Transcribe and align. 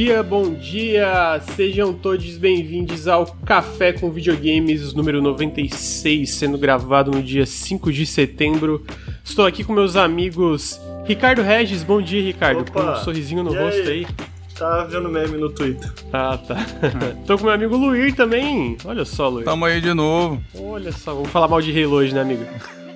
dia, 0.00 0.22
bom 0.22 0.54
dia! 0.54 1.38
Sejam 1.54 1.92
todos 1.92 2.38
bem-vindos 2.38 3.06
ao 3.06 3.26
Café 3.44 3.92
com 3.92 4.10
Videogames 4.10 4.94
número 4.94 5.20
96, 5.20 6.30
sendo 6.30 6.56
gravado 6.56 7.10
no 7.10 7.22
dia 7.22 7.44
5 7.44 7.92
de 7.92 8.06
setembro. 8.06 8.82
Estou 9.22 9.44
aqui 9.44 9.62
com 9.62 9.74
meus 9.74 9.96
amigos 9.96 10.80
Ricardo 11.04 11.42
Regis, 11.42 11.82
bom 11.82 12.00
dia, 12.00 12.22
Ricardo, 12.22 12.62
Opa. 12.62 12.72
com 12.72 12.80
um 12.80 12.96
sorrisinho 12.96 13.42
no 13.44 13.54
E 13.54 13.58
rosto 13.58 13.80
aí? 13.82 13.88
aí. 13.90 14.06
Tá 14.58 14.84
vendo 14.84 15.10
meme 15.10 15.36
no 15.36 15.50
Twitter. 15.50 15.92
Ah, 16.10 16.38
tá. 16.38 16.56
Tô 17.26 17.36
com 17.36 17.44
meu 17.44 17.52
amigo 17.52 17.76
Luir 17.76 18.14
também. 18.14 18.78
Olha 18.86 19.04
só, 19.04 19.28
Luir. 19.28 19.44
Tamo 19.44 19.66
aí 19.66 19.82
de 19.82 19.92
novo. 19.92 20.42
Olha 20.58 20.92
só, 20.92 21.12
vamos 21.12 21.28
falar 21.28 21.46
mal 21.46 21.60
de 21.60 21.78
Halo 21.78 21.96
hoje, 21.96 22.14
né, 22.14 22.22
amigo? 22.22 22.46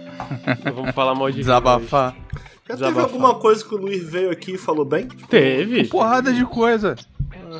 vamos 0.74 0.94
falar 0.94 1.14
mal 1.14 1.30
de 1.30 1.34
Halo 1.34 1.44
Desabafar. 1.44 2.16
Já 2.66 2.76
teve 2.76 2.98
alguma 3.00 3.34
coisa 3.34 3.62
que 3.62 3.74
o 3.74 3.78
Luiz 3.78 4.02
veio 4.04 4.30
aqui 4.30 4.52
e 4.54 4.58
falou 4.58 4.84
bem? 4.84 5.06
Teve. 5.28 5.84
Porrada 5.88 6.32
de 6.32 6.44
coisa. 6.46 6.96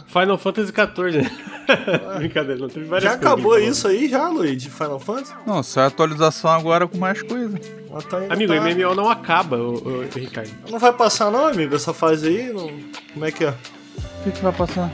Final 0.06 0.38
Fantasy 0.38 0.72
XIV? 0.72 1.30
Brincadeira, 2.18 2.60
não 2.60 2.68
teve 2.68 2.86
várias 2.86 3.10
Já 3.12 3.16
acabou 3.16 3.58
isso 3.58 3.86
aí 3.86 4.08
já, 4.08 4.28
Luiz, 4.28 4.62
de 4.62 4.70
Final 4.70 4.98
Fantasy? 4.98 5.34
Não, 5.46 5.62
sai 5.62 5.86
atualização 5.86 6.50
agora 6.50 6.88
com 6.88 6.96
mais 6.96 7.22
coisa. 7.22 7.58
Mas 7.92 8.04
tá 8.06 8.16
Amigo, 8.30 8.54
tá... 8.54 8.60
o 8.60 8.64
MMO 8.64 8.94
não 8.94 9.10
acaba, 9.10 9.58
o, 9.58 10.02
Ricardo. 10.14 10.50
Não 10.70 10.78
vai 10.78 10.92
passar 10.92 11.30
não, 11.30 11.46
amigo, 11.48 11.74
essa 11.74 11.92
fase 11.92 12.28
aí? 12.28 12.52
Não... 12.52 12.70
Como 13.12 13.24
é 13.24 13.30
que 13.30 13.44
é? 13.44 13.50
O 13.50 14.24
que, 14.24 14.32
que 14.32 14.42
vai 14.42 14.52
passar? 14.52 14.90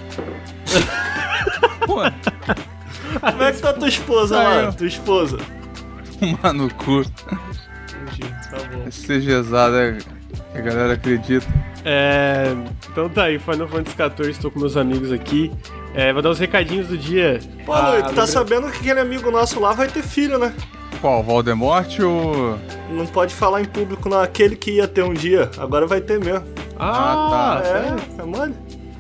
Pô, 1.87 1.97
Como 3.31 3.43
é 3.43 3.53
que 3.53 3.61
tá 3.61 3.73
tua 3.73 3.89
esposa 3.89 4.39
Ah, 4.39 4.63
lá? 4.67 4.73
Tua 4.73 4.87
esposa? 4.87 5.39
tomar 6.19 6.53
no 6.53 6.73
cu. 6.75 7.03
Entendi, 8.53 8.69
tá 8.71 8.77
bom. 8.77 8.89
Esse 8.89 9.07
CGzado 9.07 9.77
é 9.77 9.99
a 10.55 10.61
galera 10.61 10.93
acredita. 10.95 11.47
É, 11.85 12.55
então 12.91 13.09
tá 13.09 13.25
aí, 13.25 13.39
Final 13.39 13.67
Fantasy 13.69 13.97
XIV, 13.97 14.31
estou 14.31 14.51
com 14.51 14.61
meus 14.61 14.77
amigos 14.77 15.11
aqui. 15.13 15.51
É, 15.95 16.13
vou 16.13 16.23
dar 16.23 16.31
os 16.31 16.39
recadinhos 16.39 16.89
do 16.89 16.97
dia. 16.99 17.41
Pô, 17.65 17.73
Ah, 17.73 17.91
Luiz, 17.91 18.07
tu 18.09 18.15
tá 18.15 18.27
sabendo 18.27 18.71
que 18.71 18.79
aquele 18.79 19.01
amigo 19.01 19.31
nosso 19.31 19.59
lá 19.61 19.73
vai 19.73 19.89
ter 19.89 20.03
filho, 20.03 20.39
né? 20.39 20.53
Qual? 21.01 21.23
Voldemort 21.23 21.99
ou. 22.01 22.59
Não 22.91 23.07
pode 23.07 23.35
falar 23.35 23.63
em 23.63 23.65
público 23.65 24.09
não, 24.09 24.21
aquele 24.21 24.55
que 24.57 24.73
ia 24.73 24.87
ter 24.87 25.03
um 25.03 25.15
dia, 25.15 25.51
agora 25.57 25.87
vai 25.87 26.01
ter 26.01 26.21
mesmo. 26.21 26.45
Ah, 26.79 27.59
Ah, 27.59 27.61
tá. 27.63 27.69
É, 27.69 28.23
é 28.23 28.25
mole? 28.27 28.55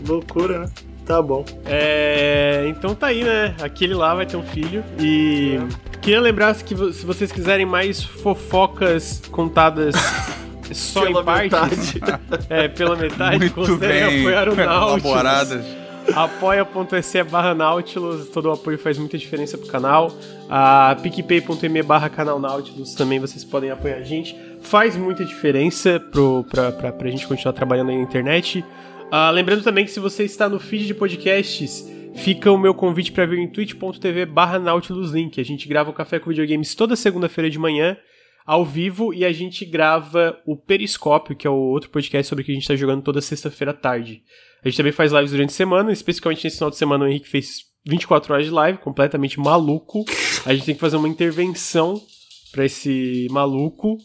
Loucura, 0.06 0.60
né? 0.60 0.66
Tá 1.04 1.20
bom. 1.20 1.44
É, 1.66 2.64
então 2.68 2.94
tá 2.94 3.08
aí, 3.08 3.22
né? 3.24 3.54
Aquele 3.60 3.94
lá 3.94 4.14
vai 4.14 4.24
ter 4.24 4.36
um 4.36 4.42
filho. 4.42 4.82
E 4.98 5.58
queria 6.00 6.20
lembrar 6.20 6.54
que 6.56 6.74
se 6.92 7.04
vocês 7.04 7.30
quiserem 7.30 7.66
mais 7.66 8.02
fofocas 8.02 9.22
contadas 9.30 9.94
só 10.72 11.02
Pela 11.02 11.20
em 11.20 11.48
partes, 11.48 11.94
é, 12.48 12.68
pela 12.68 12.96
metade, 12.96 13.38
Muito 13.38 13.54
considerem 13.54 14.08
bem 14.08 14.20
apoiar 14.20 14.48
o 14.48 14.56
Nautilus. 14.56 15.66
apoia.se 16.14 17.22
barra 17.24 17.54
Nautilus, 17.54 18.28
todo 18.28 18.46
o 18.46 18.52
apoio 18.52 18.78
faz 18.78 18.96
muita 18.98 19.18
diferença 19.18 19.58
pro 19.58 19.66
canal. 19.66 20.12
A 20.48 20.96
picpay.me 21.02 21.82
barra 21.82 22.08
canal 22.08 22.38
Nautilus 22.38 22.94
também 22.94 23.18
vocês 23.18 23.44
podem 23.44 23.70
apoiar 23.70 23.96
a 23.96 24.02
gente. 24.02 24.36
Faz 24.62 24.96
muita 24.96 25.24
diferença 25.24 26.00
pro, 26.00 26.44
pra, 26.50 26.72
pra, 26.72 26.92
pra 26.92 27.10
gente 27.10 27.26
continuar 27.26 27.52
trabalhando 27.52 27.90
aí 27.90 27.96
na 27.96 28.02
internet. 28.02 28.64
Ah, 29.10 29.30
lembrando 29.30 29.62
também 29.62 29.84
que 29.84 29.90
se 29.90 29.98
você 29.98 30.22
está 30.24 30.48
no 30.48 30.60
feed 30.60 30.86
de 30.86 30.94
podcasts, 30.94 31.84
fica 32.14 32.50
o 32.50 32.58
meu 32.58 32.74
convite 32.74 33.12
para 33.12 33.26
vir 33.26 33.38
em 33.38 33.48
twitch.tv 33.48 34.26
barra 34.26 34.58
Nautilus 34.58 35.10
Link. 35.12 35.40
A 35.40 35.44
gente 35.44 35.68
grava 35.68 35.90
o 35.90 35.92
Café 35.92 36.18
com 36.18 36.30
Videogames 36.30 36.74
toda 36.74 36.96
segunda-feira 36.96 37.48
de 37.48 37.58
manhã, 37.58 37.96
ao 38.46 38.64
vivo, 38.64 39.14
e 39.14 39.24
a 39.24 39.32
gente 39.32 39.64
grava 39.64 40.38
o 40.46 40.56
Periscópio, 40.56 41.36
que 41.36 41.46
é 41.46 41.50
o 41.50 41.54
outro 41.54 41.90
podcast 41.90 42.28
sobre 42.28 42.42
o 42.42 42.44
que 42.44 42.50
a 42.50 42.54
gente 42.54 42.64
está 42.64 42.76
jogando 42.76 43.02
toda 43.02 43.20
sexta-feira 43.20 43.70
à 43.70 43.74
tarde. 43.74 44.22
A 44.62 44.68
gente 44.68 44.76
também 44.76 44.92
faz 44.92 45.12
lives 45.12 45.30
durante 45.30 45.50
a 45.50 45.54
semana, 45.54 45.92
especificamente 45.92 46.44
nesse 46.44 46.56
final 46.56 46.70
de 46.70 46.76
semana 46.76 47.04
o 47.04 47.08
Henrique 47.08 47.28
fez 47.28 47.64
24 47.86 48.32
horas 48.32 48.46
de 48.46 48.52
live, 48.52 48.78
completamente 48.78 49.38
maluco. 49.38 50.04
A 50.44 50.52
gente 50.52 50.66
tem 50.66 50.74
que 50.74 50.80
fazer 50.80 50.96
uma 50.96 51.08
intervenção 51.08 52.00
pra 52.52 52.64
esse 52.64 53.26
maluco. 53.30 53.96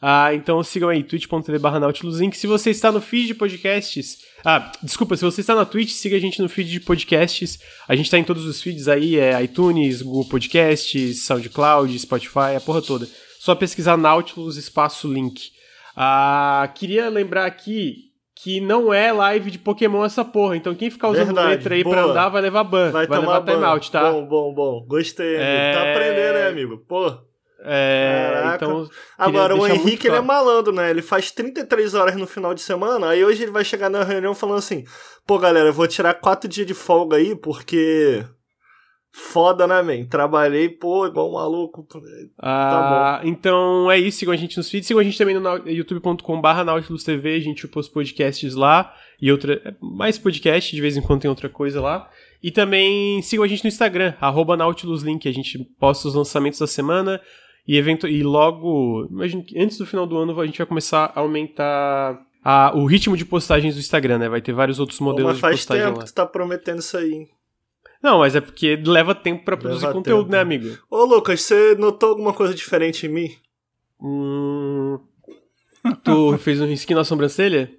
Ah, 0.00 0.34
então 0.34 0.62
sigam 0.62 0.88
aí, 0.88 1.02
twitch.tv 1.02 1.58
barra 1.58 1.80
Nautilus 1.80 2.18
Link. 2.18 2.36
Se 2.36 2.46
você 2.46 2.70
está 2.70 2.90
no 2.90 3.00
feed 3.00 3.28
de 3.28 3.34
podcasts... 3.34 4.33
Ah, 4.44 4.70
desculpa, 4.82 5.16
se 5.16 5.24
você 5.24 5.40
está 5.40 5.54
na 5.54 5.64
Twitch, 5.64 5.90
siga 5.90 6.16
a 6.16 6.20
gente 6.20 6.42
no 6.42 6.48
feed 6.48 6.70
de 6.70 6.80
podcasts. 6.80 7.58
A 7.88 7.96
gente 7.96 8.10
tá 8.10 8.18
em 8.18 8.24
todos 8.24 8.44
os 8.44 8.60
feeds 8.60 8.88
aí, 8.88 9.18
é 9.18 9.42
iTunes, 9.42 10.02
Google 10.02 10.28
Podcasts, 10.28 11.24
SoundCloud, 11.24 11.98
Spotify, 11.98 12.54
a 12.56 12.60
porra 12.60 12.82
toda. 12.82 13.08
Só 13.38 13.54
pesquisar 13.54 13.96
Nautilus 13.96 14.56
espaço 14.56 15.10
link. 15.10 15.50
Ah, 15.96 16.70
queria 16.74 17.08
lembrar 17.08 17.46
aqui 17.46 18.12
que 18.36 18.60
não 18.60 18.92
é 18.92 19.12
live 19.12 19.50
de 19.50 19.58
Pokémon 19.58 20.04
essa 20.04 20.24
porra. 20.24 20.56
Então 20.56 20.74
quem 20.74 20.90
ficar 20.90 21.08
usando 21.08 21.26
Verdade, 21.26 21.48
letra 21.48 21.74
aí 21.74 21.82
pra 21.82 21.92
boa. 21.92 22.10
andar 22.10 22.28
vai 22.28 22.42
levar 22.42 22.64
ban. 22.64 22.90
Vai, 22.90 23.06
Vai, 23.06 23.18
tomar 23.20 23.38
levar 23.38 23.52
timeout, 23.52 23.90
tá? 23.90 24.10
Bom, 24.12 24.26
bom, 24.26 24.52
bom. 24.52 24.84
Gostei, 24.86 25.36
amigo. 25.36 25.42
É. 25.42 25.72
Tá 25.72 25.90
aprendendo, 25.92 26.34
né, 26.34 26.48
amigo? 26.48 26.78
Pô. 26.86 27.18
É, 27.66 28.52
então. 28.54 28.88
Agora, 29.16 29.56
o 29.56 29.66
Henrique, 29.66 30.06
ele 30.06 30.16
é 30.16 30.20
claro. 30.20 30.26
malandro, 30.26 30.72
né? 30.72 30.90
Ele 30.90 31.00
faz 31.00 31.30
33 31.30 31.94
horas 31.94 32.14
no 32.14 32.26
final 32.26 32.52
de 32.54 32.60
semana, 32.60 33.08
aí 33.08 33.24
hoje 33.24 33.42
ele 33.42 33.52
vai 33.52 33.64
chegar 33.64 33.88
na 33.88 34.04
reunião 34.04 34.34
falando 34.34 34.58
assim, 34.58 34.84
pô, 35.26 35.38
galera, 35.38 35.68
eu 35.68 35.72
vou 35.72 35.88
tirar 35.88 36.14
quatro 36.14 36.48
dias 36.48 36.66
de 36.66 36.74
folga 36.74 37.16
aí, 37.16 37.34
porque... 37.34 38.24
Foda, 39.16 39.64
né, 39.68 39.80
man? 39.80 40.04
Trabalhei, 40.06 40.68
pô, 40.68 41.06
igual 41.06 41.30
um 41.30 41.34
maluco. 41.34 41.86
Ah, 42.36 43.20
Então 43.22 43.88
é 43.88 43.96
isso, 43.96 44.18
sigam 44.18 44.34
a 44.34 44.36
gente 44.36 44.56
nos 44.56 44.68
feeds, 44.68 44.88
sigam 44.88 45.00
a 45.00 45.04
gente 45.04 45.16
também 45.16 45.38
no 45.38 45.70
youtube.com.br 45.70 46.64
Nautilus 46.66 47.04
TV, 47.04 47.36
a 47.36 47.40
gente 47.40 47.68
posta 47.68 47.94
podcasts 47.94 48.56
lá 48.56 48.92
e 49.22 49.30
outra, 49.30 49.54
é, 49.64 49.72
mais 49.80 50.18
podcast, 50.18 50.74
de 50.74 50.82
vez 50.82 50.96
em 50.96 51.00
quando 51.00 51.20
tem 51.20 51.30
outra 51.30 51.48
coisa 51.48 51.80
lá. 51.80 52.10
E 52.42 52.50
também 52.50 53.22
sigam 53.22 53.44
a 53.44 53.48
gente 53.48 53.62
no 53.62 53.68
Instagram, 53.68 54.14
arroba 54.20 54.56
NautilusLink, 54.56 55.28
a 55.28 55.32
gente 55.32 55.60
posta 55.78 56.08
os 56.08 56.14
lançamentos 56.16 56.58
da 56.58 56.66
semana 56.66 57.20
e, 57.66 57.76
evento, 57.76 58.06
e 58.06 58.22
logo, 58.22 59.06
imagino 59.10 59.42
que 59.44 59.58
antes 59.58 59.78
do 59.78 59.86
final 59.86 60.06
do 60.06 60.16
ano 60.16 60.38
a 60.40 60.46
gente 60.46 60.58
vai 60.58 60.66
começar 60.66 61.12
a 61.14 61.20
aumentar 61.20 62.20
a- 62.44 62.72
o 62.74 62.84
ritmo 62.86 63.16
de 63.16 63.24
postagens 63.24 63.74
do 63.74 63.80
Instagram, 63.80 64.18
né? 64.18 64.28
Vai 64.28 64.40
ter 64.42 64.52
vários 64.52 64.78
outros 64.78 64.98
Pô, 64.98 65.04
modelos 65.06 65.26
mas 65.28 65.36
de 65.36 65.40
faz 65.40 65.56
postagem 65.60 65.84
tempo 65.84 65.98
lá. 65.98 66.04
que 66.04 66.10
tu 66.10 66.14
tá 66.14 66.26
prometendo 66.26 66.78
isso 66.80 66.96
aí, 66.96 67.12
hein? 67.12 67.28
Não, 68.02 68.18
mas 68.18 68.36
é 68.36 68.40
porque 68.42 68.76
leva 68.84 69.14
tempo 69.14 69.44
pra 69.46 69.56
produzir 69.56 69.82
Leva 69.86 69.94
conteúdo, 69.94 70.24
tempo. 70.24 70.32
né, 70.32 70.40
amigo? 70.40 70.78
Ô, 70.90 71.04
Lucas, 71.06 71.40
você 71.40 71.74
notou 71.76 72.10
alguma 72.10 72.34
coisa 72.34 72.54
diferente 72.54 73.06
em 73.06 73.08
mim? 73.08 73.30
Hum... 73.98 74.98
tu 76.02 76.36
fez 76.38 76.60
um 76.60 76.66
risquinho 76.66 76.98
na 76.98 77.04
sobrancelha? 77.04 77.70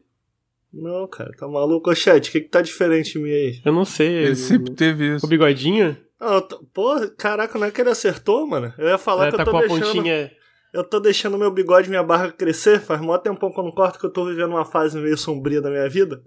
Não, 0.73 1.07
cara, 1.07 1.31
tá 1.37 1.47
maluco? 1.47 1.89
Ô, 1.91 1.95
chat, 1.95 2.27
o 2.27 2.31
que 2.31 2.41
que 2.41 2.49
tá 2.49 2.61
diferente 2.61 3.17
em 3.17 3.21
mim 3.21 3.29
aí? 3.29 3.61
Eu 3.63 3.71
não 3.71 3.85
sei. 3.85 4.07
Ele 4.07 4.35
sempre 4.35 4.73
teve 4.73 5.15
isso. 5.15 5.25
O 5.25 5.29
bigodinho? 5.29 5.95
Tô- 6.41 6.63
Pô, 6.73 6.95
caraca, 7.17 7.57
não 7.59 7.67
é 7.67 7.71
que 7.71 7.79
ele 7.81 7.89
acertou, 7.89 8.45
mano? 8.47 8.73
Eu 8.77 8.87
ia 8.89 8.97
falar 8.97 9.27
É, 9.27 9.31
que 9.31 9.37
tá 9.37 9.43
eu 9.43 9.45
tô 9.45 9.51
com 9.51 9.57
a 9.57 9.61
deixando... 9.61 9.93
pontinha. 9.95 10.31
Eu 10.73 10.83
tô 10.83 10.99
deixando 10.99 11.37
meu 11.37 11.49
bigode 11.51 11.87
e 11.87 11.89
minha 11.89 12.03
barba 12.03 12.31
crescer, 12.33 12.81
faz 12.81 12.99
mó 12.99 13.17
tempão 13.17 13.49
que 13.51 13.57
eu 13.59 13.63
não 13.63 13.71
corto, 13.71 13.97
que 13.97 14.05
eu 14.05 14.09
tô 14.11 14.25
vivendo 14.25 14.49
uma 14.49 14.65
fase 14.65 14.97
meio 14.97 15.17
sombria 15.17 15.61
da 15.61 15.69
minha 15.69 15.87
vida. 15.89 16.21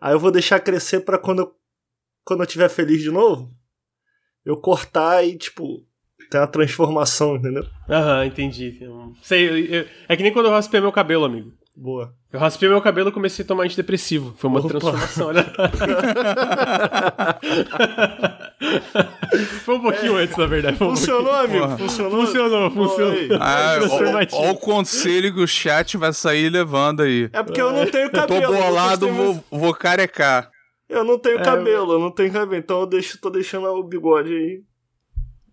Aí 0.00 0.12
eu 0.12 0.18
vou 0.18 0.32
deixar 0.32 0.58
crescer 0.58 1.00
pra 1.00 1.16
quando 1.18 1.38
eu, 1.42 1.52
quando 2.24 2.40
eu 2.42 2.46
tiver 2.46 2.68
feliz 2.68 3.00
de 3.00 3.10
novo, 3.12 3.50
eu 4.44 4.56
cortar 4.56 5.22
e, 5.24 5.36
tipo, 5.38 5.86
ter 6.30 6.38
uma 6.38 6.48
transformação, 6.48 7.36
entendeu? 7.36 7.64
Aham, 7.88 8.24
entendi. 8.26 8.80
Sei, 9.22 9.48
eu- 9.48 9.56
eu- 9.82 9.86
é 10.08 10.16
que 10.16 10.22
nem 10.24 10.32
quando 10.32 10.46
eu 10.46 10.52
raspei 10.52 10.80
meu 10.80 10.90
cabelo, 10.90 11.24
amigo. 11.24 11.52
Boa. 11.76 12.12
Eu 12.32 12.40
raspei 12.40 12.68
meu 12.68 12.80
cabelo 12.82 13.08
e 13.10 13.12
comecei 13.12 13.44
a 13.44 13.48
tomar 13.48 13.62
antidepressivo. 13.64 14.34
Foi 14.36 14.50
uma 14.50 14.58
Opa. 14.60 14.68
transformação, 14.68 15.28
olha. 15.28 15.46
Foi 19.64 19.74
um 19.76 19.80
pouquinho 19.80 20.16
antes, 20.16 20.36
na 20.36 20.46
verdade. 20.46 20.76
Foi 20.76 20.86
um 20.86 20.90
Funcionou, 20.96 21.32
amigo? 21.34 21.64
Porra. 21.64 21.78
Funcionou? 21.78 22.26
Funcionou, 22.26 22.70
Pô, 22.70 22.88
funcionou. 22.88 23.12
aí. 23.12 23.28
Ah, 23.40 23.78
ó 24.32 24.50
o 24.50 24.56
conselho 24.56 25.32
que 25.34 25.40
o 25.40 25.46
chat 25.46 25.96
vai 25.96 26.12
sair 26.12 26.48
levando 26.50 27.02
aí. 27.02 27.28
É 27.32 27.42
porque 27.42 27.60
eu 27.60 27.72
não 27.72 27.86
tenho 27.86 28.10
Tô 28.10 28.20
cabelo. 28.20 28.54
bolado, 28.54 29.06
vocês 29.06 29.16
têm 29.16 29.24
vou, 29.50 29.60
vou 29.60 29.74
carecar. 29.74 30.50
Eu 30.88 31.04
não 31.04 31.18
tenho 31.18 31.38
É, 31.38 31.42
cabelo, 31.42 31.92
eu 31.94 31.98
não 31.98 32.10
tenho 32.10 32.30
cabelo, 32.32 32.56
então 32.60 32.80
eu 32.80 32.86
deixo, 32.86 33.18
tô 33.20 33.30
deixando 33.30 33.66
o 33.68 33.82
bigode 33.82 34.32
aí. 34.34 34.60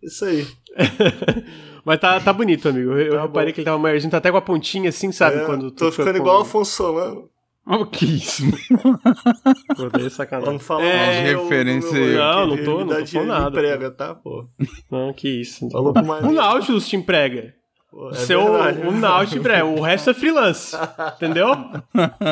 Isso 0.03 0.25
aí. 0.25 0.45
Mas 1.85 1.99
tá, 1.99 2.19
tá 2.19 2.33
bonito, 2.33 2.67
amigo. 2.69 2.91
Eu, 2.91 2.97
eu 2.99 3.13
Tá 3.15 3.21
reparei 3.23 3.51
bom. 3.51 3.55
que 3.55 3.61
ele 3.61 3.65
tava 3.65 3.77
maiorzinho, 3.77 4.11
tá 4.11 4.17
até 4.17 4.31
com 4.31 4.37
a 4.37 4.41
pontinha 4.41 4.89
assim, 4.89 5.11
sabe? 5.11 5.37
É, 5.37 5.45
quando 5.45 5.71
tô 5.71 5.91
fica 5.91 6.03
ficando 6.03 6.17
com- 6.17 6.21
igual 6.23 6.39
o 6.39 6.41
Afonso 6.41 6.71
Solano. 6.71 7.29
Oh, 7.71 7.85
que 7.85 8.03
isso? 8.05 8.43
Pô, 9.77 9.89
daí 9.93 10.07
é 10.07 10.09
sacanagem. 10.09 10.45
Vamos 10.47 10.63
falar 10.65 10.83
É, 10.85 11.33
mal 11.33 11.35
do 11.35 11.43
referência 11.43 11.97
aí. 11.97 12.13
Não, 12.15 12.47
não 12.47 12.57
tô- 12.63 12.79
não 12.85 12.87
tô 12.95 13.01
de- 13.01 13.11
falando 13.11 13.27
nada, 13.27 13.49
Emprega, 13.49 13.91
tá, 13.91 14.15
pô? 14.15 14.47
Não, 14.91 15.13
que 15.13 15.29
isso. 15.29 15.69
Falou 15.69 15.93
com 15.93 16.01
mais. 16.03 16.23
O 16.25 16.31
Nautilus 16.31 16.87
te 16.87 16.95
emprega. 16.95 17.53
Pô, 17.91 18.09
é 18.09 18.13
Seu, 18.13 18.51
verdade. 18.53 18.87
o 18.87 18.91
Nautilus 18.91 19.29
te 19.33 19.37
emprega. 19.39 19.65
O 19.65 19.81
resto 19.81 20.09
é 20.09 20.13
freelance. 20.15 20.75
Entendeu? 21.15 21.49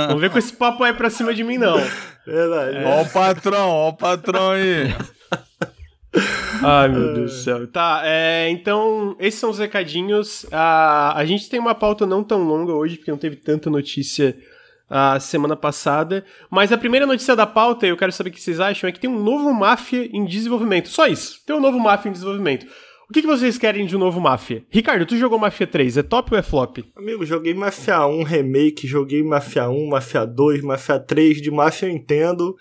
Não 0.09 0.17
vem 0.17 0.29
com 0.29 0.39
esse 0.39 0.53
papo 0.53 0.83
aí 0.83 0.93
pra 0.93 1.09
cima 1.09 1.33
de 1.33 1.43
mim, 1.43 1.57
não. 1.59 1.77
Verdade. 2.25 2.77
Ó 2.85 3.01
o 3.03 3.09
patrão, 3.09 3.69
ó 3.69 3.89
o 3.89 3.93
patrão 3.93 4.51
aí. 4.51 4.93
Ai, 6.63 6.87
meu 6.89 7.13
Deus 7.13 7.31
do 7.31 7.37
céu. 7.37 7.67
Tá, 7.67 8.01
é, 8.03 8.49
então, 8.49 9.15
esses 9.19 9.39
são 9.39 9.49
os 9.51 9.59
recadinhos. 9.59 10.45
A, 10.51 11.13
a 11.15 11.25
gente 11.25 11.47
tem 11.49 11.59
uma 11.59 11.75
pauta 11.75 12.05
não 12.07 12.23
tão 12.23 12.43
longa 12.43 12.73
hoje, 12.73 12.97
porque 12.97 13.11
não 13.11 13.17
teve 13.19 13.35
tanta 13.35 13.69
notícia 13.69 14.35
a 14.89 15.19
semana 15.19 15.55
passada. 15.55 16.23
Mas 16.49 16.71
a 16.71 16.77
primeira 16.77 17.05
notícia 17.05 17.35
da 17.35 17.45
pauta, 17.45 17.85
e 17.85 17.89
eu 17.89 17.97
quero 17.97 18.11
saber 18.11 18.29
o 18.29 18.33
que 18.33 18.41
vocês 18.41 18.59
acham, 18.59 18.87
é 18.87 18.91
que 18.91 18.99
tem 18.99 19.09
um 19.09 19.21
novo 19.21 19.53
Máfia 19.53 20.09
em 20.11 20.25
desenvolvimento. 20.25 20.89
Só 20.89 21.07
isso. 21.07 21.41
Tem 21.45 21.55
um 21.55 21.61
novo 21.61 21.79
Máfia 21.79 22.09
em 22.09 22.13
desenvolvimento. 22.13 22.65
O 23.09 23.13
que, 23.13 23.21
que 23.21 23.27
vocês 23.27 23.57
querem 23.57 23.85
de 23.85 23.95
um 23.95 23.99
novo 23.99 24.19
Máfia? 24.19 24.65
Ricardo, 24.69 25.05
tu 25.05 25.15
jogou 25.15 25.39
Máfia 25.39 25.65
3, 25.65 25.97
é 25.97 26.03
top 26.03 26.33
ou 26.33 26.37
é 26.37 26.41
flop? 26.41 26.79
Amigo, 26.93 27.25
joguei 27.25 27.53
Máfia 27.53 28.05
1 28.05 28.23
Remake, 28.23 28.85
joguei 28.85 29.23
Máfia 29.23 29.69
1, 29.69 29.87
Máfia 29.87 30.25
2, 30.25 30.61
Máfia 30.61 30.99
3, 30.99 31.41
de 31.41 31.49
Máfia 31.49 31.87
eu 31.87 31.91
entendo. 31.91 32.53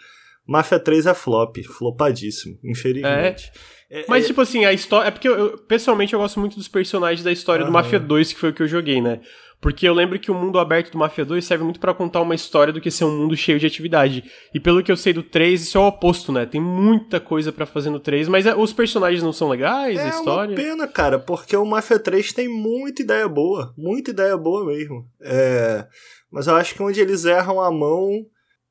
Máfia 0.47 0.79
3 0.79 1.07
é 1.07 1.15
flop, 1.15 1.57
flopadíssimo, 1.65 2.57
infelizmente. 2.63 3.51
É. 3.91 4.05
Mas, 4.09 4.25
é, 4.25 4.27
tipo 4.29 4.41
assim, 4.41 4.65
a 4.65 4.73
história. 4.73 5.09
É 5.09 5.11
porque 5.11 5.29
eu, 5.29 5.37
eu, 5.37 5.59
pessoalmente 5.59 6.13
eu 6.13 6.21
gosto 6.21 6.39
muito 6.41 6.57
dos 6.57 6.69
personagens 6.69 7.25
da 7.25 7.33
história 7.33 7.65
do 7.65 7.73
Mafia 7.73 8.01
2, 8.01 8.33
que 8.33 8.39
foi 8.39 8.51
o 8.51 8.53
que 8.53 8.63
eu 8.63 8.69
joguei, 8.69 9.01
né? 9.01 9.21
Porque 9.61 9.89
eu 9.89 9.95
lembro 9.95 10.19
que 10.19 10.31
o 10.31 10.35
mundo 10.35 10.59
aberto 10.59 10.93
do 10.93 10.99
Mafia 10.99 11.25
2 11.25 11.45
serve 11.45 11.65
muito 11.65 11.81
para 11.81 11.95
contar 11.95 12.21
uma 12.21 12.35
história 12.35 12.73
do 12.73 12.81
que 12.81 12.91
ser 12.91 13.05
um 13.05 13.17
mundo 13.17 13.37
cheio 13.37 13.59
de 13.59 13.67
atividade. 13.67 14.25
E 14.55 14.61
pelo 14.61 14.83
que 14.83 14.93
eu 14.93 14.97
sei 14.97 15.13
do 15.13 15.23
3, 15.23 15.63
isso 15.63 15.79
é 15.79 15.81
o 15.81 15.87
oposto, 15.87 16.31
né? 16.31 16.45
Tem 16.45 16.61
muita 16.61 17.19
coisa 17.19 17.51
para 17.51 17.67
fazer 17.67 17.91
no 17.91 17.99
3, 17.99 18.29
mas 18.29 18.47
é, 18.47 18.55
os 18.55 18.73
personagens 18.73 19.23
não 19.23 19.33
são 19.33 19.49
legais, 19.49 19.99
é 19.99 20.03
a 20.03 20.09
história. 20.09 20.55
É 20.55 20.57
uma 20.59 20.69
pena, 20.71 20.87
cara, 20.87 21.19
porque 21.19 21.57
o 21.57 21.65
Mafia 21.65 21.99
3 21.99 22.33
tem 22.33 22.49
muita 22.49 23.03
ideia 23.03 23.29
boa. 23.29 23.73
Muita 23.77 24.11
ideia 24.11 24.37
boa 24.37 24.67
mesmo. 24.67 25.09
É... 25.21 25.87
Mas 26.31 26.47
eu 26.47 26.55
acho 26.57 26.75
que 26.75 26.83
onde 26.83 27.01
eles 27.01 27.25
erram 27.25 27.61
a 27.61 27.71
mão 27.71 28.11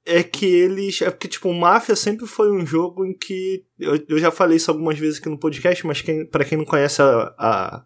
é 0.05 0.21
que 0.21 0.45
eles. 0.45 1.01
É 1.01 1.09
porque, 1.09 1.27
tipo, 1.27 1.49
o 1.49 1.53
Mafia 1.53 1.95
sempre 1.95 2.27
foi 2.27 2.51
um 2.51 2.65
jogo 2.65 3.05
em 3.05 3.13
que. 3.13 3.65
Eu, 3.79 3.99
eu 4.07 4.19
já 4.19 4.29
falei 4.29 4.57
isso 4.57 4.69
algumas 4.69 4.99
vezes 4.99 5.19
aqui 5.19 5.29
no 5.29 5.39
podcast, 5.39 5.85
mas 5.85 6.01
quem, 6.01 6.25
para 6.25 6.45
quem 6.45 6.57
não 6.57 6.65
conhece 6.65 7.01
a, 7.01 7.33
a 7.37 7.85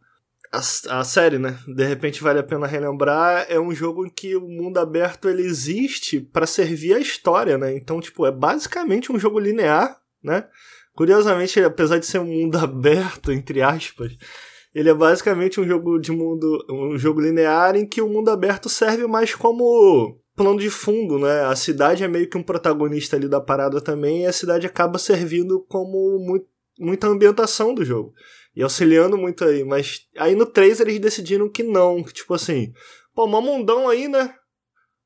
a, 0.52 1.00
a 1.00 1.04
série, 1.04 1.38
né? 1.38 1.58
De 1.68 1.86
repente 1.86 2.24
vale 2.24 2.40
a 2.40 2.44
pena 2.44 2.66
relembrar. 2.66 3.46
É 3.50 3.60
um 3.60 3.74
jogo 3.74 4.06
em 4.06 4.10
que 4.10 4.36
o 4.36 4.48
mundo 4.48 4.78
aberto 4.78 5.30
ele 5.30 5.44
existe 5.44 6.20
para 6.20 6.46
servir 6.46 6.94
a 6.94 7.00
história, 7.00 7.58
né? 7.58 7.76
Então, 7.76 8.02
tipo, 8.02 8.26
é 8.26 8.32
basicamente 8.32 9.12
um 9.12 9.20
jogo 9.20 9.40
linear, 9.40 10.00
né? 10.24 10.48
Curiosamente, 10.94 11.62
apesar 11.62 12.00
de 12.00 12.06
ser 12.06 12.20
um 12.20 12.26
mundo 12.26 12.58
aberto, 12.60 13.32
entre 13.32 13.62
aspas, 13.62 14.18
ele 14.74 14.90
é 14.90 14.94
basicamente 14.94 15.60
um 15.60 15.68
jogo 15.68 16.00
de 16.00 16.12
mundo, 16.12 16.66
um 16.70 16.98
jogo 16.98 17.22
linear 17.22 17.76
em 17.76 17.86
que 17.86 18.02
o 18.02 18.10
mundo 18.10 18.30
aberto 18.30 18.68
serve 18.68 19.06
mais 19.08 19.36
como 19.36 20.20
plano 20.36 20.60
de 20.60 20.70
fundo, 20.70 21.20
né? 21.20 21.46
A 21.46 21.56
cidade 21.56 22.04
é 22.04 22.08
meio 22.08 22.30
que 22.30 22.38
um 22.38 22.44
protagonista 22.44 23.16
ali 23.16 23.28
da 23.28 23.42
parada 23.42 23.82
também, 23.82 24.24
e 24.24 24.26
a 24.26 24.34
cidade 24.34 24.66
acaba 24.66 24.98
servindo 24.98 25.60
como 25.68 26.18
muito, 26.20 26.48
muita 26.80 27.08
ambientação 27.08 27.74
do 27.74 27.84
jogo 27.84 28.14
e 28.60 28.62
auxiliando 28.62 29.18
muito 29.18 29.46
aí. 29.46 29.64
Mas 29.64 30.06
aí 30.18 30.36
no 30.36 30.46
3 30.46 30.82
eles 30.82 31.00
decidiram 31.00 31.50
que 31.50 31.64
não, 31.64 32.04
que 32.04 32.12
tipo 32.12 32.34
assim, 32.34 32.74
pô, 33.16 33.24
uma 33.24 33.40
mundão 33.40 33.88
aí, 33.88 34.10
né? 34.10 34.36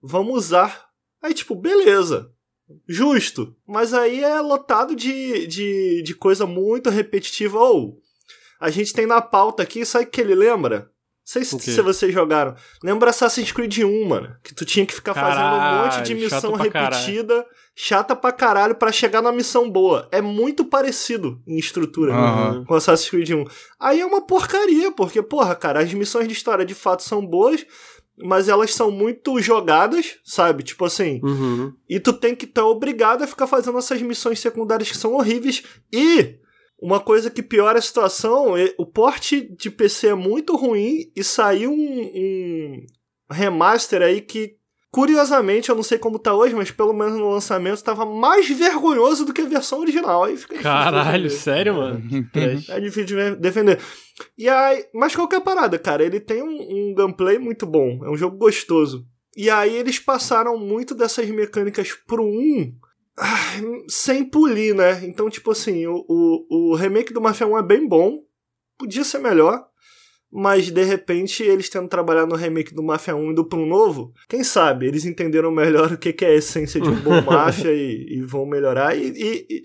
Vamos 0.01 0.33
usar. 0.33 0.87
Aí 1.21 1.35
tipo, 1.35 1.53
beleza. 1.53 2.31
Justo. 2.87 3.55
Mas 3.67 3.93
aí 3.93 4.23
é 4.23 4.41
lotado 4.41 4.95
de, 4.95 5.45
de, 5.45 6.01
de 6.01 6.15
coisa 6.15 6.47
muito 6.47 6.89
repetitiva. 6.89 7.59
Ou, 7.59 8.01
a 8.59 8.71
gente 8.71 8.91
tem 8.91 9.05
na 9.05 9.21
pauta 9.21 9.61
aqui, 9.61 9.85
sabe 9.85 10.05
o 10.05 10.09
que 10.09 10.19
ele 10.19 10.33
lembra? 10.33 10.91
Não 11.23 11.31
sei 11.31 11.45
se, 11.45 11.57
se 11.57 11.81
vocês 11.81 12.13
jogaram. 12.13 12.53
Lembra 12.83 13.09
Assassin's 13.09 13.51
Creed 13.51 13.77
1, 13.79 14.05
mano? 14.05 14.35
Que 14.43 14.53
tu 14.53 14.65
tinha 14.65 14.85
que 14.85 14.93
ficar 14.93 15.13
caralho, 15.13 15.35
fazendo 15.39 15.63
um 15.63 15.83
monte 15.85 16.05
de 16.05 16.15
missão 16.15 16.53
repetida, 16.53 17.33
caralho. 17.33 17.49
chata 17.73 18.13
pra 18.13 18.31
caralho, 18.33 18.75
pra 18.75 18.91
chegar 18.91 19.21
na 19.21 19.31
missão 19.31 19.69
boa. 19.71 20.09
É 20.11 20.21
muito 20.21 20.65
parecido 20.65 21.41
em 21.47 21.57
estrutura 21.57 22.13
uhum. 22.13 22.65
com 22.65 22.75
Assassin's 22.75 23.09
Creed 23.09 23.29
1. 23.29 23.45
Aí 23.79 24.01
é 24.01 24.05
uma 24.05 24.27
porcaria, 24.27 24.91
porque, 24.91 25.21
porra, 25.21 25.55
cara, 25.55 25.79
as 25.79 25.93
missões 25.93 26.27
de 26.27 26.33
história 26.33 26.65
de 26.65 26.75
fato 26.75 27.03
são 27.03 27.25
boas, 27.25 27.65
mas 28.17 28.49
elas 28.49 28.73
são 28.73 28.91
muito 28.91 29.39
jogadas, 29.41 30.17
sabe? 30.25 30.61
Tipo 30.61 30.83
assim. 30.83 31.21
Uhum. 31.23 31.73
E 31.89 32.01
tu 32.01 32.11
tem 32.11 32.35
que 32.35 32.43
estar 32.43 32.63
tá 32.63 32.67
obrigado 32.67 33.23
a 33.23 33.27
ficar 33.27 33.47
fazendo 33.47 33.77
essas 33.77 34.01
missões 34.01 34.39
secundárias 34.41 34.91
que 34.91 34.97
são 34.97 35.13
horríveis. 35.13 35.63
E 35.91 36.35
uma 36.83 36.99
coisa 36.99 37.31
que 37.31 37.41
piora 37.41 37.79
a 37.79 37.81
situação, 37.81 38.57
é, 38.57 38.73
o 38.77 38.85
porte 38.85 39.41
de 39.55 39.71
PC 39.71 40.07
é 40.07 40.13
muito 40.13 40.53
ruim 40.57 41.09
e 41.15 41.23
saiu 41.23 41.71
um, 41.71 42.11
um 42.13 42.85
remaster 43.31 44.01
aí 44.01 44.19
que 44.19 44.57
Curiosamente, 44.91 45.69
eu 45.69 45.75
não 45.75 45.81
sei 45.81 45.97
como 45.97 46.19
tá 46.19 46.35
hoje, 46.35 46.53
mas 46.53 46.69
pelo 46.69 46.93
menos 46.93 47.17
no 47.17 47.31
lançamento 47.31 47.77
estava 47.77 48.05
mais 48.05 48.47
vergonhoso 48.47 49.25
do 49.25 49.33
que 49.33 49.41
a 49.41 49.47
versão 49.47 49.79
original. 49.79 50.23
Aí 50.23 50.37
fica 50.37 50.59
Caralho, 50.59 51.31
sério, 51.31 51.73
mano? 51.73 52.03
é 52.69 52.79
difícil 52.79 53.05
de 53.05 53.35
defender. 53.37 53.79
E 54.37 54.47
aí, 54.47 54.85
mas 54.93 55.15
qualquer 55.15 55.41
parada, 55.41 55.79
cara, 55.79 56.03
ele 56.03 56.19
tem 56.19 56.43
um, 56.43 56.91
um, 56.91 56.93
gameplay 56.93 57.39
muito 57.39 57.65
bom, 57.65 58.05
é 58.05 58.09
um 58.11 58.15
jogo 58.15 58.37
gostoso. 58.37 59.03
E 59.35 59.49
aí 59.49 59.75
eles 59.75 59.97
passaram 59.97 60.59
muito 60.59 60.93
dessas 60.93 61.27
mecânicas 61.27 61.91
pro 62.05 62.23
1 62.23 62.75
sem 63.87 64.25
polir, 64.25 64.75
né? 64.75 65.05
Então, 65.05 65.29
tipo 65.29 65.51
assim, 65.51 65.85
o, 65.85 66.05
o, 66.07 66.71
o 66.71 66.75
remake 66.75 67.13
do 67.13 67.21
Mafia 67.21 67.47
1 67.47 67.57
é 67.57 67.63
bem 67.63 67.87
bom, 67.87 68.23
podia 68.77 69.03
ser 69.03 69.19
melhor, 69.19 69.63
mas 70.31 70.71
de 70.71 70.83
repente 70.83 71.43
eles 71.43 71.69
tendo 71.69 71.87
trabalhar 71.87 72.25
no 72.25 72.35
remake 72.35 72.73
do 72.73 72.81
Mafia 72.81 73.15
1 73.15 73.31
e 73.31 73.35
do 73.35 73.45
Plum 73.45 73.67
Novo, 73.67 74.13
quem 74.27 74.43
sabe 74.43 74.87
eles 74.87 75.05
entenderam 75.05 75.51
melhor 75.51 75.93
o 75.93 75.97
que, 75.97 76.25
é 76.25 76.29
a 76.29 76.35
essência 76.35 76.81
de 76.81 76.89
um 76.89 76.99
bom 77.01 77.21
Mafia 77.21 77.71
e, 77.71 78.17
e, 78.17 78.21
vão 78.23 78.45
melhorar. 78.45 78.97
E, 78.97 79.13
e, 79.15 79.63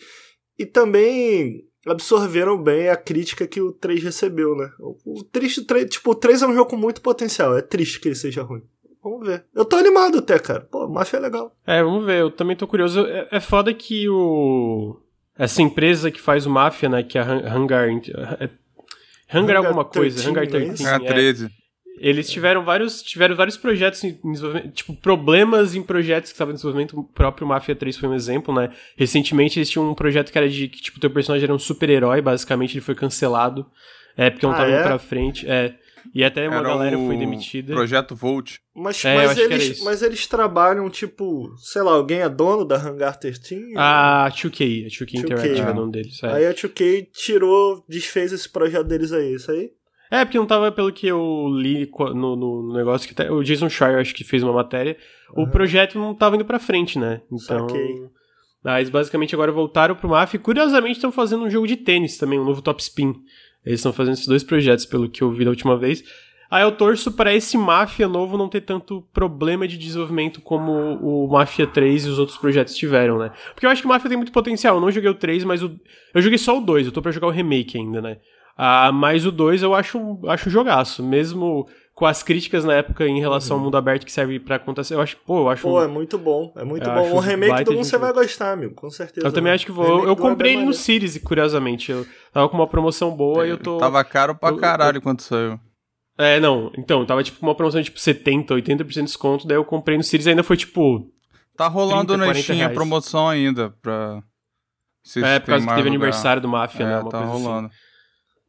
e, 0.58 0.66
também 0.66 1.64
absorveram 1.86 2.62
bem 2.62 2.90
a 2.90 2.96
crítica 2.96 3.46
que 3.46 3.62
o 3.62 3.72
3 3.72 4.02
recebeu, 4.02 4.54
né? 4.54 4.70
O, 4.78 5.20
o 5.20 5.24
triste, 5.24 5.64
3, 5.64 5.88
tipo, 5.88 6.10
o 6.10 6.14
3 6.14 6.42
é 6.42 6.46
um 6.46 6.54
jogo 6.54 6.68
com 6.68 6.76
muito 6.76 7.00
potencial, 7.00 7.56
é 7.56 7.62
triste 7.62 7.98
que 7.98 8.08
ele 8.08 8.14
seja 8.14 8.42
ruim. 8.42 8.62
Vamos 9.10 9.26
ver. 9.26 9.44
Eu 9.54 9.64
tô 9.64 9.76
animado 9.76 10.18
até, 10.18 10.38
cara. 10.38 10.60
Pô, 10.60 10.88
Mafia 10.88 11.18
é 11.18 11.22
legal. 11.22 11.56
É, 11.66 11.82
vamos 11.82 12.04
ver. 12.04 12.20
Eu 12.20 12.30
também 12.30 12.56
tô 12.56 12.66
curioso. 12.66 13.06
É, 13.06 13.28
é 13.32 13.40
foda 13.40 13.72
que 13.72 14.08
o. 14.08 15.00
Essa 15.36 15.62
empresa 15.62 16.10
que 16.10 16.20
faz 16.20 16.46
o 16.46 16.50
Mafia, 16.50 16.88
né? 16.88 17.02
Que 17.02 17.16
é 17.16 17.22
a 17.22 17.54
Hangar. 17.54 17.88
É... 18.40 18.50
Hangar, 19.32 19.56
alguma 19.58 19.84
coisa, 19.84 20.28
Hangar 20.28 20.46
13. 20.46 20.86
É, 20.86 20.98
13. 20.98 21.46
É, 21.46 21.48
eles 22.00 22.30
tiveram 22.30 22.64
vários, 22.64 23.02
tiveram 23.02 23.34
vários 23.34 23.56
projetos 23.56 24.02
em 24.04 24.18
desenvolvimento, 24.24 24.72
tipo, 24.72 24.94
problemas 24.94 25.74
em 25.74 25.82
projetos 25.82 26.30
que 26.30 26.34
estavam 26.34 26.52
em 26.52 26.54
desenvolvimento. 26.54 26.98
O 26.98 27.04
próprio 27.04 27.46
Mafia 27.46 27.74
3 27.74 27.96
foi 27.96 28.08
um 28.08 28.14
exemplo, 28.14 28.54
né? 28.54 28.70
Recentemente 28.96 29.58
eles 29.58 29.68
tinham 29.68 29.90
um 29.90 29.94
projeto 29.94 30.30
que 30.30 30.38
era 30.38 30.48
de 30.48 30.68
que, 30.68 30.80
tipo, 30.80 31.00
teu 31.00 31.10
personagem 31.10 31.44
era 31.44 31.54
um 31.54 31.58
super-herói, 31.58 32.20
basicamente 32.20 32.74
ele 32.74 32.80
foi 32.80 32.94
cancelado. 32.94 33.66
É, 34.16 34.30
porque 34.30 34.46
não 34.46 34.52
ah, 34.52 34.56
tava 34.56 34.70
é? 34.70 34.74
indo 34.74 34.82
pra 34.82 34.98
frente. 34.98 35.48
É. 35.48 35.74
E 36.14 36.24
até 36.24 36.48
uma 36.48 36.58
era 36.58 36.68
galera 36.68 36.96
foi 36.96 37.16
demitida. 37.16 37.74
Projeto 37.74 38.14
Volt. 38.14 38.56
Mas, 38.74 39.04
é, 39.04 39.14
mas, 39.14 39.38
eles, 39.38 39.82
mas 39.82 40.02
eles 40.02 40.26
trabalham, 40.26 40.88
tipo, 40.88 41.54
sei 41.58 41.82
lá, 41.82 41.92
alguém 41.92 42.20
é 42.20 42.28
dono 42.28 42.64
da 42.64 42.76
Hangar 42.76 43.18
13? 43.18 43.74
A 43.76 44.28
2K, 44.30 44.86
a 44.86 44.88
2K 44.88 45.18
Interactive 45.18 45.60
é 45.60 45.70
o 45.70 45.74
nome 45.74 45.92
deles. 45.92 46.22
É. 46.22 46.32
Aí 46.32 46.46
a 46.46 46.54
2K 46.54 47.08
tirou, 47.12 47.84
desfez 47.88 48.32
esse 48.32 48.48
projeto 48.48 48.86
deles 48.86 49.12
aí, 49.12 49.34
isso 49.34 49.50
aí? 49.50 49.70
É, 50.10 50.24
porque 50.24 50.38
não 50.38 50.46
tava, 50.46 50.72
pelo 50.72 50.92
que 50.92 51.06
eu 51.06 51.48
li 51.48 51.90
no, 52.14 52.34
no 52.34 52.72
negócio, 52.72 53.06
que 53.06 53.14
tá, 53.14 53.30
o 53.30 53.42
Jason 53.42 53.68
Schreier 53.68 54.00
acho 54.00 54.14
que 54.14 54.24
fez 54.24 54.42
uma 54.42 54.52
matéria, 54.52 54.96
uhum. 55.36 55.44
o 55.44 55.50
projeto 55.50 55.98
não 55.98 56.14
tava 56.14 56.36
indo 56.36 56.44
pra 56.44 56.58
frente, 56.58 56.98
né? 56.98 57.20
Então... 57.30 57.68
Saquei. 57.68 58.08
Mas 58.62 58.90
basicamente 58.90 59.34
agora 59.34 59.52
voltaram 59.52 59.94
pro 59.94 60.08
Mafia 60.08 60.36
e 60.36 60.42
curiosamente 60.42 60.96
estão 60.96 61.12
fazendo 61.12 61.44
um 61.44 61.50
jogo 61.50 61.66
de 61.66 61.76
tênis 61.76 62.18
também, 62.18 62.38
um 62.38 62.44
novo 62.44 62.60
Top 62.60 62.82
Spin. 62.82 63.14
Eles 63.68 63.80
estão 63.80 63.92
fazendo 63.92 64.14
esses 64.14 64.26
dois 64.26 64.42
projetos, 64.42 64.86
pelo 64.86 65.10
que 65.10 65.22
eu 65.22 65.30
vi 65.30 65.44
da 65.44 65.50
última 65.50 65.76
vez. 65.76 66.02
Aí 66.50 66.62
eu 66.62 66.72
torço 66.72 67.12
para 67.12 67.34
esse 67.34 67.58
Mafia 67.58 68.08
novo 68.08 68.38
não 68.38 68.48
ter 68.48 68.62
tanto 68.62 69.02
problema 69.12 69.68
de 69.68 69.76
desenvolvimento 69.76 70.40
como 70.40 70.72
o 71.02 71.28
Mafia 71.30 71.66
3 71.66 72.06
e 72.06 72.08
os 72.08 72.18
outros 72.18 72.38
projetos 72.38 72.74
tiveram, 72.74 73.18
né? 73.18 73.30
Porque 73.52 73.66
eu 73.66 73.70
acho 73.70 73.82
que 73.82 73.86
o 73.86 73.90
Mafia 73.90 74.08
tem 74.08 74.16
muito 74.16 74.32
potencial. 74.32 74.76
Eu 74.76 74.80
não 74.80 74.90
joguei 74.90 75.10
o 75.10 75.14
3, 75.14 75.44
mas 75.44 75.62
o... 75.62 75.78
eu 76.14 76.22
joguei 76.22 76.38
só 76.38 76.56
o 76.56 76.62
2. 76.62 76.86
Eu 76.86 76.92
tô 76.92 77.02
pra 77.02 77.12
jogar 77.12 77.26
o 77.26 77.30
remake 77.30 77.76
ainda, 77.76 78.00
né? 78.00 78.16
Ah, 78.56 78.90
mas 78.90 79.26
o 79.26 79.30
2 79.30 79.62
eu 79.62 79.74
acho, 79.74 80.18
acho 80.26 80.48
um 80.48 80.52
jogaço. 80.52 81.02
Mesmo 81.02 81.68
com 81.98 82.06
as 82.06 82.22
críticas 82.22 82.64
na 82.64 82.74
época 82.74 83.08
em 83.08 83.18
relação 83.18 83.56
uhum. 83.56 83.60
ao 83.60 83.64
mundo 83.64 83.76
aberto 83.76 84.06
que 84.06 84.12
serve 84.12 84.38
para 84.38 84.54
acontecer. 84.54 84.94
Eu 84.94 85.00
acho, 85.00 85.16
pô, 85.16 85.40
eu 85.40 85.48
acho. 85.50 85.62
Pô, 85.62 85.82
é 85.82 85.88
muito 85.88 86.16
bom. 86.16 86.52
É 86.54 86.62
muito 86.62 86.88
bom. 86.88 87.12
O 87.12 87.18
remake 87.18 87.64
do 87.64 87.72
1 87.72 87.82
você 87.82 87.98
vai 87.98 88.12
gostar, 88.12 88.52
amigo, 88.52 88.72
com 88.72 88.88
certeza. 88.88 89.26
Eu 89.26 89.32
também 89.32 89.52
acho 89.52 89.66
que 89.66 89.72
vou. 89.72 90.06
Eu 90.06 90.14
comprei 90.14 90.52
ele 90.52 90.64
no 90.64 90.72
Series, 90.72 91.18
curiosamente. 91.18 91.90
Eu 91.90 92.06
tava 92.32 92.48
com 92.48 92.56
uma 92.56 92.68
promoção 92.68 93.10
boa 93.10 93.44
é, 93.44 93.48
e 93.48 93.50
eu 93.50 93.58
tô. 93.58 93.78
Tava 93.78 94.04
caro 94.04 94.36
pra 94.36 94.56
caralho 94.56 94.98
eu, 94.98 95.02
quando 95.02 95.22
saiu. 95.22 95.58
É, 96.16 96.38
não. 96.38 96.70
Então, 96.78 97.04
tava 97.04 97.20
tipo 97.24 97.44
uma 97.44 97.56
promoção 97.56 97.80
de 97.80 97.86
tipo 97.86 97.98
70, 97.98 98.54
80% 98.54 98.86
de 98.86 99.02
desconto, 99.02 99.48
daí 99.48 99.56
eu 99.56 99.64
comprei 99.64 99.96
no 99.96 100.04
Series 100.04 100.26
e 100.26 100.30
ainda 100.30 100.44
foi 100.44 100.56
tipo. 100.56 101.04
Tá 101.56 101.66
rolando 101.66 102.14
30, 102.14 102.26
na 102.26 102.34
Steam 102.34 102.64
a 102.64 102.70
promoção 102.70 103.28
ainda 103.28 103.70
pra. 103.82 104.22
É, 105.16 105.40
por 105.40 105.46
causa 105.48 105.66
que 105.66 105.74
teve 105.74 105.88
aniversário 105.88 106.40
do 106.40 106.46
Mafia, 106.46 106.86
é, 106.86 106.88
né? 106.90 107.00
Uma 107.00 107.10
tá 107.10 107.18
assim. 107.18 107.26
rolando. 107.26 107.66
Assim. 107.66 107.87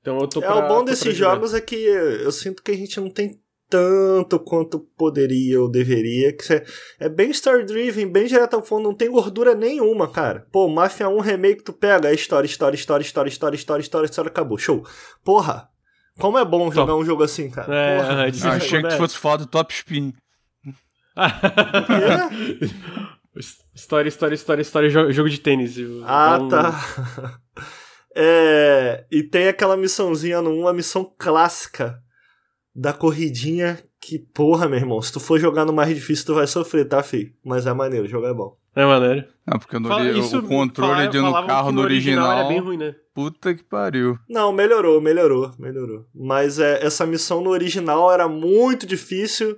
Então 0.09 0.21
eu 0.21 0.27
tô 0.27 0.39
é, 0.39 0.47
pra, 0.47 0.65
o 0.65 0.67
bom 0.67 0.83
desses 0.83 1.15
jogos 1.15 1.53
é 1.53 1.61
que 1.61 1.75
eu 1.75 2.31
sinto 2.31 2.63
que 2.63 2.71
a 2.71 2.75
gente 2.75 2.99
não 2.99 3.11
tem 3.11 3.39
tanto 3.69 4.39
quanto 4.39 4.79
poderia 4.97 5.61
ou 5.61 5.69
deveria. 5.69 6.33
Que 6.33 6.53
é, 6.53 6.65
é 7.01 7.09
bem 7.09 7.29
story-driven, 7.29 8.11
bem 8.11 8.25
direto 8.25 8.55
ao 8.55 8.63
fundo, 8.63 8.85
não 8.85 8.95
tem 8.95 9.11
gordura 9.11 9.53
nenhuma, 9.53 10.07
cara. 10.07 10.47
Pô, 10.51 10.67
Mafia 10.67 11.07
1 11.07 11.19
Remake, 11.19 11.63
tu 11.63 11.71
pega, 11.71 12.09
é 12.09 12.15
história, 12.15 12.47
história, 12.47 12.75
história, 12.75 13.03
história, 13.03 13.29
história, 13.29 13.55
história, 13.55 13.81
história, 13.81 14.05
história, 14.07 14.29
acabou. 14.29 14.57
Show. 14.57 14.83
Porra, 15.23 15.69
como 16.19 16.39
é 16.39 16.43
bom 16.43 16.71
jogar 16.71 16.93
Top. 16.93 17.03
um 17.03 17.05
jogo 17.05 17.21
assim, 17.21 17.51
cara. 17.51 17.71
É, 17.71 17.97
Porra, 17.97 18.23
ah, 18.23 18.55
achei 18.55 18.81
que 18.81 18.97
fosse 18.97 19.15
foda 19.15 19.45
Top 19.45 19.71
Spin. 19.71 20.11
História, 23.73 24.09
história, 24.09 24.35
história, 24.35 24.61
história, 24.61 24.89
jogo, 24.89 25.13
jogo 25.13 25.29
de 25.29 25.39
tênis. 25.39 25.77
Ah, 26.03 26.39
então... 26.41 26.49
tá. 26.49 27.39
É, 28.15 29.05
e 29.11 29.23
tem 29.23 29.47
aquela 29.47 29.77
missãozinha 29.77 30.41
no 30.41 30.51
1, 30.51 30.67
a 30.67 30.73
missão 30.73 31.11
clássica 31.17 32.01
da 32.75 32.93
corridinha. 32.93 33.79
Que 34.01 34.17
porra, 34.17 34.67
meu 34.67 34.79
irmão. 34.79 35.01
Se 35.01 35.11
tu 35.11 35.19
for 35.19 35.37
jogar 35.39 35.65
no 35.65 35.73
mais 35.73 35.93
difícil, 35.93 36.25
tu 36.25 36.35
vai 36.35 36.47
sofrer, 36.47 36.87
tá, 36.87 37.03
filho? 37.03 37.33
Mas 37.43 37.67
é 37.67 37.73
maneiro, 37.73 38.05
o 38.05 38.09
jogo 38.09 38.25
é 38.27 38.33
bom. 38.33 38.57
É 38.75 38.85
maneiro. 38.85 39.25
Não, 39.45 39.59
porque 39.59 39.77
no, 39.77 39.89
Fala, 39.89 40.03
o 40.03 40.43
controle 40.43 41.07
de 41.09 41.19
no 41.19 41.33
carro 41.45 41.71
no 41.71 41.81
original. 41.81 42.25
original 42.25 42.31
era 42.31 42.47
bem 42.47 42.59
ruim, 42.59 42.77
né? 42.77 42.95
Puta 43.13 43.53
que 43.53 43.63
pariu. 43.63 44.17
Não, 44.29 44.53
melhorou, 44.53 45.01
melhorou, 45.01 45.51
melhorou. 45.59 46.05
Mas 46.15 46.59
é, 46.59 46.85
essa 46.85 47.05
missão 47.05 47.41
no 47.41 47.49
original 47.49 48.11
era 48.11 48.29
muito 48.29 48.85
difícil. 48.85 49.57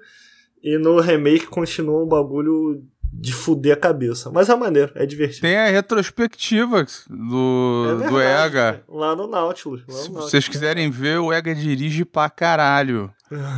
E 0.63 0.77
no 0.77 1.00
remake 1.00 1.46
continua 1.46 2.03
um 2.03 2.08
bagulho 2.08 2.84
de 3.13 3.34
fuder 3.34 3.74
a 3.74 3.77
cabeça. 3.77 4.32
Mas 4.32 4.50
é 4.50 4.56
maneiro, 4.56 4.91
é 4.96 5.06
divertido. 5.06 5.41
Tem 5.41 5.58
a 5.58 5.68
retrospectiva 5.70 6.86
do, 7.10 7.86
é 7.86 7.96
verdade, 7.96 8.12
do 8.12 8.22
EGA. 8.22 8.84
Lá 8.88 9.15
no 9.15 9.27
Nautilus. 9.27 9.82
Lá 9.82 9.94
no 9.94 9.94
Se 9.94 10.10
Nautilus. 10.10 10.32
vocês 10.32 10.48
quiserem 10.48 10.89
ver, 10.89 11.20
o 11.20 11.34
EGA 11.34 11.53
dirige 11.53 12.06
pra 12.06 12.30
caralho. 12.30 13.12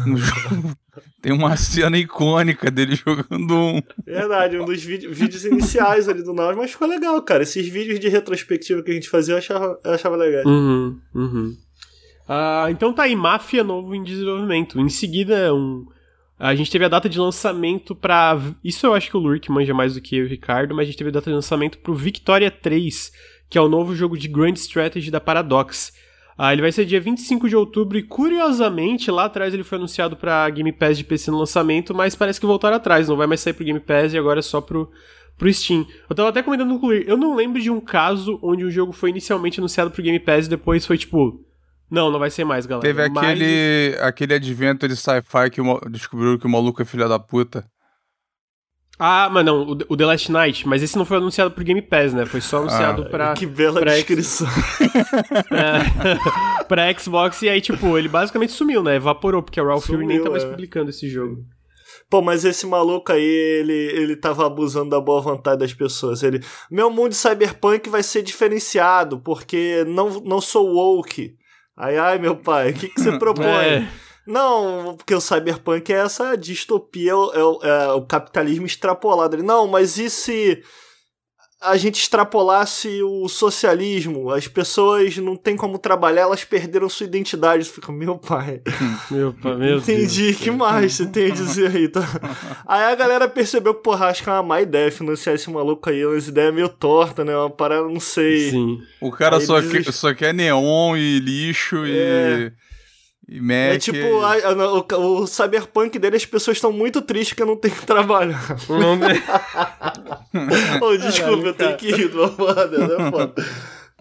No 0.06 0.18
jogo. 0.18 0.76
Tem 1.22 1.32
uma 1.32 1.56
cena 1.56 1.98
icônica 1.98 2.70
dele 2.70 2.96
jogando 2.96 3.56
um. 3.56 3.82
Verdade, 4.06 4.60
um 4.60 4.66
dos 4.66 4.84
vídeos 4.84 5.46
iniciais 5.46 6.08
ali 6.08 6.22
do 6.22 6.34
Nautilus, 6.34 6.58
mas 6.58 6.72
ficou 6.72 6.88
legal, 6.88 7.20
cara. 7.22 7.44
Esses 7.44 7.68
vídeos 7.68 8.00
de 8.00 8.10
retrospectiva 8.10 8.84
que 8.84 8.92
a 8.92 8.94
gente 8.94 9.10
fazia 9.10 9.34
eu 9.34 9.38
achava, 9.38 9.80
eu 9.84 9.92
achava 9.92 10.16
legal. 10.16 10.46
Uhum, 10.46 11.00
uhum. 11.16 11.58
Uh, 12.28 12.70
então 12.70 12.94
tá 12.94 13.04
aí, 13.04 13.16
Máfia 13.16 13.64
novo 13.64 13.96
em 13.96 14.04
desenvolvimento. 14.04 14.80
Em 14.80 14.90
seguida, 14.90 15.54
um 15.54 15.86
a 16.40 16.56
gente 16.56 16.72
teve 16.72 16.86
a 16.86 16.90
data 16.90 17.08
de 17.08 17.20
lançamento 17.20 17.96
para 17.96 18.40
Isso 18.64 18.86
eu 18.86 18.94
acho 18.94 19.10
que 19.10 19.18
o 19.18 19.20
Lurk 19.20 19.52
manja 19.52 19.74
mais 19.74 19.94
do 19.94 20.02
que 20.02 20.16
eu 20.18 20.24
e 20.24 20.26
o 20.26 20.30
Ricardo, 20.30 20.74
mas 20.74 20.84
a 20.84 20.86
gente 20.86 20.98
teve 20.98 21.10
a 21.10 21.14
data 21.14 21.30
de 21.30 21.36
lançamento 21.36 21.78
pro 21.78 21.94
Victoria 21.94 22.50
3, 22.50 23.12
que 23.50 23.58
é 23.58 23.62
o 23.62 23.70
novo 23.70 23.96
jogo 23.96 24.18
de 24.18 24.28
Grand 24.28 24.54
Strategy 24.54 25.12
da 25.12 25.22
Paradox. 25.22 25.94
Ah, 26.38 26.52
ele 26.52 26.64
vai 26.64 26.72
ser 26.72 26.86
dia 26.86 27.00
25 27.00 27.48
de 27.48 27.56
outubro 27.56 27.98
e, 27.98 28.04
curiosamente, 28.04 29.12
lá 29.12 29.26
atrás 29.26 29.54
ele 29.54 29.64
foi 29.64 29.78
anunciado 29.78 30.18
para 30.18 30.50
Game 30.50 30.72
Pass 30.72 30.98
de 30.98 31.04
PC 31.04 31.30
no 31.30 31.38
lançamento, 31.38 31.94
mas 31.94 32.16
parece 32.16 32.40
que 32.40 32.46
voltaram 32.46 32.76
atrás, 32.76 33.08
não 33.08 33.16
vai 33.16 33.28
mais 33.28 33.40
sair 33.40 33.54
pro 33.54 33.64
Game 33.64 33.80
Pass 33.80 34.14
e 34.14 34.18
agora 34.18 34.40
é 34.40 34.42
só 34.42 34.60
pro, 34.60 34.92
pro 35.38 35.54
Steam. 35.54 35.86
Eu 36.10 36.16
tava 36.16 36.30
até 36.30 36.42
comentando 36.42 36.80
com 36.80 36.88
o 36.88 36.94
eu 36.94 37.16
não 37.16 37.36
lembro 37.36 37.62
de 37.62 37.70
um 37.70 37.80
caso 37.80 38.40
onde 38.42 38.66
um 38.66 38.72
jogo 38.72 38.92
foi 38.92 39.12
inicialmente 39.12 39.60
anunciado 39.60 39.92
pro 39.92 40.02
Game 40.02 40.20
Pass 40.20 40.48
e 40.48 40.50
depois 40.50 40.86
foi 40.86 40.98
tipo 40.98 41.40
não, 41.90 42.10
não 42.10 42.20
vai 42.20 42.30
ser 42.30 42.44
mais, 42.44 42.66
galera. 42.66 42.88
Teve 42.88 43.04
aquele, 43.04 43.92
Mas... 43.92 44.02
aquele 44.02 44.34
advento 44.34 44.88
de 44.88 44.96
sci-fi 44.96 45.50
que 45.52 45.62
descobriu 45.90 46.40
que 46.40 46.46
o 46.46 46.50
maluco 46.50 46.82
é 46.82 46.86
filho 46.86 47.08
da 47.08 47.20
puta. 47.20 47.66
Ah, 49.00 49.28
mas 49.32 49.44
não, 49.44 49.64
o, 49.90 49.98
The 49.98 50.06
Last 50.06 50.32
Night, 50.32 50.68
mas 50.68 50.84
esse 50.84 50.96
não 50.96 51.04
foi 51.04 51.18
anunciado 51.18 51.52
por 51.52 51.64
Game 51.64 51.82
Pass, 51.82 52.14
né? 52.14 52.26
Foi 52.26 52.40
só 52.40 52.60
anunciado 52.60 53.02
ah, 53.04 53.10
pra. 53.10 53.34
Que 53.34 53.46
bela 53.46 53.80
pra 53.80 53.96
descrição. 53.96 54.48
é, 55.52 56.64
pra 56.66 56.94
Xbox, 56.98 57.42
e 57.42 57.50
aí, 57.50 57.60
tipo, 57.60 57.98
ele 57.98 58.08
basicamente 58.08 58.52
sumiu, 58.52 58.84
né? 58.84 58.96
Evaporou, 58.96 59.42
porque 59.42 59.60
a 59.60 59.64
Ralph 59.64 59.86
Fury 59.86 60.06
nem 60.06 60.24
tá 60.24 60.30
mais 60.30 60.44
é. 60.44 60.50
publicando 60.50 60.92
esse 60.92 61.10
jogo. 61.10 61.44
Pô, 62.10 62.22
mas 62.22 62.46
esse 62.46 62.68
maluco 62.68 63.12
aí, 63.12 63.24
ele, 63.24 63.74
ele 63.74 64.16
tava 64.16 64.46
abusando 64.46 64.92
da 64.92 65.02
boa 65.02 65.20
vontade 65.20 65.60
das 65.62 65.74
pessoas. 65.74 66.22
Ele, 66.22 66.40
meu 66.70 66.92
mundo 66.92 67.10
de 67.10 67.16
cyberpunk 67.16 67.90
vai 67.90 68.04
ser 68.04 68.22
diferenciado, 68.22 69.20
porque 69.20 69.84
não, 69.88 70.22
não 70.22 70.40
sou 70.40 70.72
woke. 70.72 71.36
Aí, 71.76 71.98
ai, 71.98 72.20
meu 72.20 72.36
pai, 72.36 72.72
o 72.72 72.74
que, 72.74 72.90
que 72.90 73.02
você 73.02 73.12
propõe? 73.20 73.46
é. 73.46 73.88
Não, 74.26 74.96
porque 74.96 75.14
o 75.14 75.20
cyberpunk 75.20 75.92
é 75.92 75.98
essa 75.98 76.38
distopia, 76.38 77.12
é 77.12 77.16
o, 77.16 77.60
é 77.62 77.92
o 77.92 78.06
capitalismo 78.06 78.66
extrapolado. 78.66 79.44
Não, 79.44 79.68
mas 79.68 79.98
e 79.98 80.10
se 80.10 80.64
a 81.64 81.78
gente 81.78 82.00
extrapolasse 82.00 83.02
o 83.02 83.28
socialismo, 83.28 84.30
as 84.32 84.48
pessoas 84.48 85.18
não 85.18 85.36
têm 85.36 85.56
como 85.56 85.78
trabalhar, 85.78 86.24
elas 86.24 86.44
perderam 86.44 86.90
sua 86.90 87.06
identidade. 87.06 87.64
Você 87.66 87.72
fica, 87.72 87.92
meu 87.92 88.18
pai. 88.18 88.62
Meu 89.10 89.34
pai, 89.34 89.56
meu 89.56 89.78
Entendi, 89.78 90.28
Deus. 90.28 90.38
que 90.38 90.52
mais 90.52 90.94
você 90.94 91.06
tem 91.06 91.32
a 91.32 91.34
dizer 91.34 91.76
aí, 91.76 91.88
tá? 91.88 92.02
Aí 92.66 92.84
a 92.84 92.96
galera 92.96 93.28
percebeu 93.28 93.74
que, 93.74 93.84
porra, 93.84 94.08
acho 94.08 94.24
que 94.24 94.30
é 94.30 94.34
uma 94.34 94.44
má 94.44 94.62
ideia 94.62 94.92
financiar 94.92 95.36
esse 95.36 95.50
maluco 95.50 95.90
aí, 95.90 96.06
umas 96.06 96.28
ideias 96.28 96.54
meio 96.54 96.70
tortas, 96.70 97.26
né? 97.26 97.36
Uma 97.36 97.50
parada, 97.50 97.88
não 97.88 98.00
sei. 98.00 98.50
Sim. 98.50 98.82
O 99.00 99.12
cara 99.12 99.40
só, 99.40 99.62
que, 99.62 99.92
só 99.92 100.14
quer 100.14 100.34
neon 100.34 100.96
e 100.96 101.20
lixo 101.20 101.84
é. 101.86 102.52
e. 102.60 102.63
E 103.28 103.40
Mac... 103.40 103.76
É 103.76 103.78
tipo, 103.78 104.22
a, 104.22 104.34
a, 104.34 104.98
o, 104.98 105.22
o, 105.22 105.28
cyberpunk 105.28 105.98
dele, 105.98 106.18
as 106.18 106.26
pessoas 106.26 106.58
estão 106.58 106.72
muito 106.72 107.02
tristes 107.02 107.34
que 107.34 107.42
eu 107.42 107.48
não 107.48 107.56
tenho 107.56 107.74
que 107.76 107.86
trabalhar. 107.86 108.44
Não, 108.70 109.00
oh, 110.82 110.98
desculpa, 110.98 111.22
Caralho, 111.22 111.48
eu 111.48 111.54
tenho 111.54 111.78
que 111.78 111.88
ir, 111.90 112.06
é 112.06 113.12
foda. 113.12 113.46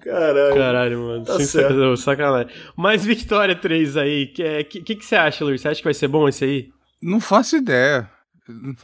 Caralho. 0.03 0.55
Caralho, 0.55 1.01
mano. 1.01 1.25
Tá 1.25 1.39
certo. 1.39 1.97
Sacanagem. 1.97 2.53
Mas 2.77 3.05
Victoria 3.05 3.55
3 3.55 3.97
aí, 3.97 4.25
o 4.25 4.33
que, 4.33 4.43
é, 4.43 4.65
que, 4.65 4.83
que, 4.83 4.97
que, 4.97 5.05
você 5.05 5.15
acha, 5.15 5.45
Luiz? 5.45 5.61
Você 5.61 5.69
acha 5.69 5.79
que 5.79 5.85
vai 5.85 5.95
ser 5.95 6.09
bom 6.09 6.29
esse 6.29 6.45
aí? 6.45 6.71
Não 7.01 7.21
faço 7.21 7.57
ideia. 7.57 8.11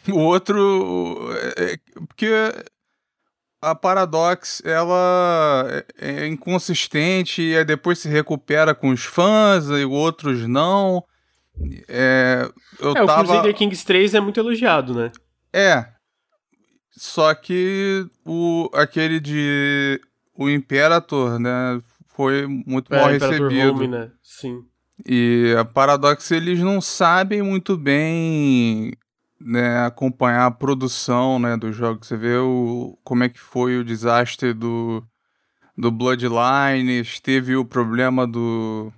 O 0.09 0.19
outro. 0.21 1.29
É, 1.57 1.73
é, 1.73 1.77
porque 2.07 2.31
a 3.61 3.75
Paradox 3.75 4.63
ela 4.65 5.67
é, 5.99 6.25
é 6.25 6.27
inconsistente 6.27 7.43
e 7.43 7.65
depois 7.65 7.99
se 7.99 8.09
recupera 8.09 8.75
com 8.75 8.91
os 8.91 9.05
fãs 9.05 9.67
e 9.69 9.85
outros 9.85 10.47
não. 10.47 11.05
É, 11.89 12.49
eu 12.79 12.93
é, 12.93 12.95
tava... 12.95 13.23
o 13.23 13.25
Crusader 13.25 13.55
Kings 13.55 13.85
3 13.85 14.15
é 14.15 14.21
muito 14.21 14.39
elogiado, 14.39 14.95
né? 14.95 15.11
É. 15.53 15.87
Só 16.97 17.35
que 17.35 18.07
o, 18.25 18.71
aquele 18.75 19.21
de. 19.21 20.01
O 20.37 20.49
Imperator, 20.49 21.39
né? 21.39 21.81
Foi 22.09 22.47
muito 22.47 22.93
é, 22.95 23.01
mal 23.01 23.11
recebido. 23.11 23.73
Home, 23.73 23.89
né? 23.89 24.11
Sim. 24.23 24.65
E 25.07 25.55
a 25.59 25.65
Paradox, 25.65 26.31
eles 26.31 26.59
não 26.59 26.81
sabem 26.81 27.43
muito 27.43 27.77
bem 27.77 28.93
né, 29.41 29.85
acompanhar 29.85 30.47
a 30.47 30.51
produção 30.51 31.39
né, 31.39 31.57
do 31.57 31.73
jogo. 31.73 32.05
Você 32.05 32.17
vê 32.17 32.37
o, 32.37 32.99
como 33.05 33.25
é 33.25 33.29
que 33.29 33.39
foi 33.39 33.79
o 33.79 33.85
desastre 33.85 34.53
do, 34.53 35.03
do 35.77 35.91
Bloodlines, 35.91 37.21
teve 37.21 37.57
o 37.57 37.65
problema 37.65 38.27
do. 38.27 38.93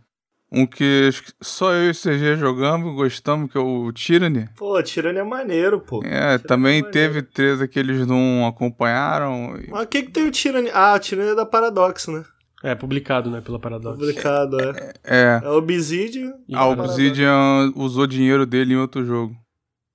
Um 0.52 0.66
que 0.66 1.10
só 1.40 1.72
eu 1.72 1.86
e 1.86 1.90
o 1.90 1.94
CG 1.94 2.36
jogamos, 2.36 2.92
gostamos, 2.96 3.52
que 3.52 3.56
é 3.56 3.60
o 3.60 3.92
Tyranny. 3.92 4.48
Pô, 4.56 4.82
Tyranny 4.82 5.18
é 5.18 5.22
maneiro, 5.22 5.80
pô. 5.80 6.02
É, 6.04 6.38
Tyranny 6.38 6.38
também 6.40 6.80
é 6.80 6.82
teve 6.82 7.22
três 7.22 7.64
que 7.68 7.78
eles 7.78 8.04
não 8.04 8.44
acompanharam. 8.44 9.54
Mas 9.68 9.84
o 9.84 9.86
que 9.86 10.02
que 10.02 10.10
tem 10.10 10.26
o 10.26 10.32
Tyranny? 10.32 10.68
Ah, 10.74 10.94
o 10.96 10.98
Tyranny 10.98 11.30
é 11.30 11.34
da 11.36 11.46
Paradox, 11.46 12.08
né? 12.08 12.24
É, 12.64 12.74
publicado, 12.74 13.30
né, 13.30 13.40
pela 13.40 13.58
Paradox. 13.58 13.96
Publicado, 13.96 14.60
é. 14.60 14.92
É. 15.04 15.40
é. 15.40 15.40
é 15.44 15.48
Obsidian. 15.48 16.34
A 16.52 16.66
Obsidian 16.66 17.72
usou 17.76 18.06
dinheiro 18.06 18.44
dele 18.44 18.74
em 18.74 18.76
outro 18.76 19.04
jogo. 19.04 19.34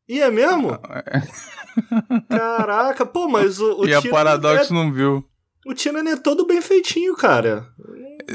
E 0.08 0.22
é 0.22 0.30
mesmo? 0.30 0.72
É. 0.74 1.22
Caraca, 2.30 3.06
pô, 3.06 3.28
mas 3.28 3.60
o, 3.60 3.82
o 3.82 3.88
E 3.88 3.94
a 3.94 4.02
Paradox 4.02 4.70
é... 4.70 4.74
não 4.74 4.92
viu. 4.92 5.24
O 5.66 5.74
Tyranny 5.74 6.12
é 6.12 6.16
todo 6.16 6.46
bem 6.46 6.62
feitinho, 6.62 7.16
cara. 7.16 7.68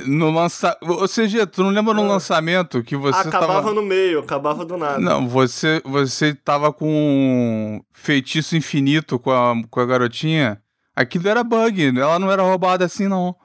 No 0.05 0.33
lança... 0.33 0.77
Ou 0.83 1.07
seja, 1.07 1.47
tu 1.47 1.63
não 1.63 1.71
lembra 1.71 1.95
no 1.95 2.03
ah. 2.03 2.09
lançamento 2.09 2.83
que 2.83 2.97
você 2.97 3.21
Acabava 3.21 3.63
tava... 3.63 3.73
no 3.73 3.83
meio, 3.83 4.19
acabava 4.19 4.65
do 4.65 4.77
nada. 4.77 4.99
Não, 4.99 5.29
você, 5.29 5.81
você 5.85 6.35
tava 6.35 6.73
com 6.73 6.89
um 6.89 7.81
feitiço 7.93 8.57
infinito 8.57 9.17
com 9.17 9.31
a, 9.31 9.55
com 9.71 9.81
a 9.81 9.87
garotinha. 9.87 10.61
Aquilo 10.95 11.29
era 11.29 11.45
bug, 11.45 11.97
ela 11.97 12.19
não 12.19 12.33
era 12.33 12.43
roubada 12.43 12.85
assim, 12.85 13.07
não. 13.07 13.37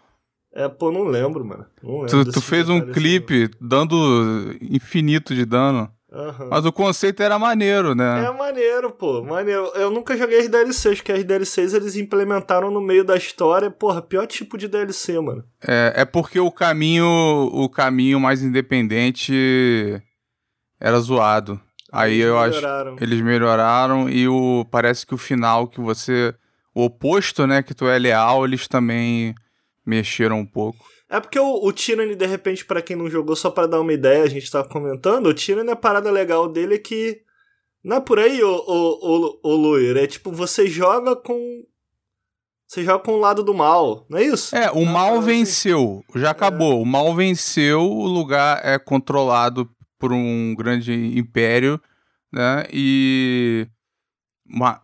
É, 0.51 0.67
pô, 0.67 0.91
não 0.91 1.03
lembro, 1.03 1.46
mano. 1.46 1.65
Não 1.84 2.01
lembro 2.01 2.25
tu, 2.25 2.32
tu 2.32 2.41
fez 2.41 2.67
um 2.67 2.82
clipe 2.91 3.44
assim, 3.44 3.53
dando 3.62 4.55
infinito 4.62 5.36
de 5.36 5.46
dano. 5.46 5.91
Uhum. 6.15 6.48
Mas 6.50 6.65
o 6.65 6.72
conceito 6.72 7.22
era 7.22 7.38
maneiro, 7.38 7.93
né? 7.93 8.25
É 8.25 8.31
maneiro, 8.31 8.89
pô. 8.91 9.22
Maneiro. 9.22 9.65
Eu 9.75 9.91
nunca 9.91 10.15
joguei 10.15 10.39
as 10.39 10.48
DLCs, 10.48 11.00
porque 11.00 11.12
as 11.12 11.24
DLCs 11.25 11.74
eles 11.74 11.98
implementaram 11.98 12.72
no 12.72 12.79
meio 12.79 13.03
da 13.03 13.17
história. 13.17 13.69
Porra, 13.69 14.01
pior 14.01 14.25
tipo 14.25 14.57
de 14.57 14.69
DLC, 14.69 15.19
mano. 15.19 15.43
É, 15.67 15.93
é 15.98 16.05
porque 16.05 16.39
o 16.39 16.50
caminho, 16.50 17.05
o 17.05 17.67
caminho 17.67 18.19
mais 18.19 18.41
independente 18.41 20.01
era 20.79 20.98
zoado. 21.00 21.60
Aí 21.91 22.13
eles 22.13 22.25
eu 22.25 22.39
melhoraram. 22.39 22.93
acho 22.93 23.03
eles 23.03 23.22
melhoraram 23.22 24.10
e 24.10 24.27
o 24.27 24.65
parece 24.72 25.05
que 25.05 25.13
o 25.13 25.17
final 25.17 25.67
que 25.67 25.79
você 25.79 26.34
o 26.74 26.84
oposto, 26.84 27.48
né, 27.48 27.63
que 27.63 27.74
tu 27.74 27.88
é 27.88 27.98
leal, 27.98 28.43
eles 28.43 28.67
também 28.67 29.34
mexeram 29.86 30.39
um 30.39 30.45
pouco. 30.45 30.86
É 31.10 31.20
porque 31.20 31.40
o, 31.40 31.66
o 31.66 31.72
Tyranny, 31.72 32.16
de 32.16 32.26
repente, 32.26 32.66
para 32.66 32.82
quem 32.82 32.96
não 32.96 33.10
jogou, 33.10 33.36
só 33.36 33.50
para 33.50 33.68
dar 33.68 33.80
uma 33.80 33.94
ideia, 33.94 34.24
a 34.24 34.30
gente 34.30 34.50
tava 34.50 34.68
comentando, 34.68 35.28
o 35.28 35.34
Tyranny, 35.34 35.70
a 35.70 35.76
parada 35.76 36.10
legal 36.12 36.48
dele 36.48 36.76
é 36.76 36.80
que. 36.80 37.22
Não 37.84 37.98
é 37.98 38.02
por 38.02 38.18
aí, 38.18 38.42
o, 38.44 38.50
o, 38.50 39.38
o, 39.38 39.40
o 39.44 39.56
Luir, 39.56 39.96
é 39.98 40.08
tipo, 40.08 40.32
você 40.32 40.68
joga 40.68 41.16
com. 41.16 41.64
Você 42.68 42.84
joga 42.84 43.04
com 43.04 43.14
o 43.14 43.20
lado 43.20 43.44
do 43.44 43.54
mal, 43.54 44.08
não 44.10 44.18
é 44.18 44.24
isso? 44.24 44.56
É, 44.56 44.72
o 44.72 44.84
não, 44.84 44.86
mal 44.86 45.20
assim. 45.20 45.26
venceu, 45.28 46.04
já 46.16 46.32
acabou. 46.32 46.74
É. 46.74 46.82
O 46.82 46.86
mal 46.86 47.14
venceu, 47.14 47.82
o 47.82 48.08
lugar 48.08 48.60
é 48.66 48.80
controlado 48.80 49.70
por 50.00 50.12
um 50.12 50.56
grande 50.56 50.92
império, 51.18 51.80
né? 52.34 52.66
E 52.74 53.68
uma, 54.50 54.82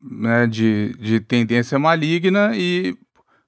né, 0.00 0.46
de, 0.46 0.94
de 0.98 1.20
tendência 1.20 1.78
maligna 1.78 2.52
e 2.54 2.96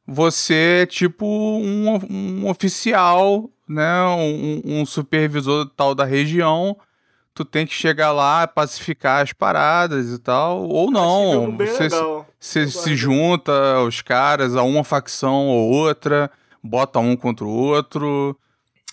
você 0.08 0.80
é 0.82 0.86
tipo 0.86 1.26
um, 1.26 1.98
um 2.10 2.48
oficial, 2.48 3.50
né, 3.68 4.02
um, 4.06 4.80
um 4.80 4.86
supervisor 4.86 5.66
tal 5.76 5.94
da 5.94 6.04
região 6.04 6.76
tu 7.38 7.44
tem 7.44 7.64
que 7.64 7.72
chegar 7.72 8.10
lá, 8.10 8.48
pacificar 8.48 9.22
as 9.22 9.32
paradas 9.32 10.12
e 10.12 10.18
tal, 10.18 10.68
ou 10.68 10.90
não. 10.90 11.56
Você, 11.56 11.88
você 12.40 12.66
se 12.66 12.96
junta 12.96 13.52
os 13.86 14.02
caras 14.02 14.56
a 14.56 14.64
uma 14.64 14.82
facção 14.82 15.46
ou 15.46 15.70
outra, 15.70 16.28
bota 16.60 16.98
um 16.98 17.14
contra 17.14 17.44
o 17.44 17.48
outro, 17.48 18.36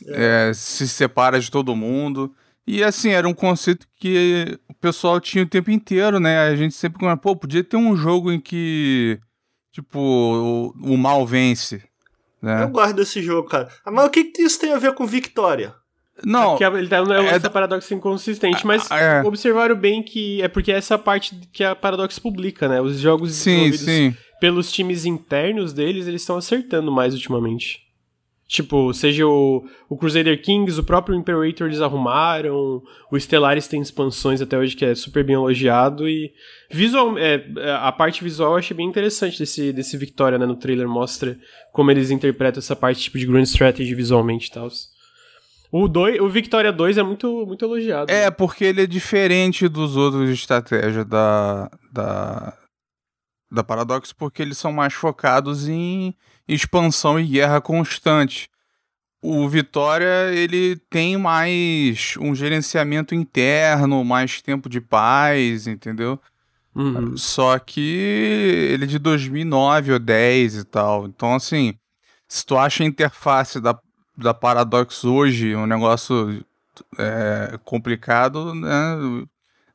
é. 0.05 0.49
É, 0.49 0.53
se 0.53 0.87
separa 0.87 1.39
de 1.39 1.49
todo 1.49 1.75
mundo. 1.75 2.31
E 2.67 2.83
assim, 2.83 3.09
era 3.09 3.27
um 3.27 3.33
conceito 3.33 3.87
que 3.95 4.59
o 4.69 4.75
pessoal 4.75 5.19
tinha 5.19 5.43
o 5.43 5.49
tempo 5.49 5.71
inteiro, 5.71 6.19
né? 6.19 6.47
A 6.47 6.55
gente 6.55 6.75
sempre, 6.75 6.99
pô, 7.17 7.35
podia 7.35 7.63
ter 7.63 7.77
um 7.77 7.95
jogo 7.95 8.31
em 8.31 8.39
que, 8.39 9.19
tipo, 9.75 9.99
o, 9.99 10.93
o 10.93 10.97
mal 10.97 11.27
vence. 11.27 11.83
Né? 12.41 12.63
Eu 12.63 12.69
guardo 12.69 13.01
esse 13.01 13.21
jogo, 13.21 13.49
cara. 13.49 13.67
Mas 13.85 14.05
o 14.05 14.09
que, 14.09 14.23
que 14.23 14.43
isso 14.43 14.57
tem 14.57 14.71
a 14.71 14.77
ver 14.77 14.93
com 14.93 15.05
Victoria? 15.05 15.75
Não. 16.23 16.57
É 16.57 16.65
ele 16.77 16.87
tá 16.87 16.97
é, 16.97 17.25
essa 17.35 17.49
paradoxo 17.49 17.93
inconsistente, 17.93 18.65
mas 18.65 18.89
é. 18.89 19.21
observaram 19.25 19.75
bem 19.75 20.01
que 20.01 20.41
é 20.41 20.47
porque 20.47 20.71
é 20.71 20.77
essa 20.77 20.97
parte 20.97 21.35
que 21.51 21.61
a 21.61 21.75
Paradox 21.75 22.17
publica, 22.17 22.69
né? 22.69 22.79
Os 22.79 22.99
jogos 22.99 23.33
sim, 23.33 23.73
sim. 23.73 24.15
pelos 24.39 24.71
times 24.71 25.05
internos 25.05 25.73
deles, 25.73 26.07
eles 26.07 26.21
estão 26.21 26.37
acertando 26.37 26.89
mais 26.89 27.13
ultimamente. 27.13 27.84
Tipo, 28.47 28.93
seja 28.93 29.25
o, 29.25 29.67
o 29.89 29.97
Crusader 29.97 30.39
Kings, 30.39 30.79
o 30.79 30.83
próprio 30.83 31.15
Imperator 31.15 31.65
eles 31.65 31.81
arrumaram, 31.81 32.83
o 33.11 33.19
Stellaris 33.19 33.67
tem 33.67 33.81
expansões 33.81 34.39
até 34.39 34.55
hoje 34.55 34.75
que 34.75 34.85
é 34.85 34.93
super 34.93 35.23
bem 35.23 35.33
elogiado 35.33 36.07
e 36.07 36.31
visual, 36.69 37.17
é, 37.17 37.43
a 37.81 37.91
parte 37.91 38.23
visual 38.23 38.51
eu 38.51 38.57
achei 38.57 38.77
bem 38.77 38.87
interessante 38.87 39.39
desse, 39.39 39.73
desse 39.73 39.97
Victoria, 39.97 40.37
né, 40.37 40.45
no 40.45 40.55
trailer 40.55 40.87
mostra 40.87 41.39
como 41.71 41.89
eles 41.89 42.11
interpretam 42.11 42.59
essa 42.59 42.75
parte 42.75 43.01
tipo 43.01 43.17
de 43.17 43.25
Grand 43.25 43.41
Strategy 43.41 43.95
visualmente 43.95 44.49
e 44.49 44.51
tal. 44.51 44.69
O, 45.71 45.87
dois, 45.87 46.21
o 46.21 46.29
Victoria 46.29 46.71
2 46.71 46.99
é 46.99 47.03
muito, 47.03 47.45
muito 47.47 47.65
elogiado. 47.65 48.11
É, 48.11 48.25
né? 48.25 48.31
porque 48.31 48.63
ele 48.63 48.83
é 48.83 48.87
diferente 48.87 49.67
dos 49.67 49.97
outros 49.97 50.29
estratégias 50.29 51.05
da, 51.05 51.69
da, 51.91 52.53
da 53.51 53.63
Paradox, 53.63 54.13
porque 54.13 54.43
eles 54.43 54.57
são 54.57 54.71
mais 54.71 54.93
focados 54.93 55.67
em 55.67 56.15
expansão 56.47 57.19
e 57.19 57.25
guerra 57.25 57.61
constante. 57.61 58.49
O 59.21 59.49
Vitória, 59.49 60.31
ele 60.33 60.75
tem 60.89 61.17
mais 61.17 62.15
um 62.19 62.35
gerenciamento 62.35 63.15
interno, 63.15 64.03
mais 64.05 64.41
tempo 64.41 64.69
de 64.69 64.79
paz, 64.79 65.65
entendeu? 65.65 66.19
Uhum. 66.75 67.15
Só 67.17 67.57
que 67.57 68.69
ele 68.71 68.83
é 68.83 68.87
de 68.87 68.99
2009 68.99 69.93
ou 69.93 69.99
10 69.99 70.57
e 70.57 70.63
tal. 70.65 71.07
Então, 71.07 71.33
assim, 71.33 71.73
se 72.27 72.45
tu 72.45 72.57
acha 72.57 72.83
a 72.83 72.87
interface 72.87 73.59
da, 73.59 73.79
da 74.17 74.33
Paradox 74.33 75.03
hoje 75.05 75.55
um 75.55 75.65
negócio 75.65 76.45
é, 76.97 77.57
complicado, 77.63 78.53
né? 78.53 79.25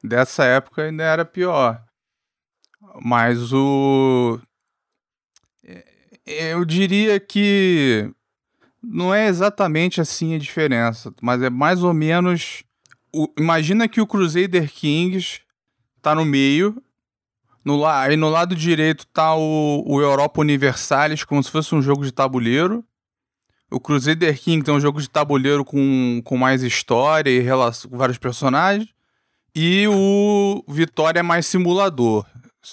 Dessa 0.03 0.45
época 0.45 0.83
ainda 0.83 1.03
era 1.03 1.25
pior. 1.25 1.83
Mas 3.03 3.53
o. 3.53 4.39
Eu 6.27 6.65
diria 6.65 7.19
que 7.19 8.11
não 8.83 9.15
é 9.15 9.27
exatamente 9.27 10.01
assim 10.01 10.35
a 10.35 10.39
diferença, 10.39 11.13
mas 11.21 11.43
é 11.43 11.51
mais 11.51 11.83
ou 11.83 11.93
menos. 11.93 12.63
O... 13.13 13.29
Imagina 13.39 13.89
que 13.89 14.01
o 14.01 14.07
Crusader 14.07 14.71
Kings 14.71 15.41
tá 16.01 16.15
no 16.15 16.25
meio. 16.25 16.83
No 17.65 17.77
la... 17.77 18.03
Aí 18.03 18.17
no 18.17 18.29
lado 18.29 18.55
direito 18.55 19.07
tá 19.07 19.35
o, 19.35 19.85
o 19.87 20.01
Europa 20.01 20.41
Universalis, 20.41 21.25
como 21.25 21.43
se 21.43 21.51
fosse 21.51 21.75
um 21.75 21.83
jogo 21.83 22.05
de 22.05 22.13
tabuleiro. 22.13 22.85
O 23.71 23.79
Crusader 23.79 24.37
King 24.41 24.69
é 24.69 24.73
um 24.73 24.81
jogo 24.81 25.01
de 25.01 25.09
tabuleiro 25.09 25.65
com, 25.65 26.21
com 26.25 26.37
mais 26.37 26.63
história 26.63 27.31
e 27.31 27.39
relação, 27.39 27.91
vários 27.93 28.19
personagens. 28.19 28.89
E 29.55 29.87
o 29.89 30.65
Vitória 30.69 31.21
é 31.21 31.23
mais 31.23 31.47
simulador. 31.47 32.25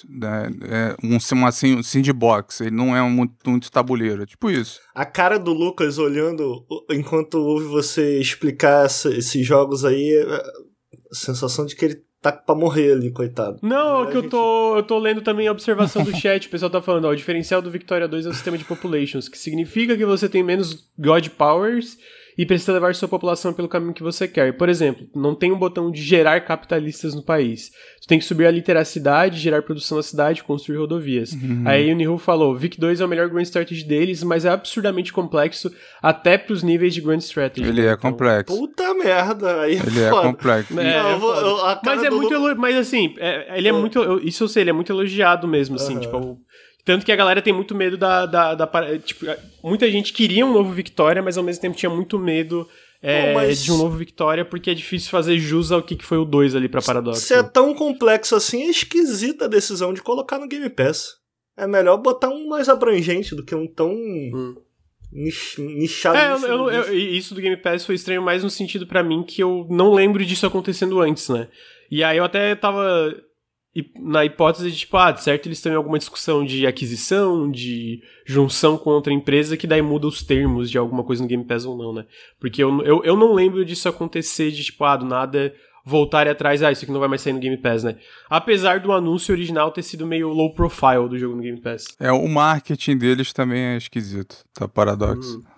Né? 0.10 0.50
É 0.70 0.96
um, 1.04 1.18
uma 1.34 1.52
sandbox, 1.52 2.62
ele 2.62 2.76
não 2.76 2.96
é 2.96 3.02
um, 3.02 3.10
muito, 3.10 3.50
muito 3.50 3.72
tabuleiro, 3.72 4.24
é 4.24 4.26
tipo 4.26 4.50
isso. 4.50 4.80
A 4.94 5.06
cara 5.06 5.38
do 5.38 5.54
Lucas 5.54 5.98
olhando 5.98 6.66
enquanto 6.90 7.36
ouve 7.36 7.66
você 7.66 8.20
explicar 8.20 8.86
essa, 8.86 9.10
esses 9.10 9.46
jogos 9.46 9.86
aí, 9.86 10.14
é 10.14 10.34
a 10.34 11.16
sensação 11.16 11.66
de 11.66 11.76
que 11.76 11.86
ele 11.86 12.04
tá 12.22 12.32
pra 12.32 12.56
morrer 12.56 12.94
ali, 12.94 13.12
coitado. 13.12 13.60
Não, 13.62 14.04
é 14.04 14.08
que 14.08 14.14
gente... 14.14 14.26
eu, 14.26 14.30
tô, 14.30 14.78
eu 14.78 14.84
tô 14.84 15.00
lendo 15.00 15.22
também 15.22 15.48
a 15.48 15.52
observação 15.52 16.04
do 16.04 16.16
chat, 16.16 16.48
o 16.48 16.50
pessoal 16.50 16.70
tá 16.70 16.82
falando, 16.82 17.06
ó, 17.06 17.12
o 17.12 17.16
diferencial 17.16 17.62
do 17.62 17.72
Victoria 17.72 18.08
2 18.08 18.26
é 18.26 18.30
o 18.30 18.34
sistema 18.34 18.58
de 18.58 18.66
populations, 18.66 19.30
que 19.30 19.38
significa 19.38 19.96
que 19.96 20.06
você 20.06 20.28
tem 20.28 20.44
menos 20.44 20.90
God 20.98 21.28
Powers 21.30 21.98
e 22.38 22.46
precisa 22.46 22.74
levar 22.74 22.94
sua 22.94 23.08
população 23.08 23.52
pelo 23.52 23.68
caminho 23.68 23.94
que 23.94 24.04
você 24.04 24.28
quer. 24.28 24.56
Por 24.56 24.70
exemplo, 24.70 25.08
não 25.16 25.34
tem 25.34 25.52
um 25.52 25.58
botão 25.58 25.90
de 25.90 26.02
gerar 26.02 26.42
capitalistas 26.42 27.16
no 27.16 27.24
país. 27.24 27.72
Tu 28.02 28.08
tem 28.08 28.20
que 28.20 28.26
subir 28.26 28.46
a 28.46 28.52
literacidade, 28.52 29.40
gerar 29.40 29.64
produção 29.64 29.98
na 29.98 30.04
cidade, 30.04 30.44
construir 30.44 30.78
rodovias. 30.78 31.32
Uhum. 31.32 31.64
Aí 31.66 31.92
o 31.92 31.96
Nihu 31.96 32.18
falou, 32.18 32.56
Vic 32.56 32.80
2 32.80 33.02
é 33.02 33.06
o 33.06 33.08
melhor 33.08 33.28
Grand 33.28 33.42
Strategy 33.42 33.84
deles, 33.84 34.24
mas 34.24 34.46
é 34.46 34.50
absurdamente 34.50 35.12
complexo 35.12 35.72
até 36.02 36.38
pros 36.38 36.62
níveis 36.62 36.94
de 36.94 37.02
Grand 37.02 37.18
Strategy. 37.18 37.68
Ele 37.68 37.82
é 37.82 37.94
então, 37.94 38.12
complexo. 38.12 38.56
Puta 38.56 38.94
merda, 38.94 39.62
aí 39.62 39.74
Ele 39.74 40.04
é, 40.04 40.10
complexo. 40.10 40.80
É, 40.80 41.04
não, 41.04 41.10
eu 41.12 41.20
vou, 41.20 41.36
eu, 41.36 41.58
mas 41.84 42.04
é 42.04 42.10
muito, 42.10 42.58
mas 42.58 42.76
assim, 42.76 43.16
é, 43.18 43.58
ele 43.58 43.68
é 43.68 43.72
muito, 43.72 44.00
eu, 44.00 44.20
isso 44.20 44.44
eu 44.44 44.48
sei, 44.48 44.64
ele 44.64 44.70
é 44.70 44.74
muito 44.74 44.92
elogiado 44.92 45.48
mesmo, 45.48 45.76
assim, 45.76 45.96
uhum. 45.96 46.00
tipo, 46.00 46.40
tanto 46.88 47.06
que 47.06 47.12
a 47.12 47.18
galera 47.18 47.42
tem 47.42 47.52
muito 47.52 47.76
medo 47.76 47.98
da. 47.98 48.26
da, 48.26 48.56
da, 48.56 48.98
tipo, 49.00 49.26
muita 49.62 49.92
gente 49.92 50.14
queria 50.14 50.46
um 50.46 50.54
novo 50.54 50.72
Victoria, 50.72 51.22
mas 51.22 51.38
ao 51.38 51.44
mesmo 51.44 51.62
tempo 51.62 51.76
tinha 51.76 51.90
muito 51.90 52.18
medo 52.18 52.66
é, 53.02 53.34
mas... 53.34 53.62
de 53.62 53.74
um 53.74 53.78
novo 53.78 53.98
Victoria, 53.98 54.46
porque 54.46 54.72
é 54.72 54.74
difícil 54.74 55.12
fazer 55.12 55.38
jus 55.38 55.70
ao 55.70 55.84
que, 55.84 55.98
que 55.98 56.06
foi 56.06 56.18
o 56.18 56.24
2 56.24 56.56
ali 56.56 56.70
pra 56.70 56.82
Paradox. 56.82 57.20
Se 57.20 57.34
é 57.34 57.44
tão 57.44 57.76
complexo 57.76 58.38
assim, 58.38 58.64
é 58.64 58.70
esquisita 58.70 59.46
a 59.46 59.50
decisão 59.50 59.94
de 59.94 60.02
colocar 60.02 60.40
no 60.40 60.48
Game 60.48 60.70
Pass. 60.70 61.16
É 61.58 61.68
melhor 61.68 61.98
botar 61.98 62.30
um 62.30 62.48
mais 62.48 62.70
abrangente 62.70 63.36
do 63.36 63.44
que 63.44 63.54
um 63.54 63.68
tão. 63.68 63.92
Hum. 63.92 64.56
Nichado. 65.12 66.18
É, 66.18 66.32
eu, 66.32 66.70
eu, 66.70 66.70
eu, 66.70 66.98
isso 66.98 67.36
do 67.36 67.42
Game 67.42 67.58
Pass 67.58 67.86
foi 67.86 67.96
estranho 67.96 68.22
mais 68.22 68.46
no 68.46 68.50
sentido 68.50 68.88
para 68.88 69.04
mim 69.04 69.24
que 69.24 69.44
eu 69.44 69.68
não 69.70 69.94
lembro 69.94 70.26
disso 70.26 70.46
acontecendo 70.46 71.02
antes, 71.02 71.28
né? 71.28 71.50
E 71.92 72.02
aí 72.02 72.18
eu 72.18 72.24
até 72.24 72.56
tava 72.56 73.14
na 74.00 74.26
hipótese 74.26 74.72
de, 74.72 74.78
tipo, 74.78 74.98
ah, 74.98 75.12
de 75.12 75.22
certo 75.24 75.48
eles 75.48 75.58
estão 75.58 75.72
em 75.72 75.76
alguma 75.76 75.98
discussão 75.98 76.46
de 76.46 76.66
aquisição, 76.66 77.50
de 77.50 78.02
junção 78.26 78.78
com 78.78 78.90
outra 78.90 79.14
empresa, 79.14 79.58
que 79.58 79.68
daí 79.68 79.82
muda 79.82 80.08
os 80.08 80.24
termos 80.24 80.70
de 80.70 80.78
alguma 80.78 81.04
coisa 81.04 81.22
no 81.22 81.28
Game 81.28 81.44
Pass 81.44 81.66
ou 81.66 81.78
não, 81.78 81.94
né? 81.94 82.06
Porque 82.40 82.64
eu, 82.64 82.82
eu, 82.84 83.04
eu 83.04 83.16
não 83.16 83.34
lembro 83.34 83.64
disso 83.66 83.88
acontecer 83.90 84.52
de, 84.52 84.64
tipo, 84.64 84.84
ah, 84.84 84.96
do 84.96 85.06
nada 85.06 85.54
voltar 85.88 86.28
atrás, 86.28 86.62
ah, 86.62 86.72
isso 86.72 86.84
aqui 86.84 86.92
não 86.92 87.00
vai 87.00 87.08
mais 87.08 87.22
sair 87.22 87.34
no 87.34 87.40
Game 87.40 87.56
Pass, 87.58 87.84
né? 87.84 87.96
Apesar 88.30 88.82
do 88.82 88.92
anúncio 88.92 89.34
original 89.34 89.72
ter 89.72 89.84
sido 89.84 90.06
meio 90.06 90.28
low 90.30 90.54
profile 90.54 91.08
do 91.10 91.18
jogo 91.18 91.36
no 91.36 91.42
Game 91.42 91.62
Pass. 91.62 91.86
É, 91.98 92.12
o 92.12 92.28
marketing 92.28 92.98
deles 92.98 93.32
também 93.32 93.62
é 93.62 93.78
esquisito, 93.78 94.44
tá 94.54 94.68
paradoxo. 94.68 95.40
Hum. 95.40 95.58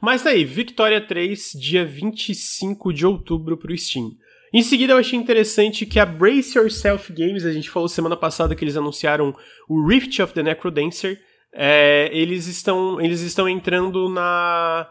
Mas 0.00 0.22
tá 0.22 0.30
aí, 0.30 0.44
Victoria 0.44 1.00
3, 1.00 1.52
dia 1.58 1.84
25 1.84 2.92
de 2.92 3.06
outubro 3.06 3.56
pro 3.56 3.76
Steam. 3.76 4.12
Em 4.52 4.62
seguida, 4.62 4.92
eu 4.92 4.98
achei 4.98 5.18
interessante 5.18 5.84
que 5.84 5.98
a 5.98 6.06
Brace 6.06 6.56
Yourself 6.56 7.12
Games, 7.12 7.44
a 7.44 7.52
gente 7.52 7.70
falou 7.70 7.88
semana 7.88 8.16
passada 8.16 8.54
que 8.54 8.64
eles 8.64 8.76
anunciaram 8.76 9.34
o 9.68 9.86
Rift 9.86 10.20
of 10.22 10.32
the 10.32 10.42
Necrodancer. 10.42 11.20
É, 11.52 12.10
eles 12.12 12.46
estão 12.46 13.00
eles 13.00 13.20
estão 13.20 13.48
entrando 13.48 14.08
na 14.08 14.88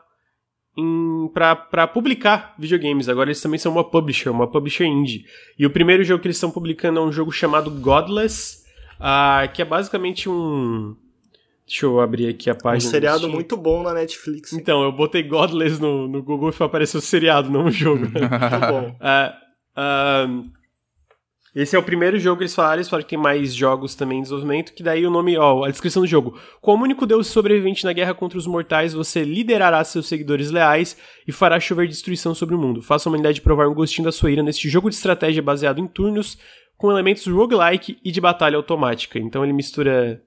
para 1.33 1.87
publicar 1.87 2.53
videogames. 2.59 3.07
Agora 3.07 3.29
eles 3.29 3.41
também 3.41 3.57
são 3.57 3.71
uma 3.71 3.83
publisher, 3.83 4.29
uma 4.29 4.49
publisher 4.49 4.85
indie. 4.85 5.25
E 5.57 5.65
o 5.65 5.69
primeiro 5.69 6.03
jogo 6.03 6.21
que 6.21 6.27
eles 6.27 6.37
estão 6.37 6.51
publicando 6.51 6.99
é 6.99 7.03
um 7.03 7.11
jogo 7.11 7.31
chamado 7.31 7.71
Godless, 7.71 8.63
uh, 8.99 9.51
que 9.53 9.61
é 9.61 9.65
basicamente 9.65 10.27
um 10.27 10.95
Deixa 11.65 11.87
eu 11.87 11.99
abrir 11.99 12.27
aqui 12.27 12.47
a 12.47 12.53
página. 12.53 12.87
Um 12.87 12.91
seriado 12.91 13.27
muito 13.27 13.57
bom 13.57 13.81
na 13.81 13.91
Netflix. 13.91 14.53
Hein? 14.53 14.59
Então, 14.61 14.83
eu 14.83 14.91
botei 14.91 15.23
Godless 15.23 15.81
no, 15.81 16.07
no 16.07 16.21
Google 16.21 16.51
e 16.51 16.63
apareceu 16.63 16.99
o 16.99 17.01
seriado, 17.01 17.49
não 17.49 17.65
o 17.65 17.71
jogo. 17.71 18.01
muito 18.05 18.19
bom. 18.19 18.89
Uh, 18.89 19.44
Uh, 19.77 20.49
esse 21.55 21.73
é 21.73 21.79
o 21.79 21.83
primeiro 21.83 22.19
jogo 22.19 22.37
que 22.37 22.43
eles 22.43 22.53
falaram, 22.53 22.75
eles 22.75 22.89
falaram 22.89 23.05
que 23.05 23.09
tem 23.11 23.17
mais 23.17 23.55
jogos 23.55 23.95
também 23.95 24.19
em 24.19 24.21
desenvolvimento, 24.21 24.73
que 24.73 24.83
daí 24.83 25.07
o 25.07 25.09
nome, 25.09 25.37
ó, 25.37 25.63
a 25.63 25.71
descrição 25.71 26.01
do 26.01 26.07
jogo. 26.07 26.37
Como 26.59 26.83
único 26.83 27.05
deus 27.05 27.27
sobrevivente 27.27 27.85
na 27.85 27.93
guerra 27.93 28.13
contra 28.13 28.37
os 28.37 28.45
mortais, 28.45 28.91
você 28.91 29.23
liderará 29.23 29.81
seus 29.85 30.05
seguidores 30.07 30.51
leais 30.51 30.97
e 31.25 31.31
fará 31.31 31.57
chover 31.57 31.87
destruição 31.87 32.35
sobre 32.35 32.55
o 32.55 32.57
mundo. 32.57 32.81
Faça 32.81 33.07
a 33.07 33.09
humanidade 33.09 33.39
provar 33.39 33.69
um 33.69 33.73
gostinho 33.73 34.03
da 34.03 34.11
sua 34.11 34.31
ira 34.31 34.43
neste 34.43 34.67
jogo 34.67 34.89
de 34.89 34.97
estratégia 34.97 35.41
baseado 35.41 35.79
em 35.79 35.87
turnos, 35.87 36.37
com 36.77 36.91
elementos 36.91 37.25
roguelike 37.25 37.99
e 38.03 38.11
de 38.11 38.19
batalha 38.19 38.57
automática. 38.57 39.17
Então 39.17 39.41
ele 39.41 39.53
mistura 39.53 40.21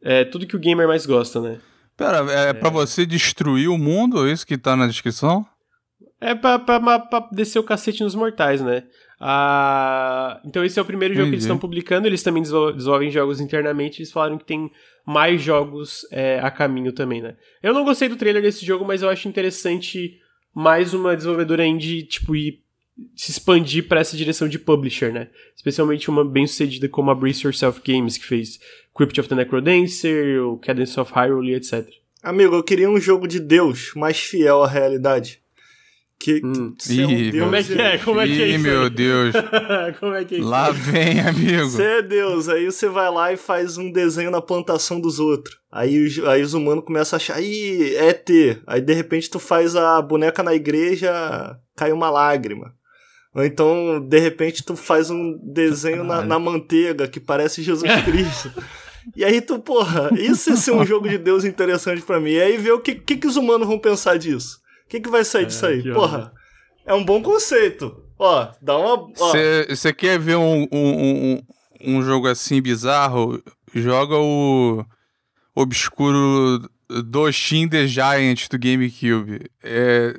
é, 0.00 0.24
tudo 0.24 0.46
que 0.46 0.54
o 0.54 0.60
gamer 0.60 0.86
mais 0.86 1.04
gosta, 1.06 1.40
né? 1.40 1.58
Pera, 1.96 2.18
é, 2.30 2.50
é 2.50 2.52
pra 2.52 2.70
você 2.70 3.04
destruir 3.04 3.68
o 3.68 3.76
mundo, 3.76 4.28
é 4.28 4.32
isso 4.32 4.46
que 4.46 4.56
tá 4.56 4.76
na 4.76 4.86
descrição? 4.86 5.44
É 6.20 6.34
pra, 6.34 6.58
pra, 6.58 6.98
pra 6.98 7.28
descer 7.32 7.58
o 7.58 7.64
cacete 7.64 8.02
nos 8.02 8.14
mortais, 8.14 8.60
né? 8.60 8.84
Ah, 9.20 10.40
então 10.44 10.64
esse 10.64 10.78
é 10.78 10.82
o 10.82 10.84
primeiro 10.84 11.14
jogo 11.14 11.28
que 11.28 11.34
eles 11.34 11.44
estão 11.44 11.58
publicando. 11.58 12.06
Eles 12.06 12.22
também 12.22 12.42
desenvolvem 12.42 13.10
jogos 13.10 13.40
internamente. 13.40 14.00
Eles 14.00 14.12
falaram 14.12 14.38
que 14.38 14.44
tem 14.44 14.70
mais 15.06 15.42
jogos 15.42 16.06
é, 16.10 16.40
a 16.40 16.50
caminho 16.50 16.92
também, 16.92 17.22
né? 17.22 17.36
Eu 17.62 17.72
não 17.72 17.84
gostei 17.84 18.08
do 18.08 18.16
trailer 18.16 18.42
desse 18.42 18.64
jogo, 18.64 18.84
mas 18.84 19.02
eu 19.02 19.08
acho 19.08 19.28
interessante 19.28 20.18
mais 20.54 20.94
uma 20.94 21.14
desenvolvedora 21.14 21.66
indie, 21.66 22.02
tipo, 22.02 22.34
ir 22.34 22.62
se 23.14 23.30
expandir 23.30 23.86
para 23.86 24.00
essa 24.00 24.16
direção 24.16 24.48
de 24.48 24.58
publisher, 24.58 25.12
né? 25.12 25.28
Especialmente 25.54 26.08
uma 26.08 26.24
bem 26.24 26.46
sucedida 26.46 26.88
como 26.88 27.10
a 27.10 27.14
Brace 27.14 27.46
Yourself 27.46 27.80
Games, 27.84 28.16
que 28.16 28.24
fez 28.24 28.58
Crypt 28.94 29.20
of 29.20 29.28
the 29.28 29.34
Necrodancer, 29.34 30.42
o 30.42 30.56
Cadence 30.56 30.98
of 30.98 31.12
Hyrule, 31.14 31.54
etc. 31.54 31.86
Amigo, 32.22 32.54
eu 32.54 32.62
queria 32.62 32.90
um 32.90 32.98
jogo 32.98 33.28
de 33.28 33.38
Deus 33.38 33.92
mais 33.94 34.18
fiel 34.18 34.62
à 34.62 34.68
realidade. 34.68 35.40
Que, 36.26 36.40
hum. 36.44 36.74
Ih, 36.90 37.04
um 37.04 37.30
Deus, 37.30 37.44
como 37.44 37.54
é 37.54 37.62
que 37.62 37.80
é? 37.80 37.98
Como 37.98 38.20
é 38.20 38.26
que 38.26 38.42
é 38.42 38.46
isso? 38.48 38.64
meu 38.64 38.90
Deus. 38.90 39.32
como 40.00 40.12
é 40.12 40.24
que 40.24 40.34
é 40.34 40.38
isso? 40.42 40.48
Lá 40.48 40.72
vem, 40.72 41.20
amigo. 41.20 41.70
Você 41.70 41.84
é 41.84 42.02
Deus, 42.02 42.48
aí 42.48 42.66
você 42.66 42.88
vai 42.88 43.08
lá 43.08 43.32
e 43.32 43.36
faz 43.36 43.78
um 43.78 43.92
desenho 43.92 44.32
na 44.32 44.40
plantação 44.40 45.00
dos 45.00 45.20
outros. 45.20 45.56
Aí, 45.70 46.08
aí 46.26 46.42
os 46.42 46.52
humanos 46.52 46.84
começam 46.84 47.16
a 47.16 47.18
achar, 47.18 47.40
ih, 47.40 47.94
é 47.94 48.12
T. 48.12 48.58
Aí 48.66 48.80
de 48.80 48.92
repente 48.92 49.30
tu 49.30 49.38
faz 49.38 49.76
a 49.76 50.02
boneca 50.02 50.42
na 50.42 50.52
igreja, 50.52 51.56
cai 51.76 51.92
uma 51.92 52.10
lágrima. 52.10 52.74
Ou 53.32 53.44
então, 53.44 54.00
de 54.00 54.18
repente, 54.18 54.64
tu 54.64 54.74
faz 54.74 55.10
um 55.10 55.38
desenho 55.44 56.02
na, 56.02 56.22
na, 56.22 56.40
manteiga 56.40 57.06
que 57.06 57.20
parece 57.20 57.62
Jesus 57.62 57.88
Cristo. 58.02 58.50
e 59.14 59.24
aí 59.24 59.40
tu, 59.40 59.60
porra, 59.60 60.10
isso 60.18 60.50
ia 60.50 60.56
ser 60.56 60.72
um 60.72 60.84
jogo 60.84 61.08
de 61.08 61.18
Deus 61.18 61.44
interessante 61.44 62.02
para 62.02 62.18
mim. 62.18 62.32
E 62.32 62.40
aí 62.40 62.56
ver 62.56 62.72
o 62.72 62.80
que, 62.80 62.96
que, 62.96 63.16
que 63.16 63.28
os 63.28 63.36
humanos 63.36 63.68
vão 63.68 63.78
pensar 63.78 64.18
disso. 64.18 64.58
O 64.86 64.88
que, 64.88 65.00
que 65.00 65.08
vai 65.08 65.24
sair 65.24 65.42
é, 65.42 65.46
disso 65.46 65.66
aí? 65.66 65.82
Porra, 65.92 66.32
é 66.86 66.94
um 66.94 67.04
bom 67.04 67.20
conceito. 67.20 68.04
Ó, 68.18 68.48
dá 68.62 68.78
uma. 68.78 69.12
Você 69.68 69.92
quer 69.92 70.18
ver 70.18 70.36
um, 70.36 70.62
um, 70.62 70.68
um, 70.72 71.42
um, 71.80 72.02
jogo 72.02 72.28
assim 72.28 72.62
bizarro? 72.62 73.42
Joga 73.74 74.16
o 74.16 74.84
Obscuro 75.54 76.70
Doshin 77.04 77.68
The 77.68 77.86
Giant 77.88 78.48
do 78.48 78.58
GameCube. 78.58 79.50
É 79.62 80.14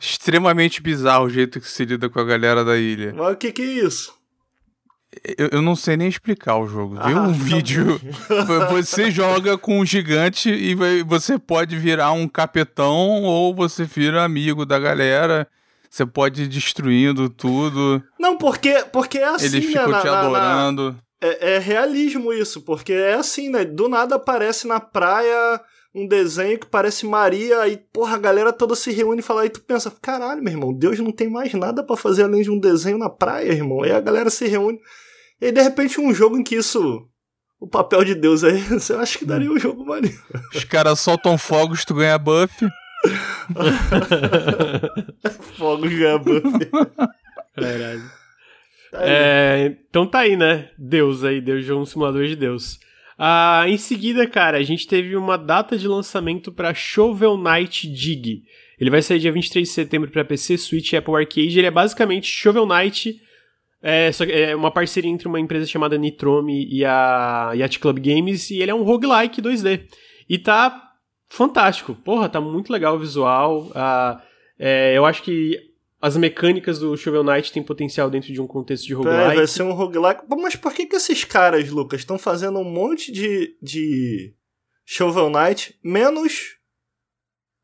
extremamente 0.00 0.82
bizarro 0.82 1.26
o 1.26 1.30
jeito 1.30 1.60
que 1.60 1.68
se 1.68 1.84
lida 1.84 2.08
com 2.08 2.18
a 2.18 2.24
galera 2.24 2.64
da 2.64 2.76
ilha. 2.76 3.12
Mas 3.14 3.34
o 3.34 3.36
que, 3.36 3.52
que 3.52 3.62
é 3.62 3.86
isso? 3.86 4.13
Eu, 5.38 5.48
eu, 5.52 5.62
não 5.62 5.76
sei 5.76 5.96
nem 5.96 6.08
explicar 6.08 6.56
o 6.56 6.66
jogo. 6.66 6.96
Ah, 6.98 7.08
Vê 7.08 7.14
um 7.14 7.26
tá 7.32 7.44
vídeo. 7.44 8.00
você 8.70 9.10
joga 9.10 9.58
com 9.58 9.80
um 9.80 9.86
gigante 9.86 10.50
e 10.50 10.74
você 11.04 11.38
pode 11.38 11.76
virar 11.76 12.12
um 12.12 12.26
capetão 12.26 13.22
ou 13.22 13.54
você 13.54 13.84
vira 13.84 14.24
amigo 14.24 14.64
da 14.64 14.78
galera. 14.78 15.46
Você 15.88 16.04
pode 16.04 16.42
ir 16.42 16.48
destruindo 16.48 17.28
tudo. 17.28 18.02
Não, 18.18 18.36
porque, 18.36 18.84
porque 18.92 19.18
é 19.18 19.28
assim, 19.28 19.46
Eles 19.46 19.66
ficam 19.66 19.88
né, 19.88 20.00
te 20.00 20.08
adorando. 20.08 20.92
Na... 20.92 21.28
É, 21.28 21.54
é 21.54 21.58
realismo 21.58 22.32
isso, 22.32 22.62
porque 22.62 22.92
é 22.92 23.14
assim, 23.14 23.48
né? 23.48 23.64
Do 23.64 23.88
nada 23.88 24.16
aparece 24.16 24.66
na 24.66 24.80
praia 24.80 25.60
um 25.94 26.08
desenho 26.08 26.58
que 26.58 26.66
parece 26.66 27.06
Maria, 27.06 27.68
e 27.68 27.76
porra, 27.76 28.16
a 28.16 28.18
galera 28.18 28.52
toda 28.52 28.74
se 28.74 28.90
reúne 28.90 29.20
e 29.20 29.22
fala, 29.22 29.46
e 29.46 29.50
tu 29.50 29.60
pensa, 29.60 29.92
caralho, 30.02 30.42
meu 30.42 30.52
irmão, 30.52 30.72
Deus 30.72 30.98
não 30.98 31.12
tem 31.12 31.30
mais 31.30 31.54
nada 31.54 31.84
para 31.84 31.96
fazer 31.96 32.24
além 32.24 32.42
de 32.42 32.50
um 32.50 32.58
desenho 32.58 32.98
na 32.98 33.08
praia, 33.08 33.52
irmão. 33.52 33.86
E 33.86 33.92
a 33.92 34.00
galera 34.00 34.28
se 34.28 34.48
reúne. 34.48 34.80
E 35.44 35.48
aí, 35.48 35.52
de 35.52 35.60
repente, 35.60 36.00
um 36.00 36.14
jogo 36.14 36.38
em 36.38 36.42
que 36.42 36.54
isso. 36.54 37.06
O 37.60 37.68
papel 37.68 38.02
de 38.02 38.14
Deus 38.14 38.42
aí, 38.42 38.62
você 38.62 38.94
acha 38.94 39.18
que 39.18 39.26
daria 39.26 39.52
um 39.52 39.58
jogo 39.58 39.84
maneiro. 39.84 40.16
Os 40.54 40.64
caras 40.64 40.98
soltam 41.00 41.36
fogos, 41.36 41.84
tu 41.84 41.92
ganha 41.92 42.16
buff. 42.16 42.50
fogos 45.58 45.92
ganha 45.92 46.16
buff. 46.16 46.40
Caralho. 47.54 48.10
Tá 48.90 49.00
é, 49.02 49.76
então 49.86 50.06
tá 50.06 50.20
aí, 50.20 50.34
né? 50.34 50.70
Deus 50.78 51.22
aí, 51.22 51.42
Deus 51.42 51.66
de 51.66 51.72
um 51.74 51.84
simulador 51.84 52.24
de 52.24 52.36
Deus. 52.36 52.80
Ah, 53.18 53.64
em 53.66 53.76
seguida, 53.76 54.26
cara, 54.26 54.56
a 54.56 54.62
gente 54.62 54.86
teve 54.86 55.14
uma 55.14 55.36
data 55.36 55.76
de 55.76 55.86
lançamento 55.86 56.50
para 56.50 56.72
Shovel 56.72 57.36
Knight 57.36 57.86
Dig. 57.86 58.44
Ele 58.80 58.90
vai 58.90 59.02
sair 59.02 59.18
dia 59.18 59.30
23 59.30 59.68
de 59.68 59.74
setembro 59.74 60.10
para 60.10 60.24
PC, 60.24 60.56
Switch 60.56 60.92
e 60.92 60.96
Apple 60.96 61.14
Arcade. 61.14 61.58
Ele 61.58 61.66
é 61.66 61.70
basicamente 61.70 62.28
Shovel 62.28 62.66
Knight 62.66 63.20
é, 63.84 64.10
é 64.30 64.56
uma 64.56 64.70
parceria 64.70 65.10
entre 65.10 65.28
uma 65.28 65.38
empresa 65.38 65.66
chamada 65.66 65.98
Nitrome 65.98 66.66
e 66.70 66.84
a 66.86 67.52
Yacht 67.54 67.78
Club 67.78 67.98
Games, 67.98 68.50
e 68.50 68.62
ele 68.62 68.70
é 68.70 68.74
um 68.74 68.82
roguelike 68.82 69.42
2D. 69.42 69.86
E 70.26 70.38
tá 70.38 70.92
fantástico. 71.28 71.94
Porra, 71.94 72.28
tá 72.28 72.40
muito 72.40 72.72
legal 72.72 72.96
o 72.96 72.98
visual. 72.98 73.66
Uh, 73.66 74.18
é, 74.58 74.96
eu 74.96 75.04
acho 75.04 75.22
que 75.22 75.58
as 76.00 76.16
mecânicas 76.16 76.78
do 76.78 76.96
Shovel 76.96 77.22
Knight 77.22 77.52
têm 77.52 77.62
potencial 77.62 78.08
dentro 78.08 78.32
de 78.32 78.40
um 78.40 78.46
contexto 78.46 78.86
de 78.86 78.94
roguelike. 78.94 79.32
É, 79.32 79.34
vai 79.36 79.46
ser 79.46 79.62
um 79.64 79.72
roguelike. 79.72 80.22
Mas 80.30 80.56
por 80.56 80.72
que, 80.72 80.86
que 80.86 80.96
esses 80.96 81.24
caras, 81.24 81.68
Lucas, 81.68 82.00
estão 82.00 82.18
fazendo 82.18 82.58
um 82.58 82.64
monte 82.64 83.12
de, 83.12 83.54
de 83.62 84.34
Shovel 84.86 85.28
Knight 85.28 85.78
menos 85.84 86.56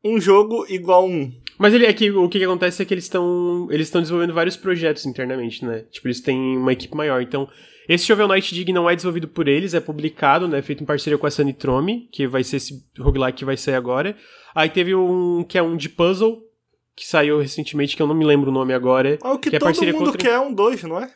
um 0.03 0.19
jogo 0.19 0.65
igual 0.69 1.07
um? 1.07 1.31
Mas 1.61 1.75
ele, 1.75 1.85
é 1.85 1.93
que, 1.93 2.09
o 2.09 2.27
que, 2.27 2.39
que 2.39 2.43
acontece 2.43 2.81
é 2.81 2.85
que 2.85 2.91
eles 2.91 3.03
estão 3.03 3.67
eles 3.69 3.85
estão 3.85 4.01
desenvolvendo 4.01 4.33
vários 4.33 4.57
projetos 4.57 5.05
internamente, 5.05 5.63
né? 5.63 5.85
Tipo, 5.91 6.07
eles 6.07 6.19
têm 6.19 6.57
uma 6.57 6.73
equipe 6.73 6.97
maior. 6.97 7.21
Então, 7.21 7.47
esse 7.87 8.03
Shovel 8.03 8.27
Knight 8.27 8.51
Dig 8.51 8.73
não 8.73 8.89
é 8.89 8.95
desenvolvido 8.95 9.27
por 9.27 9.47
eles, 9.47 9.75
é 9.75 9.79
publicado, 9.79 10.47
né? 10.47 10.59
Feito 10.63 10.81
em 10.81 10.87
parceria 10.87 11.19
com 11.19 11.27
a 11.27 11.29
Sanitrome, 11.29 12.09
que 12.11 12.25
vai 12.25 12.43
ser 12.43 12.55
esse 12.55 12.83
roguelike 12.97 13.37
que 13.37 13.45
vai 13.45 13.55
sair 13.55 13.75
agora. 13.75 14.17
Aí 14.55 14.69
teve 14.69 14.95
um 14.95 15.43
que 15.43 15.55
é 15.55 15.61
um 15.61 15.77
de 15.77 15.87
puzzle, 15.87 16.41
que 16.95 17.05
saiu 17.05 17.39
recentemente, 17.39 17.95
que 17.95 18.01
eu 18.01 18.07
não 18.07 18.15
me 18.15 18.25
lembro 18.25 18.49
o 18.49 18.53
nome 18.53 18.73
agora. 18.73 19.19
Ah, 19.21 19.33
o 19.33 19.37
que, 19.37 19.51
que 19.51 19.55
é 19.55 19.59
todo 19.59 19.67
parceria 19.67 19.93
mundo 19.93 20.05
contra... 20.05 20.17
quer 20.17 20.33
é 20.33 20.39
um 20.39 20.51
dois, 20.51 20.81
não 20.81 20.99
é? 20.99 21.11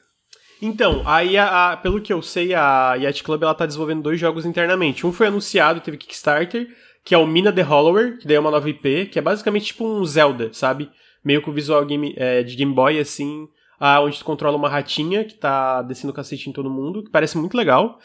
Então, 0.61 1.01
aí, 1.05 1.35
a, 1.37 1.71
a, 1.71 1.77
pelo 1.77 1.99
que 1.99 2.13
eu 2.13 2.21
sei, 2.21 2.53
a 2.53 2.93
Yacht 2.93 3.23
Club 3.23 3.41
ela 3.41 3.55
tá 3.55 3.65
desenvolvendo 3.65 4.03
dois 4.03 4.19
jogos 4.19 4.45
internamente. 4.45 5.07
Um 5.07 5.11
foi 5.11 5.25
anunciado, 5.25 5.81
teve 5.81 5.97
Kickstarter, 5.97 6.67
que 7.05 7.13
é 7.13 7.17
o 7.17 7.27
Mina 7.27 7.53
the 7.53 7.61
Hollower, 7.61 8.17
que 8.17 8.27
daí 8.27 8.35
é 8.35 8.39
uma 8.39 8.49
nova 8.49 8.67
IP, 8.67 9.05
que 9.05 9.19
é 9.19 9.21
basicamente 9.21 9.67
tipo 9.67 9.87
um 9.87 10.03
Zelda, 10.03 10.49
sabe? 10.51 10.89
Meio 11.23 11.39
com 11.39 11.51
o 11.51 11.53
visual 11.53 11.85
game, 11.85 12.15
é, 12.17 12.41
de 12.41 12.55
Game 12.55 12.73
Boy, 12.73 12.99
assim, 12.99 13.47
ah, 13.79 14.01
onde 14.01 14.17
tu 14.17 14.25
controla 14.25 14.57
uma 14.57 14.67
ratinha 14.67 15.23
que 15.23 15.35
tá 15.35 15.83
descendo 15.83 16.11
cacete 16.11 16.49
em 16.49 16.53
todo 16.53 16.69
mundo, 16.69 17.03
que 17.03 17.11
parece 17.11 17.37
muito 17.37 17.55
legal. 17.55 17.99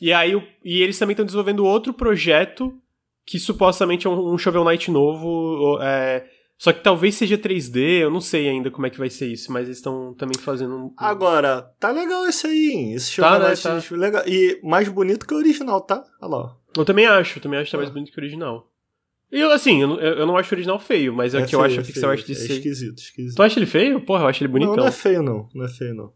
E 0.00 0.12
aí, 0.12 0.40
e 0.64 0.80
eles 0.80 0.96
também 0.96 1.14
estão 1.14 1.26
desenvolvendo 1.26 1.66
outro 1.66 1.92
projeto 1.92 2.72
que 3.26 3.40
supostamente 3.40 4.06
é 4.06 4.10
um, 4.10 4.34
um 4.34 4.38
Shovel 4.38 4.64
Knight 4.64 4.88
novo, 4.88 5.78
é, 5.82 6.24
só 6.56 6.72
que 6.72 6.82
talvez 6.82 7.16
seja 7.16 7.36
3D, 7.36 8.02
eu 8.02 8.10
não 8.10 8.20
sei 8.20 8.48
ainda 8.48 8.70
como 8.70 8.86
é 8.86 8.90
que 8.90 8.98
vai 8.98 9.10
ser 9.10 9.26
isso, 9.26 9.50
mas 9.50 9.64
eles 9.64 9.78
estão 9.78 10.14
também 10.14 10.38
fazendo 10.38 10.76
um... 10.76 10.94
Agora, 10.96 11.62
tá 11.80 11.90
legal 11.90 12.24
esse 12.26 12.46
aí, 12.46 12.92
esse 12.94 13.10
Shovel 13.10 13.40
tá, 13.40 13.48
Knight 13.48 13.68
né, 13.68 13.80
tá. 13.80 13.96
legal. 13.96 14.22
E 14.28 14.60
mais 14.62 14.88
bonito 14.88 15.26
que 15.26 15.34
o 15.34 15.38
original, 15.38 15.80
tá? 15.80 16.04
Olha 16.20 16.36
lá. 16.36 16.56
Eu 16.76 16.84
também 16.84 17.06
acho, 17.06 17.40
também 17.40 17.58
acho 17.58 17.66
que 17.66 17.72
tá 17.72 17.78
mais 17.78 17.90
bonito 17.90 18.12
que 18.12 18.18
o 18.18 18.20
original. 18.20 18.70
E 19.30 19.40
eu, 19.40 19.50
assim, 19.50 19.82
eu, 19.82 19.98
eu 19.98 20.26
não 20.26 20.36
acho 20.36 20.52
o 20.52 20.56
original 20.56 20.78
feio, 20.78 21.12
mas 21.12 21.34
é, 21.34 21.38
é 21.38 21.42
que 21.42 21.50
feio, 21.50 21.60
eu 21.60 21.64
acho 21.64 21.78
a 21.78 21.82
é 21.82 21.84
pixel 21.84 22.10
art 22.10 22.24
de 22.24 22.32
é 22.32 22.34
ser. 22.34 22.52
esquisito, 22.52 22.98
esquisito. 22.98 23.36
Tu 23.36 23.42
acha 23.42 23.58
ele 23.58 23.66
feio? 23.66 24.00
Porra, 24.00 24.22
eu 24.22 24.28
acho 24.28 24.42
ele 24.42 24.52
bonitão. 24.52 24.76
Não, 24.76 24.82
não 24.84 24.88
é 24.88 24.92
feio, 24.92 25.22
não. 25.22 25.48
Não 25.54 25.64
é 25.64 25.68
feio, 25.68 25.94
não. 25.94 26.12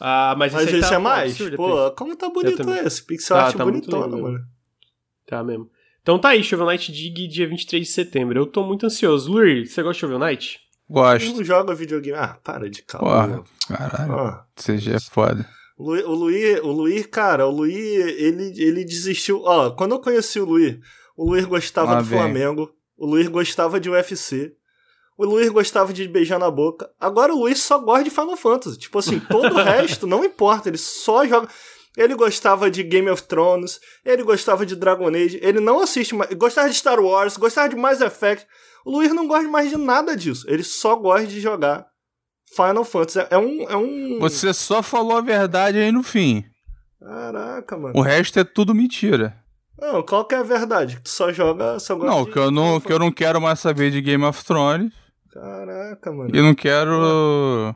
Ah, 0.00 0.34
mas, 0.36 0.52
mas 0.52 0.66
esse, 0.66 0.76
esse 0.76 0.88
tá 0.88 0.94
é 0.96 0.98
mais? 0.98 1.32
Absurdo, 1.32 1.56
Pô, 1.56 1.90
como 1.92 2.16
tá 2.16 2.28
bonito 2.28 2.70
esse? 2.70 3.02
Pixel 3.02 3.36
tá, 3.36 3.44
art 3.44 3.56
tá 3.56 3.64
bonitona, 3.64 4.16
mano. 4.16 4.44
Tá 5.26 5.42
mesmo. 5.44 5.70
Então 6.02 6.18
tá 6.18 6.30
aí, 6.30 6.42
Shovel 6.42 6.66
Knight 6.66 6.92
Dig, 6.92 7.26
dia 7.28 7.48
23 7.48 7.86
de 7.86 7.92
setembro. 7.92 8.38
Eu 8.38 8.46
tô 8.46 8.62
muito 8.62 8.84
ansioso. 8.84 9.32
Luir, 9.32 9.66
você 9.66 9.82
gosta 9.82 9.94
de 9.94 10.00
Shovel 10.00 10.18
Knight? 10.18 10.60
Gosto. 10.88 11.26
Eu 11.26 11.36
não 11.36 11.44
joga 11.44 11.74
videogame. 11.74 12.18
Ah, 12.18 12.38
para 12.42 12.68
de 12.68 12.82
calma. 12.82 13.44
Porra, 13.68 13.88
caralho. 13.88 14.12
Ah. 14.12 14.46
Você 14.54 14.78
já 14.78 14.96
é 14.96 15.00
foda. 15.00 15.48
O 15.76 16.12
Luiz, 16.14 16.60
o 16.60 16.70
Luiz, 16.70 17.06
cara, 17.06 17.46
o 17.46 17.50
Luiz, 17.50 17.76
ele, 17.76 18.54
ele 18.62 18.84
desistiu. 18.84 19.42
Ó, 19.44 19.70
quando 19.70 19.92
eu 19.92 20.00
conheci 20.00 20.38
o 20.38 20.44
Luiz, 20.44 20.78
o 21.16 21.28
Luiz 21.28 21.44
gostava 21.44 21.92
ah, 21.92 22.02
do 22.02 22.08
bem. 22.08 22.18
Flamengo, 22.18 22.72
o 22.96 23.06
Luiz 23.06 23.26
gostava 23.26 23.80
de 23.80 23.90
UFC, 23.90 24.54
o 25.18 25.24
Luiz 25.24 25.48
gostava 25.48 25.92
de 25.92 26.06
beijar 26.06 26.38
na 26.38 26.50
boca. 26.50 26.88
Agora 27.00 27.34
o 27.34 27.40
Luiz 27.40 27.60
só 27.60 27.78
gosta 27.78 28.04
de 28.04 28.10
Final 28.10 28.36
Fantasy. 28.36 28.78
Tipo 28.78 28.98
assim, 28.98 29.18
todo 29.18 29.52
o 29.52 29.58
resto 29.62 30.06
não 30.06 30.24
importa, 30.24 30.68
ele 30.68 30.78
só 30.78 31.26
joga. 31.26 31.48
Ele 31.96 32.14
gostava 32.14 32.68
de 32.70 32.82
Game 32.82 33.08
of 33.08 33.22
Thrones, 33.22 33.80
ele 34.04 34.24
gostava 34.24 34.66
de 34.66 34.74
Dragon 34.74 35.08
Age, 35.08 35.38
ele 35.40 35.60
não 35.60 35.80
assiste 35.80 36.14
mais. 36.14 36.32
Gostava 36.34 36.68
de 36.68 36.74
Star 36.74 37.00
Wars, 37.00 37.36
gostava 37.36 37.68
de 37.68 37.76
Mass 37.76 38.00
Effect. 38.00 38.46
O 38.84 38.90
Luiz 38.90 39.12
não 39.12 39.26
gosta 39.26 39.48
mais 39.48 39.70
de 39.70 39.76
nada 39.76 40.16
disso. 40.16 40.44
Ele 40.48 40.64
só 40.64 40.96
gosta 40.96 41.26
de 41.26 41.40
jogar 41.40 41.86
Final 42.54 42.84
Fantasy. 42.84 43.26
É 43.30 43.38
um, 43.38 43.62
é 43.62 43.76
um. 43.76 44.18
Você 44.20 44.52
só 44.52 44.82
falou 44.82 45.16
a 45.16 45.20
verdade 45.20 45.78
aí 45.78 45.90
no 45.90 46.02
fim. 46.02 46.44
Caraca, 47.00 47.76
mano. 47.76 47.94
O 47.96 48.00
resto 48.00 48.38
é 48.38 48.44
tudo 48.44 48.74
mentira. 48.74 49.36
Não, 49.78 50.02
qual 50.02 50.24
que 50.24 50.34
é 50.34 50.38
a 50.38 50.42
verdade? 50.42 51.00
Tu 51.02 51.10
só 51.10 51.32
joga. 51.32 51.78
Só 51.78 51.94
gosta 51.94 52.10
não, 52.10 52.24
que 52.24 52.38
eu 52.38 52.50
não, 52.50 52.80
que 52.80 52.92
eu 52.92 52.98
não 52.98 53.12
quero 53.12 53.40
mais 53.40 53.60
saber 53.60 53.90
de 53.90 54.00
Game 54.00 54.24
of 54.24 54.44
Thrones. 54.44 54.92
Caraca, 55.32 56.12
mano. 56.12 56.30
E 56.34 56.40
não 56.40 56.54
quero. 56.54 57.74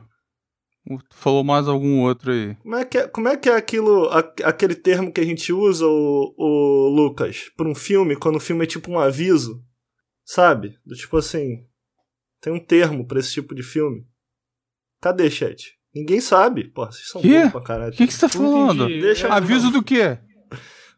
Tu 0.87 1.15
falou 1.15 1.43
mais 1.43 1.67
algum 1.67 2.01
outro 2.01 2.31
aí. 2.31 2.55
Como 2.55 2.75
é 2.75 2.85
que 2.85 2.97
é, 2.97 3.07
como 3.07 3.27
é, 3.27 3.37
que 3.37 3.49
é 3.49 3.55
aquilo, 3.55 4.09
aquele 4.43 4.73
termo 4.73 5.11
que 5.11 5.21
a 5.21 5.25
gente 5.25 5.53
usa, 5.53 5.85
o, 5.85 6.33
o 6.35 6.89
Lucas, 6.89 7.51
pra 7.55 7.67
um 7.67 7.75
filme, 7.75 8.15
quando 8.15 8.37
o 8.37 8.39
filme 8.39 8.63
é 8.63 8.67
tipo 8.67 8.89
um 8.89 8.97
aviso? 8.97 9.61
Sabe? 10.25 10.79
Do 10.85 10.95
tipo 10.95 11.17
assim. 11.17 11.65
Tem 12.41 12.53
um 12.53 12.59
termo 12.59 13.05
pra 13.05 13.19
esse 13.19 13.33
tipo 13.33 13.53
de 13.53 13.61
filme. 13.61 14.05
Cadê, 15.01 15.29
chat? 15.29 15.73
Ninguém 15.93 16.19
sabe. 16.21 16.65
Pô, 16.69 16.85
vocês 16.85 17.07
são 17.09 17.21
burros 17.21 17.51
pra 17.51 17.61
caralho. 17.61 17.93
O 17.93 17.95
que, 17.95 18.05
que 18.07 18.13
você 18.13 18.19
tá 18.21 18.29
falando? 18.29 18.87
Deixa- 18.87 19.27
Aviso 19.33 19.71
do 19.71 19.81
quê? 19.83 20.17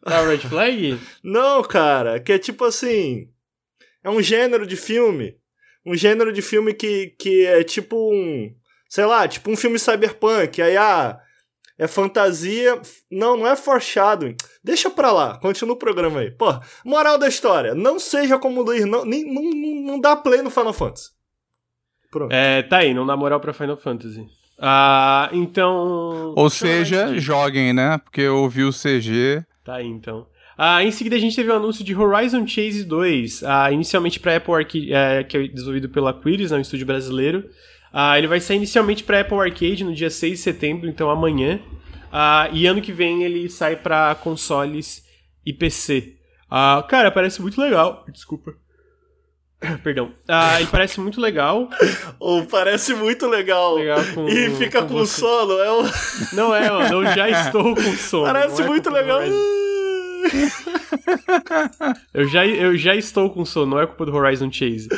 Tá 0.04 0.26
red 0.26 0.38
flag? 0.38 0.98
Não, 1.22 1.62
cara, 1.62 2.18
que 2.20 2.32
é 2.32 2.38
tipo 2.38 2.64
assim. 2.64 3.28
É 4.02 4.10
um 4.10 4.20
gênero 4.20 4.66
de 4.66 4.76
filme. 4.76 5.36
Um 5.86 5.94
gênero 5.94 6.32
de 6.32 6.42
filme 6.42 6.74
que, 6.74 7.14
que 7.18 7.46
é 7.46 7.62
tipo 7.62 7.96
um. 8.12 8.52
Sei 8.88 9.04
lá, 9.06 9.26
tipo 9.28 9.50
um 9.50 9.56
filme 9.56 9.78
cyberpunk. 9.78 10.60
Aí, 10.60 10.76
ah, 10.76 11.18
é 11.78 11.86
fantasia. 11.86 12.80
Não, 13.10 13.36
não 13.36 13.46
é 13.46 13.54
foreshadowing. 13.56 14.36
Deixa 14.62 14.90
pra 14.90 15.12
lá, 15.12 15.38
continua 15.38 15.74
o 15.74 15.78
programa 15.78 16.20
aí. 16.20 16.30
Pô, 16.32 16.46
moral 16.84 17.16
da 17.16 17.28
história: 17.28 17.74
não 17.74 17.98
seja 18.00 18.38
como 18.38 18.60
o 18.60 18.64
Luiz, 18.64 18.84
não, 18.84 19.04
nem, 19.04 19.24
não, 19.32 19.42
não 19.92 20.00
dá 20.00 20.16
play 20.16 20.42
no 20.42 20.50
Final 20.50 20.72
Fantasy. 20.72 21.10
Pronto. 22.12 22.30
É, 22.30 22.62
tá 22.62 22.78
aí, 22.78 22.92
não 22.92 23.06
dá 23.06 23.16
moral 23.16 23.40
pra 23.40 23.54
Final 23.54 23.76
Fantasy. 23.76 24.28
Ah, 24.58 25.30
então. 25.32 26.34
Ou 26.36 26.50
seja, 26.50 27.18
joguem, 27.18 27.72
né? 27.72 27.98
Porque 27.98 28.20
eu 28.20 28.36
ouvi 28.36 28.62
o 28.62 28.70
CG. 28.70 29.42
Tá 29.64 29.76
aí, 29.76 29.86
então. 29.86 30.26
Ah, 30.56 30.84
em 30.84 30.90
seguida 30.90 31.16
a 31.16 31.18
gente 31.18 31.34
teve 31.34 31.50
o 31.50 31.54
anúncio 31.54 31.82
de 31.82 31.96
Horizon 31.96 32.46
Chase 32.46 32.84
2, 32.84 33.42
ah, 33.44 33.72
inicialmente 33.72 34.20
para 34.20 34.36
Apple 34.36 34.54
Arcade, 34.54 34.92
é, 34.92 35.24
que 35.24 35.36
é 35.36 35.48
desenvolvido 35.48 35.88
pela 35.88 36.12
Quiris, 36.12 36.50
né, 36.50 36.58
um 36.58 36.60
estúdio 36.60 36.86
brasileiro. 36.86 37.48
Ah, 37.90 38.18
ele 38.18 38.26
vai 38.26 38.38
sair 38.38 38.58
inicialmente 38.58 39.02
para 39.02 39.20
Apple 39.20 39.38
Arcade 39.38 39.82
no 39.82 39.94
dia 39.94 40.10
6 40.10 40.32
de 40.32 40.38
setembro, 40.38 40.88
então 40.88 41.10
amanhã. 41.10 41.58
Ah, 42.12 42.48
e 42.52 42.66
ano 42.66 42.82
que 42.82 42.92
vem 42.92 43.24
ele 43.24 43.48
sai 43.48 43.74
para 43.74 44.14
consoles 44.16 45.02
e 45.44 45.52
PC. 45.52 46.16
Ah, 46.50 46.84
cara, 46.86 47.10
parece 47.10 47.40
muito 47.40 47.58
legal. 47.58 48.04
Desculpa. 48.12 48.54
Perdão. 49.82 50.10
Ah, 50.28 50.60
ele 50.60 50.68
parece 50.70 51.00
muito 51.00 51.20
legal. 51.20 51.68
Ou 52.18 52.44
parece 52.46 52.94
muito 52.94 53.26
legal. 53.28 53.76
Legal 53.76 54.00
com- 54.14 54.28
e 54.28 54.50
fica 54.56 54.82
com 54.82 54.94
com, 54.94 55.06
sono. 55.06 55.58
É 55.58 55.72
um... 55.72 55.82
Não 56.32 56.54
é, 56.54 56.70
mano, 56.70 56.94
eu 57.04 57.14
já 57.14 57.28
estou 57.30 57.74
com 57.74 57.92
sono. 57.96 58.26
Parece 58.32 58.62
é 58.62 58.66
muito 58.66 58.90
legal. 58.90 59.20
Eu 62.14 62.26
já, 62.28 62.46
eu 62.46 62.76
já 62.76 62.94
estou 62.94 63.28
com 63.30 63.44
sono, 63.44 63.72
não 63.72 63.80
é 63.80 63.86
culpa 63.86 64.06
do 64.06 64.14
Horizon 64.14 64.50
Chase. 64.52 64.88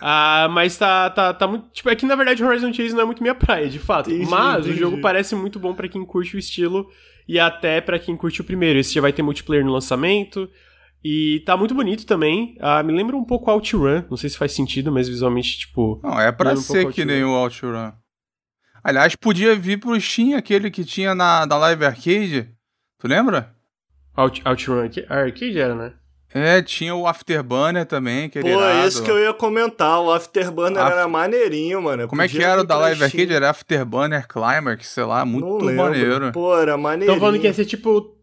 Ah, 0.00 0.46
mas 0.50 0.76
tá, 0.76 1.08
tá, 1.10 1.32
tá 1.32 1.46
muito. 1.46 1.66
Tipo, 1.72 1.88
é 1.90 1.96
que 1.96 2.04
na 2.04 2.14
verdade 2.14 2.44
Horizon 2.44 2.72
Chase 2.72 2.92
não 2.92 3.00
é 3.02 3.04
muito 3.04 3.22
minha 3.22 3.34
praia, 3.34 3.68
de 3.68 3.78
fato. 3.78 4.10
Entendi, 4.10 4.30
mas 4.30 4.56
o 4.56 4.68
entendi. 4.68 4.78
jogo 4.78 5.00
parece 5.00 5.34
muito 5.34 5.58
bom 5.58 5.74
pra 5.74 5.88
quem 5.88 6.04
curte 6.04 6.36
o 6.36 6.38
estilo 6.38 6.86
e 7.26 7.38
até 7.40 7.80
pra 7.80 7.98
quem 7.98 8.14
curte 8.16 8.40
o 8.40 8.44
primeiro. 8.44 8.78
Esse 8.78 8.92
já 8.94 9.00
vai 9.00 9.12
ter 9.12 9.22
multiplayer 9.22 9.64
no 9.64 9.72
lançamento. 9.72 10.48
E 11.04 11.40
tá 11.44 11.54
muito 11.56 11.74
bonito 11.74 12.06
também. 12.06 12.56
Ah, 12.60 12.82
me 12.82 12.90
lembra 12.92 13.14
um 13.16 13.24
pouco 13.24 13.50
OutRun. 13.50 14.04
Não 14.10 14.16
sei 14.16 14.30
se 14.30 14.38
faz 14.38 14.52
sentido, 14.52 14.90
mas 14.90 15.06
visualmente, 15.08 15.58
tipo. 15.58 16.00
Não, 16.02 16.18
é 16.18 16.32
pra 16.32 16.52
um 16.52 16.56
ser 16.56 16.82
pouco 16.82 16.92
que 16.94 17.04
nem 17.04 17.22
o 17.22 17.30
OutRun. 17.30 17.92
Aliás, 18.82 19.14
podia 19.14 19.54
vir 19.54 19.78
pro 19.78 19.98
Steam 20.00 20.36
aquele 20.36 20.70
que 20.70 20.84
tinha 20.84 21.14
na, 21.14 21.44
na 21.46 21.56
Live 21.58 21.84
Arcade. 21.84 22.48
Tu 22.98 23.06
lembra? 23.08 23.54
Out, 24.16 24.42
OutRun 24.46 24.84
aqui. 24.84 25.04
Arcade 25.08 25.58
era, 25.58 25.74
né? 25.74 25.92
É, 26.32 26.60
tinha 26.62 26.94
o 26.94 27.06
Afterburner 27.06 27.86
também, 27.86 28.28
que 28.28 28.38
era 28.38 28.48
Pô, 28.48 28.54
irado. 28.60 28.88
esse 28.88 29.02
que 29.02 29.10
eu 29.10 29.18
ia 29.18 29.32
comentar. 29.32 30.00
O 30.00 30.10
Afterburner 30.12 30.82
Af- 30.82 30.92
era 30.92 31.06
maneirinho, 31.08 31.80
mano. 31.82 32.08
Como 32.08 32.20
é 32.22 32.28
que 32.28 32.42
era 32.42 32.62
o 32.62 32.64
da 32.64 32.76
Live. 32.76 33.04
Arcade? 33.04 33.32
Era 33.32 33.50
Afterburner 33.50 34.26
Climax, 34.26 34.88
sei 34.88 35.04
lá, 35.04 35.24
muito 35.24 35.64
maneiro. 35.72 36.32
Pô, 36.32 36.56
era 36.58 36.76
maneirinho. 36.76 37.12
Estão 37.14 37.20
falando 37.20 37.40
que 37.40 37.46
ia 37.46 37.54
ser 37.54 37.64
tipo 37.66 38.16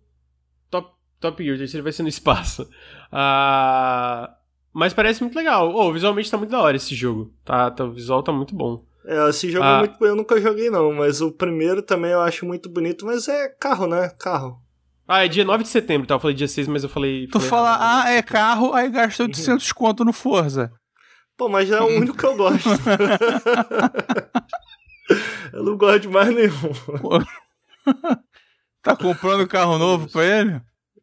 Top, 1.21 1.43
Gear, 1.43 1.55
o 1.55 1.59
terceiro 1.59 1.83
vai 1.83 1.93
ser 1.93 2.03
no 2.03 2.09
espaço. 2.09 2.67
Ah, 3.13 4.33
mas 4.73 4.93
parece 4.93 5.21
muito 5.21 5.35
legal. 5.35 5.75
Oh, 5.75 5.91
visualmente 5.91 6.31
tá 6.31 6.37
muito 6.37 6.49
da 6.49 6.61
hora 6.61 6.77
esse 6.77 6.95
jogo. 6.95 7.33
Tá, 7.43 7.69
tá, 7.69 7.83
o 7.83 7.91
visual 7.91 8.23
tá 8.23 8.31
muito 8.31 8.55
bom. 8.55 8.85
É, 9.05 9.27
esse 9.29 9.51
jogo 9.51 9.65
Ah. 9.65 9.75
é 9.75 9.79
muito... 9.79 10.05
eu 10.05 10.15
nunca 10.15 10.39
joguei 10.39 10.69
não, 10.69 10.93
mas 10.93 11.19
o 11.19 11.29
primeiro 11.29 11.81
também 11.81 12.11
eu 12.11 12.21
acho 12.21 12.45
muito 12.45 12.69
bonito, 12.69 13.05
mas 13.05 13.27
é 13.27 13.49
carro, 13.49 13.85
né? 13.85 14.09
Carro. 14.17 14.61
Ah, 15.05 15.25
é 15.25 15.27
dia 15.27 15.43
9 15.43 15.63
de 15.63 15.69
setembro, 15.69 16.07
tá? 16.07 16.13
Eu 16.15 16.21
falei 16.21 16.33
dia 16.33 16.47
6, 16.47 16.69
mas 16.69 16.83
eu 16.83 16.89
falei. 16.89 17.27
Tu 17.27 17.33
falei 17.33 17.49
fala, 17.49 17.69
errado. 17.71 18.05
ah, 18.05 18.11
é 18.11 18.21
carro, 18.21 18.73
aí 18.73 18.89
gasta 18.89 19.23
800 19.23 19.73
conto 19.73 20.05
no 20.05 20.13
Forza. 20.13 20.71
Pô, 21.35 21.49
mas 21.49 21.69
é 21.69 21.81
o 21.81 21.87
único 21.87 22.15
que 22.15 22.25
eu 22.25 22.37
gosto. 22.37 22.69
eu 25.51 25.63
não 25.63 25.77
gosto 25.77 25.99
de 26.01 26.07
mais 26.07 26.33
nenhum. 26.33 26.53
Tá 28.83 28.95
comprando 28.95 29.47
carro 29.47 29.77
novo 29.77 30.09
pra 30.09 30.23
ele? 30.25 30.59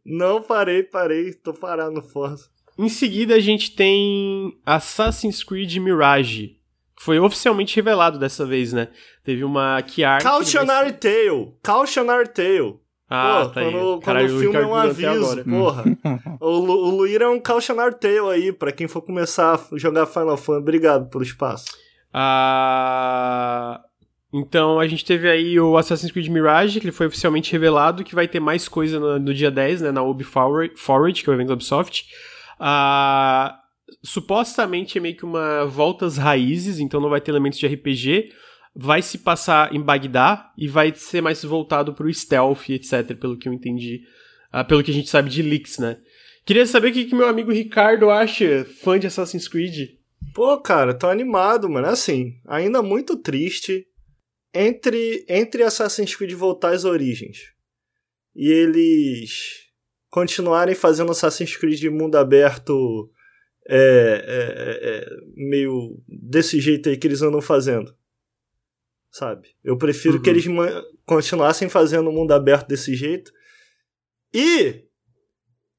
Não, 0.09 0.41
parei, 0.43 0.83
parei. 0.83 1.33
Tô 1.35 1.53
parado 1.53 1.93
no 1.93 2.03
Forza. 2.03 2.47
Em 2.79 2.89
seguida, 2.89 3.35
a 3.35 3.41
gente 3.41 3.75
tem 3.75 4.57
Assassin's 4.65 5.43
Creed 5.45 5.77
Mirage. 5.77 6.57
Que 6.97 7.05
foi 7.05 7.19
oficialmente 7.19 7.77
revelado 7.77 8.19
dessa 8.19 8.45
vez, 8.47 8.73
né? 8.73 8.89
Teve 9.25 9.45
uma 9.45 9.81
key 9.83 10.03
art. 10.03 10.23
Cautionary 10.23 10.93
Tale. 10.93 11.53
Cautionary 11.63 12.29
Tale. 12.29 12.77
Ah, 13.11 13.43
Pô, 13.45 13.51
tá 13.51 13.61
aí. 13.61 13.71
quando, 13.73 14.01
Caralho, 14.01 14.27
quando 14.29 14.37
o 14.37 14.41
filme 14.41 14.57
é 14.59 14.67
um 14.67 14.75
aviso, 14.75 15.09
agora. 15.25 15.45
porra. 15.45 15.85
o, 16.41 16.51
Lu- 16.51 16.87
o 16.89 16.91
Luir 16.97 17.23
é 17.23 17.29
um 17.29 17.41
Cautionary 17.41 17.95
Tale 17.99 18.31
aí, 18.33 18.53
pra 18.53 18.71
quem 18.73 18.87
for 18.89 19.01
começar 19.03 19.55
a 19.55 19.77
jogar 19.79 20.07
Final 20.07 20.37
Fantasy. 20.37 20.61
Obrigado 20.63 21.09
pelo 21.09 21.23
espaço. 21.23 21.67
Ah, 22.13 23.81
então 24.33 24.79
a 24.79 24.87
gente 24.87 25.05
teve 25.05 25.29
aí 25.29 25.59
o 25.59 25.77
Assassin's 25.77 26.13
Creed 26.13 26.29
Mirage, 26.29 26.81
que 26.81 26.87
ele 26.87 26.93
foi 26.93 27.07
oficialmente 27.07 27.51
revelado, 27.51 28.05
que 28.05 28.15
vai 28.15 28.29
ter 28.29 28.41
mais 28.41 28.69
coisa 28.69 29.01
no, 29.01 29.19
no 29.19 29.35
dia 29.35 29.51
10, 29.51 29.83
né, 29.83 29.91
na 29.91 30.03
Ubi 30.03 30.25
Forward, 30.25 31.23
que 31.23 31.29
é 31.29 31.33
o 31.33 31.35
evento 31.35 31.49
da 31.49 31.55
Ubisoft. 31.55 32.07
Ah, 32.61 33.59
supostamente 34.03 34.99
é 34.99 35.01
meio 35.01 35.17
que 35.17 35.25
uma 35.25 35.65
volta 35.65 36.05
às 36.05 36.19
raízes, 36.19 36.79
então 36.79 37.01
não 37.01 37.09
vai 37.09 37.21
ter 37.21 37.31
elementos 37.31 37.59
de 37.59 37.67
RPG. 37.67 38.31
Vai 38.75 39.03
se 39.03 39.19
passar 39.19 39.75
em 39.75 39.81
Bagdá 39.81 40.53
e 40.57 40.69
vai 40.69 40.93
ser 40.95 41.23
mais 41.23 41.43
voltado 41.43 41.95
pro 41.95 42.13
stealth, 42.13 42.69
etc, 42.69 43.17
pelo 43.19 43.37
que 43.37 43.49
eu 43.49 43.53
entendi. 43.53 44.03
Ah, 44.53 44.63
pelo 44.63 44.83
que 44.83 44.91
a 44.91 44.95
gente 44.95 45.09
sabe 45.09 45.31
de 45.31 45.43
leaks, 45.43 45.79
né? 45.79 45.99
Queria 46.45 46.65
saber 46.65 46.89
o 46.89 46.93
que, 46.93 47.05
que 47.07 47.15
meu 47.15 47.29
amigo 47.29 47.53
Ricardo 47.53 48.09
acha, 48.11 48.67
fã 48.83 48.99
de 48.99 49.07
Assassin's 49.07 49.49
Creed. 49.49 49.91
Pô, 50.35 50.57
cara, 50.59 50.95
tô 50.95 51.07
animado, 51.09 51.69
mano. 51.69 51.87
Assim, 51.87 52.35
ainda 52.47 52.83
muito 52.83 53.17
triste. 53.17 53.87
Entre, 54.55 55.25
entre 55.29 55.63
Assassin's 55.63 56.15
Creed 56.17 56.33
voltar 56.33 56.73
às 56.73 56.85
origens 56.85 57.53
e 58.35 58.51
eles 58.51 59.67
continuarem 60.11 60.75
fazendo 60.75 61.13
Assassin's 61.13 61.57
Creed 61.57 61.79
de 61.79 61.91
mundo 61.91 62.17
aberto 62.17 63.11
é, 63.69 64.25
é, 64.27 64.89
é, 64.89 65.07
meio 65.37 66.01
desse 66.09 66.59
jeito 66.61 66.89
aí 66.89 66.97
que 66.97 67.07
eles 67.07 67.21
andam 67.21 67.43
fazendo. 67.43 67.95
Sabe? 69.11 69.49
Eu 69.63 69.77
prefiro 69.77 70.17
Uhum. 70.17 70.23
que 70.23 70.31
eles 70.31 70.47
continuassem 71.05 71.69
fazendo 71.69 72.09
o 72.09 72.13
mundo 72.13 72.33
aberto 72.33 72.69
desse 72.69 72.95
jeito. 72.95 73.31
E 74.33 74.85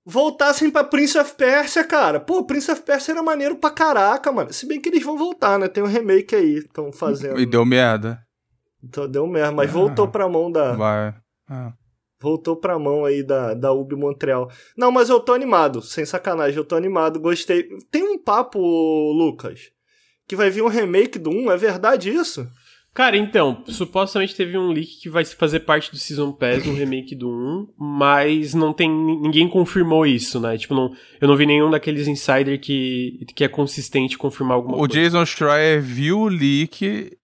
voltassem 0.05 0.69
pra 0.69 0.84
Prince 0.84 1.17
of 1.17 1.36
Persia, 1.36 1.84
cara. 1.84 2.19
Pô, 2.19 2.43
Prince 2.45 2.69
of 2.71 2.82
Persia 2.84 3.13
era 3.13 3.23
maneiro 3.23 3.55
pra 3.55 3.69
caraca, 3.71 4.32
mano. 4.32 4.51
Se 4.53 4.65
bem 4.67 4.79
que 4.82 4.89
eles 4.89 5.03
vão 5.03 5.17
voltar, 5.17 5.58
né? 5.60 5.67
Tem 5.67 5.84
um 5.84 5.88
remake 5.88 6.36
aí, 6.36 6.58
estão 6.58 6.91
fazendo. 6.91 7.39
E 7.39 7.45
deu 7.45 7.65
merda. 7.65 8.19
Então 8.83 9.07
deu 9.09 9.27
merda, 9.27 9.51
mas 9.51 9.69
Ah. 9.69 9.73
voltou 9.73 10.07
pra 10.07 10.27
mão 10.29 10.51
da. 10.51 10.73
Vai. 10.73 11.13
Ah. 11.49 11.73
Voltou 12.21 12.55
pra 12.57 12.77
mão 12.77 13.05
aí 13.05 13.23
da, 13.23 13.53
da 13.53 13.71
Ubi 13.71 13.95
Montreal. 13.95 14.49
Não, 14.77 14.91
mas 14.91 15.09
eu 15.09 15.19
tô 15.21 15.33
animado, 15.33 15.81
sem 15.81 16.05
sacanagem, 16.05 16.57
eu 16.57 16.65
tô 16.65 16.75
animado, 16.75 17.19
gostei. 17.19 17.63
Tem 17.89 18.03
um 18.03 18.17
papo, 18.21 18.59
Lucas, 19.13 19.71
que 20.27 20.35
vai 20.35 20.49
vir 20.49 20.61
um 20.61 20.67
remake 20.67 21.17
do 21.17 21.29
1, 21.29 21.49
é 21.51 21.55
verdade 21.57 22.09
isso? 22.09 22.45
Cara, 22.93 23.15
então, 23.15 23.63
supostamente 23.67 24.35
teve 24.35 24.57
um 24.57 24.71
leak 24.71 24.99
que 25.01 25.09
vai 25.09 25.23
fazer 25.23 25.61
parte 25.61 25.91
do 25.91 25.97
Season 25.97 26.33
Pass, 26.33 26.65
um 26.67 26.73
remake 26.73 27.15
do 27.15 27.29
1, 27.29 27.67
mas 27.77 28.53
não 28.53 28.73
tem. 28.73 28.89
ninguém 28.89 29.47
confirmou 29.47 30.05
isso, 30.05 30.39
né? 30.41 30.57
Tipo, 30.57 30.73
não, 30.73 30.89
eu 31.21 31.27
não 31.27 31.37
vi 31.37 31.45
nenhum 31.45 31.69
daqueles 31.69 32.07
insider 32.07 32.59
que, 32.59 33.19
que 33.33 33.43
é 33.43 33.47
consistente 33.47 34.17
confirmar 34.17 34.55
alguma 34.55 34.75
O 34.75 34.79
coisa. 34.79 34.93
Jason 34.93 35.25
Schreier 35.25 35.81
viu 35.81 36.19
o 36.19 36.27
leak 36.27 37.15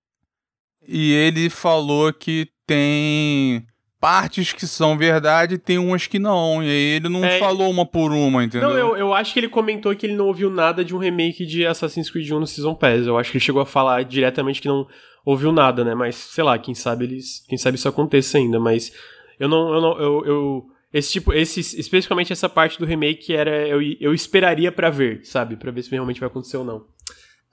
e 0.87 1.11
ele 1.13 1.49
falou 1.49 2.11
que 2.13 2.47
tem 2.65 3.65
partes 3.99 4.53
que 4.53 4.67
são 4.67 4.97
verdade 4.97 5.55
e 5.55 5.57
tem 5.57 5.77
umas 5.77 6.05
que 6.07 6.19
não. 6.19 6.61
E 6.63 6.67
aí 6.67 6.95
ele 6.97 7.09
não 7.09 7.23
É. 7.25 7.39
falou 7.39 7.69
uma 7.71 7.85
por 7.85 8.11
uma, 8.11 8.43
entendeu? 8.43 8.69
Não, 8.69 8.77
eu, 8.77 8.95
eu 8.97 9.13
acho 9.13 9.33
que 9.33 9.39
ele 9.39 9.49
comentou 9.49 9.95
que 9.95 10.05
ele 10.05 10.15
não 10.15 10.27
ouviu 10.27 10.49
nada 10.49 10.85
de 10.85 10.93
um 10.95 10.99
remake 10.99 11.45
de 11.45 11.65
Assassin's 11.65 12.09
Creed 12.09 12.29
1 12.31 12.39
no 12.39 12.45
Season 12.47 12.75
Pass. 12.75 13.07
Eu 13.07 13.17
acho 13.17 13.31
que 13.31 13.37
ele 13.37 13.43
chegou 13.43 13.61
a 13.61 13.65
falar 13.65 14.03
diretamente 14.03 14.61
que 14.61 14.67
não 14.67 14.87
ouviu 15.25 15.51
nada, 15.51 15.83
né? 15.83 15.95
Mas, 15.95 16.15
sei 16.15 16.43
lá, 16.43 16.57
quem 16.59 16.75
sabe 16.75 17.05
eles. 17.05 17.43
Quem 17.47 17.57
sabe 17.57 17.77
isso 17.77 17.87
aconteça 17.89 18.37
ainda, 18.37 18.59
mas 18.59 18.91
eu 19.39 19.49
não. 19.49 19.73
Eu 19.73 19.81
não 19.81 19.99
eu, 19.99 20.25
eu- 20.25 20.65
esse 20.93 21.11
tipo, 21.13 21.33
esse, 21.33 21.59
especificamente 21.59 22.31
essa 22.31 22.47
parte 22.47 22.77
do 22.79 22.85
remake 22.85 23.33
era. 23.35 23.67
Eu, 23.67 23.81
eu 23.99 24.13
esperaria 24.13 24.71
pra 24.71 24.89
ver, 24.89 25.25
sabe? 25.25 25.57
Pra 25.57 25.71
ver 25.71 25.81
se 25.83 25.89
realmente 25.91 26.19
vai 26.21 26.27
acontecer 26.27 26.55
ou 26.57 26.63
não. 26.63 26.85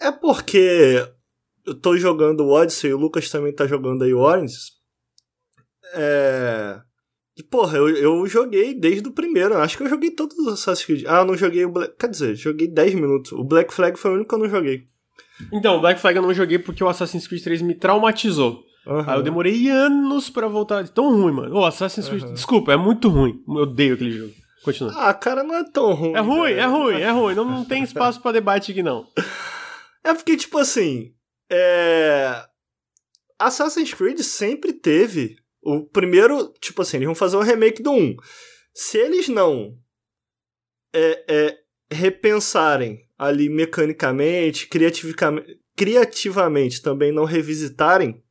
É 0.00 0.12
porque 0.12 1.02
eu 1.66 1.74
tô 1.74 1.96
jogando 1.96 2.40
o 2.40 2.50
Odyssey 2.50 2.90
e 2.90 2.94
o 2.94 2.98
Lucas 2.98 3.30
também 3.30 3.54
tá 3.54 3.66
jogando 3.66 4.04
aí 4.04 4.12
o 4.12 4.20
Orange. 4.20 4.56
É. 5.94 6.80
E, 7.36 7.42
porra, 7.42 7.78
eu, 7.78 7.88
eu 7.88 8.26
joguei 8.26 8.74
desde 8.74 9.08
o 9.08 9.12
primeiro. 9.12 9.56
Acho 9.56 9.76
que 9.76 9.82
eu 9.82 9.88
joguei 9.88 10.10
todos 10.10 10.36
os 10.38 10.52
Assassin's 10.52 10.84
Creed. 10.84 11.04
Ah, 11.06 11.24
não 11.24 11.36
joguei 11.36 11.64
o 11.64 11.70
Black. 11.70 11.94
Quer 11.98 12.08
dizer, 12.08 12.34
joguei 12.34 12.68
10 12.68 12.94
minutos. 12.94 13.32
O 13.32 13.42
Black 13.42 13.72
Flag 13.72 13.98
foi 13.98 14.10
o 14.10 14.14
único 14.14 14.28
que 14.28 14.34
eu 14.34 14.38
não 14.38 14.50
joguei. 14.50 14.86
Então, 15.50 15.80
Black 15.80 16.00
Flag 16.00 16.16
eu 16.16 16.22
não 16.22 16.34
joguei 16.34 16.58
porque 16.58 16.84
o 16.84 16.88
Assassin's 16.88 17.26
Creed 17.26 17.42
3 17.42 17.62
me 17.62 17.74
traumatizou. 17.74 18.62
Uhum. 18.86 19.04
Aí 19.06 19.16
eu 19.16 19.22
demorei 19.22 19.68
anos 19.68 20.28
pra 20.28 20.46
voltar. 20.46 20.86
Tão 20.88 21.10
ruim, 21.10 21.32
mano. 21.32 21.56
O 21.56 21.64
Assassin's 21.64 22.08
Creed. 22.08 22.22
Uhum. 22.22 22.34
Desculpa, 22.34 22.72
é 22.72 22.76
muito 22.76 23.08
ruim. 23.08 23.42
Eu 23.48 23.54
odeio 23.62 23.94
aquele 23.94 24.12
jogo. 24.12 24.32
Continua. 24.62 24.92
Ah, 24.96 25.14
cara, 25.14 25.42
não 25.42 25.56
é 25.56 25.64
tão 25.64 25.92
ruim. 25.94 26.12
É 26.14 26.20
ruim, 26.20 26.50
cara. 26.50 26.60
é 26.60 26.66
ruim, 26.66 27.00
é 27.00 27.10
ruim. 27.10 27.34
Não, 27.34 27.44
não 27.44 27.64
tem 27.64 27.82
espaço 27.82 28.20
pra 28.20 28.30
debate 28.32 28.72
aqui, 28.72 28.82
não. 28.82 29.06
É 30.04 30.12
porque, 30.14 30.36
tipo 30.36 30.58
assim. 30.58 31.12
É... 31.52 32.44
Assassin's 33.38 33.92
Creed 33.92 34.20
sempre 34.20 34.72
teve. 34.72 35.36
O 35.60 35.84
primeiro, 35.84 36.52
tipo 36.60 36.82
assim, 36.82 36.96
eles 36.96 37.06
vão 37.06 37.14
fazer 37.14 37.36
um 37.36 37.42
remake 37.42 37.82
do 37.82 37.92
1. 37.92 38.16
Se 38.74 38.98
eles 38.98 39.28
não 39.28 39.78
é, 40.92 41.24
é, 41.28 41.58
repensarem 41.90 43.06
ali 43.16 43.48
mecanicamente, 43.48 44.68
criativamente, 45.76 46.82
também 46.82 47.12
não 47.12 47.24
revisitarem 47.24 48.22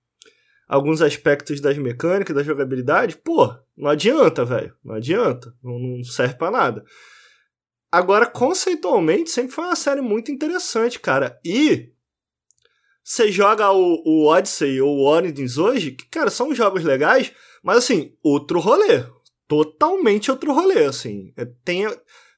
alguns 0.68 1.02
aspectos 1.02 1.62
das 1.62 1.78
mecânicas, 1.78 2.36
da 2.36 2.44
jogabilidade, 2.44 3.18
pô, 3.18 3.54
não 3.78 3.90
adianta, 3.90 4.44
velho. 4.44 4.76
Não 4.84 4.96
adianta. 4.96 5.54
Não, 5.64 5.78
não 5.78 6.04
serve 6.04 6.36
pra 6.36 6.52
nada. 6.52 6.84
Agora, 7.92 8.26
conceitualmente, 8.26 9.30
sempre 9.30 9.52
foi 9.52 9.66
uma 9.66 9.76
série 9.76 10.02
muito 10.02 10.32
interessante, 10.32 11.00
cara. 11.00 11.40
E 11.44 11.92
você 13.12 13.32
joga 13.32 13.72
o, 13.72 14.02
o 14.06 14.26
Odyssey 14.28 14.80
ou 14.82 14.98
o 15.00 15.06
Origins 15.08 15.58
hoje, 15.58 15.92
que, 15.92 16.06
cara, 16.10 16.30
são 16.30 16.54
jogos 16.56 16.84
legais, 16.84 17.32
mas 17.64 17.78
assim, 17.80 18.14
outro 18.24 18.60
rolê. 18.60 19.04
Totalmente 19.48 20.32
outro 20.32 20.54
rolê, 20.54 20.86
assim. 20.86 21.34
É, 21.36 21.46
Tem, 21.66 21.86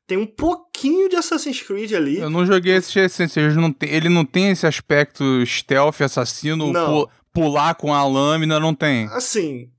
tem 0.07 0.17
um 0.17 0.25
pouquinho 0.25 1.07
de 1.07 1.15
Assassin's 1.15 1.61
Creed 1.61 1.93
ali. 1.93 2.17
Eu 2.17 2.29
não 2.29 2.45
joguei 2.45 2.75
esse 2.75 2.99
Assassin's 2.99 3.33
Creed, 3.33 3.55
não 3.55 3.71
tem- 3.71 3.89
ele 3.93 4.09
não 4.09 4.25
tem 4.25 4.49
esse 4.49 4.65
aspecto 4.65 5.23
stealth, 5.45 6.01
assassino, 6.01 6.71
pu- 6.73 7.09
pular 7.33 7.75
com 7.75 7.93
a 7.93 8.05
lâmina, 8.07 8.59
não 8.59 8.73
tem. 8.73 9.05
Assim, 9.09 9.69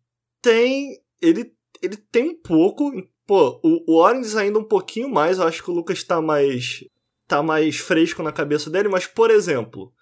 tem. 0.41 0.97
Ele, 1.21 1.51
ele 1.83 1.97
tem 1.97 2.29
um 2.31 2.41
pouco. 2.41 2.93
Pô, 3.27 3.59
o, 3.65 3.93
o 3.95 4.01
Origins 4.01 4.37
ainda 4.37 4.59
um 4.59 4.65
pouquinho 4.65 5.09
mais. 5.09 5.39
Eu 5.39 5.49
acho 5.49 5.63
que 5.63 5.71
o 5.71 5.75
Lucas 5.75 6.05
tá 6.05 6.21
mais. 6.23 6.85
tá 7.27 7.43
mais 7.43 7.77
fresco 7.79 8.23
na 8.23 8.31
cabeça 8.31 8.71
dele, 8.71 8.89
mas, 8.89 9.07
por 9.07 9.31
exemplo. 9.31 9.93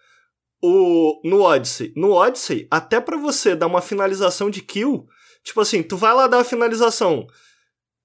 O, 0.63 1.21
no 1.25 1.43
Odyssey. 1.43 1.93
No 1.97 2.13
Odyssey, 2.13 2.69
até 2.71 3.01
pra 3.01 3.17
você 3.17 3.57
dar 3.57 3.67
uma 3.67 3.81
finalização 3.83 4.49
de 4.49 4.63
kill, 4.63 5.07
tipo 5.43 5.61
assim, 5.61 5.83
tu 5.83 5.97
vai 5.97 6.15
lá 6.15 6.27
dar 6.29 6.39
a 6.41 6.45
finalização. 6.45 7.27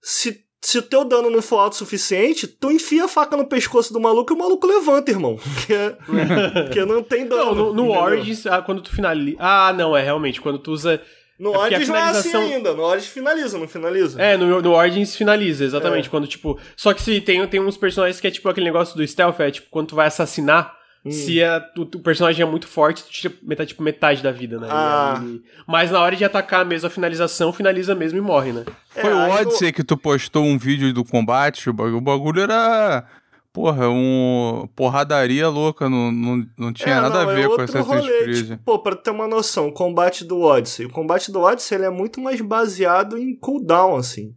Se, 0.01 0.43
se 0.61 0.77
o 0.79 0.81
teu 0.81 1.05
dano 1.05 1.29
não 1.29 1.41
for 1.41 1.57
alto 1.59 1.73
o 1.73 1.77
suficiente, 1.77 2.47
tu 2.47 2.71
enfia 2.71 3.05
a 3.05 3.07
faca 3.07 3.37
no 3.37 3.45
pescoço 3.47 3.93
do 3.93 3.99
maluco 3.99 4.33
e 4.33 4.35
o 4.35 4.39
maluco 4.39 4.65
levanta, 4.65 5.11
irmão. 5.11 5.37
Que, 5.67 6.63
porque 6.63 6.85
não 6.85 7.03
tem 7.03 7.27
dano. 7.27 7.45
Não, 7.45 7.55
no, 7.55 7.73
no? 7.73 7.91
Origins, 7.91 8.45
ah, 8.47 8.61
quando 8.61 8.81
tu 8.81 8.89
finaliza. 8.93 9.37
Ah, 9.39 9.71
não, 9.73 9.95
é 9.95 10.01
realmente. 10.01 10.41
Quando 10.41 10.57
tu 10.59 10.71
usa. 10.71 11.01
No 11.39 11.53
É 11.53 11.57
Origins 11.59 11.87
não 11.89 11.95
é 11.95 12.01
assim 12.01 12.29
finalização- 12.29 12.41
ainda. 12.55 12.73
No 12.73 12.81
Origins 12.83 13.11
finaliza, 13.11 13.57
não 13.59 13.67
finaliza? 13.67 14.19
É, 14.19 14.35
no, 14.35 14.59
no 14.59 14.71
Origins 14.73 15.15
finaliza, 15.15 15.63
exatamente. 15.63 16.07
É. 16.07 16.09
Quando, 16.09 16.25
tipo. 16.25 16.59
Só 16.75 16.91
que 16.93 17.01
se 17.03 17.21
tem, 17.21 17.45
tem 17.47 17.59
uns 17.59 17.77
personagens 17.77 18.19
que 18.19 18.25
é 18.25 18.31
tipo 18.31 18.49
aquele 18.49 18.65
negócio 18.65 18.97
do 18.97 19.05
stealth, 19.07 19.39
é 19.41 19.51
tipo, 19.51 19.67
quando 19.69 19.89
tu 19.89 19.95
vai 19.95 20.07
assassinar, 20.07 20.75
Hum. 21.07 21.11
se 21.11 21.43
a- 21.43 21.63
o, 21.77 21.81
o 21.81 21.99
personagem 21.99 22.41
é 22.41 22.45
muito 22.49 22.67
forte, 22.67 23.03
tu 23.03 23.09
tira 23.09 23.33
metade, 23.43 23.69
tipo, 23.69 23.83
metade 23.83 24.21
da 24.21 24.31
vida, 24.31 24.59
né? 24.59 24.67
Ah. 24.69 25.19
aí 25.21 25.41
Mas 25.67 25.91
na 25.91 25.99
hora 26.01 26.15
de 26.15 26.23
atacar 26.25 26.65
mesmo 26.65 26.87
a 26.87 26.89
finalização, 26.89 27.51
finaliza 27.53 27.95
mesmo 27.95 28.17
e 28.17 28.21
morre, 28.21 28.51
né? 28.53 28.65
Foi 28.89 29.09
É, 29.09 29.13
o 29.13 29.17
aí 29.17 29.31
Odyssey 29.41 29.71
que 29.71 29.83
tu 29.83 29.95
postou 29.97 30.43
um 30.45 30.57
vídeo 30.57 30.93
do 30.93 31.03
combate, 31.05 31.69
o 31.69 31.73
bagulho, 31.73 31.97
o 31.97 32.01
bagulho 32.01 32.41
era. 32.41 33.05
Porra, 33.53 33.89
um. 33.89 34.67
Porradaria 34.75 35.47
louca, 35.49 35.89
não, 35.89 36.11
não, 36.11 36.45
não 36.57 36.71
tinha 36.73 36.95
É, 36.95 37.01
nada 37.01 37.23
não, 37.23 37.29
a 37.29 37.33
é 37.33 37.35
ver 37.35 37.45
com 37.45 37.51
outro 37.53 37.63
Assassin's 37.65 37.87
rolê, 37.87 38.23
Creed. 38.23 38.47
Tipo, 38.49 38.63
pô, 38.63 38.79
pra 38.79 38.95
ter 38.95 39.09
uma 39.09 39.27
noção, 39.27 39.67
o 39.69 39.73
combate 39.73 40.23
do 40.23 40.41
Odyssey. 40.41 40.85
O 40.85 40.91
combate 40.91 41.31
do 41.31 41.39
Odyssey 41.41 41.75
ele 41.77 41.85
é 41.85 41.89
muito 41.89 42.21
mais 42.21 42.39
baseado 42.39 43.17
em 43.17 43.35
cooldown, 43.35 43.95
assim. 43.95 44.35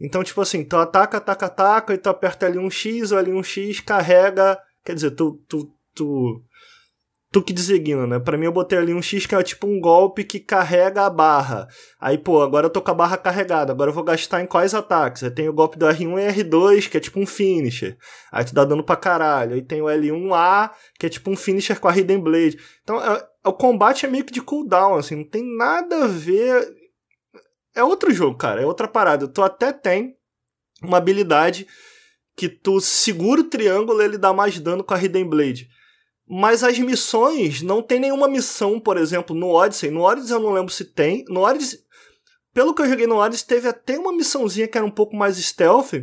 Então, 0.00 0.22
tipo 0.22 0.40
assim, 0.40 0.64
tu 0.64 0.76
ataca, 0.76 1.16
ataca, 1.18 1.46
ataca, 1.46 1.94
e 1.94 1.98
tu 1.98 2.08
aperta 2.08 2.46
ali 2.46 2.58
um 2.58 2.70
X, 2.70 3.10
ou 3.12 3.18
ali 3.18 3.32
um 3.32 3.42
X, 3.42 3.80
carrega. 3.80 4.56
Quer 4.84 4.94
dizer, 4.94 5.10
tu. 5.12 5.40
tu, 5.48 5.68
tu 6.04 6.42
Tu 7.32 7.40
que 7.42 7.52
designa, 7.52 8.08
né? 8.08 8.18
Pra 8.18 8.36
mim 8.36 8.46
eu 8.46 8.52
botei 8.52 8.76
ali 8.76 8.92
um 8.92 9.00
X 9.00 9.24
que 9.24 9.36
é 9.36 9.42
tipo 9.44 9.64
um 9.64 9.80
golpe 9.80 10.24
que 10.24 10.40
carrega 10.40 11.06
a 11.06 11.10
barra. 11.10 11.68
Aí, 12.00 12.18
pô, 12.18 12.42
agora 12.42 12.66
eu 12.66 12.70
tô 12.70 12.82
com 12.82 12.90
a 12.90 12.94
barra 12.94 13.16
carregada. 13.16 13.72
Agora 13.72 13.90
eu 13.90 13.94
vou 13.94 14.02
gastar 14.02 14.42
em 14.42 14.46
quais 14.46 14.74
ataques? 14.74 15.22
Aí 15.22 15.30
tem 15.30 15.48
o 15.48 15.52
golpe 15.52 15.78
do 15.78 15.86
R1 15.86 16.18
e 16.18 16.42
R2, 16.42 16.88
que 16.88 16.96
é 16.96 17.00
tipo 17.00 17.20
um 17.20 17.26
finisher. 17.26 17.96
Aí 18.32 18.44
tu 18.44 18.52
dá 18.52 18.64
dano 18.64 18.82
pra 18.82 18.96
caralho. 18.96 19.54
Aí 19.54 19.62
tem 19.62 19.80
o 19.80 19.84
L1A, 19.84 20.72
que 20.98 21.06
é 21.06 21.08
tipo 21.08 21.30
um 21.30 21.36
finisher 21.36 21.78
com 21.78 21.86
a 21.86 21.96
Hidden 21.96 22.18
Blade. 22.18 22.58
Então, 22.82 23.00
é- 23.00 23.24
o 23.44 23.52
combate 23.52 24.04
é 24.04 24.08
meio 24.08 24.24
que 24.24 24.32
de 24.32 24.42
cooldown, 24.42 24.96
assim, 24.96 25.14
não 25.14 25.28
tem 25.28 25.44
nada 25.56 26.02
a 26.04 26.08
ver. 26.08 26.68
É 27.76 27.84
outro 27.84 28.12
jogo, 28.12 28.36
cara, 28.36 28.60
é 28.60 28.66
outra 28.66 28.88
parada. 28.88 29.28
Tu 29.28 29.40
até 29.40 29.72
tem 29.72 30.16
uma 30.82 30.96
habilidade 30.96 31.64
que 32.36 32.48
tu 32.48 32.80
segura 32.80 33.40
o 33.40 33.48
triângulo 33.48 34.02
e 34.02 34.04
ele 34.04 34.18
dá 34.18 34.32
mais 34.32 34.58
dano 34.58 34.82
com 34.82 34.94
a 34.94 35.00
Hidden 35.00 35.28
Blade. 35.28 35.68
Mas 36.32 36.62
as 36.62 36.78
missões, 36.78 37.60
não 37.60 37.82
tem 37.82 37.98
nenhuma 37.98 38.28
missão, 38.28 38.78
por 38.78 38.96
exemplo, 38.96 39.34
no 39.34 39.48
Odyssey. 39.48 39.90
No 39.90 40.02
Odyssey 40.02 40.36
eu 40.36 40.38
não 40.38 40.52
lembro 40.52 40.72
se 40.72 40.84
tem. 40.84 41.24
No 41.28 41.40
Odyssey, 41.40 41.80
pelo 42.54 42.72
que 42.72 42.82
eu 42.82 42.88
joguei 42.88 43.04
no 43.04 43.16
Odyssey, 43.16 43.48
teve 43.48 43.66
até 43.66 43.98
uma 43.98 44.12
missãozinha 44.12 44.68
que 44.68 44.78
era 44.78 44.86
um 44.86 44.92
pouco 44.92 45.16
mais 45.16 45.36
stealth. 45.38 45.94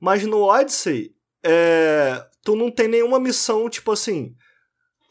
Mas 0.00 0.24
no 0.24 0.44
Odyssey, 0.44 1.14
é, 1.44 2.24
tu 2.42 2.56
não 2.56 2.70
tem 2.70 2.88
nenhuma 2.88 3.20
missão, 3.20 3.68
tipo 3.68 3.92
assim. 3.92 4.34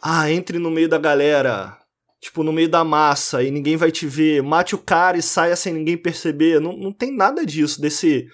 Ah, 0.01 0.31
entre 0.31 0.57
no 0.57 0.71
meio 0.71 0.89
da 0.89 0.97
galera. 0.97 1.77
Tipo, 2.19 2.41
no 2.41 2.51
meio 2.51 2.67
da 2.67 2.83
massa 2.83 3.43
e 3.43 3.51
ninguém 3.51 3.77
vai 3.77 3.91
te 3.91 4.07
ver. 4.07 4.41
Mate 4.41 4.73
o 4.73 4.79
cara 4.79 5.15
e 5.15 5.21
saia 5.21 5.55
sem 5.55 5.73
ninguém 5.73 5.95
perceber. 5.95 6.59
Não, 6.59 6.75
não 6.75 6.91
tem 6.91 7.15
nada 7.15 7.45
disso, 7.45 7.79
desse 7.79 8.27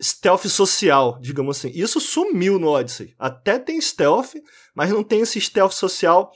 stealth 0.00 0.46
social, 0.46 1.18
digamos 1.20 1.58
assim. 1.58 1.70
Isso 1.74 2.00
sumiu 2.00 2.58
no 2.58 2.68
Odyssey. 2.68 3.14
Até 3.18 3.58
tem 3.58 3.80
stealth, 3.80 4.34
mas 4.74 4.90
não 4.90 5.02
tem 5.02 5.20
esse 5.20 5.40
stealth 5.40 5.72
social. 5.72 6.32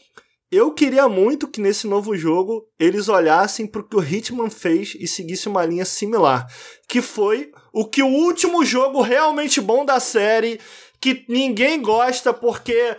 Eu 0.51 0.73
queria 0.73 1.09
muito 1.09 1.49
que 1.49 1.61
nesse 1.61 1.87
novo 1.87 2.17
jogo 2.17 2.65
eles 2.79 3.09
olhassem 3.09 3.67
pro 3.67 3.87
que 3.87 3.97
o 3.97 4.03
Hitman 4.03 4.51
fez 4.51 4.95
e 4.99 5.09
seguisse 5.09 5.49
uma 5.49 5.65
linha 5.65 5.85
similar. 5.85 6.47
Que 6.89 7.03
foi 7.03 7.51
o 7.73 7.85
que 7.85 8.03
o 8.03 8.09
último 8.09 8.65
jogo 8.65 9.01
realmente 9.01 9.61
bom 9.61 9.85
da 9.85 9.99
série, 9.99 10.61
que 11.01 11.25
ninguém 11.29 11.83
gosta 11.83 12.33
porque 12.33 12.97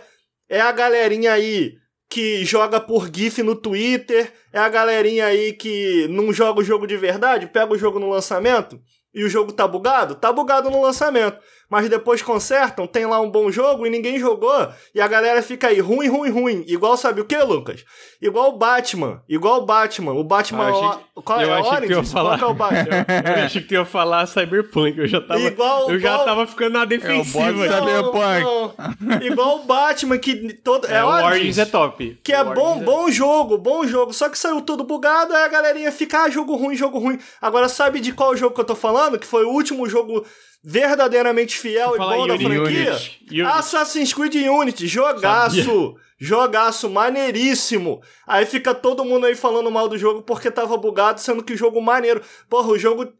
é 0.48 0.60
a 0.60 0.70
galerinha 0.70 1.32
aí 1.32 1.72
que 2.08 2.44
joga 2.44 2.80
por 2.80 3.10
GIF 3.12 3.42
no 3.42 3.56
Twitter, 3.56 4.32
é 4.52 4.58
a 4.58 4.68
galerinha 4.68 5.26
aí 5.26 5.52
que 5.52 6.06
não 6.08 6.32
joga 6.32 6.60
o 6.60 6.64
jogo 6.64 6.86
de 6.86 6.96
verdade, 6.96 7.46
pega 7.46 7.72
o 7.72 7.78
jogo 7.78 7.98
no 7.98 8.08
lançamento 8.08 8.80
e 9.12 9.24
o 9.24 9.28
jogo 9.28 9.52
tá 9.52 9.66
bugado? 9.66 10.14
Tá 10.14 10.30
bugado 10.30 10.70
no 10.70 10.82
lançamento. 10.82 11.38
Mas 11.68 11.88
depois 11.88 12.22
consertam, 12.22 12.86
tem 12.86 13.06
lá 13.06 13.20
um 13.20 13.28
bom 13.28 13.50
jogo 13.50 13.84
e 13.86 13.90
ninguém 13.90 14.20
jogou, 14.20 14.68
e 14.94 15.00
a 15.00 15.08
galera 15.08 15.42
fica 15.42 15.66
aí 15.66 15.80
ruim, 15.80 16.06
ruim, 16.08 16.30
ruim. 16.30 16.64
Igual 16.68 16.96
sabe 16.96 17.20
o 17.20 17.24
que, 17.24 17.36
Lucas? 17.38 17.84
Igual 18.22 18.50
o 18.50 18.56
Batman. 18.56 19.20
Igual 19.28 19.62
o 19.62 19.66
Batman. 19.66 20.12
O 20.12 20.22
Batman. 20.22 20.64
Ah, 20.66 20.68
eu 20.70 20.76
achei- 20.88 21.00
o- 21.16 21.22
Qual 21.22 21.40
eu 21.40 21.50
é? 21.54 21.58
achei 21.60 21.70
que 21.72 21.76
tu 21.86 21.90
ia 21.90 21.96
Origins? 21.96 22.12
falar. 22.12 22.38
Qual 22.38 22.38
que 22.38 22.44
é 22.44 22.46
o 22.46 22.54
Batman? 22.54 23.06
Eu 23.36 23.44
achei 23.44 23.62
que 23.62 23.68
tu 23.68 23.74
ia 23.74 23.84
falar 23.84 24.26
Cyberpunk, 24.26 24.98
eu 24.98 25.06
já 25.08 25.20
tava. 25.20 25.40
Igual- 25.40 25.90
eu 25.90 25.98
já 25.98 26.10
igual- 26.12 26.24
tava 26.24 26.46
ficando 26.46 26.72
na 26.74 26.84
defensiva. 26.84 27.44
aqui. 27.50 27.68
sabe- 27.68 27.92
Não, 27.92 28.12
Cyberpunk. 28.12 28.44
não. 29.00 29.22
Igual 29.22 29.56
o 29.60 29.64
Batman, 29.64 30.18
que 30.18 30.52
todo. 30.54 30.86
É, 30.86 30.98
É, 30.98 31.04
o 31.04 31.08
Origins. 31.08 31.30
Origins 31.32 31.58
é 31.58 31.64
top. 31.66 32.20
Que 32.22 32.32
é 32.32 32.42
O 32.42 32.54
bom, 32.54 32.68
Origins 32.70 32.84
bom 32.84 33.10
jogo, 33.10 33.58
bom 33.58 33.86
jogo. 33.86 34.12
Só 34.12 34.28
que 34.28 34.38
saiu 34.38 34.60
tudo 34.60 34.84
bugado, 34.84 35.34
aí 35.34 35.42
a 35.44 35.48
galerinha 35.48 35.90
fica, 35.90 36.22
ah, 36.24 36.30
jogo 36.30 36.54
ruim, 36.54 36.76
jogo 36.76 36.98
ruim. 36.98 37.18
Agora, 37.42 37.68
sabe 37.68 37.98
de 38.00 38.12
qual 38.12 38.36
jogo 38.36 38.54
que 38.54 38.60
eu 38.60 38.64
tô 38.64 38.74
falando? 38.76 39.18
Que 39.18 39.26
foi 39.26 39.44
o 39.44 39.50
último 39.50 39.88
jogo 39.88 40.24
verdadeiramente 40.62 41.58
fiel 41.58 41.94
e 41.94 41.98
bom 41.98 42.26
da 42.26 42.38
franquia? 42.38 42.92
Unity. 42.92 43.42
Assassin's 43.42 44.12
Creed 44.12 44.34
Unity, 44.34 44.86
jogaço. 44.86 45.96
Jogaço, 46.18 46.88
maneiríssimo. 46.88 48.00
Aí 48.26 48.46
fica 48.46 48.74
todo 48.74 49.04
mundo 49.04 49.26
aí 49.26 49.34
falando 49.34 49.70
mal 49.70 49.86
do 49.86 49.98
jogo 49.98 50.22
porque 50.22 50.50
tava 50.50 50.76
bugado, 50.76 51.20
sendo 51.20 51.44
que 51.44 51.52
o 51.52 51.56
jogo 51.56 51.80
maneiro. 51.80 52.22
Porra, 52.48 52.68
o 52.68 52.78
jogo. 52.78 53.12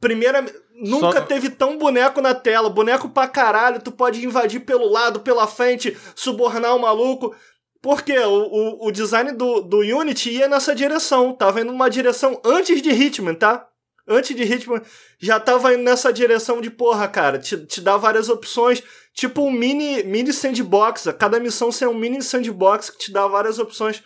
Primeira. 0.00 0.44
Nunca 0.82 1.20
Só- 1.20 1.26
teve 1.26 1.50
tão 1.50 1.76
boneco 1.76 2.22
na 2.22 2.34
tela. 2.34 2.70
Boneco 2.70 3.10
pra 3.10 3.28
caralho. 3.28 3.82
Tu 3.82 3.92
pode 3.92 4.24
invadir 4.24 4.60
pelo 4.60 4.88
lado, 4.90 5.20
pela 5.20 5.46
frente, 5.46 5.94
subornar 6.14 6.74
o 6.74 6.80
maluco. 6.80 7.34
Porque 7.82 8.18
o, 8.18 8.30
o, 8.30 8.88
o 8.88 8.90
design 8.90 9.32
do, 9.32 9.60
do 9.60 9.78
Unity 9.80 10.30
ia 10.30 10.48
nessa 10.48 10.74
direção. 10.74 11.34
Tava 11.34 11.60
indo 11.60 11.72
numa 11.72 11.90
direção 11.90 12.40
antes 12.42 12.80
de 12.80 12.90
Hitman, 12.90 13.34
tá? 13.34 13.66
Antes 14.06 14.34
de 14.34 14.42
Hitman, 14.42 14.82
já 15.18 15.38
tava 15.38 15.74
indo 15.74 15.82
nessa 15.82 16.12
direção 16.12 16.60
de 16.60 16.70
porra, 16.70 17.06
cara. 17.06 17.38
Te, 17.38 17.56
te 17.66 17.80
dá 17.80 17.96
várias 17.96 18.28
opções. 18.28 18.82
Tipo 19.14 19.42
um 19.42 19.50
mini, 19.50 20.02
mini 20.02 20.32
sandbox. 20.32 21.06
A 21.06 21.12
cada 21.12 21.38
missão 21.38 21.70
ser 21.70 21.88
um 21.88 21.94
mini 21.94 22.22
sandbox 22.22 22.90
que 22.90 22.98
te 22.98 23.12
dá 23.12 23.26
várias 23.26 23.58
opções 23.58 24.02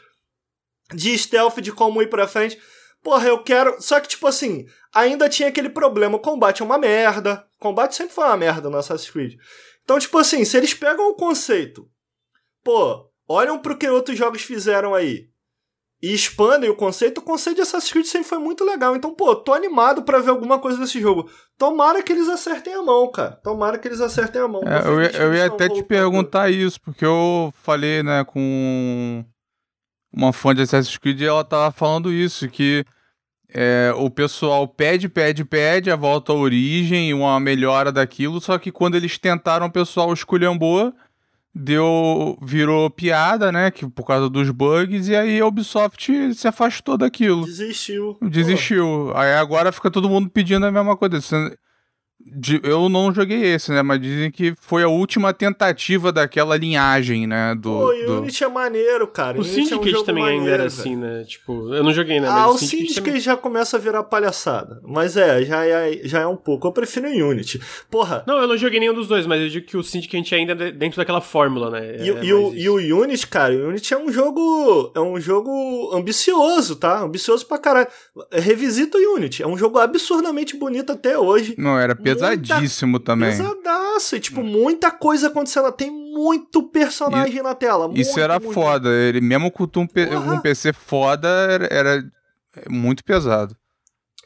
de 0.93 1.17
stealth, 1.17 1.61
de 1.61 1.73
como 1.73 2.03
ir 2.03 2.09
pra 2.09 2.29
frente. 2.29 2.61
Porra, 3.03 3.29
eu 3.29 3.43
quero. 3.43 3.81
Só 3.81 4.01
que, 4.01 4.09
tipo 4.09 4.27
assim, 4.27 4.67
ainda 4.93 5.29
tinha 5.29 5.49
aquele 5.49 5.69
problema. 5.69 6.17
O 6.17 6.21
combate 6.21 6.63
é 6.63 6.65
uma 6.65 6.79
merda. 6.79 7.47
O 7.57 7.61
combate 7.61 7.95
sempre 7.95 8.15
foi 8.15 8.25
uma 8.25 8.37
merda 8.37 8.69
no 8.69 8.79
Assassin's 8.79 9.11
Creed. 9.11 9.35
Então, 9.85 9.99
tipo 9.99 10.17
assim, 10.19 10.45
se 10.45 10.57
eles 10.57 10.73
pegam 10.75 11.11
o 11.11 11.15
conceito, 11.15 11.89
pô, 12.63 13.11
olham 13.29 13.59
pro 13.59 13.77
que 13.77 13.89
outros 13.89 14.17
jogos 14.17 14.43
fizeram 14.43 14.95
aí 14.95 15.29
e 16.05 16.13
expandem 16.13 16.69
o 16.69 16.77
conceito, 16.77 17.19
o 17.19 17.23
conceito 17.23 17.57
de 17.57 17.63
Assassin's 17.63 17.91
Creed 17.91 18.05
sempre 18.05 18.29
foi 18.29 18.37
muito 18.37 18.63
legal. 18.63 18.95
Então, 18.95 19.15
pô, 19.15 19.35
tô 19.35 19.55
animado 19.55 20.03
para 20.03 20.19
ver 20.19 20.29
alguma 20.29 20.59
coisa 20.59 20.79
desse 20.79 21.01
jogo. 21.01 21.31
Tomara 21.57 22.03
que 22.03 22.13
eles 22.13 22.29
acertem 22.29 22.75
a 22.75 22.83
mão, 22.83 23.11
cara. 23.11 23.41
Tomara 23.43 23.79
que 23.79 23.89
eles 23.89 24.03
acertem 24.03 24.43
a 24.43 24.47
mão. 24.47 24.61
É, 24.67 24.87
eu, 24.87 25.01
ia, 25.01 25.11
eu 25.13 25.35
ia 25.35 25.47
até 25.47 25.67
te 25.67 25.83
perguntar 25.83 26.51
isso, 26.51 26.79
porque 26.79 27.07
eu 27.07 27.51
falei, 27.63 28.03
né, 28.03 28.23
com 28.23 29.25
uma 30.13 30.31
fã 30.31 30.55
de 30.55 30.61
Assassin's 30.61 30.99
Creed 30.99 31.23
e 31.23 31.25
ela 31.25 31.43
tava 31.43 31.73
falando 31.73 32.13
isso, 32.13 32.51
que 32.51 32.85
é, 33.49 33.91
o 33.97 34.11
pessoal 34.11 34.69
pede, 34.69 35.09
pede, 35.09 35.43
pede 35.43 35.91
a 35.91 35.97
volta 35.97 36.33
à 36.33 36.35
origem 36.35 37.09
e 37.09 37.15
uma 37.15 37.41
melhora 37.41 37.91
daquilo, 37.91 38.43
só 38.43 38.59
que 38.59 38.71
quando 38.71 38.95
eles 38.95 39.17
tentaram, 39.17 39.69
o 39.69 39.73
pessoal 39.73 40.13
esculhambou 40.13 40.93
deu 41.55 42.37
virou 42.43 42.91
piada, 42.91 43.53
né, 43.53 43.71
que 43.71 43.87
por 43.89 44.05
causa 44.05 44.29
dos 44.29 44.51
bugs 44.51 45.09
e 45.09 45.15
aí 45.15 45.41
a 45.41 45.47
Ubisoft 45.47 46.35
se 46.35 46.49
afastou 46.49 46.99
daquilo. 46.99 47.45
Desistiu. 47.45 48.19
Desistiu. 48.21 49.11
Pô. 49.13 49.19
Aí 49.19 49.35
agora 49.35 49.71
fica 49.71 49.91
todo 49.91 50.09
mundo 50.09 50.29
pedindo 50.29 50.67
a 50.67 50.73
mesma 50.73 50.97
coisa. 50.97 51.21
De, 52.27 52.59
eu 52.65 52.89
não 52.89 53.13
joguei 53.13 53.55
esse, 53.55 53.71
né? 53.71 53.83
Mas 53.83 54.01
dizem 54.01 54.31
que 54.31 54.55
foi 54.59 54.83
a 54.83 54.89
última 54.89 55.33
tentativa 55.35 56.11
daquela 56.11 56.57
linhagem, 56.57 57.27
né? 57.27 57.55
Do, 57.55 57.71
Pô, 57.71 57.93
o 57.93 58.19
Unity 58.21 58.45
é 58.45 58.49
maneiro, 58.49 59.07
cara. 59.07 59.37
O, 59.37 59.43
o 59.43 59.45
Syndicate 59.45 59.95
é 59.95 59.99
um 59.99 60.05
também 60.05 60.23
maneiro, 60.23 60.45
ainda 60.45 60.55
era 60.55 60.65
assim, 60.65 60.97
né? 60.97 61.25
Tipo, 61.25 61.75
eu 61.75 61.85
não 61.85 61.93
joguei, 61.93 62.21
né? 62.21 62.29
Ah, 62.29 62.49
o 62.49 62.57
Syndicate, 62.57 63.03
também... 63.03 63.21
já 63.21 63.37
começa 63.37 63.77
a 63.77 63.81
virar 63.81 64.03
palhaçada. 64.05 64.81
Mas 64.83 65.19
é, 65.19 65.45
já 65.45 65.67
é, 65.67 66.01
já 66.05 66.21
é 66.21 66.27
um 66.27 66.37
pouco. 66.37 66.67
Eu 66.67 66.73
prefiro 66.73 67.09
o 67.09 67.29
Unity. 67.29 67.61
Porra. 67.91 68.25
Não, 68.27 68.39
eu 68.39 68.49
não 68.49 68.57
joguei 68.57 68.81
nenhum 68.81 68.95
dos 68.95 69.07
dois, 69.07 69.27
mas 69.27 69.43
eu 69.43 69.49
digo 69.51 69.67
que 69.67 69.77
o 69.77 69.83
Syndicate 69.83 70.35
ainda 70.35 70.53
é 70.53 70.73
dentro 70.73 70.97
daquela 70.97 71.21
fórmula, 71.21 71.71
né? 71.71 71.97
E, 72.01 72.11
é 72.11 72.25
e, 72.25 72.33
o, 72.33 72.55
e 72.55 72.93
o 72.93 73.03
Unity, 73.03 73.27
cara, 73.27 73.55
o 73.55 73.69
Unity 73.69 73.93
é 73.93 73.99
um 73.99 74.11
jogo. 74.11 74.93
É 74.95 75.01
um 75.01 75.21
jogo 75.21 75.91
ambicioso, 75.95 76.77
tá? 76.77 77.01
Ambicioso 77.01 77.47
pra 77.47 77.59
caralho. 77.59 77.89
Revisita 78.33 78.97
o 78.97 79.15
Unity. 79.15 79.43
É 79.43 79.47
um 79.47 79.59
jogo 79.59 79.79
absurdamente 79.79 80.57
bonito 80.57 80.91
até 80.91 81.19
hoje. 81.19 81.55
Não, 81.59 81.79
era 81.79 81.95
pesado 81.95 82.14
pesadíssimo 82.15 82.93
muita, 82.93 83.07
também. 83.07 83.31
Pesadaço. 83.31 84.17
E, 84.17 84.21
tipo, 84.21 84.43
muita 84.43 84.91
coisa 84.91 85.29
acontecendo. 85.29 85.71
Tem 85.73 85.91
muito 85.91 86.63
personagem 86.63 87.39
e, 87.39 87.43
na 87.43 87.55
tela. 87.55 87.87
Muito, 87.87 88.01
isso 88.01 88.19
era 88.19 88.39
muito. 88.39 88.53
foda. 88.53 88.89
Ele 88.89 89.21
mesmo 89.21 89.51
com 89.51 89.65
um, 89.65 90.33
um 90.33 90.41
PC 90.41 90.73
foda, 90.73 91.29
era, 91.29 91.67
era, 91.67 92.05
muito 92.69 93.05
pesado. 93.05 93.57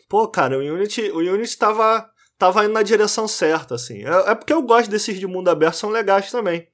Pô, 0.08 0.26
cara, 0.28 0.58
o 0.58 0.60
Unity, 0.60 1.10
o 1.10 1.18
Unity 1.18 1.56
tava, 1.56 2.08
tava 2.38 2.64
indo 2.64 2.72
na 2.72 2.82
direção 2.82 3.28
certa, 3.28 3.74
assim. 3.74 4.04
É, 4.04 4.30
é 4.30 4.34
porque 4.34 4.52
eu 4.52 4.62
gosto 4.62 4.90
desses 4.90 5.18
de 5.18 5.26
mundo 5.26 5.48
aberto, 5.48 5.74
são 5.74 5.90
legais 5.90 6.30
também. 6.30 6.66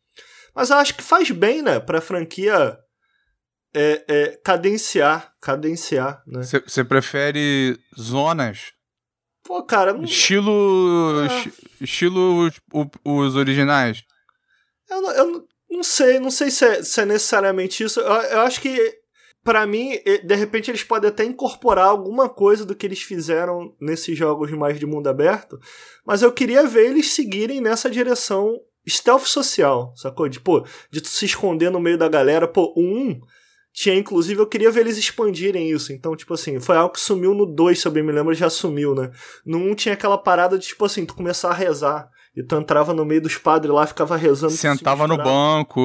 Mas 0.54 0.70
eu 0.70 0.76
acho 0.76 0.94
que 0.94 1.02
faz 1.02 1.30
bem, 1.30 1.62
né, 1.62 1.80
pra 1.80 2.00
franquia 2.00 2.78
é, 3.74 4.04
é, 4.06 4.40
cadenciar, 4.44 5.32
cadenciar, 5.40 6.22
né? 6.26 6.42
Você 6.42 6.84
prefere 6.84 7.76
zonas 7.98 8.72
Pô, 9.44 9.62
cara, 9.62 9.92
não... 9.92 10.04
Estilo. 10.04 11.22
É. 11.30 11.84
Estilo 11.84 12.46
os, 12.46 12.60
os 13.04 13.36
originais. 13.36 14.02
Eu, 14.90 15.02
não, 15.02 15.10
eu 15.12 15.48
não 15.70 15.82
sei, 15.82 16.18
não 16.18 16.30
sei 16.30 16.50
se 16.50 16.64
é, 16.64 16.82
se 16.82 17.00
é 17.00 17.04
necessariamente 17.04 17.84
isso. 17.84 18.00
Eu, 18.00 18.06
eu 18.06 18.40
acho 18.40 18.60
que, 18.60 18.98
para 19.42 19.66
mim, 19.66 19.98
de 20.24 20.34
repente 20.34 20.70
eles 20.70 20.82
podem 20.82 21.10
até 21.10 21.24
incorporar 21.24 21.86
alguma 21.86 22.28
coisa 22.28 22.64
do 22.64 22.74
que 22.74 22.86
eles 22.86 23.02
fizeram 23.02 23.74
nesses 23.80 24.16
jogos 24.16 24.50
mais 24.52 24.78
de 24.78 24.86
mundo 24.86 25.08
aberto, 25.08 25.58
mas 26.06 26.22
eu 26.22 26.32
queria 26.32 26.66
ver 26.66 26.90
eles 26.90 27.12
seguirem 27.12 27.60
nessa 27.60 27.90
direção 27.90 28.58
stealth 28.88 29.26
social, 29.26 29.92
sacou? 29.96 30.28
De, 30.28 30.40
pô, 30.40 30.66
de 30.90 31.00
tu 31.00 31.08
se 31.08 31.26
esconder 31.26 31.70
no 31.70 31.80
meio 31.80 31.98
da 31.98 32.08
galera. 32.08 32.48
Pô, 32.48 32.72
um 32.76 33.20
tinha, 33.74 33.96
inclusive, 33.96 34.40
eu 34.40 34.46
queria 34.46 34.70
ver 34.70 34.82
eles 34.82 34.96
expandirem 34.96 35.68
isso. 35.68 35.92
Então, 35.92 36.14
tipo 36.14 36.32
assim, 36.32 36.60
foi 36.60 36.76
algo 36.76 36.94
que 36.94 37.00
sumiu 37.00 37.34
no 37.34 37.44
2, 37.44 37.76
se 37.76 37.88
eu 37.88 37.90
bem 37.90 38.04
me 38.04 38.12
lembro, 38.12 38.32
já 38.32 38.48
sumiu, 38.48 38.94
né? 38.94 39.10
No 39.44 39.58
1 39.58 39.70
um 39.70 39.74
tinha 39.74 39.94
aquela 39.94 40.16
parada 40.16 40.56
de, 40.56 40.68
tipo 40.68 40.84
assim, 40.84 41.04
tu 41.04 41.12
começar 41.12 41.50
a 41.50 41.54
rezar. 41.54 42.08
E 42.36 42.42
tu 42.42 42.54
entrava 42.56 42.94
no 42.94 43.04
meio 43.04 43.20
dos 43.20 43.36
padres 43.36 43.74
lá, 43.74 43.84
ficava 43.84 44.16
rezando. 44.16 44.52
Sentava 44.52 45.08
no 45.08 45.16
banco. 45.16 45.80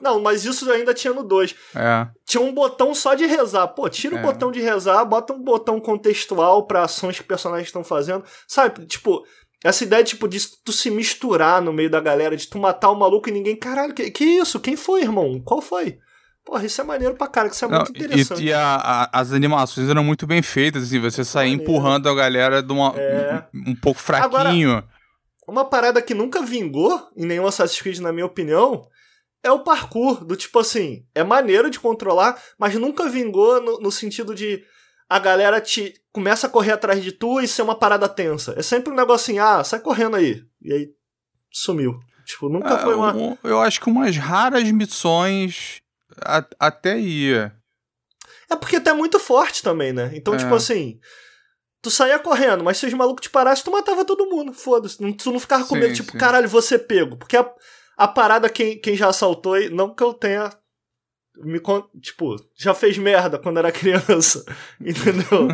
Não, 0.00 0.20
mas 0.20 0.44
isso 0.44 0.70
ainda 0.70 0.94
tinha 0.94 1.12
no 1.12 1.24
2. 1.24 1.54
É. 1.74 2.06
Tinha 2.24 2.40
um 2.40 2.54
botão 2.54 2.94
só 2.94 3.14
de 3.14 3.26
rezar. 3.26 3.68
Pô, 3.68 3.88
tira 3.88 4.16
é. 4.16 4.20
o 4.20 4.22
botão 4.22 4.52
de 4.52 4.60
rezar, 4.60 5.04
bota 5.04 5.32
um 5.32 5.42
botão 5.42 5.80
contextual 5.80 6.66
para 6.66 6.84
ações 6.84 7.18
que 7.18 7.24
personagens 7.24 7.68
estão 7.68 7.82
fazendo. 7.82 8.24
Sabe, 8.46 8.86
tipo, 8.86 9.24
essa 9.64 9.82
ideia, 9.82 10.04
tipo, 10.04 10.28
de 10.28 10.38
tu 10.64 10.72
se 10.72 10.90
misturar 10.90 11.60
no 11.60 11.72
meio 11.72 11.90
da 11.90 12.00
galera, 12.00 12.36
de 12.36 12.48
tu 12.48 12.58
matar 12.58 12.90
o 12.90 12.98
maluco 12.98 13.28
e 13.28 13.32
ninguém. 13.32 13.56
Caralho, 13.56 13.94
que, 13.94 14.10
que 14.12 14.24
isso? 14.24 14.60
Quem 14.60 14.76
foi, 14.76 15.02
irmão? 15.02 15.40
Qual 15.44 15.60
foi? 15.60 15.98
Porra, 16.44 16.66
isso 16.66 16.80
é 16.80 16.84
maneiro 16.84 17.14
pra 17.14 17.28
cara, 17.28 17.48
que 17.48 17.54
isso 17.54 17.64
é 17.64 17.68
Não, 17.68 17.78
muito 17.78 17.90
interessante. 17.92 18.42
E, 18.42 18.46
e 18.46 18.52
a, 18.52 18.74
a, 18.74 19.20
as 19.20 19.32
animações 19.32 19.88
eram 19.88 20.02
muito 20.02 20.26
bem 20.26 20.42
feitas, 20.42 20.82
assim, 20.82 20.98
você 20.98 21.24
sair 21.24 21.52
empurrando 21.52 22.08
a 22.08 22.14
galera 22.14 22.62
de 22.62 22.72
uma, 22.72 22.92
é... 22.96 23.44
um, 23.54 23.70
um, 23.70 23.76
pouco 23.76 24.00
fraquinho. 24.00 24.70
Agora, 24.72 24.88
uma 25.46 25.64
parada 25.64 26.02
que 26.02 26.14
nunca 26.14 26.42
vingou 26.42 27.08
em 27.16 27.26
nenhum 27.26 27.46
Assassin's 27.46 27.80
Creed, 27.80 27.98
na 27.98 28.12
minha 28.12 28.26
opinião, 28.26 28.82
é 29.42 29.50
o 29.50 29.60
parkour, 29.60 30.24
do 30.24 30.36
tipo 30.36 30.58
assim, 30.58 31.04
é 31.14 31.22
maneiro 31.22 31.70
de 31.70 31.78
controlar, 31.78 32.40
mas 32.58 32.74
nunca 32.74 33.08
vingou 33.08 33.60
no, 33.60 33.80
no 33.80 33.92
sentido 33.92 34.34
de 34.34 34.64
a 35.08 35.18
galera 35.18 35.60
te 35.60 35.94
começa 36.10 36.46
a 36.46 36.50
correr 36.50 36.72
atrás 36.72 37.02
de 37.02 37.12
tu 37.12 37.40
e 37.40 37.46
ser 37.46 37.62
uma 37.62 37.74
parada 37.74 38.08
tensa. 38.08 38.54
É 38.56 38.62
sempre 38.62 38.92
um 38.92 38.96
negócio 38.96 39.30
assim, 39.30 39.38
ah, 39.38 39.62
sai 39.62 39.80
correndo 39.80 40.16
aí. 40.16 40.42
E 40.62 40.72
aí 40.72 40.88
sumiu. 41.50 41.98
Tipo, 42.24 42.48
nunca 42.48 42.74
é, 42.74 42.78
foi 42.78 42.94
uma. 42.94 43.38
Eu 43.42 43.60
acho 43.60 43.80
que 43.80 43.90
umas 43.90 44.16
raras 44.16 44.70
missões 44.70 45.81
a, 46.20 46.44
até 46.58 46.98
ia. 46.98 47.54
É 48.50 48.56
porque 48.56 48.80
tá 48.80 48.94
muito 48.94 49.18
forte 49.18 49.62
também, 49.62 49.92
né? 49.92 50.10
Então, 50.14 50.34
é. 50.34 50.36
tipo 50.36 50.54
assim. 50.54 50.98
Tu 51.80 51.90
saía 51.90 52.18
correndo, 52.18 52.62
mas 52.62 52.76
se 52.76 52.86
os 52.86 52.94
malucos 52.94 53.24
te 53.24 53.30
parassem, 53.30 53.64
tu 53.64 53.72
matava 53.72 54.04
todo 54.04 54.28
mundo. 54.28 54.52
Foda-se. 54.52 54.96
Tu 55.14 55.32
não 55.32 55.40
ficava 55.40 55.64
com 55.64 55.74
sim, 55.74 55.80
medo, 55.80 55.94
tipo, 55.94 56.12
sim. 56.12 56.18
caralho, 56.18 56.48
você 56.48 56.78
pego. 56.78 57.16
Porque 57.16 57.36
a, 57.36 57.50
a 57.96 58.06
parada, 58.06 58.48
quem, 58.48 58.80
quem 58.80 58.94
já 58.94 59.08
assaltou, 59.08 59.58
não 59.70 59.92
que 59.92 60.02
eu 60.02 60.14
tenha. 60.14 60.50
Me, 61.34 61.58
tipo, 62.00 62.36
já 62.54 62.74
fez 62.74 62.98
merda 62.98 63.38
quando 63.38 63.58
era 63.58 63.72
criança. 63.72 64.44
Entendeu? 64.80 65.48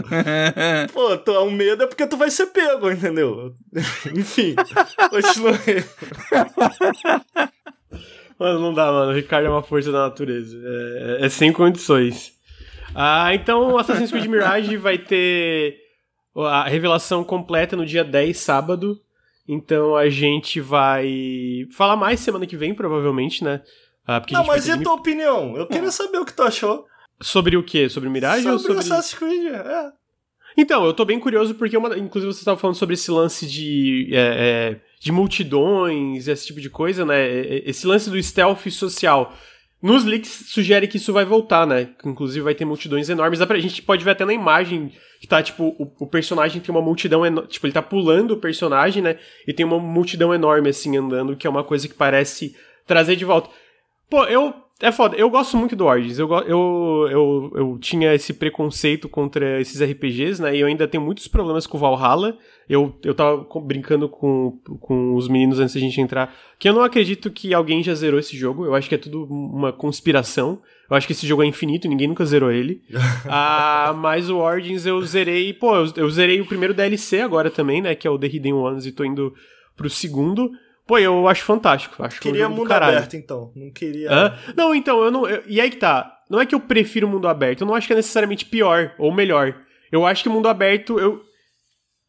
Pô, 0.93 1.17
tu, 1.17 1.33
o 1.33 1.51
medo 1.51 1.85
é 1.85 1.87
porque 1.87 2.07
tu 2.07 2.19
vai 2.19 2.31
ser 2.31 2.47
pego, 2.47 2.91
entendeu? 2.91 3.55
Enfim, 4.15 4.55
continua 5.09 5.53
aí. 5.53 5.85
Mano, 8.39 8.61
não 8.61 8.72
dá, 8.72 8.91
mano. 8.93 9.12
O 9.12 9.14
Ricardo 9.14 9.47
é 9.47 9.51
uma 9.51 9.62
força 9.62 9.91
da 9.91 10.01
natureza. 10.01 10.57
É, 10.62 11.26
é 11.26 11.28
sem 11.28 11.53
condições. 11.53 12.32
Ah, 12.95 13.34
então 13.34 13.76
Assassin's 13.76 14.11
Creed 14.11 14.26
Mirage 14.26 14.76
vai 14.76 14.97
ter 14.97 15.76
a 16.34 16.68
revelação 16.68 17.24
completa 17.24 17.76
no 17.76 17.84
dia 17.84 18.05
10, 18.05 18.36
sábado. 18.39 19.01
Então 19.47 19.97
a 19.97 20.09
gente 20.09 20.61
vai 20.61 21.66
falar 21.72 21.97
mais 21.97 22.20
semana 22.20 22.47
que 22.47 22.57
vem, 22.57 22.74
provavelmente, 22.74 23.43
né? 23.43 23.62
Ah, 24.07 24.22
não, 24.30 24.45
mas 24.45 24.66
e 24.66 24.72
a 24.72 24.78
tua 24.80 24.95
opinião? 24.95 25.57
Eu 25.57 25.66
queria 25.66 25.91
saber 25.91 26.18
o 26.18 26.24
que 26.24 26.32
tu 26.32 26.43
achou. 26.43 26.86
Sobre 27.20 27.57
o 27.57 27.62
quê? 27.62 27.89
Sobre 27.89 28.09
Mirage 28.09 28.43
sobre 28.43 28.53
ou 28.53 28.59
sobre. 28.59 28.78
Assassin's 28.78 29.18
Creed, 29.18 29.53
é. 29.53 29.93
Então, 30.57 30.84
eu 30.84 30.95
tô 30.95 31.05
bem 31.05 31.20
curioso 31.20 31.55
porque, 31.55 31.76
uma, 31.76 31.97
inclusive, 31.97 32.32
você 32.32 32.41
estava 32.41 32.59
falando 32.59 32.76
sobre 32.76 32.95
esse 32.95 33.11
lance 33.11 33.47
de. 33.47 34.09
É, 34.12 34.18
é, 34.18 34.80
de 35.01 35.13
multidões, 35.13 36.27
esse 36.29 36.47
tipo 36.47 36.61
de 36.61 36.69
coisa, 36.71 37.05
né? 37.05 37.29
Esse 37.65 37.87
lance 37.87 38.11
do 38.11 38.23
stealth 38.23 38.69
social. 38.71 39.33
Nos 39.81 40.05
leaks 40.05 40.47
sugere 40.49 40.89
que 40.89 40.97
isso 40.97 41.13
vai 41.13 41.25
voltar, 41.25 41.65
né? 41.67 41.91
Inclusive 42.05 42.43
vai 42.43 42.55
ter 42.55 42.65
multidões 42.65 43.09
enormes. 43.09 43.41
A 43.41 43.59
gente 43.59 43.81
pode 43.83 44.05
ver 44.05 44.11
até 44.11 44.25
na 44.25 44.33
imagem 44.33 44.93
que 45.21 45.27
tá, 45.27 45.41
tipo, 45.41 45.77
o, 45.79 46.05
o 46.05 46.07
personagem 46.07 46.61
tem 46.61 46.75
uma 46.75 46.83
multidão 46.83 47.25
enorme. 47.25 47.49
Tipo, 47.49 47.67
ele 47.67 47.73
tá 47.73 47.83
pulando 47.83 48.33
o 48.33 48.37
personagem, 48.39 49.03
né? 49.03 49.19
E 49.47 49.53
tem 49.53 49.65
uma 49.65 49.79
multidão 49.79 50.35
enorme, 50.35 50.69
assim, 50.69 50.97
andando, 50.97 51.37
que 51.37 51.47
é 51.47 51.51
uma 51.51 51.63
coisa 51.63 51.87
que 51.87 51.95
parece 51.95 52.57
trazer 52.87 53.15
de 53.15 53.25
volta. 53.25 53.51
Pô, 54.11 54.25
eu 54.25 54.53
é 54.81 54.93
foda, 54.93 55.16
eu 55.16 55.29
gosto 55.29 55.57
muito 55.57 55.74
do 55.74 55.87
Origins. 55.87 56.20
Eu, 56.20 56.29
eu, 56.47 57.09
eu, 57.11 57.53
eu 57.57 57.79
tinha 57.81 58.14
esse 58.14 58.33
preconceito 58.33 59.09
contra 59.09 59.61
esses 59.61 59.83
RPGs, 59.83 60.41
né? 60.41 60.55
E 60.55 60.61
eu 60.61 60.68
ainda 60.68 60.87
tenho 60.87 61.03
muitos 61.03 61.26
problemas 61.26 61.66
com 61.66 61.76
Valhalla. 61.76 62.39
Eu, 62.68 62.97
eu 63.03 63.12
tava 63.12 63.45
brincando 63.61 64.09
com, 64.09 64.57
com 64.81 65.16
os 65.16 65.26
meninos 65.26 65.59
antes 65.59 65.74
da 65.74 65.81
gente 65.81 66.01
entrar. 66.01 66.33
Que 66.61 66.68
eu 66.68 66.72
não 66.72 66.83
acredito 66.83 67.29
que 67.29 67.53
alguém 67.53 67.83
já 67.83 67.93
zerou 67.93 68.20
esse 68.20 68.37
jogo. 68.37 68.64
Eu 68.66 68.74
acho 68.74 68.89
que 68.89 68.95
é 68.95 68.99
tudo 68.99 69.24
uma 69.24 69.72
conspiração. 69.72 70.62
Eu 70.89 70.97
acho 70.97 71.09
que 71.09 71.12
esse 71.12 71.26
jogo 71.26 71.43
é 71.43 71.47
infinito, 71.47 71.89
ninguém 71.89 72.07
nunca 72.07 72.24
zerou 72.24 72.53
ele. 72.53 72.81
ah, 73.29 73.93
mas 73.99 74.31
o 74.31 74.39
Origins 74.39 74.87
eu 74.87 75.03
zerei. 75.03 75.53
Pô, 75.53 75.74
eu, 75.74 75.93
eu 75.97 76.11
zerei 76.11 76.41
o 76.41 76.47
primeiro 76.47 76.72
DLC 76.72 77.20
agora 77.20 77.51
também, 77.51 77.83
né? 77.83 77.97
Que 77.97 78.07
é 78.07 78.11
o 78.11 78.18
The 78.18 78.29
Hidden 78.29 78.55
Ones, 78.55 78.87
e 78.87 78.93
tô 78.93 79.05
indo 79.05 79.35
pro 79.76 79.91
segundo. 79.91 80.53
Pô, 80.89 80.99
eu 80.99 81.28
acho 81.28 81.45
fantástico. 81.45 82.03
Acho 82.03 82.18
queria 82.18 82.49
um 82.49 82.51
mundo 82.51 82.72
aberto, 82.72 83.14
então. 83.14 83.53
Não 83.55 83.70
queria. 83.70 84.11
Hã? 84.11 84.39
Não, 84.57 84.74
então, 84.74 85.05
eu 85.05 85.11
não. 85.11 85.28
Eu, 85.28 85.43
e 85.47 85.61
aí 85.61 85.68
que 85.70 85.76
tá. 85.76 86.18
Não 86.30 86.41
é 86.41 86.47
que 86.47 86.55
eu 86.55 86.61
prefiro 86.61 87.07
mundo 87.07 87.28
aberto. 87.28 87.61
Eu 87.61 87.66
não 87.66 87.74
acho 87.74 87.86
que 87.86 87.93
é 87.93 87.97
necessariamente 87.97 88.47
pior 88.47 88.95
ou 88.99 89.12
melhor. 89.12 89.55
Eu 89.93 90.07
acho 90.07 90.22
que 90.22 90.30
mundo 90.30 90.49
aberto. 90.49 90.99
Eu, 90.99 91.20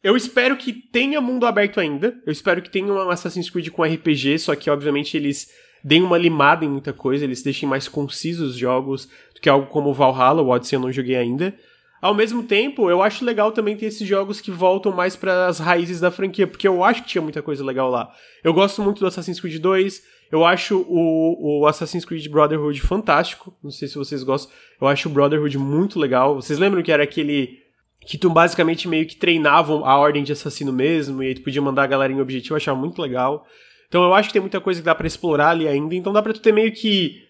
eu 0.02 0.16
espero 0.16 0.56
que 0.56 0.72
tenha 0.72 1.20
mundo 1.20 1.44
aberto 1.44 1.78
ainda. 1.78 2.18
Eu 2.24 2.32
espero 2.32 2.62
que 2.62 2.70
tenha 2.70 2.86
um 2.86 3.10
Assassin's 3.10 3.50
Creed 3.50 3.68
com 3.68 3.84
RPG, 3.84 4.38
só 4.38 4.56
que, 4.56 4.70
obviamente, 4.70 5.14
eles 5.14 5.48
deem 5.84 6.02
uma 6.02 6.16
limada 6.16 6.64
em 6.64 6.68
muita 6.68 6.94
coisa, 6.94 7.24
eles 7.24 7.42
deixem 7.42 7.68
mais 7.68 7.86
concisos 7.86 8.52
os 8.52 8.56
jogos 8.56 9.06
do 9.34 9.42
que 9.42 9.48
algo 9.48 9.66
como 9.66 9.92
Valhalla, 9.92 10.40
o 10.40 10.48
Odyssey 10.48 10.76
eu 10.76 10.80
não 10.80 10.90
joguei 10.90 11.16
ainda. 11.16 11.54
Ao 12.00 12.14
mesmo 12.14 12.42
tempo, 12.42 12.88
eu 12.88 13.02
acho 13.02 13.24
legal 13.24 13.52
também 13.52 13.76
ter 13.76 13.86
esses 13.86 14.08
jogos 14.08 14.40
que 14.40 14.50
voltam 14.50 14.90
mais 14.90 15.16
para 15.16 15.46
as 15.46 15.58
raízes 15.58 16.00
da 16.00 16.10
franquia, 16.10 16.46
porque 16.46 16.66
eu 16.66 16.82
acho 16.82 17.02
que 17.02 17.10
tinha 17.10 17.20
muita 17.20 17.42
coisa 17.42 17.62
legal 17.62 17.90
lá. 17.90 18.10
Eu 18.42 18.54
gosto 18.54 18.80
muito 18.82 19.00
do 19.00 19.06
Assassin's 19.06 19.38
Creed 19.38 19.60
2, 19.60 20.02
eu 20.32 20.44
acho 20.44 20.78
o, 20.88 21.60
o 21.60 21.66
Assassin's 21.66 22.04
Creed 22.04 22.26
Brotherhood 22.28 22.80
fantástico, 22.80 23.54
não 23.62 23.70
sei 23.70 23.86
se 23.86 23.96
vocês 23.96 24.22
gostam, 24.22 24.50
eu 24.80 24.88
acho 24.88 25.08
o 25.08 25.12
Brotherhood 25.12 25.58
muito 25.58 25.98
legal. 25.98 26.36
Vocês 26.36 26.58
lembram 26.58 26.82
que 26.82 26.92
era 26.92 27.02
aquele 27.02 27.58
que 28.06 28.16
tu 28.16 28.30
basicamente 28.30 28.88
meio 28.88 29.06
que 29.06 29.16
treinavam 29.16 29.84
a 29.84 29.98
ordem 29.98 30.24
de 30.24 30.32
assassino 30.32 30.72
mesmo, 30.72 31.22
e 31.22 31.26
aí 31.26 31.34
tu 31.34 31.42
podia 31.42 31.60
mandar 31.60 31.82
a 31.82 31.86
galera 31.86 32.10
em 32.10 32.20
objetivo, 32.20 32.54
eu 32.54 32.56
achava 32.56 32.78
muito 32.78 33.02
legal. 33.02 33.46
Então 33.88 34.02
eu 34.02 34.14
acho 34.14 34.28
que 34.28 34.32
tem 34.32 34.40
muita 34.40 34.60
coisa 34.60 34.80
que 34.80 34.86
dá 34.86 34.94
para 34.94 35.06
explorar 35.06 35.50
ali 35.50 35.68
ainda, 35.68 35.94
então 35.94 36.12
dá 36.12 36.22
pra 36.22 36.32
tu 36.32 36.40
ter 36.40 36.52
meio 36.52 36.72
que 36.72 37.28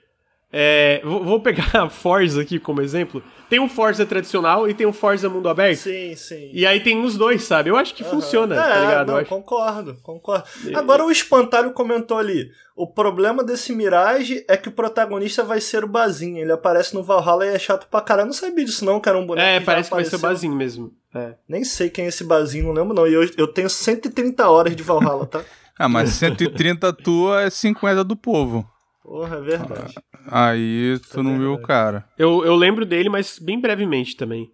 é, 0.53 1.01
vou 1.05 1.41
pegar 1.41 1.89
Forza 1.91 2.43
aqui 2.43 2.59
como 2.59 2.83
exemplo. 2.83 3.23
Tem 3.49 3.61
um 3.61 3.69
Forza 3.69 4.05
tradicional 4.05 4.69
e 4.69 4.75
tem 4.75 4.87
um 4.87 4.93
Forza 4.93 5.29
mundo 5.29 5.49
aberto. 5.49 5.79
Sim, 5.79 6.15
sim. 6.17 6.51
E 6.53 6.67
aí 6.67 6.81
tem 6.81 7.01
os 7.03 7.17
dois, 7.17 7.45
sabe? 7.45 7.71
Eu 7.71 7.77
acho 7.77 7.95
que 7.95 8.03
uhum. 8.03 8.11
funciona, 8.11 8.57
tá 8.57 8.67
é, 8.67 8.73
tá 8.73 8.81
ligado? 8.81 9.13
Não, 9.13 9.25
concordo, 9.25 9.97
concordo. 10.03 10.45
Agora 10.75 11.05
o 11.05 11.11
Espantalho 11.11 11.73
comentou 11.73 12.19
ali: 12.19 12.51
o 12.75 12.87
problema 12.87 13.45
desse 13.45 13.73
Mirage 13.73 14.45
é 14.49 14.57
que 14.57 14.69
o 14.69 14.73
protagonista 14.73 15.45
vai 15.45 15.61
ser 15.61 15.85
o 15.85 15.89
Bazin. 15.89 16.39
Ele 16.39 16.53
aparece 16.53 16.95
no 16.95 17.03
Valhalla 17.03 17.47
e 17.47 17.51
é 17.51 17.59
chato 17.59 17.87
pra 17.89 18.01
caralho. 18.01 18.25
Eu 18.25 18.27
não 18.27 18.33
sabia 18.33 18.65
disso, 18.65 18.85
não, 18.85 19.01
que 19.01 19.09
era 19.09 19.19
um 19.19 19.27
boneco. 19.27 19.47
É, 19.47 19.61
que 19.61 19.67
parece 19.67 19.89
que 19.89 19.95
vai 19.95 20.05
ser 20.05 20.17
o 20.17 20.21
Bazin 20.21 20.51
mesmo. 20.51 20.93
É. 21.15 21.35
Nem 21.49 21.65
sei 21.65 21.91
quem 21.91 22.07
é 22.07 22.09
esse 22.09 22.25
Bazin, 22.25 22.63
não 22.63 22.73
lembro, 22.73 22.95
não. 22.95 23.07
E 23.07 23.15
eu, 23.15 23.29
eu 23.37 23.47
tenho 23.47 23.71
130 23.71 24.49
horas 24.49 24.75
de 24.75 24.83
Valhalla, 24.83 25.27
tá? 25.27 25.45
ah, 25.79 25.89
mas 25.89 26.11
130 26.11 26.93
tua 26.93 27.43
é 27.43 27.51
50 27.51 28.03
do 28.03 28.17
povo. 28.17 28.69
Porra, 29.11 29.39
é 29.39 29.41
verdade. 29.41 29.95
Aí 30.29 30.97
tu 31.11 31.19
é 31.19 31.23
não 31.25 31.37
viu 31.37 31.55
o 31.55 31.61
cara. 31.61 32.05
Eu, 32.17 32.45
eu 32.45 32.55
lembro 32.55 32.87
dele, 32.87 33.09
mas 33.09 33.41
bem 33.41 33.61
brevemente 33.61 34.17
também. 34.17 34.45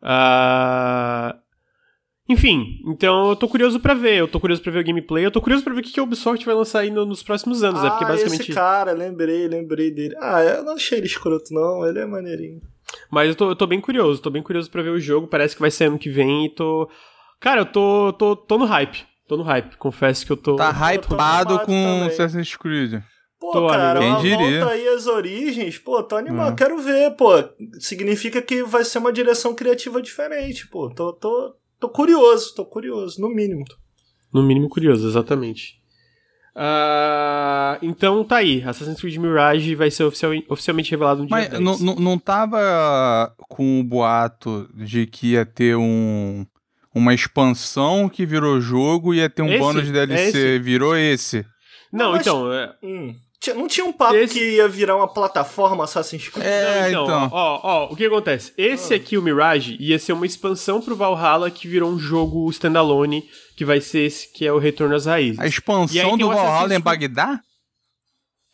Uh... 0.00 1.36
Enfim, 2.28 2.78
então 2.86 3.30
eu 3.30 3.34
tô 3.34 3.48
curioso 3.48 3.80
para 3.80 3.92
ver. 3.92 4.18
Eu 4.18 4.28
tô 4.28 4.38
curioso 4.38 4.62
para 4.62 4.70
ver 4.70 4.78
o 4.78 4.84
gameplay. 4.84 5.26
Eu 5.26 5.32
tô 5.32 5.40
curioso 5.40 5.64
para 5.64 5.74
ver 5.74 5.80
o 5.80 5.82
que 5.82 5.98
a 5.98 6.02
Ubisoft 6.04 6.46
vai 6.46 6.54
lançar 6.54 6.78
aí 6.78 6.92
nos 6.92 7.24
próximos 7.24 7.64
anos. 7.64 7.82
Ah, 7.82 7.88
é 7.88 7.90
porque 7.90 8.04
basicamente. 8.04 8.42
Esse 8.42 8.52
cara, 8.52 8.92
lembrei, 8.92 9.48
lembrei 9.48 9.90
dele. 9.90 10.14
Ah, 10.20 10.44
eu 10.44 10.62
não 10.62 10.74
achei 10.74 10.98
ele 10.98 11.08
escroto, 11.08 11.52
não. 11.52 11.84
Ele 11.84 11.98
é 11.98 12.06
maneirinho. 12.06 12.60
Mas 13.10 13.30
eu 13.30 13.34
tô, 13.34 13.50
eu 13.50 13.56
tô 13.56 13.66
bem 13.66 13.80
curioso, 13.80 14.22
tô 14.22 14.30
bem 14.30 14.44
curioso 14.44 14.70
para 14.70 14.82
ver 14.82 14.90
o 14.90 15.00
jogo. 15.00 15.26
Parece 15.26 15.56
que 15.56 15.60
vai 15.60 15.72
ser 15.72 15.86
ano 15.86 15.98
que 15.98 16.08
vem 16.08 16.46
e 16.46 16.50
tô. 16.50 16.88
Cara, 17.40 17.62
eu 17.62 17.66
tô, 17.66 18.12
tô, 18.12 18.36
tô 18.36 18.58
no 18.58 18.64
hype. 18.64 19.04
Tô 19.26 19.36
no 19.36 19.42
hype, 19.42 19.76
confesso 19.76 20.24
que 20.24 20.30
eu 20.30 20.36
tô. 20.36 20.54
Tá 20.54 20.70
hypado 20.70 21.58
com 21.66 22.04
Assassin's 22.04 22.54
Creed. 22.56 23.02
Pô, 23.44 23.52
tô, 23.52 23.68
cara, 23.68 24.00
quem 24.00 24.16
diria? 24.22 24.60
volta 24.60 24.72
aí 24.72 24.88
as 24.88 25.06
origens, 25.06 25.76
pô, 25.76 26.02
tô 26.02 26.16
animado, 26.16 26.54
hum. 26.54 26.56
quero 26.56 26.78
ver, 26.78 27.10
pô. 27.10 27.30
Significa 27.78 28.40
que 28.40 28.62
vai 28.62 28.82
ser 28.84 28.98
uma 28.98 29.12
direção 29.12 29.54
criativa 29.54 30.00
diferente, 30.00 30.66
pô. 30.66 30.88
Tô, 30.88 31.12
tô, 31.12 31.54
tô 31.78 31.90
curioso, 31.90 32.54
tô 32.54 32.64
curioso, 32.64 33.20
no 33.20 33.28
mínimo. 33.28 33.62
No 34.32 34.42
mínimo 34.42 34.66
curioso, 34.70 35.06
exatamente. 35.06 35.78
Uh, 36.56 37.76
então 37.82 38.24
tá 38.24 38.36
aí, 38.36 38.62
Assassin's 38.62 38.98
Creed 38.98 39.16
Mirage 39.16 39.74
vai 39.74 39.90
ser 39.90 40.04
oficial, 40.04 40.32
oficialmente 40.48 40.90
revelado 40.90 41.20
no 41.22 41.26
dia 41.26 41.36
Mas 41.36 41.48
10. 41.50 41.62
Não, 41.62 41.78
não, 41.78 41.94
não 41.96 42.18
tava 42.18 43.34
com 43.48 43.80
o 43.80 43.84
boato 43.84 44.70
de 44.72 45.04
que 45.06 45.32
ia 45.32 45.44
ter 45.44 45.76
um 45.76 46.46
uma 46.94 47.12
expansão 47.12 48.08
que 48.08 48.24
virou 48.24 48.58
jogo 48.60 49.12
e 49.12 49.18
ia 49.18 49.28
ter 49.28 49.42
um 49.42 49.48
esse? 49.48 49.58
bônus 49.58 49.84
de 49.84 49.92
DLC, 49.92 50.56
é 50.56 50.58
virou 50.58 50.96
esse. 50.96 51.44
Não, 51.92 52.12
não 52.12 52.20
então, 52.20 52.52
é... 52.52 52.72
hum. 52.82 53.14
Não 53.52 53.68
tinha 53.68 53.84
um 53.84 53.92
papo 53.92 54.14
Esse... 54.14 54.34
que 54.34 54.56
ia 54.56 54.68
virar 54.68 54.96
uma 54.96 55.08
plataforma 55.08 55.84
Assassin's 55.84 56.28
Creed? 56.28 56.46
É, 56.46 56.90
não, 56.92 57.04
então, 57.04 57.04
então. 57.04 57.30
Ó, 57.32 57.60
ó, 57.62 57.92
o 57.92 57.96
que 57.96 58.06
acontece? 58.06 58.52
Esse 58.56 58.94
ah. 58.94 58.96
aqui, 58.96 59.18
o 59.18 59.22
Mirage, 59.22 59.76
ia 59.78 59.98
ser 59.98 60.12
uma 60.12 60.24
expansão 60.24 60.80
pro 60.80 60.96
Valhalla 60.96 61.50
que 61.50 61.68
virou 61.68 61.90
um 61.90 61.98
jogo 61.98 62.48
standalone, 62.50 63.28
que 63.56 63.64
vai 63.64 63.80
ser 63.80 64.06
esse 64.06 64.32
que 64.32 64.46
é 64.46 64.52
o 64.52 64.58
Retorno 64.58 64.94
às 64.94 65.06
Raízes. 65.06 65.40
A 65.40 65.46
expansão 65.46 66.16
do 66.16 66.28
Valhalla 66.28 66.74
em 66.74 66.80
Bagdá? 66.80 67.40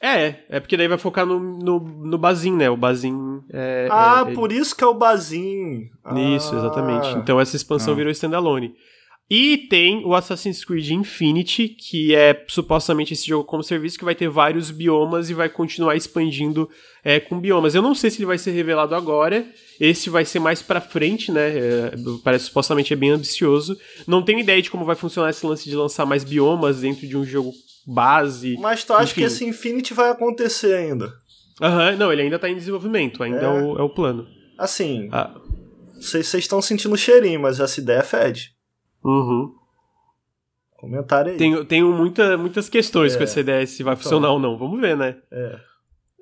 É, 0.02 0.36
é 0.48 0.60
porque 0.60 0.78
daí 0.78 0.88
vai 0.88 0.96
focar 0.96 1.26
no, 1.26 1.38
no, 1.38 1.78
no 1.78 2.16
Bazin, 2.16 2.52
né? 2.52 2.70
O 2.70 2.76
Bazin 2.76 3.42
é. 3.52 3.86
Ah, 3.90 4.24
é, 4.26 4.34
por 4.34 4.50
isso 4.50 4.74
que 4.74 4.82
é 4.82 4.86
o 4.86 4.94
Bazin. 4.94 5.90
Isso, 6.34 6.56
exatamente. 6.56 7.06
Ah. 7.08 7.18
Então 7.18 7.38
essa 7.38 7.54
expansão 7.54 7.92
ah. 7.92 7.96
virou 7.96 8.10
standalone. 8.10 8.74
E 9.30 9.56
tem 9.56 10.04
o 10.04 10.12
Assassin's 10.12 10.64
Creed 10.64 10.90
Infinity, 10.90 11.68
que 11.68 12.12
é 12.16 12.44
supostamente 12.48 13.14
esse 13.14 13.28
jogo 13.28 13.44
como 13.44 13.62
serviço 13.62 13.96
que 13.96 14.04
vai 14.04 14.14
ter 14.14 14.28
vários 14.28 14.72
biomas 14.72 15.30
e 15.30 15.34
vai 15.34 15.48
continuar 15.48 15.94
expandindo 15.94 16.68
é, 17.04 17.20
com 17.20 17.38
biomas. 17.38 17.76
Eu 17.76 17.80
não 17.80 17.94
sei 17.94 18.10
se 18.10 18.18
ele 18.18 18.26
vai 18.26 18.38
ser 18.38 18.50
revelado 18.50 18.92
agora, 18.92 19.46
esse 19.78 20.10
vai 20.10 20.24
ser 20.24 20.40
mais 20.40 20.62
pra 20.62 20.80
frente, 20.80 21.30
né? 21.30 21.48
É, 21.56 21.92
parece 22.24 22.46
supostamente 22.46 22.92
é 22.92 22.96
bem 22.96 23.10
ambicioso. 23.10 23.78
Não 24.04 24.20
tenho 24.20 24.40
ideia 24.40 24.60
de 24.60 24.68
como 24.68 24.84
vai 24.84 24.96
funcionar 24.96 25.30
esse 25.30 25.46
lance 25.46 25.70
de 25.70 25.76
lançar 25.76 26.04
mais 26.04 26.24
biomas 26.24 26.80
dentro 26.80 27.06
de 27.06 27.16
um 27.16 27.24
jogo 27.24 27.52
base. 27.86 28.56
Mas 28.58 28.82
tu 28.82 28.92
acha 28.94 29.12
Enfim. 29.12 29.20
que 29.20 29.26
esse 29.28 29.44
Infinity 29.44 29.94
vai 29.94 30.10
acontecer 30.10 30.74
ainda? 30.74 31.12
Aham, 31.62 31.90
uhum, 31.92 31.96
não, 31.98 32.12
ele 32.12 32.22
ainda 32.22 32.38
tá 32.38 32.48
em 32.48 32.56
desenvolvimento, 32.56 33.22
ainda 33.22 33.42
é, 33.42 33.44
é, 33.44 33.62
o, 33.62 33.78
é 33.78 33.82
o, 33.82 33.88
plano. 33.90 34.26
Assim, 34.58 35.08
vocês 36.00 36.34
ah. 36.34 36.38
estão 36.38 36.60
sentindo 36.60 36.94
o 36.94 36.98
cheirinho, 36.98 37.38
mas 37.38 37.60
essa 37.60 37.78
ideia 37.80 38.02
fede. 38.02 38.58
Uhum. 39.04 39.54
Comentário 40.76 41.32
aí. 41.32 41.38
Tenho, 41.38 41.64
tenho 41.64 41.92
muita, 41.92 42.38
muitas 42.38 42.68
questões 42.68 43.14
é. 43.14 43.18
com 43.18 43.24
essa 43.24 43.40
ideia, 43.40 43.66
se 43.66 43.82
vai 43.82 43.94
então. 43.94 44.02
funcionar 44.02 44.30
ou 44.30 44.38
não. 44.38 44.56
Vamos 44.56 44.80
ver, 44.80 44.96
né? 44.96 45.16
É. 45.30 45.60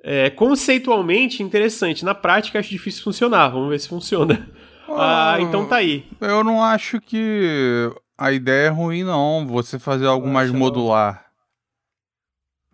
é. 0.03 0.29
Conceitualmente 0.29 1.41
interessante. 1.41 2.03
Na 2.03 2.13
prática, 2.13 2.59
acho 2.59 2.69
difícil 2.69 3.03
funcionar. 3.03 3.49
Vamos 3.49 3.69
ver 3.69 3.79
se 3.79 3.87
funciona. 3.87 4.49
Ah, 4.91 5.35
ah, 5.35 5.41
então 5.41 5.67
tá 5.67 5.77
aí. 5.77 6.05
Eu 6.19 6.43
não 6.43 6.63
acho 6.63 6.99
que 6.99 7.91
a 8.17 8.31
ideia 8.31 8.67
é 8.67 8.69
ruim, 8.69 9.03
não. 9.03 9.45
Você 9.47 9.77
fazer 9.77 10.07
algo 10.07 10.27
mais 10.27 10.51
modular. 10.51 11.29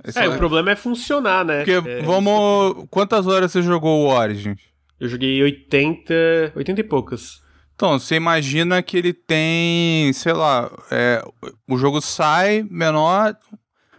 Esse 0.03 0.19
é, 0.19 0.25
é, 0.25 0.29
o 0.29 0.37
problema 0.37 0.71
é 0.71 0.75
funcionar, 0.75 1.43
né? 1.43 1.57
Porque, 1.57 1.89
é, 1.89 2.01
vamos. 2.01 2.85
Quantas 2.89 3.27
horas 3.27 3.51
você 3.51 3.61
jogou 3.61 4.05
o 4.05 4.09
Origins? 4.09 4.61
Eu 4.99 5.09
joguei 5.09 5.43
80. 5.43 6.53
80 6.55 6.79
e 6.79 6.83
poucas. 6.83 7.44
Então, 7.76 7.99
você 7.99 8.15
imagina 8.15 8.82
que 8.82 8.97
ele 8.97 9.13
tem, 9.13 10.11
sei 10.13 10.32
lá, 10.32 10.71
é, 10.89 11.21
o 11.67 11.78
jogo 11.78 11.99
sai 11.99 12.65
menor 12.69 13.36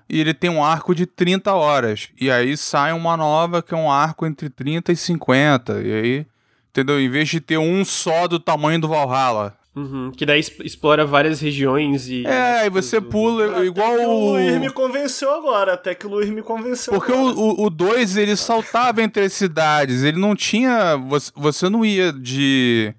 e 0.09 0.19
ele 0.19 0.33
tem 0.33 0.49
um 0.49 0.65
arco 0.65 0.95
de 0.95 1.05
30 1.05 1.53
horas. 1.53 2.09
E 2.19 2.31
aí 2.31 2.57
sai 2.57 2.93
uma 2.93 3.17
nova 3.17 3.63
que 3.63 3.75
é 3.75 3.77
um 3.77 3.91
arco 3.91 4.25
entre 4.25 4.49
30 4.49 4.93
e 4.93 4.97
50. 4.97 5.83
E 5.83 5.93
aí, 5.93 6.27
entendeu? 6.71 6.99
Em 6.99 7.09
vez 7.09 7.29
de 7.29 7.39
ter 7.39 7.59
um 7.59 7.85
só 7.85 8.27
do 8.27 8.41
tamanho 8.41 8.81
do 8.81 8.89
Valhalla. 8.89 9.55
Uhum, 9.75 10.11
que 10.11 10.25
daí 10.25 10.41
explora 10.41 11.05
várias 11.05 11.39
regiões 11.39 12.09
e. 12.09 12.27
É, 12.27 12.65
e 12.65 12.71
você 12.71 12.99
pula 12.99 13.63
igual 13.67 13.93
até 13.93 14.07
o. 14.07 14.11
O 14.11 14.31
Luiz 14.31 14.59
me 14.59 14.71
convenceu 14.71 15.31
agora, 15.35 15.75
até 15.75 15.95
que 15.95 16.07
o 16.07 16.09
Luiz 16.09 16.31
me 16.31 16.41
convenceu. 16.41 16.95
Porque 16.95 17.13
agora. 17.13 17.35
o 17.37 17.69
2 17.69 18.17
ele 18.17 18.37
saltava 18.37 19.03
entre 19.03 19.25
as 19.25 19.35
cidades, 19.35 20.03
ele 20.03 20.19
não 20.19 20.35
tinha. 20.35 20.97
Você, 20.97 21.31
você 21.37 21.69
não 21.69 21.85
ia 21.85 22.11
de 22.11 22.95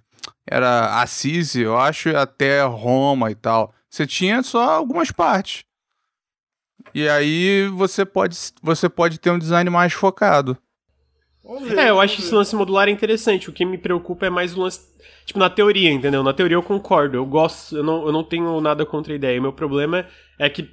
era 0.50 1.02
Assisi, 1.02 1.62
eu 1.62 1.78
acho, 1.78 2.16
até 2.16 2.64
Roma 2.64 3.30
e 3.30 3.36
tal. 3.36 3.74
Você 3.90 4.08
tinha 4.08 4.42
só 4.44 4.76
algumas 4.76 5.12
partes. 5.12 5.64
E 6.94 7.08
aí 7.08 7.68
você 7.68 8.06
pode, 8.06 8.38
você 8.62 8.88
pode 8.88 9.20
ter 9.20 9.30
um 9.30 9.40
design 9.40 9.70
mais 9.70 9.94
focado. 9.94 10.58
É, 11.78 11.90
eu 11.90 12.00
acho 12.00 12.16
que 12.16 12.22
esse 12.22 12.34
lance 12.34 12.56
modular 12.56 12.88
é 12.88 12.92
interessante. 12.92 13.50
O 13.50 13.54
que 13.54 13.64
me 13.64 13.78
preocupa 13.78 14.26
é 14.26 14.30
mais 14.30 14.56
o 14.56 14.62
lance. 14.62 14.82
Tipo, 15.26 15.40
na 15.40 15.50
teoria, 15.50 15.92
entendeu? 15.92 16.24
Na 16.24 16.34
teoria 16.34 16.56
eu 16.56 16.64
concordo. 16.64 17.18
Eu 17.18 17.26
gosto, 17.26 17.78
eu 17.78 17.84
não, 17.84 18.06
eu 18.06 18.12
não 18.12 18.24
tenho 18.24 18.60
nada 18.60 18.86
contra 18.86 19.14
a 19.14 19.16
ideia. 19.16 19.40
O 19.40 19.44
meu 19.44 19.54
problema 19.54 20.06
é 20.38 20.50
que 20.50 20.70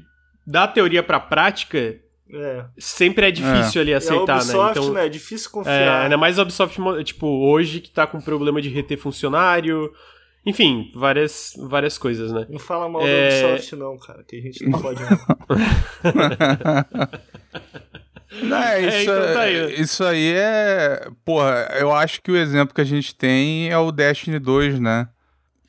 da 0.47 0.67
teoria 0.67 1.03
pra 1.03 1.21
prática, 1.21 2.01
é. 2.33 2.65
Sempre 2.79 3.27
é 3.27 3.31
difícil 3.31 3.81
é. 3.81 3.83
ali 3.83 3.95
aceitar, 3.95 4.39
é 4.39 4.43
Ubisoft, 4.43 4.65
né? 4.65 4.71
Então, 4.71 4.93
né? 4.93 5.07
É 5.07 5.09
difícil 5.09 5.51
confiar. 5.51 5.75
É, 5.75 6.05
ainda 6.05 6.17
mais 6.17 6.39
a 6.39 6.43
Ubisoft, 6.43 6.81
tipo, 7.05 7.27
hoje 7.27 7.81
que 7.81 7.91
tá 7.91 8.07
com 8.07 8.21
problema 8.21 8.63
de 8.63 8.69
reter 8.69 8.99
funcionário. 8.99 9.93
Enfim, 10.47 10.91
várias, 10.95 11.55
várias 11.69 11.97
coisas, 11.99 12.33
né? 12.33 12.47
Não 12.49 12.59
fala 12.59 12.89
mal 12.89 13.03
é... 13.07 13.41
da 13.41 13.49
Ubisoft, 13.49 13.77
não, 13.77 13.99
cara, 13.99 14.25
que 14.25 14.37
a 14.37 14.41
gente 14.41 14.67
não 14.67 14.81
pode. 14.81 15.01
não, 18.43 18.57
é, 18.57 18.85
é, 18.85 18.89
isso, 18.89 19.11
então 19.11 19.35
tá 19.35 19.41
aí. 19.41 19.81
isso 19.81 20.05
aí 20.05 20.33
é. 20.35 21.09
Porra, 21.25 21.69
eu 21.79 21.93
acho 21.93 22.23
que 22.23 22.31
o 22.31 22.37
exemplo 22.37 22.75
que 22.75 22.81
a 22.81 22.85
gente 22.85 23.15
tem 23.15 23.69
é 23.71 23.79
o 23.79 23.93
Destiny 23.93 24.39
2, 24.39 24.81
né? 24.81 25.09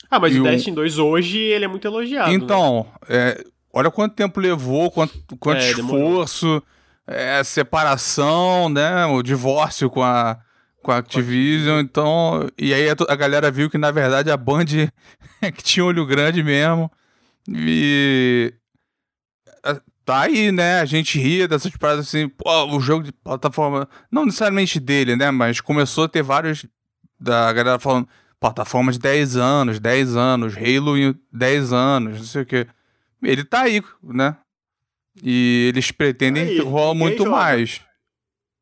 Ah, 0.10 0.20
mas 0.20 0.34
e 0.36 0.40
o 0.40 0.44
Destiny 0.44 0.76
2 0.76 1.00
hoje 1.00 1.38
ele 1.38 1.66
é 1.66 1.68
muito 1.68 1.86
elogiado. 1.86 2.30
Né? 2.30 2.36
Então, 2.36 2.88
né? 3.08 3.32
é, 3.32 3.44
olha 3.76 3.92
quanto 3.92 4.16
tempo 4.16 4.40
levou, 4.40 4.90
quanto, 4.90 5.14
quanto 5.38 5.60
é, 5.60 5.72
esforço, 5.72 6.64
é, 7.06 7.44
separação, 7.44 8.70
né? 8.70 9.06
O 9.06 9.22
divórcio 9.22 9.90
com 9.90 10.02
a, 10.02 10.40
com 10.82 10.92
a 10.92 10.98
Activision, 10.98 11.82
então. 11.82 12.50
E 12.58 12.74
aí 12.74 12.90
a, 12.90 12.96
a 13.10 13.16
galera 13.16 13.52
viu 13.52 13.70
que 13.70 13.78
na 13.78 13.92
verdade 13.92 14.32
a 14.32 14.38
Band 14.38 14.66
é 15.42 15.52
que 15.52 15.62
tinha 15.62 15.86
olho 15.86 16.06
grande 16.06 16.42
mesmo. 16.42 16.90
E 17.48 18.54
tá 20.06 20.22
aí, 20.22 20.52
né? 20.52 20.80
A 20.80 20.86
gente 20.86 21.20
ria 21.20 21.48
dessas 21.48 21.76
paradas 21.76 22.08
assim, 22.08 22.30
pô, 22.30 22.76
o 22.76 22.80
jogo 22.80 23.04
de 23.04 23.12
plataforma, 23.12 23.90
não 24.12 24.26
necessariamente 24.26 24.80
dele, 24.80 25.16
né? 25.16 25.32
Mas 25.32 25.60
começou 25.60 26.06
a 26.06 26.08
ter 26.08 26.22
vários 26.22 26.66
da 27.20 27.52
galera 27.52 27.80
falando 27.80 28.08
plataforma 28.40 28.92
de 28.92 29.00
10 29.00 29.38
anos, 29.38 29.80
10 29.80 30.16
anos, 30.16 30.56
Halo 30.56 30.96
em 30.98 31.16
10 31.34 31.74
anos, 31.74 32.18
não 32.20 32.26
sei 32.26 32.42
o 32.44 32.46
que. 32.46 32.68
Ele 33.24 33.44
tá 33.44 33.62
aí, 33.62 33.82
né? 34.04 34.38
E 35.24 35.72
eles 35.74 35.92
pretendem 35.92 36.44
Aí, 36.44 36.60
rolar 36.60 36.94
ninguém 36.94 37.08
muito 37.08 37.24
joga. 37.24 37.30
mais. 37.32 37.82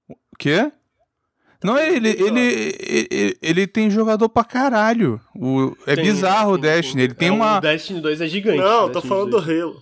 O 0.09 0.37
quê? 0.37 0.71
Não, 1.63 1.77
ele, 1.77 2.09
ele, 2.09 2.75
ele, 3.09 3.37
ele 3.41 3.67
tem 3.67 3.89
jogador 3.89 4.27
pra 4.27 4.43
caralho. 4.43 5.19
O, 5.33 5.73
é 5.87 5.95
Tem, 5.95 6.03
bizarro 6.03 6.53
o 6.53 6.57
Destiny. 6.57 7.03
Ele 7.03 7.13
tem 7.13 7.29
é, 7.29 7.31
uma. 7.31 7.57
O 7.57 7.61
Destiny 7.61 8.01
2 8.01 8.19
é 8.21 8.27
gigante. 8.27 8.57
Não, 8.57 8.91
tô 8.91 9.01
falando 9.01 9.31
do 9.31 9.41
2. 9.41 9.61
Halo. 9.61 9.81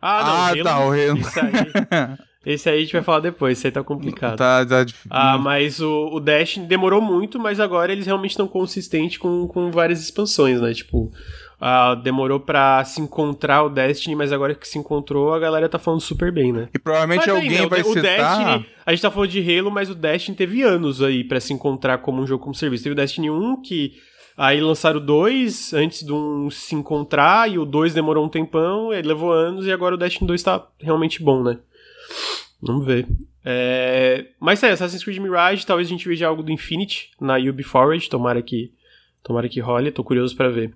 Ah, 0.00 0.22
não. 0.22 0.30
Ah, 0.30 0.48
Halo, 0.48 0.62
tá, 0.64 0.78
o 0.78 0.82
Halo. 0.92 1.18
Esse 1.18 1.40
aí, 1.40 1.52
esse 2.46 2.68
aí 2.70 2.76
a 2.78 2.80
gente 2.80 2.92
vai 2.92 3.02
falar 3.02 3.20
depois, 3.20 3.58
esse 3.58 3.66
aí 3.66 3.72
tá 3.72 3.82
complicado. 3.82 4.36
tá, 4.36 4.64
tá 4.64 4.84
difícil. 4.84 5.10
Ah, 5.10 5.36
mas 5.36 5.80
o, 5.80 6.10
o 6.12 6.20
Destiny 6.20 6.64
demorou 6.64 7.00
muito, 7.02 7.40
mas 7.40 7.58
agora 7.58 7.90
eles 7.90 8.06
realmente 8.06 8.30
estão 8.30 8.46
consistentes 8.46 9.18
com, 9.18 9.48
com 9.48 9.72
várias 9.72 10.00
expansões, 10.00 10.60
né? 10.60 10.72
Tipo, 10.72 11.12
ah, 11.60 11.94
demorou 11.94 12.38
pra 12.38 12.84
se 12.84 13.00
encontrar 13.00 13.62
o 13.64 13.68
Destiny, 13.70 14.14
mas 14.14 14.32
agora 14.32 14.54
que 14.54 14.68
se 14.68 14.78
encontrou, 14.78 15.32
a 15.32 15.38
galera 15.38 15.68
tá 15.68 15.78
falando 15.78 16.00
super 16.00 16.30
bem, 16.30 16.52
né? 16.52 16.68
E 16.74 16.78
provavelmente 16.78 17.18
Mas 17.20 17.28
aí, 17.28 17.34
alguém 17.34 17.60
né, 17.62 17.66
vai 17.66 17.82
De- 17.82 17.88
o 17.88 17.92
citar. 17.92 18.02
Destiny, 18.02 18.66
a 18.84 18.90
gente 18.92 19.02
tá 19.02 19.10
falando 19.10 19.30
de 19.30 19.58
Halo, 19.58 19.70
mas 19.70 19.88
o 19.90 19.94
Destiny 19.94 20.36
teve 20.36 20.62
anos 20.62 21.02
aí 21.02 21.24
pra 21.24 21.40
se 21.40 21.52
encontrar 21.52 21.98
como 21.98 22.20
um 22.22 22.26
jogo 22.26 22.42
como 22.44 22.54
serviço. 22.54 22.84
Teve 22.84 22.92
o 22.92 22.96
Destiny 22.96 23.30
1, 23.30 23.62
que 23.62 23.94
aí 24.36 24.60
lançaram 24.60 24.98
o 24.98 25.02
2 25.04 25.72
antes 25.72 26.04
de 26.04 26.12
um 26.12 26.50
se 26.50 26.74
encontrar, 26.74 27.50
e 27.50 27.58
o 27.58 27.64
2 27.64 27.94
demorou 27.94 28.24
um 28.24 28.28
tempão, 28.28 28.92
ele 28.92 29.08
levou 29.08 29.32
anos, 29.32 29.66
e 29.66 29.72
agora 29.72 29.94
o 29.94 29.98
Destiny 29.98 30.26
2 30.28 30.42
tá 30.42 30.66
realmente 30.78 31.22
bom, 31.22 31.42
né? 31.42 31.58
Vamos 32.62 32.84
ver. 32.84 33.06
É... 33.44 34.26
Mas 34.40 34.62
é, 34.62 34.70
Assassin's 34.72 35.04
Creed 35.04 35.18
Mirage, 35.18 35.64
talvez 35.64 35.88
a 35.88 35.90
gente 35.90 36.06
veja 36.08 36.26
algo 36.26 36.42
do 36.42 36.50
Infinity 36.50 37.10
na 37.20 37.36
Ubi 37.36 37.62
Forest, 37.62 38.10
tomara 38.10 38.42
que, 38.42 38.72
tomara 39.22 39.48
que 39.48 39.60
role, 39.60 39.90
tô 39.90 40.02
curioso 40.04 40.36
pra 40.36 40.48
ver. 40.48 40.74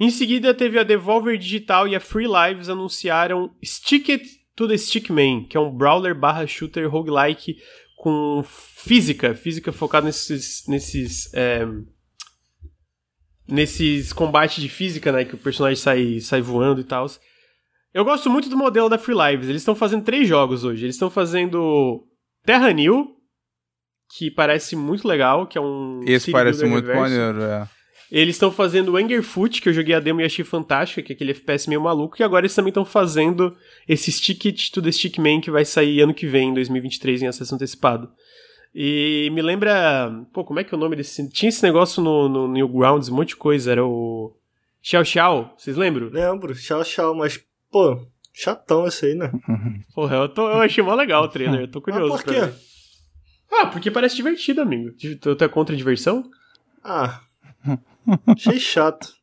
Em 0.00 0.10
seguida, 0.10 0.54
teve 0.54 0.78
a 0.78 0.84
Devolver 0.84 1.36
Digital 1.36 1.88
e 1.88 1.96
a 1.96 2.00
Free 2.00 2.26
Lives 2.26 2.68
anunciaram 2.68 3.54
Stick 3.64 4.10
It 4.10 4.28
to 4.54 4.68
the 4.68 4.76
Stickman, 4.76 5.44
que 5.44 5.56
é 5.56 5.60
um 5.60 5.70
brawler 5.70 6.14
barra 6.14 6.46
shooter 6.46 6.88
roguelike 6.88 7.56
com 7.96 8.44
física, 8.44 9.34
física 9.34 9.72
focada 9.72 10.06
nesses, 10.06 10.64
nesses, 10.68 11.34
é, 11.34 11.66
nesses 13.48 14.12
combates 14.12 14.62
de 14.62 14.68
física, 14.68 15.10
né, 15.10 15.24
que 15.24 15.34
o 15.34 15.38
personagem 15.38 15.76
sai, 15.76 16.20
sai 16.20 16.40
voando 16.40 16.80
e 16.80 16.84
tal. 16.84 17.06
Eu 17.92 18.04
gosto 18.04 18.30
muito 18.30 18.48
do 18.48 18.56
modelo 18.56 18.88
da 18.88 18.98
Free 18.98 19.16
Lives, 19.16 19.48
eles 19.48 19.62
estão 19.62 19.74
fazendo 19.74 20.04
três 20.04 20.28
jogos 20.28 20.62
hoje. 20.62 20.84
Eles 20.84 20.94
estão 20.94 21.10
fazendo 21.10 22.06
Terra 22.44 22.70
New, 22.70 23.16
que 24.16 24.30
parece 24.30 24.76
muito 24.76 25.08
legal, 25.08 25.46
que 25.46 25.58
é 25.58 25.60
um 25.60 26.00
Esse 26.04 26.30
parece 26.30 26.64
muito 26.66 26.86
maneiro, 26.86 27.42
é. 27.42 27.68
Eles 28.10 28.36
estão 28.36 28.50
fazendo 28.50 28.96
Angerfoot, 28.96 29.60
que 29.60 29.68
eu 29.68 29.72
joguei 29.72 29.94
a 29.94 30.00
demo 30.00 30.20
e 30.20 30.24
achei 30.24 30.44
fantástica, 30.44 31.02
que 31.02 31.12
é 31.12 31.14
aquele 31.14 31.32
FPS 31.32 31.68
meio 31.68 31.82
maluco, 31.82 32.16
e 32.18 32.22
agora 32.22 32.46
eles 32.46 32.54
também 32.54 32.70
estão 32.70 32.84
fazendo 32.84 33.54
esse 33.86 34.10
Stick 34.10 34.46
It 34.46 34.72
to 34.72 34.80
the 34.80 34.90
Stickman 34.90 35.40
que 35.40 35.50
vai 35.50 35.64
sair 35.64 36.00
ano 36.00 36.14
que 36.14 36.26
vem, 36.26 36.48
em 36.48 36.54
2023, 36.54 37.22
em 37.22 37.26
acesso 37.26 37.54
antecipado. 37.54 38.10
E 38.74 39.30
me 39.32 39.42
lembra. 39.42 40.10
Pô, 40.32 40.44
como 40.44 40.60
é 40.60 40.64
que 40.64 40.74
é 40.74 40.76
o 40.76 40.80
nome 40.80 40.96
desse. 40.96 41.28
Tinha 41.30 41.48
esse 41.48 41.62
negócio 41.62 42.02
no, 42.02 42.28
no 42.28 42.48
Newgrounds, 42.48 43.08
um 43.08 43.16
monte 43.16 43.30
de 43.30 43.36
coisa, 43.36 43.72
era 43.72 43.84
o. 43.84 44.34
Xiao 44.80 45.04
Xiao, 45.04 45.54
vocês 45.56 45.76
lembram? 45.76 46.08
Lembro, 46.08 46.54
tchau, 46.54 46.84
tchau. 46.84 47.14
Mas, 47.14 47.42
pô, 47.70 48.06
chatão 48.32 48.86
esse 48.86 49.06
aí, 49.06 49.14
né? 49.14 49.32
Porra, 49.94 50.16
eu, 50.16 50.28
tô, 50.28 50.48
eu 50.48 50.60
achei 50.60 50.82
mó 50.84 50.94
legal 50.94 51.24
o 51.24 51.28
trailer, 51.28 51.62
eu 51.62 51.68
tô 51.68 51.80
curioso 51.80 52.12
Mas 52.12 52.22
por 52.22 52.32
pra 52.32 52.34
quê? 52.34 52.46
ver. 52.46 52.54
Ah, 53.50 53.66
porque 53.66 53.90
parece 53.90 54.14
divertido, 54.16 54.60
amigo. 54.60 54.92
Tu 54.92 55.34
tu 55.34 55.44
é 55.44 55.48
contra 55.48 55.74
a 55.74 55.78
diversão? 55.78 56.24
Ah, 56.84 57.20
achei 58.26 58.58
chato. 58.60 59.16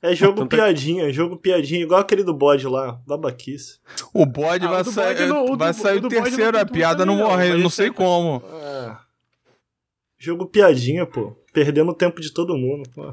É 0.00 0.14
jogo 0.14 0.34
Então 0.34 0.46
tá- 0.46 0.56
piadinha, 0.56 1.12
jogo 1.12 1.36
piadinha, 1.36 1.80
igual 1.82 2.00
aquele 2.00 2.22
do 2.22 2.32
bode 2.32 2.66
lá, 2.68 3.00
babaquice. 3.06 3.80
O 4.14 4.24
bode 4.24 4.64
Ah, 4.64 4.68
o 4.68 4.72
vai 4.72 4.84
do 4.84 4.92
sair, 4.92 5.14
bode 5.16 5.26
não, 5.26 5.44
o 5.44 5.50
do- 5.50 5.58
vai 5.58 5.74
sair 5.74 5.94
o 5.96 5.98
o, 5.98 6.00
do 6.02 6.08
terceiro, 6.08 6.56
a 6.58 6.64
piada 6.64 7.04
não 7.04 7.18
também 7.28 7.58
não, 7.60 7.68
sei 7.70 7.88
é- 7.88 7.92
como. 7.92 8.40
Ah, 8.46 9.00
jogo 10.18 10.46
piadinha, 10.46 11.04
pô. 11.04 11.36
Perdendo 11.52 11.90
o 11.90 11.94
tempo 11.94 12.20
de 12.20 12.32
todo 12.32 12.56
mundo, 12.56 12.88
pô. 12.94 13.12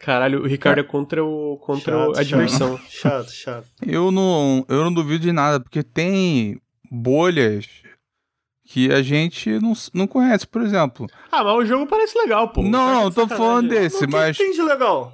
Caralho, 0.00 0.42
o 0.42 0.46
Ricardo 0.48 0.80
é 0.80 0.82
contra, 0.82 1.24
o, 1.24 1.56
contra 1.58 1.96
Chato, 1.96 2.10
a 2.10 2.14
chato. 2.16 2.26
diversão. 2.26 2.78
Chato, 2.88 3.30
chato. 3.30 3.68
Eu 3.86 4.10
não, 4.10 4.66
eu 4.68 4.82
não 4.82 4.92
duvido 4.92 5.22
de 5.22 5.30
nada, 5.30 5.60
porque 5.60 5.84
tem 5.84 6.60
bolhas 6.90 7.66
que 8.72 8.92
a 8.92 9.02
gente 9.02 9.50
não, 9.58 9.72
não 9.92 10.06
conhece, 10.06 10.46
por 10.46 10.62
exemplo. 10.62 11.08
Ah, 11.32 11.42
mas 11.42 11.54
o 11.56 11.64
jogo 11.64 11.88
parece 11.88 12.16
legal, 12.16 12.50
pô. 12.50 12.62
não, 12.62 13.02
não, 13.02 13.10
tô 13.10 13.26
falando 13.26 13.68
Mas 13.68 13.80
desse, 13.80 14.04
o 14.04 14.06
que 14.06 14.12
mas 14.12 14.36
que 14.36 14.44
tem 14.44 14.52
de 14.52 14.62
legal? 14.62 15.12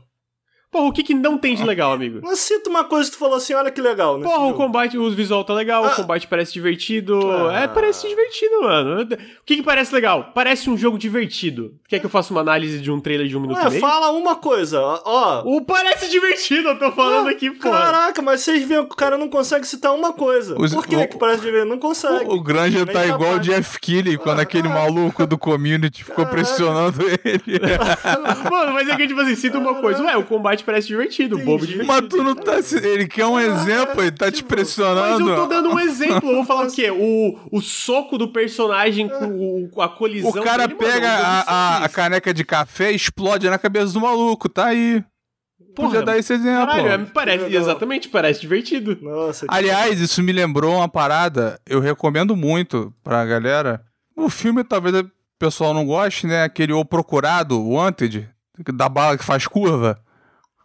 Porra, 0.77 0.89
o 0.89 0.93
que, 0.93 1.03
que 1.03 1.15
não 1.15 1.39
tem 1.39 1.55
de 1.55 1.65
legal, 1.65 1.93
amigo? 1.93 2.21
Mas 2.23 2.41
cita 2.41 2.69
uma 2.69 2.85
coisa 2.85 3.09
que 3.11 3.17
tu 3.17 3.19
falou 3.19 3.37
assim, 3.37 3.55
olha 3.55 3.71
que 3.71 3.81
legal, 3.81 4.19
né? 4.19 4.25
Porra, 4.25 4.47
o 4.47 4.53
combate, 4.55 4.99
o 4.99 5.11
visual 5.11 5.43
tá 5.43 5.55
legal, 5.55 5.85
o 5.85 5.87
Ah. 5.87 5.91
combate 5.91 6.27
parece 6.27 6.53
divertido. 6.53 7.19
Ah. 7.31 7.63
É, 7.63 7.67
parece 7.69 8.07
divertido, 8.07 8.61
mano. 8.63 9.03
O 9.03 9.07
que, 9.47 9.57
que 9.57 9.63
parece 9.63 9.95
legal? 9.95 10.33
Parece 10.35 10.69
um 10.69 10.77
jogo 10.77 10.99
divertido. 10.99 11.75
Quer 11.89 11.99
que 11.99 12.05
eu 12.05 12.11
faça 12.11 12.31
uma 12.33 12.43
análise 12.43 12.79
de 12.79 12.91
um 12.91 13.01
trailer 13.01 13.27
de 13.27 13.35
um 13.37 13.41
minuto 13.41 13.59
e 13.59 13.65
Ué, 13.65 13.71
meio? 13.71 13.81
fala 13.81 14.11
uma 14.13 14.35
coisa, 14.37 14.79
ó. 14.83 15.43
O 15.47 15.63
parece 15.65 16.11
divertido, 16.11 16.69
eu 16.69 16.79
tô 16.79 16.93
falando 16.93 17.29
Ah, 17.29 17.31
aqui, 17.31 17.51
pô. 17.51 17.71
Caraca, 17.71 18.21
mas 18.21 18.43
vocês 18.43 18.63
veem 18.69 18.85
que 18.87 18.93
o 18.93 18.97
cara 18.97 19.17
não 19.17 19.29
consegue 19.31 19.67
citar 19.67 19.95
uma 19.95 20.13
coisa. 20.13 20.61
Os- 20.61 20.75
Por 20.75 20.87
que 20.87 20.95
o- 20.95 21.09
que 21.09 21.17
parece 21.17 21.51
ver? 21.51 21.65
Não 21.65 21.79
consegue. 21.79 22.27
o, 22.27 22.35
o 22.35 22.43
Granja 22.43 22.85
Nem 22.85 22.95
tá 22.95 23.07
igual 23.07 23.37
o. 23.37 23.41
Jeff 23.41 23.81
Keighley, 23.81 24.19
quando 24.19 24.41
aquele 24.41 24.69
maluco 24.69 25.27
do 25.27 25.39
community 25.39 26.05
ficou 26.05 26.27
Caraca. 26.27 26.35
pressionando 26.37 27.01
ele. 27.25 27.61
Mano, 28.51 28.73
mas 28.75 28.89
é 28.89 28.97
que, 28.97 29.07
tipo 29.07 29.21
assim, 29.21 29.35
cita 29.37 29.59
uma 29.59 29.77
coisa. 29.77 30.03
Ué, 30.03 30.17
o 30.17 30.25
combate 30.25 30.65
parece 30.67 30.89
divertido, 30.89 31.39
bobo 31.39 31.65
Entendi. 31.65 31.79
divertido. 31.79 31.87
Mas 32.03 32.09
tu 32.11 32.23
não 32.23 32.35
tá. 32.35 32.57
Ele 32.87 33.07
quer 33.09 33.25
um 33.27 33.39
exemplo, 33.41 34.03
ele 34.03 34.11
tá 34.11 34.31
te 34.31 34.39
tipo, 34.39 34.51
Mas 34.51 34.75
pressionando. 34.75 35.31
eu 35.31 35.37
tô 35.37 35.47
dando 35.47 35.71
um 35.71 35.81
exemplo. 35.81 36.29
Eu 36.29 36.35
vou 36.37 36.45
falar 36.45 36.67
o 36.67 36.73
quê? 36.73 36.91
O, 36.91 37.39
o 37.51 37.61
soco 37.63 38.19
do 38.19 38.29
personagem 38.29 39.09
com 39.09 39.71
o- 39.75 39.81
a 39.81 39.89
colisão. 39.89 40.31
O 40.31 40.43
cara 40.45 40.67
dele, 40.67 40.79
mano, 40.81 40.93
pega 40.93 41.09
jogo 41.17 41.23
a, 41.25 41.45
a- 41.47 41.85
a 41.85 41.89
caneca 41.89 42.35
de 42.35 42.45
café 42.45 42.93
e 42.93 42.97
explode 42.97 43.49
na 43.49 43.59
cabeça 43.59 43.93
do 43.93 44.01
maluco, 44.01 44.49
tá 44.49 44.67
aí. 44.67 45.03
Podia 45.75 45.91
Porra, 46.01 46.03
dar 46.05 46.19
esse 46.19 46.33
exemplo. 46.33 46.67
Caralho, 46.67 46.89
é, 46.89 46.99
parece, 47.13 47.55
exatamente, 47.55 48.09
parece 48.09 48.41
divertido. 48.41 48.97
Nossa, 49.01 49.45
Aliás, 49.49 50.01
isso 50.01 50.23
me 50.23 50.33
lembrou 50.33 50.75
uma 50.77 50.89
parada, 50.89 51.61
eu 51.67 51.81
recomendo 51.81 52.35
muito 52.35 52.93
pra 53.05 53.25
galera. 53.27 53.83
O 54.17 54.31
filme 54.31 54.65
talvez 54.65 54.95
o 54.97 55.11
pessoal 55.39 55.75
não 55.75 55.85
goste, 55.85 56.27
né? 56.27 56.45
Aquele 56.45 56.73
O 56.73 56.83
Procurado, 56.85 57.61
o 57.61 57.73
Wanted, 57.75 58.27
da 58.75 58.89
bala 58.89 59.19
que 59.19 59.25
faz 59.25 59.47
curva. 59.47 59.99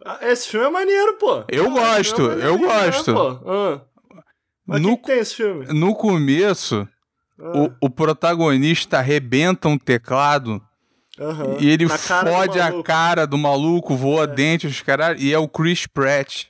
Ah, 0.05 0.19
esse 0.21 0.47
filme 0.47 0.65
é 0.65 0.69
maneiro, 0.69 1.17
pô. 1.17 1.43
Eu 1.47 1.65
Ah, 1.77 1.99
esse 1.99 2.11
gosto, 2.11 2.21
é 2.21 2.27
maneiro, 2.27 2.47
eu 2.49 2.57
gosto. 2.59 3.17
Ah. 3.45 3.81
Mas 4.65 4.81
No, 4.81 4.95
que, 4.97 5.03
que 5.03 5.07
tem 5.11 5.19
esse 5.19 5.35
filme? 5.35 5.65
no 5.67 5.93
começo, 5.95 6.87
Ah, 7.39 7.51
o, 7.81 7.85
o 7.87 7.89
protagonista 7.89 8.97
arrebenta 8.99 9.67
um 9.67 9.77
teclado 9.77 10.61
aham. 11.19 11.57
e 11.59 11.69
ele 11.69 11.87
fode 11.87 12.59
a. 12.59 12.67
É. 12.67 12.83
cara 12.83 13.25
do 13.27 13.37
maluco, 13.37 13.95
voa 13.95 14.25
dente, 14.27 14.67
os 14.67 14.81
caras, 14.81 15.21
e 15.21 15.33
é 15.33 15.37
o 15.39 15.47
Chris 15.47 15.85
Pratt. 15.87 16.45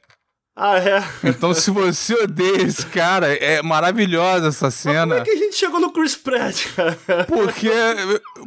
Ah, 0.64 0.78
é. 0.78 1.04
Então, 1.28 1.56
se 1.56 1.72
você 1.72 2.14
odeia 2.14 2.62
esse 2.62 2.86
cara, 2.86 3.34
é 3.34 3.64
maravilhosa 3.64 4.50
essa 4.50 4.66
Mas 4.68 4.82
como 4.84 4.94
cena. 4.96 5.16
é 5.16 5.22
que 5.22 5.32
a 5.32 5.36
gente 5.36 5.56
chegou 5.56 5.80
no 5.80 5.92
Chris 5.92 6.16
Pratt, 6.16 6.68
cara? 6.76 6.96
Porque, 7.28 7.72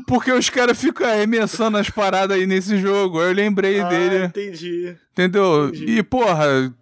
porque 0.06 0.30
os 0.30 0.48
caras 0.48 0.78
ficam 0.78 1.08
arremessando 1.08 1.76
as 1.76 1.90
paradas 1.90 2.36
aí 2.36 2.46
nesse 2.46 2.78
jogo. 2.78 3.20
Eu 3.20 3.32
lembrei 3.32 3.80
Ah, 3.80 3.88
dele, 3.88 4.24
entendi. 4.26 4.96
entendeu? 5.12 5.68
entendi. 5.70 5.98
E, 5.98 6.02
porra, 6.04 6.72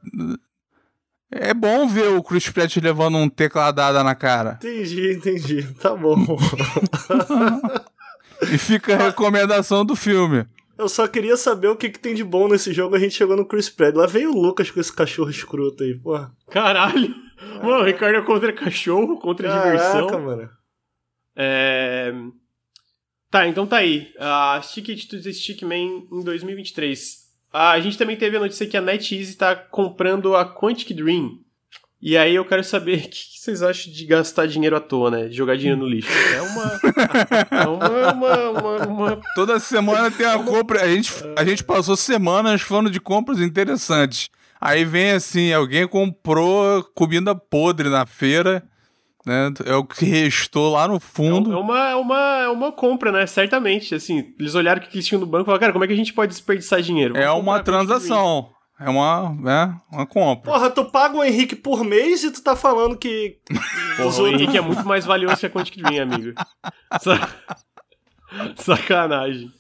é 1.30 1.54
bom 1.54 1.88
ver 1.88 2.08
o 2.10 2.22
Chris 2.22 2.50
Pratt 2.50 2.76
levando 2.76 3.16
um 3.16 3.26
tecladada 3.26 4.04
na 4.04 4.14
cara. 4.14 4.58
Entendi, 4.62 5.14
entendi. 5.14 5.62
Tá 5.80 5.94
bom. 5.96 6.14
E 8.50 8.58
fica 8.58 8.94
a 8.94 8.98
recomendação 8.98 9.84
do 9.84 9.94
filme. 9.94 10.44
Eu 10.82 10.88
só 10.88 11.06
queria 11.06 11.36
saber 11.36 11.68
o 11.68 11.76
que, 11.76 11.88
que 11.88 11.98
tem 11.98 12.12
de 12.12 12.24
bom 12.24 12.48
nesse 12.48 12.72
jogo. 12.72 12.96
A 12.96 12.98
gente 12.98 13.14
chegou 13.14 13.36
no 13.36 13.46
Chris 13.46 13.70
Pratt. 13.70 13.94
Lá 13.94 14.04
veio 14.04 14.32
o 14.32 14.40
Lucas 14.40 14.68
com 14.68 14.80
esse 14.80 14.92
cachorro 14.92 15.30
escroto 15.30 15.84
aí, 15.84 15.96
porra. 15.96 16.34
Caralho. 16.50 17.14
Mano, 17.62 17.82
o 17.82 17.84
Ricardo 17.84 18.16
é 18.16 18.22
contra 18.22 18.52
cachorro, 18.52 19.16
contra 19.20 19.48
diversão. 19.48 20.08
Caraca, 20.08 20.18
mano. 20.18 20.50
É... 21.36 22.12
Tá, 23.30 23.46
então 23.46 23.64
tá 23.64 23.76
aí. 23.76 24.12
A 24.18 24.60
Stick 24.60 24.88
It 24.88 25.06
to 25.06 25.22
the 25.22 25.32
Stickman 25.32 26.08
em 26.10 26.20
2023. 26.24 27.30
Ah, 27.52 27.70
a 27.70 27.80
gente 27.80 27.96
também 27.96 28.16
teve 28.16 28.36
a 28.36 28.40
notícia 28.40 28.66
que 28.66 28.76
a 28.76 28.80
NetEase 28.80 29.36
tá 29.36 29.54
comprando 29.54 30.34
a 30.34 30.44
Quantic 30.44 30.92
Dream. 30.92 31.38
E 32.02 32.16
aí 32.16 32.34
eu 32.34 32.44
quero 32.44 32.64
saber 32.64 32.98
o 32.98 33.02
que, 33.02 33.08
que 33.10 33.38
vocês 33.38 33.62
acham 33.62 33.92
de 33.92 34.04
gastar 34.04 34.46
dinheiro 34.46 34.74
à 34.74 34.80
toa, 34.80 35.10
né? 35.10 35.28
De 35.28 35.36
jogar 35.36 35.56
dinheiro 35.56 35.78
no 35.78 35.86
lixo. 35.88 36.10
É 36.34 36.42
uma. 36.42 36.80
é 37.62 37.68
uma, 37.68 38.12
uma, 38.12 38.50
uma, 38.50 38.86
uma- 38.86 39.20
Toda 39.36 39.60
semana 39.60 40.10
tem 40.10 40.26
uma 40.26 40.42
compra. 40.42 40.82
A 40.82 40.88
gente, 40.88 41.12
a 41.36 41.44
gente 41.44 41.62
passou 41.62 41.96
semanas 41.96 42.60
falando 42.62 42.90
de 42.90 42.98
compras 42.98 43.38
interessantes. 43.40 44.30
Aí 44.60 44.84
vem 44.84 45.12
assim, 45.12 45.52
alguém 45.52 45.86
comprou 45.88 46.84
comida 46.94 47.34
podre 47.34 47.88
na 47.88 48.06
feira, 48.06 48.62
né? 49.26 49.52
É 49.64 49.74
o 49.74 49.84
que 49.84 50.04
restou 50.04 50.72
lá 50.72 50.86
no 50.86 51.00
fundo. 51.00 51.52
É 51.52 51.56
uma, 51.56 51.90
é 51.90 51.94
uma, 51.96 52.38
é 52.42 52.48
uma 52.48 52.72
compra, 52.72 53.10
né? 53.10 53.26
Certamente. 53.26 53.94
Assim, 53.94 54.32
eles 54.38 54.54
olharam 54.54 54.80
o 54.80 54.84
que 54.84 54.94
eles 54.96 55.06
tinham 55.06 55.20
no 55.20 55.26
banco 55.26 55.44
e 55.44 55.46
falaram, 55.46 55.60
cara, 55.60 55.72
como 55.72 55.84
é 55.84 55.88
que 55.88 55.92
a 55.92 55.96
gente 55.96 56.12
pode 56.12 56.30
desperdiçar 56.30 56.80
dinheiro? 56.80 57.16
É 57.16 57.30
uma 57.30 57.60
transação. 57.60 58.50
É 58.84 58.88
uma, 58.88 59.36
é 59.50 59.94
uma 59.94 60.06
compra. 60.06 60.52
Porra, 60.52 60.70
tu 60.70 60.84
paga 60.84 61.16
o 61.16 61.24
Henrique 61.24 61.54
por 61.54 61.84
mês 61.84 62.24
e 62.24 62.30
tu 62.30 62.42
tá 62.42 62.56
falando 62.56 62.96
que. 62.96 63.38
Porra, 63.96 64.22
o 64.22 64.28
Henrique 64.28 64.56
é 64.56 64.60
muito 64.60 64.84
mais 64.86 65.04
valioso 65.04 65.38
que 65.38 65.46
a 65.46 65.50
Quantic 65.50 65.82
Dream, 65.82 66.02
amigo. 66.02 66.34
Sacanagem. 68.56 69.52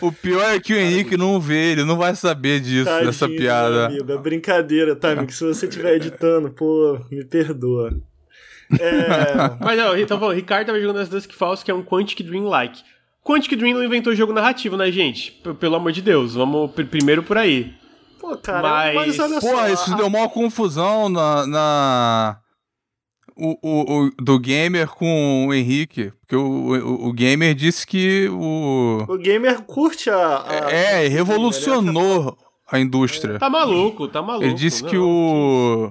O 0.00 0.10
pior 0.10 0.54
é 0.54 0.58
que 0.58 0.72
o 0.72 0.76
Henrique 0.76 1.16
não 1.16 1.38
vê, 1.38 1.72
ele 1.72 1.84
não 1.84 1.96
vai 1.96 2.16
saber 2.16 2.60
disso, 2.60 2.86
Tadinho, 2.86 3.06
dessa 3.06 3.28
piada. 3.28 3.86
Amigo, 3.86 4.10
é 4.10 4.18
brincadeira, 4.18 4.96
tá, 4.96 5.12
amigo? 5.12 5.30
Se 5.30 5.44
você 5.44 5.66
estiver 5.66 5.94
editando, 5.94 6.50
pô, 6.50 6.98
me 7.10 7.24
perdoa. 7.24 7.94
É... 8.80 9.54
Mas 9.64 9.78
não, 9.78 9.96
então 9.96 10.18
falando, 10.18 10.34
Ricardo 10.34 10.66
tava 10.66 10.80
jogando 10.80 10.98
as 10.98 11.08
Dusk 11.08 11.32
Falls, 11.32 11.64
que 11.64 11.70
é 11.70 11.74
um 11.74 11.84
Quantic 11.84 12.22
Dream-like. 12.22 12.82
Quantic 13.24 13.56
Dream 13.56 13.74
não 13.74 13.84
inventou 13.84 14.14
jogo 14.14 14.32
narrativo, 14.32 14.76
né, 14.76 14.90
gente? 14.90 15.32
P 15.32 15.54
pelo 15.54 15.76
amor 15.76 15.92
de 15.92 16.02
Deus, 16.02 16.34
vamos 16.34 16.70
primeiro 16.72 17.22
por 17.22 17.38
aí. 17.38 17.72
Pô, 18.18 18.36
cara, 18.36 18.62
mas, 18.62 18.94
mas 18.94 19.18
olha 19.18 19.40
Pô, 19.40 19.48
só. 19.48 19.68
isso 19.68 19.96
deu 19.96 20.06
uma 20.06 20.28
confusão 20.28 21.08
na. 21.08 21.46
na... 21.46 22.38
O, 23.34 23.56
o, 23.62 24.04
o, 24.06 24.10
do 24.22 24.38
gamer 24.38 24.88
com 24.88 25.46
o 25.48 25.54
Henrique. 25.54 26.12
Porque 26.20 26.36
o, 26.36 26.42
o, 26.42 27.08
o, 27.08 27.12
gamer 27.12 27.54
disse 27.54 27.86
que 27.86 28.28
o. 28.28 29.04
O 29.08 29.16
gamer 29.16 29.62
curte 29.62 30.10
a. 30.10 30.44
a 30.46 30.70
é, 30.70 31.08
revolucionou 31.08 32.36
a 32.70 32.78
indústria. 32.78 33.38
Tá 33.38 33.48
maluco, 33.48 34.06
tá 34.06 34.20
maluco. 34.20 34.44
Ele 34.44 34.54
disse 34.54 34.84
que 34.84 34.98
o. 34.98 35.90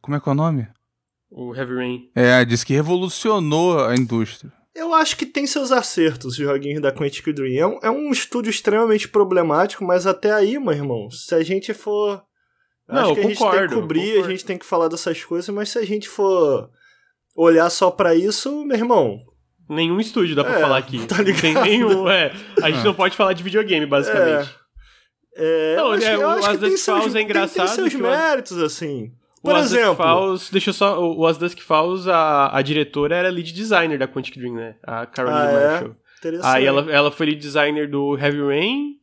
Como 0.00 0.16
é 0.16 0.20
que 0.20 0.28
é 0.28 0.32
o 0.32 0.34
nome? 0.36 0.68
O 1.30 1.54
Heavy 1.54 1.74
Rain. 1.74 2.10
É, 2.14 2.44
disse 2.44 2.64
que 2.64 2.72
revolucionou 2.72 3.84
a 3.84 3.94
indústria. 3.96 4.52
Eu 4.76 4.92
acho 4.92 5.16
que 5.16 5.24
tem 5.24 5.46
seus 5.46 5.72
acertos, 5.72 6.32
os 6.32 6.36
joguinhos 6.36 6.82
da 6.82 6.92
Quantic 6.92 7.32
Dream. 7.32 7.58
É 7.58 7.66
um, 7.66 7.78
é 7.82 7.90
um 7.90 8.12
estúdio 8.12 8.50
extremamente 8.50 9.08
problemático, 9.08 9.82
mas 9.82 10.06
até 10.06 10.32
aí, 10.32 10.58
meu 10.58 10.72
irmão, 10.72 11.10
se 11.10 11.34
a 11.34 11.42
gente 11.42 11.72
for. 11.72 12.22
Não, 12.86 13.00
acho 13.00 13.14
que 13.14 13.20
a 13.20 13.22
gente 13.22 13.38
concordo, 13.38 13.58
tem 13.58 13.68
que 13.68 13.74
cobrir, 13.74 14.24
a 14.24 14.28
gente 14.28 14.44
tem 14.44 14.58
que 14.58 14.66
falar 14.66 14.88
dessas 14.88 15.24
coisas, 15.24 15.48
mas 15.48 15.70
se 15.70 15.78
a 15.78 15.84
gente 15.84 16.08
for 16.08 16.70
olhar 17.34 17.68
só 17.70 17.90
para 17.90 18.14
isso, 18.14 18.64
meu 18.64 18.76
irmão. 18.76 19.18
Nenhum 19.68 19.98
estúdio 19.98 20.36
dá 20.36 20.44
pra 20.44 20.58
é, 20.58 20.60
falar 20.60 20.76
aqui. 20.76 21.04
Tá 21.08 21.22
ligado? 21.22 21.34
Não 21.34 21.40
tem 21.40 21.54
nenhum. 21.54 22.08
É, 22.08 22.32
a 22.62 22.70
gente 22.70 22.84
não 22.84 22.94
pode 22.94 23.16
falar 23.16 23.32
de 23.32 23.42
videogame, 23.42 23.86
basicamente. 23.86 24.54
É, 25.34 25.72
é 25.72 25.76
não, 25.76 25.86
eu 25.86 25.92
acho, 25.92 26.06
é, 26.06 26.14
eu 26.14 26.28
acho 26.28 26.50
que 26.50 26.58
tem 26.58 26.76
seus, 26.76 27.14
é 27.14 27.22
engraçado. 27.22 27.66
Tem, 27.66 27.76
tem 27.76 27.90
seus 27.90 27.94
méritos, 27.94 28.58
assim. 28.58 29.10
Por 29.42 29.54
o 29.54 29.58
exemplo. 29.58 29.96
Falls, 29.96 30.50
deixa 30.50 30.70
eu 30.70 30.74
só. 30.74 31.00
O 31.00 31.26
As 31.26 31.38
Dusk 31.38 31.60
Falls, 31.60 32.08
a, 32.10 32.56
a 32.56 32.62
diretora 32.62 33.16
era 33.16 33.28
lead 33.28 33.52
designer 33.52 33.98
da 33.98 34.08
Quantic 34.08 34.38
Dream, 34.38 34.54
né? 34.54 34.76
A 34.82 35.06
Caroline 35.06 35.40
ah, 35.40 35.50
é? 35.50 35.70
Marshall. 35.70 35.96
Aí 36.42 36.64
ela, 36.64 36.90
ela 36.90 37.10
foi 37.10 37.26
lead 37.26 37.40
designer 37.40 37.88
do 37.88 38.18
Heavy 38.18 38.40
Rain 38.40 38.96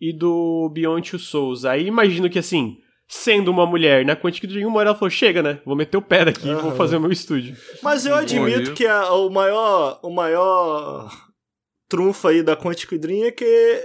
e 0.00 0.12
do 0.12 0.70
Beyond 0.72 1.10
Two 1.10 1.18
Souls. 1.18 1.64
Aí 1.64 1.86
imagino 1.86 2.28
que 2.28 2.38
assim, 2.38 2.78
sendo 3.06 3.50
uma 3.50 3.66
mulher 3.66 4.04
na 4.04 4.16
Quantic 4.16 4.46
Dream, 4.46 4.68
uma 4.68 4.78
hora 4.78 4.90
ela 4.90 4.98
falou: 4.98 5.10
chega, 5.10 5.42
né? 5.42 5.60
Vou 5.64 5.76
meter 5.76 5.96
o 5.96 6.02
pé 6.02 6.24
daqui 6.24 6.48
e 6.48 6.54
vou 6.54 6.72
fazer 6.72 6.96
o 6.96 7.00
meu 7.00 7.12
estúdio. 7.12 7.56
Mas 7.82 8.06
eu 8.06 8.14
admito 8.14 8.72
que 8.72 8.86
a, 8.86 9.12
o 9.12 9.30
maior. 9.30 10.00
O 10.02 10.10
maior 10.10 11.10
trunfo 11.88 12.28
aí 12.28 12.42
da 12.42 12.56
Quantic 12.56 12.98
Dream 12.98 13.26
é 13.26 13.30
que 13.30 13.80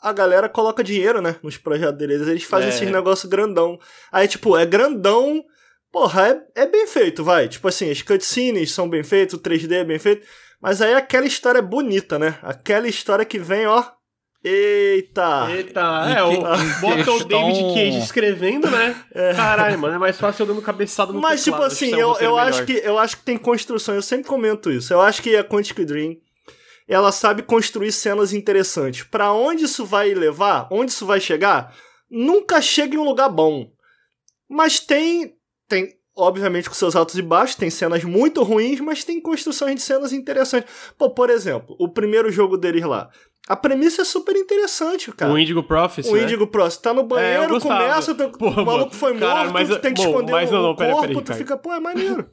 a 0.00 0.12
galera 0.12 0.48
coloca 0.48 0.82
dinheiro, 0.82 1.20
né, 1.20 1.36
nos 1.42 1.56
projetos 1.56 1.98
deles. 1.98 2.26
Eles 2.26 2.44
fazem 2.44 2.68
é. 2.68 2.70
esses 2.70 2.90
negócios 2.90 3.30
grandão. 3.30 3.78
Aí, 4.10 4.26
tipo, 4.26 4.56
é 4.56 4.64
grandão. 4.64 5.44
Porra, 5.92 6.28
é, 6.54 6.62
é 6.62 6.66
bem 6.66 6.86
feito, 6.86 7.22
vai. 7.22 7.48
Tipo 7.48 7.68
assim, 7.68 7.90
as 7.90 8.00
cutscenes 8.00 8.72
são 8.72 8.88
bem 8.88 9.02
feitas, 9.02 9.34
o 9.34 9.42
3D 9.42 9.72
é 9.72 9.84
bem 9.84 9.98
feito. 9.98 10.26
Mas 10.60 10.80
aí 10.80 10.94
aquela 10.94 11.26
história 11.26 11.58
é 11.58 11.62
bonita, 11.62 12.18
né? 12.18 12.38
Aquela 12.42 12.86
história 12.86 13.24
que 13.24 13.38
vem, 13.38 13.66
ó. 13.66 13.84
Eita! 14.42 15.50
Eita, 15.50 15.80
é, 16.16 16.22
o, 16.22 16.40
bota 16.80 17.12
o 17.12 17.24
David 17.24 17.74
Cage 17.74 17.98
escrevendo, 17.98 18.70
né? 18.70 18.96
É. 19.14 19.34
Caralho, 19.34 19.78
mano, 19.78 19.96
é 19.96 19.98
mais 19.98 20.16
fácil 20.16 20.44
eu 20.44 20.46
dando 20.46 20.62
cabeçada 20.62 21.12
no 21.12 21.20
Mas, 21.20 21.44
teclado, 21.44 21.62
tipo 21.62 21.74
assim, 21.74 21.90
eu, 21.94 22.16
eu, 22.20 22.38
acho 22.38 22.64
que, 22.64 22.72
eu 22.72 22.98
acho 22.98 23.18
que 23.18 23.24
tem 23.24 23.36
construção, 23.36 23.94
eu 23.94 24.02
sempre 24.02 24.26
comento 24.26 24.70
isso. 24.70 24.94
Eu 24.94 25.00
acho 25.00 25.22
que 25.22 25.36
a 25.36 25.44
Quantic 25.44 25.84
Dream 25.84 26.16
ela 26.92 27.12
sabe 27.12 27.42
construir 27.42 27.92
cenas 27.92 28.32
interessantes. 28.32 29.04
Para 29.04 29.32
onde 29.32 29.64
isso 29.64 29.84
vai 29.84 30.12
levar? 30.12 30.68
Onde 30.70 30.90
isso 30.90 31.06
vai 31.06 31.20
chegar? 31.20 31.74
Nunca 32.10 32.60
chega 32.60 32.96
em 32.96 32.98
um 32.98 33.04
lugar 33.04 33.28
bom. 33.28 33.70
Mas 34.48 34.80
tem 34.80 35.34
tem 35.68 36.00
obviamente 36.16 36.68
com 36.68 36.74
seus 36.74 36.96
altos 36.96 37.16
e 37.16 37.22
baixos, 37.22 37.54
tem 37.54 37.70
cenas 37.70 38.02
muito 38.04 38.42
ruins, 38.42 38.80
mas 38.80 39.04
tem 39.04 39.20
construções 39.20 39.76
de 39.76 39.80
cenas 39.80 40.12
interessantes. 40.12 40.68
Pô, 40.98 41.10
por 41.10 41.30
exemplo, 41.30 41.76
o 41.78 41.88
primeiro 41.88 42.30
jogo 42.30 42.56
deles 42.56 42.84
lá. 42.84 43.08
A 43.48 43.56
premissa 43.56 44.02
é 44.02 44.04
super 44.04 44.36
interessante, 44.36 45.10
cara. 45.12 45.32
O 45.32 45.38
Indigo 45.38 45.62
Prophecy, 45.62 46.10
O 46.10 46.16
né? 46.16 46.24
Indigo 46.24 46.46
Prophecy. 46.46 46.82
Tá 46.82 46.92
no 46.92 47.04
banheiro, 47.04 47.56
é, 47.56 47.60
começa, 47.60 48.12
o 48.12 48.64
maluco 48.64 48.94
foi 48.94 49.14
morto, 49.14 49.52
mas, 49.52 49.68
tu 49.68 49.78
tem 49.78 49.94
que 49.94 50.02
bom, 50.02 50.08
esconder 50.08 50.32
mas, 50.32 50.50
não, 50.50 50.62
não, 50.62 50.70
o 50.70 50.76
pera, 50.76 50.92
corpo, 50.92 51.08
pera, 51.08 51.22
tu 51.22 51.34
fica, 51.34 51.56
pô, 51.56 51.72
é 51.72 51.80
maneiro. 51.80 52.30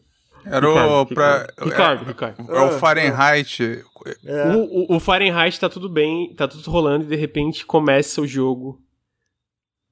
Era 0.51 0.69
o. 0.69 1.05
Pra, 1.05 1.47
Ricardo, 1.61 2.03
é, 2.03 2.07
Ricardo. 2.07 2.51
É 2.51 2.59
o 2.59 2.65
ah, 2.65 2.71
Fahrenheit. 2.79 3.83
É. 4.25 4.47
O, 4.55 4.93
o, 4.93 4.95
o, 4.95 4.99
Fahrenheit 4.99 5.59
tá 5.59 5.67
tudo 5.67 5.89
bem, 5.89 6.33
tá 6.35 6.47
tudo 6.47 6.69
rolando 6.69 7.05
e 7.05 7.07
de 7.07 7.15
repente 7.15 7.65
começa 7.65 8.21
o 8.21 8.27
jogo. 8.27 8.81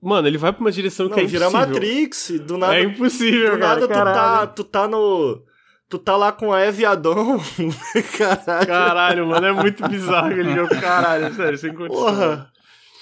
Mano, 0.01 0.27
ele 0.27 0.37
vai 0.37 0.53
pra 0.53 0.61
uma 0.61 0.71
direção 0.71 1.07
Não, 1.07 1.15
que 1.15 1.21
é 1.21 1.25
vira 1.25 1.47
impossível. 1.47 1.73
Matrix, 1.73 2.31
do 2.41 2.57
nada. 2.57 2.75
É 2.77 2.83
impossível, 2.83 3.51
do 3.51 3.57
nada 3.57 3.87
cara, 3.87 4.11
tu, 4.11 4.13
tá, 4.13 4.47
tu 4.47 4.63
tá 4.63 4.87
no. 4.87 5.43
Tu 5.87 5.99
tá 5.99 6.15
lá 6.15 6.31
com 6.31 6.51
a 6.51 6.61
Eve 6.61 6.85
Adon. 6.85 7.39
caralho. 8.17 8.67
Caralho, 8.67 9.27
mano, 9.27 9.45
é 9.45 9.51
muito 9.51 9.87
bizarro 9.87 10.27
aquele 10.27 10.55
jogo. 10.55 10.69
Caralho, 10.79 11.33
sério, 11.33 11.57
sem 11.57 11.73
condição. 11.73 12.05
Porra. 12.05 12.51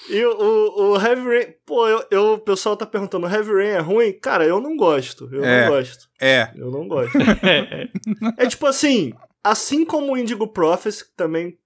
E 0.08 0.24
o, 0.24 0.36
o, 0.36 0.92
o 0.92 1.00
Heavy 1.00 1.22
Rain, 1.22 1.54
pô, 1.64 1.88
eu, 1.88 2.04
eu, 2.10 2.32
o 2.34 2.38
pessoal 2.38 2.76
tá 2.76 2.84
perguntando, 2.84 3.26
o 3.26 3.30
Heavy 3.30 3.52
Rain 3.52 3.68
é 3.68 3.78
ruim? 3.78 4.12
Cara, 4.12 4.44
eu 4.44 4.60
não 4.60 4.76
gosto. 4.76 5.28
Eu 5.32 5.44
é, 5.44 5.62
não 5.62 5.76
gosto. 5.76 6.08
É. 6.20 6.52
Eu 6.56 6.70
não 6.70 6.86
gosto. 6.86 7.16
é, 7.42 7.88
é. 8.44 8.46
tipo 8.46 8.66
assim, 8.66 9.12
assim 9.42 9.84
como 9.84 10.12
o 10.12 10.16
Indigo 10.16 10.46
Prophecy, 10.46 11.04
que 11.04 11.16
também 11.16 11.58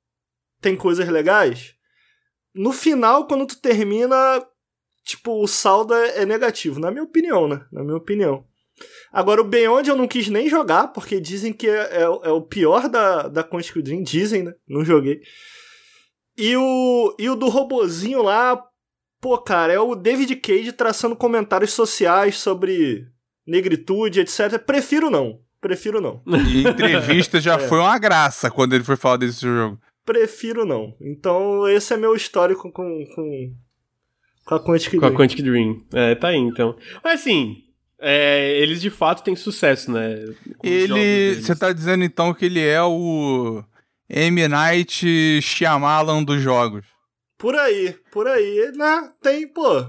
tem 0.61 0.77
coisas 0.77 1.09
legais, 1.09 1.75
no 2.55 2.73
final, 2.73 3.27
quando 3.27 3.47
tu 3.47 3.61
termina, 3.61 4.45
tipo, 5.05 5.43
o 5.43 5.47
saldo 5.47 5.95
é, 5.95 6.23
é 6.23 6.27
negativo, 6.27 6.81
na 6.81 6.91
minha 6.91 7.05
opinião, 7.05 7.49
né? 7.49 7.65
Na 7.73 7.83
minha 7.83 7.97
opinião. 7.97 8.45
Agora, 9.13 9.41
o 9.41 9.45
Beyond 9.45 9.89
eu 9.89 9.97
não 9.97 10.07
quis 10.07 10.29
nem 10.29 10.49
jogar, 10.49 10.89
porque 10.89 11.21
dizem 11.21 11.53
que 11.53 11.69
é, 11.69 11.99
é, 11.99 12.03
é 12.03 12.31
o 12.31 12.43
pior 12.43 12.89
da, 12.89 13.29
da 13.29 13.45
Quantic 13.45 13.83
Dream, 13.83 14.03
dizem, 14.03 14.45
né? 14.45 14.55
Não 14.67 14.85
joguei. 14.85 15.21
E 16.39 16.57
o, 16.57 17.17
e 17.19 17.29
o 17.29 17.35
do 17.35 17.49
robozinho 17.49 18.23
lá, 18.23 18.63
pô, 19.21 19.37
cara, 19.39 19.73
é 19.73 19.81
o 19.81 19.97
David 19.97 20.37
Cage 20.37 20.71
traçando 20.71 21.17
comentários 21.17 21.73
sociais 21.73 22.37
sobre 22.39 23.09
negritude, 23.45 24.21
etc. 24.21 24.57
Prefiro 24.65 25.11
não. 25.11 25.41
Prefiro 25.61 26.01
não. 26.01 26.23
E 26.49 26.65
entrevista 26.65 27.41
já 27.41 27.55
é. 27.61 27.69
foi 27.69 27.79
uma 27.79 27.99
graça 27.99 28.49
quando 28.51 28.75
ele 28.75 28.85
foi 28.85 28.97
falar 28.97 29.17
desse 29.17 29.41
jogo. 29.41 29.81
Prefiro 30.05 30.65
não. 30.65 30.95
Então, 31.01 31.69
esse 31.69 31.93
é 31.93 31.97
meu 31.97 32.15
histórico 32.15 32.71
com, 32.71 33.05
com, 33.15 33.55
com 34.47 34.55
a 34.55 34.61
Quantic 34.61 34.91
Dream. 34.91 35.01
Com 35.01 35.07
a 35.07 35.19
Quantic 35.19 35.43
Dream. 35.43 35.85
É, 35.93 36.15
tá 36.15 36.29
aí 36.29 36.37
então. 36.37 36.77
Mas 37.03 37.21
assim, 37.21 37.57
é, 38.01 38.57
eles 38.61 38.81
de 38.81 38.91
fato 38.91 39.25
têm 39.25 39.35
sucesso, 39.35 39.91
né? 39.91 40.25
Ele. 40.63 41.35
Você 41.35 41.57
tá 41.57 41.73
dizendo 41.73 42.05
então 42.05 42.33
que 42.33 42.45
ele 42.45 42.61
é 42.61 42.81
o 42.81 43.65
M. 44.11 44.49
Night 44.49 45.41
Shyamalan 45.43 46.25
dos 46.25 46.41
jogos. 46.41 46.87
Por 47.37 47.55
aí, 47.55 47.95
por 48.11 48.27
aí, 48.27 48.73
né? 48.75 49.11
Tem, 49.23 49.47
pô. 49.47 49.87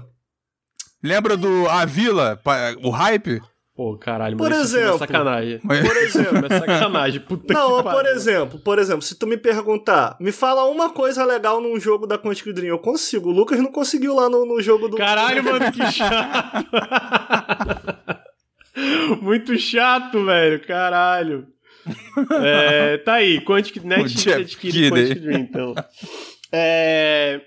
Lembra 1.02 1.36
do 1.36 1.66
A 1.68 1.84
Vila, 1.86 2.38
o 2.82 2.90
hype? 2.90 3.40
Pô, 3.74 3.96
caralho, 3.96 4.36
por 4.36 4.52
é 4.52 4.60
exemplo, 4.60 4.96
é 4.96 4.98
sacanagem. 4.98 5.58
Por 5.60 5.96
exemplo, 5.96 6.44
é 6.52 6.58
sacanagem. 6.58 7.20
Puta 7.22 7.54
Não, 7.54 7.82
por 7.82 8.04
exemplo, 8.04 8.58
por 8.58 8.78
exemplo, 8.78 9.00
se 9.00 9.18
tu 9.18 9.26
me 9.26 9.38
perguntar, 9.38 10.18
me 10.20 10.30
fala 10.30 10.66
uma 10.66 10.90
coisa 10.90 11.24
legal 11.24 11.62
num 11.62 11.80
jogo 11.80 12.06
da 12.06 12.18
Quantic 12.18 12.52
Dream, 12.52 12.68
eu 12.68 12.78
consigo. 12.78 13.30
O 13.30 13.32
Lucas 13.32 13.58
não 13.58 13.72
conseguiu 13.72 14.14
lá 14.14 14.28
no, 14.28 14.44
no 14.44 14.60
jogo 14.60 14.86
do. 14.86 14.98
Caralho, 14.98 15.42
mano, 15.42 15.72
que 15.72 15.80
chato. 15.90 16.66
Muito 19.22 19.58
chato, 19.58 20.26
velho, 20.26 20.60
caralho. 20.66 21.46
É, 22.42 22.98
tá 22.98 23.14
aí, 23.14 23.40
Quantic 23.40 23.82
Net 23.84 24.32
adquire 24.32 24.90
Quantic 24.90 25.20
Dream, 25.20 25.40
então. 25.40 25.74
É... 26.52 27.40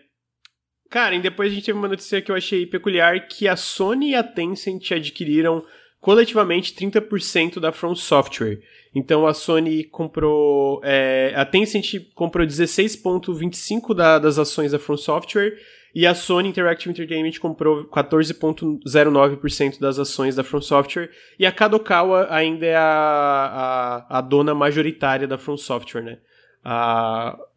Cara, 0.89 1.15
e 1.15 1.19
depois 1.19 1.51
a 1.51 1.55
gente 1.55 1.65
teve 1.65 1.77
uma 1.77 1.87
notícia 1.87 2.21
que 2.21 2.31
eu 2.31 2.35
achei 2.35 2.65
peculiar, 2.67 3.27
que 3.27 3.47
a 3.47 3.55
Sony 3.55 4.11
e 4.11 4.15
a 4.15 4.23
Tencent 4.23 4.91
adquiriram 4.91 5.63
coletivamente 5.99 6.75
30% 6.75 7.59
da 7.59 7.71
From 7.71 7.95
Software. 7.95 8.59
Então 8.93 9.25
a 9.25 9.33
Sony 9.33 9.85
comprou. 9.85 10.81
É, 10.83 11.33
a 11.35 11.45
Tencent 11.45 11.95
comprou 12.13 12.45
16,25% 12.45 13.95
da, 13.95 14.19
das 14.19 14.37
ações 14.37 14.71
da 14.71 14.77
From 14.77 14.97
Software 14.97 15.57
E 15.95 16.07
a 16.07 16.15
Sony 16.15 16.49
Interactive 16.49 16.89
Entertainment 16.89 17.37
comprou 17.39 17.85
14,09% 17.85 19.79
das 19.79 19.99
ações 19.99 20.35
da 20.35 20.43
From 20.43 20.61
Software. 20.61 21.11
E 21.37 21.45
a 21.45 21.51
Kadokawa 21.51 22.27
ainda 22.31 22.65
é 22.65 22.75
a, 22.75 24.05
a, 24.09 24.17
a 24.17 24.21
dona 24.21 24.55
majoritária 24.55 25.27
da 25.27 25.37
From 25.37 25.55
Software, 25.55 26.01
né? 26.01 26.17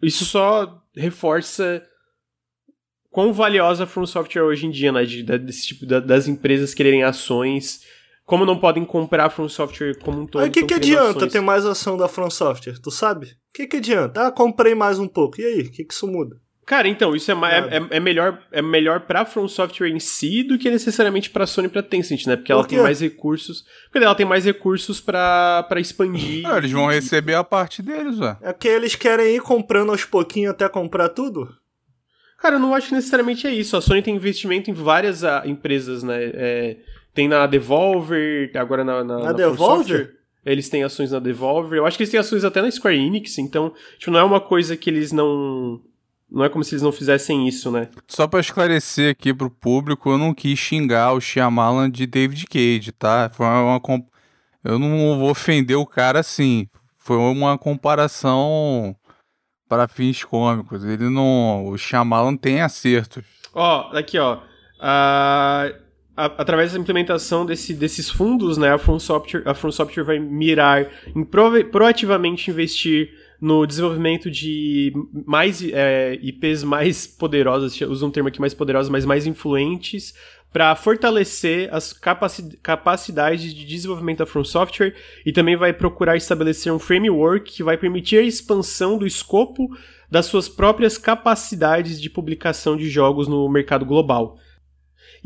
Isso 0.03 0.25
só 0.27 0.83
reforça 0.95 1.83
quão 3.11 3.33
valiosa 3.33 3.85
a 3.85 3.87
From 3.87 4.05
Software 4.05 4.43
hoje 4.43 4.67
em 4.67 4.71
dia, 4.71 4.93
né? 4.93 5.05
De, 5.05 5.23
de, 5.23 5.39
desse 5.39 5.69
tipo, 5.69 5.87
de, 5.87 5.99
das 6.01 6.29
empresas 6.29 6.75
quererem 6.75 7.05
ações. 7.05 7.81
Como 8.27 8.45
não 8.45 8.59
podem 8.59 8.85
comprar 8.85 9.27
a 9.27 9.31
From 9.31 9.49
Software 9.49 9.99
como 10.01 10.23
um 10.23 10.27
todo. 10.27 10.43
Aí 10.43 10.51
o 10.51 10.53
que, 10.53 10.65
que 10.65 10.75
adianta 10.75 11.19
ações. 11.21 11.33
ter 11.33 11.41
mais 11.41 11.65
ação 11.65 11.97
da 11.97 12.07
From 12.09 12.29
Software? 12.29 12.79
Tu 12.83 12.91
sabe? 12.91 13.27
O 13.29 13.31
que, 13.55 13.67
que 13.67 13.77
adianta? 13.79 14.27
Ah, 14.27 14.31
comprei 14.31 14.75
mais 14.75 14.99
um 14.99 15.09
pouco. 15.09 15.41
E 15.41 15.45
aí? 15.45 15.61
O 15.63 15.71
que, 15.71 15.85
que 15.85 15.95
isso 15.95 16.07
muda? 16.07 16.37
Cara, 16.67 16.89
então, 16.89 17.15
isso 17.15 17.31
é, 17.31 17.35
é, 17.35 17.77
é, 17.77 17.87
é, 17.91 18.01
melhor 18.01 18.43
é 18.51 18.61
melhor 18.61 19.03
pra 19.03 19.25
From 19.25 19.47
Software 19.47 19.89
em 19.89 20.01
si 20.01 20.43
do 20.43 20.59
que 20.59 20.69
necessariamente 20.69 21.31
pra 21.31 21.47
Sony 21.47 21.69
e 21.69 21.71
pra 21.71 21.81
Tencent, 21.81 22.27
né? 22.27 22.35
Porque 22.35 22.53
Por 22.53 22.59
ela 22.59 22.67
tem 22.67 22.81
mais 22.81 23.01
recursos. 23.01 23.65
Porque 23.85 24.05
ela 24.05 24.17
tem 24.17 24.27
mais 24.27 24.45
recursos 24.45 25.01
pra, 25.01 25.65
pra 25.69 25.79
expandir. 25.79 26.45
Ah, 26.45 26.59
eles 26.59 26.73
vão 26.73 26.87
receber 26.87 27.35
a 27.35 27.45
parte 27.45 27.83
deles, 27.83 28.19
ué. 28.19 28.37
É 28.43 28.53
que 28.53 28.67
eles 28.67 28.97
querem 28.97 29.37
ir 29.37 29.41
comprando 29.41 29.91
aos 29.91 30.05
pouquinhos 30.05 30.51
até 30.51 30.69
comprar 30.69 31.09
tudo? 31.11 31.49
Cara, 32.37 32.57
eu 32.57 32.61
não 32.61 32.75
acho 32.75 32.89
que 32.89 32.95
necessariamente 32.95 33.47
é 33.47 33.55
isso. 33.55 33.77
A 33.77 33.81
Sony 33.81 34.03
tem 34.03 34.17
investimento 34.17 34.69
em 34.69 34.75
várias 34.75 35.23
a, 35.23 35.43
ah, 35.43 35.49
empresas, 35.49 36.03
né? 36.03 36.19
É, 36.35 36.77
tem 37.15 37.29
na 37.29 37.47
Devolver, 37.47 38.51
agora 38.57 38.83
na. 38.83 39.05
Na, 39.05 39.19
na, 39.19 39.25
na 39.27 39.33
Devolver? 39.33 40.17
Eles 40.45 40.69
têm 40.69 40.83
ações 40.83 41.13
na 41.13 41.21
Devolver. 41.21 41.79
Eu 41.79 41.87
acho 41.87 41.97
que 41.97 42.03
eles 42.03 42.11
têm 42.11 42.19
ações 42.19 42.43
até 42.43 42.61
na 42.61 42.69
Square 42.69 42.97
Enix, 42.99 43.39
então, 43.39 43.73
tipo, 43.99 44.11
não 44.11 44.19
é 44.19 44.25
uma 44.25 44.41
coisa 44.41 44.77
que 44.77 44.91
eles 44.91 45.13
não 45.13 45.81
não 46.31 46.45
é 46.45 46.49
como 46.49 46.65
se 46.65 46.75
eles 46.75 46.83
não 46.83 46.93
fizessem 46.93 47.47
isso, 47.47 47.71
né? 47.71 47.89
Só 48.09 48.27
para 48.27 48.41
esclarecer 48.41 49.13
aqui 49.13 49.33
pro 49.33 49.51
público, 49.51 50.11
eu 50.11 50.19
não 50.19 50.35
quis 50.35 50.59
xingar 50.59 51.13
o 51.13 51.21
Shyamalan 51.21 51.91
de 51.91 52.07
David 52.07 52.47
Cage, 52.47 52.93
tá? 52.93 53.31
Foi 53.33 53.47
uma 53.47 53.81
eu 54.65 54.81
não 54.81 55.19
vou 55.19 55.31
ofender 55.31 55.77
o 55.77 55.87
cara 55.87 56.19
assim. 56.19 56.69
Foi 56.99 57.17
uma 57.17 57.57
comparação 57.57 58.97
para 59.69 59.87
fins 59.87 60.25
cômicos. 60.25 60.85
Ele 60.85 61.09
não, 61.09 61.69
o 61.69 61.79
Shyamalan 61.79 62.37
tem 62.37 62.61
acertos. 62.61 63.23
Ó, 63.55 63.91
oh, 63.93 63.97
aqui 63.97 64.19
ó, 64.19 64.41
a, 64.81 65.71
a, 66.17 66.25
através 66.27 66.73
da 66.73 66.81
implementação 66.81 67.47
desse, 67.47 67.73
desses 67.75 68.11
fundos, 68.11 68.59
né, 68.59 68.73
a 68.73 68.79
From 68.79 68.99
Software, 68.99 69.43
a 69.47 69.55
From 69.55 69.71
Software 69.71 70.05
vai 70.05 70.19
mirar 70.19 70.89
em 71.15 71.25
proativamente 71.25 72.51
investir 72.51 73.11
no 73.41 73.67
desenvolvimento 73.67 74.31
de 74.31 74.93
mais 75.27 75.63
é, 75.63 76.19
IPs 76.23 76.63
mais 76.63 77.07
poderosas, 77.07 77.79
usa 77.83 78.07
um 78.07 78.11
termo 78.11 78.29
aqui 78.29 78.41
mais 78.41 78.55
poderosas, 78.55 78.89
mas 78.89 79.05
mais 79.05 79.27
influentes, 79.27 80.15
para 80.53 80.75
fortalecer 80.75 81.69
as 81.71 81.93
capaci 81.93 82.57
capacidades 82.63 83.53
de 83.53 83.65
desenvolvimento 83.65 84.19
da 84.19 84.27
From 84.27 84.45
Software 84.45 84.95
e 85.25 85.33
também 85.33 85.55
vai 85.55 85.73
procurar 85.73 86.17
estabelecer 86.17 86.73
um 86.73 86.79
framework 86.79 87.53
que 87.53 87.63
vai 87.63 87.77
permitir 87.77 88.19
a 88.19 88.23
expansão 88.23 88.97
do 88.97 89.07
escopo 89.07 89.69
das 90.11 90.27
suas 90.27 90.49
próprias 90.49 90.97
capacidades 90.97 92.01
de 92.01 92.09
publicação 92.09 92.77
de 92.77 92.89
jogos 92.89 93.29
no 93.29 93.49
mercado 93.51 93.85
global. 93.85 94.39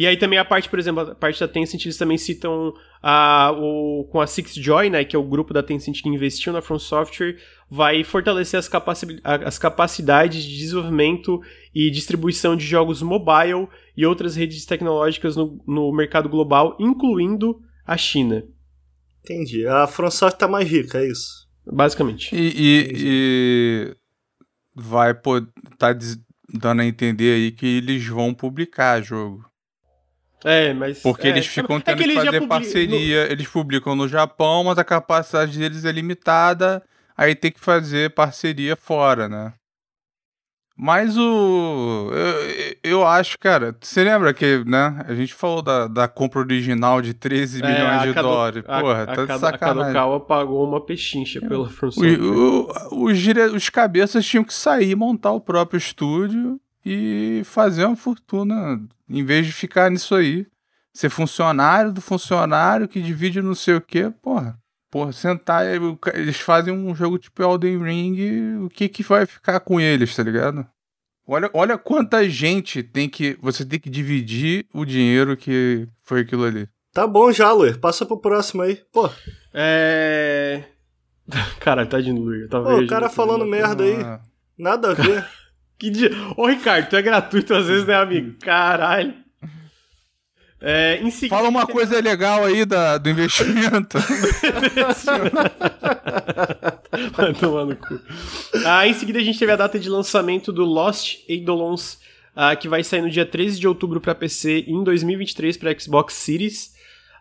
E 0.01 0.07
aí 0.07 0.16
também 0.16 0.38
a 0.38 0.44
parte, 0.46 0.66
por 0.66 0.78
exemplo, 0.78 1.03
a 1.03 1.14
parte 1.14 1.38
da 1.38 1.46
Tencent, 1.46 1.84
eles 1.84 1.98
também 1.98 2.16
citam 2.16 2.72
a, 3.03 3.53
o, 3.55 4.09
com 4.11 4.18
a 4.18 4.26
Six 4.26 4.55
Joy, 4.55 4.88
né, 4.88 5.05
que 5.05 5.14
é 5.14 5.18
o 5.18 5.28
grupo 5.28 5.53
da 5.53 5.62
Tencent 5.62 6.01
que 6.01 6.09
investiu 6.09 6.55
na 6.55 6.62
From 6.62 6.78
Software, 6.78 7.36
vai 7.68 8.03
fortalecer 8.03 8.59
as, 8.59 8.66
capaci 8.66 9.20
as 9.22 9.59
capacidades 9.59 10.42
de 10.42 10.57
desenvolvimento 10.57 11.42
e 11.74 11.90
distribuição 11.90 12.57
de 12.57 12.64
jogos 12.64 13.03
mobile 13.03 13.68
e 13.94 14.07
outras 14.07 14.36
redes 14.36 14.64
tecnológicas 14.64 15.36
no, 15.36 15.62
no 15.66 15.92
mercado 15.92 16.30
global, 16.30 16.78
incluindo 16.80 17.61
a 17.86 17.94
China. 17.98 18.42
Entendi. 19.22 19.66
A 19.66 19.86
From 19.86 20.11
Software 20.11 20.38
tá 20.38 20.48
mais 20.48 20.66
rica, 20.66 20.96
é 20.96 21.09
isso? 21.09 21.46
Basicamente. 21.70 22.34
E, 22.34 22.55
e, 22.57 22.92
e 22.96 23.96
vai 24.74 25.12
poder 25.12 25.53
tá 25.76 25.94
dando 26.55 26.80
a 26.80 26.86
entender 26.86 27.34
aí 27.34 27.53
que 27.53 27.66
eles 27.66 28.07
vão 28.07 28.32
publicar 28.32 29.03
jogo. 29.03 29.49
É, 30.45 30.72
mas. 30.72 31.01
Porque 31.01 31.26
é, 31.26 31.30
eles 31.30 31.47
ficam 31.47 31.76
é 31.78 31.80
tendo 31.80 32.01
é 32.01 32.05
que, 32.05 32.09
que 32.09 32.24
fazer 32.24 32.47
parceria. 32.47 33.26
No... 33.26 33.32
Eles 33.32 33.49
publicam 33.49 33.95
no 33.95 34.09
Japão, 34.09 34.64
mas 34.64 34.78
a 34.78 34.84
capacidade 34.84 35.59
deles 35.59 35.84
é 35.84 35.93
limitada. 35.93 36.82
Aí 37.16 37.34
tem 37.34 37.53
que 37.53 37.61
fazer 37.61 38.11
parceria 38.11 38.76
fora, 38.76 39.28
né? 39.28 39.53
Mas 40.82 41.18
o. 41.18 42.11
Eu, 42.11 42.76
eu 42.82 43.07
acho, 43.07 43.38
cara. 43.38 43.76
Você 43.78 44.03
lembra 44.03 44.32
que, 44.32 44.64
né? 44.64 45.05
A 45.07 45.14
gente 45.14 45.34
falou 45.34 45.61
da, 45.61 45.86
da 45.86 46.09
compra 46.09 46.41
original 46.41 47.03
de 47.03 47.12
13 47.12 47.62
é, 47.62 47.66
milhões 47.66 48.03
de 48.03 48.14
Kado, 48.14 48.28
dólares. 48.28 48.62
Porra, 48.62 49.03
a, 49.03 49.07
tá 49.07 49.12
a, 49.12 49.26
de 49.26 49.38
sacanagem. 49.38 49.55
A 49.55 49.59
Kadokawa 49.59 50.20
pagou 50.20 50.66
uma 50.66 50.80
pechincha 50.80 51.38
é. 51.45 51.47
pela 51.47 51.68
função. 51.68 52.03
Os, 52.93 53.18
os 53.55 53.68
cabeças 53.68 54.24
tinham 54.24 54.43
que 54.43 54.55
sair, 54.55 54.97
montar 54.97 55.32
o 55.32 55.41
próprio 55.41 55.76
estúdio 55.76 56.59
e 56.85 57.43
fazer 57.45 57.85
uma 57.85 57.97
fortuna, 57.97 58.81
em 59.09 59.24
vez 59.24 59.47
de 59.47 59.53
ficar 59.53 59.91
nisso 59.91 60.14
aí. 60.14 60.47
Ser 60.93 61.09
funcionário 61.09 61.93
do 61.93 62.01
funcionário 62.01 62.89
que 62.89 63.01
divide 63.01 63.41
não 63.41 63.55
sei 63.55 63.74
o 63.74 63.81
que, 63.81 64.11
porra. 64.22 64.59
Porra, 64.91 65.12
sentar, 65.12 65.64
eles 66.14 66.41
fazem 66.41 66.74
um 66.74 66.93
jogo 66.97 67.16
tipo 67.16 67.41
Elden 67.43 67.81
Ring, 67.81 68.64
o 68.64 68.68
que 68.68 68.89
que 68.89 69.05
vai 69.05 69.24
ficar 69.24 69.61
com 69.61 69.81
eles, 69.81 70.16
tá 70.16 70.22
ligado? 70.22 70.66
Olha, 71.33 71.49
olha 71.55 71.78
quanta 71.78 72.28
gente 72.28 72.83
tem 72.83 73.09
que. 73.09 73.39
Você 73.41 73.64
tem 73.64 73.78
que 73.78 73.89
dividir 73.89 74.66
o 74.74 74.85
dinheiro 74.85 75.37
que 75.37 75.87
foi 76.03 76.22
aquilo 76.22 76.45
ali. 76.45 76.68
Tá 76.93 77.07
bom 77.07 77.31
já, 77.31 77.53
Luir. 77.53 77.78
Passa 77.78 78.05
pro 78.05 78.18
próximo 78.18 78.62
aí. 78.62 78.83
Pô. 78.93 79.09
É. 79.55 80.64
Cara, 81.61 81.87
tá 81.87 82.01
de 82.01 82.11
Luir. 82.11 82.49
Pô, 82.49 82.81
o 82.81 82.87
cara 82.89 83.09
falando 83.09 83.47
merda 83.47 83.85
aí. 83.85 84.03
Ah. 84.03 84.20
Nada 84.59 84.91
a 84.91 84.95
ver. 84.95 85.24
Que 85.81 85.89
dia. 85.89 86.11
Ô, 86.37 86.47
Ricardo, 86.47 86.91
tu 86.91 86.97
é 86.97 87.01
gratuito 87.01 87.55
às 87.55 87.66
vezes, 87.66 87.87
né, 87.87 87.95
amigo? 87.95 88.37
Caralho. 88.41 89.14
É, 90.61 91.01
em 91.03 91.11
seguida, 91.11 91.37
Fala 91.37 91.49
uma 91.49 91.66
coisa 91.66 91.99
legal 92.03 92.45
aí 92.45 92.66
da, 92.66 92.99
do 92.99 93.09
investimento. 93.09 93.97
Vai 97.16 97.33
tomar 97.33 97.64
no 97.64 97.74
cu. 97.76 97.99
Ah, 98.66 98.87
em 98.87 98.93
seguida, 98.93 99.20
a 99.20 99.22
gente 99.22 99.39
teve 99.39 99.53
a 99.53 99.57
data 99.57 99.78
de 99.78 99.89
lançamento 99.89 100.53
do 100.53 100.66
Lost 100.66 101.20
Eidolons, 101.26 101.99
ah, 102.37 102.55
que 102.55 102.68
vai 102.68 102.85
sair 102.85 103.01
no 103.01 103.09
dia 103.09 103.24
13 103.24 103.59
de 103.59 103.66
outubro 103.66 104.03
para 104.03 104.14
PC 104.14 104.64
e 104.66 104.72
em 104.72 104.85
2023 104.85 105.57
para 105.57 105.78
Xbox 105.78 106.12
Series. 106.12 106.74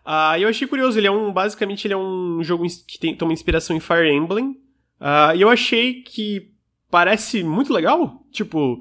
Ah, 0.04 0.38
eu 0.38 0.50
achei 0.50 0.68
curioso, 0.68 0.98
ele 0.98 1.06
é 1.06 1.10
um. 1.10 1.32
Basicamente, 1.32 1.86
ele 1.86 1.94
é 1.94 1.96
um 1.96 2.42
jogo 2.42 2.66
que 2.86 2.98
tem, 2.98 3.16
toma 3.16 3.32
inspiração 3.32 3.74
em 3.74 3.80
Fire 3.80 4.10
Emblem. 4.10 4.54
Ah, 5.00 5.34
e 5.34 5.40
eu 5.40 5.48
achei 5.48 6.02
que 6.02 6.50
parece 6.90 7.42
muito 7.42 7.72
legal. 7.72 8.20
Tipo, 8.32 8.80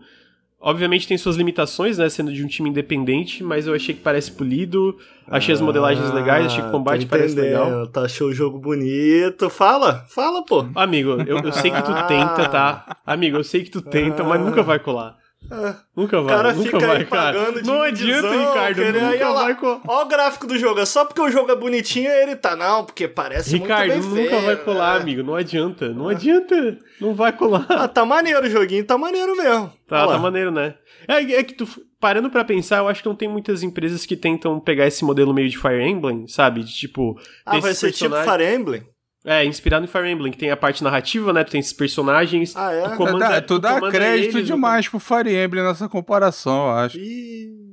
obviamente 0.59 1.07
tem 1.07 1.17
suas 1.17 1.35
limitações, 1.35 1.97
né? 1.97 2.09
Sendo 2.09 2.33
de 2.33 2.43
um 2.43 2.47
time 2.47 2.69
independente, 2.69 3.43
mas 3.43 3.67
eu 3.67 3.73
achei 3.73 3.93
que 3.93 4.01
parece 4.01 4.31
polido. 4.31 4.97
Achei 5.27 5.53
ah, 5.53 5.55
as 5.55 5.61
modelagens 5.61 6.11
legais, 6.11 6.47
achei 6.47 6.61
que 6.61 6.69
o 6.69 6.71
combate 6.71 7.05
parece 7.05 7.35
legal. 7.35 7.87
Tá, 7.87 8.01
achou 8.01 8.29
o 8.29 8.33
jogo 8.33 8.57
bonito. 8.57 9.49
Fala, 9.49 10.05
fala, 10.09 10.43
pô. 10.43 10.67
Amigo, 10.73 11.11
eu, 11.27 11.37
eu 11.37 11.51
sei 11.51 11.69
que 11.69 11.81
tu 11.83 11.93
tenta, 12.07 12.49
tá? 12.49 12.97
Amigo, 13.05 13.37
eu 13.37 13.43
sei 13.43 13.63
que 13.63 13.69
tu 13.69 13.81
tenta, 13.81 14.23
mas 14.23 14.41
nunca 14.41 14.63
vai 14.63 14.79
colar. 14.79 15.18
É. 15.51 15.75
Nunca 15.95 16.21
vai, 16.21 16.35
cara 16.35 16.53
nunca 16.53 16.79
vai, 16.79 17.05
cara. 17.05 17.51
Não 17.63 17.81
adianta, 17.81 18.29
Ricardo, 18.29 18.83
nunca 18.83 19.33
vai... 19.33 19.55
Colar. 19.55 19.81
Ó 19.87 20.03
o 20.03 20.07
gráfico 20.07 20.45
do 20.45 20.57
jogo, 20.57 20.79
é 20.79 20.85
só 20.85 21.05
porque 21.05 21.21
o 21.21 21.31
jogo 21.31 21.51
é 21.51 21.55
bonitinho 21.55 22.11
ele 22.11 22.35
tá, 22.35 22.55
não, 22.55 22.85
porque 22.85 23.07
parece 23.07 23.57
Ricardo, 23.57 23.93
muito 23.93 24.07
bem 24.09 24.23
nunca 24.23 24.35
feio, 24.35 24.45
vai 24.45 24.55
colar, 24.57 24.97
é. 24.97 25.01
amigo, 25.01 25.23
não 25.23 25.35
adianta, 25.35 25.89
não 25.89 26.07
adianta, 26.07 26.77
não 27.01 27.15
vai 27.15 27.31
colar. 27.31 27.65
Ah, 27.69 27.87
tá 27.87 28.05
maneiro 28.05 28.45
o 28.45 28.49
joguinho, 28.49 28.85
tá 28.85 28.97
maneiro 28.97 29.35
mesmo. 29.35 29.73
Tá, 29.87 30.05
tá 30.05 30.17
maneiro, 30.19 30.51
né? 30.51 30.75
É, 31.07 31.15
é 31.15 31.43
que 31.43 31.55
tu, 31.55 31.67
parando 31.99 32.29
para 32.29 32.45
pensar, 32.45 32.77
eu 32.77 32.87
acho 32.87 33.01
que 33.01 33.09
não 33.09 33.15
tem 33.15 33.27
muitas 33.27 33.63
empresas 33.63 34.05
que 34.05 34.15
tentam 34.15 34.59
pegar 34.59 34.85
esse 34.85 35.03
modelo 35.03 35.33
meio 35.33 35.49
de 35.49 35.57
Fire 35.57 35.81
Emblem, 35.81 36.27
sabe? 36.27 36.63
De 36.63 36.73
tipo... 36.73 37.19
Ah, 37.45 37.59
vai 37.59 37.73
ser 37.73 37.91
tipo 37.91 38.15
Fire 38.15 38.53
Emblem? 38.53 38.83
É, 39.25 39.43
inspirado 39.43 39.83
em 39.83 39.87
Fire 39.87 40.09
Emblem, 40.09 40.31
que 40.31 40.37
tem 40.37 40.49
a 40.49 40.57
parte 40.57 40.83
narrativa, 40.83 41.33
né? 41.33 41.43
Tu 41.43 41.51
tem 41.51 41.59
esses 41.59 41.73
personagens. 41.73 42.55
Ah, 42.55 42.71
é? 42.71 42.83
Tu, 42.83 42.95
comanda, 42.95 43.25
é, 43.25 43.41
tu, 43.41 43.55
tu 43.55 43.59
dá 43.59 43.79
crédito 43.91 44.37
eles, 44.37 44.47
demais 44.47 44.87
pro 44.87 44.99
Fire 44.99 45.35
Emblem 45.35 45.63
nessa 45.63 45.89
comparação, 45.89 46.67
eu 46.67 46.71
acho. 46.71 46.97
E... 46.97 47.69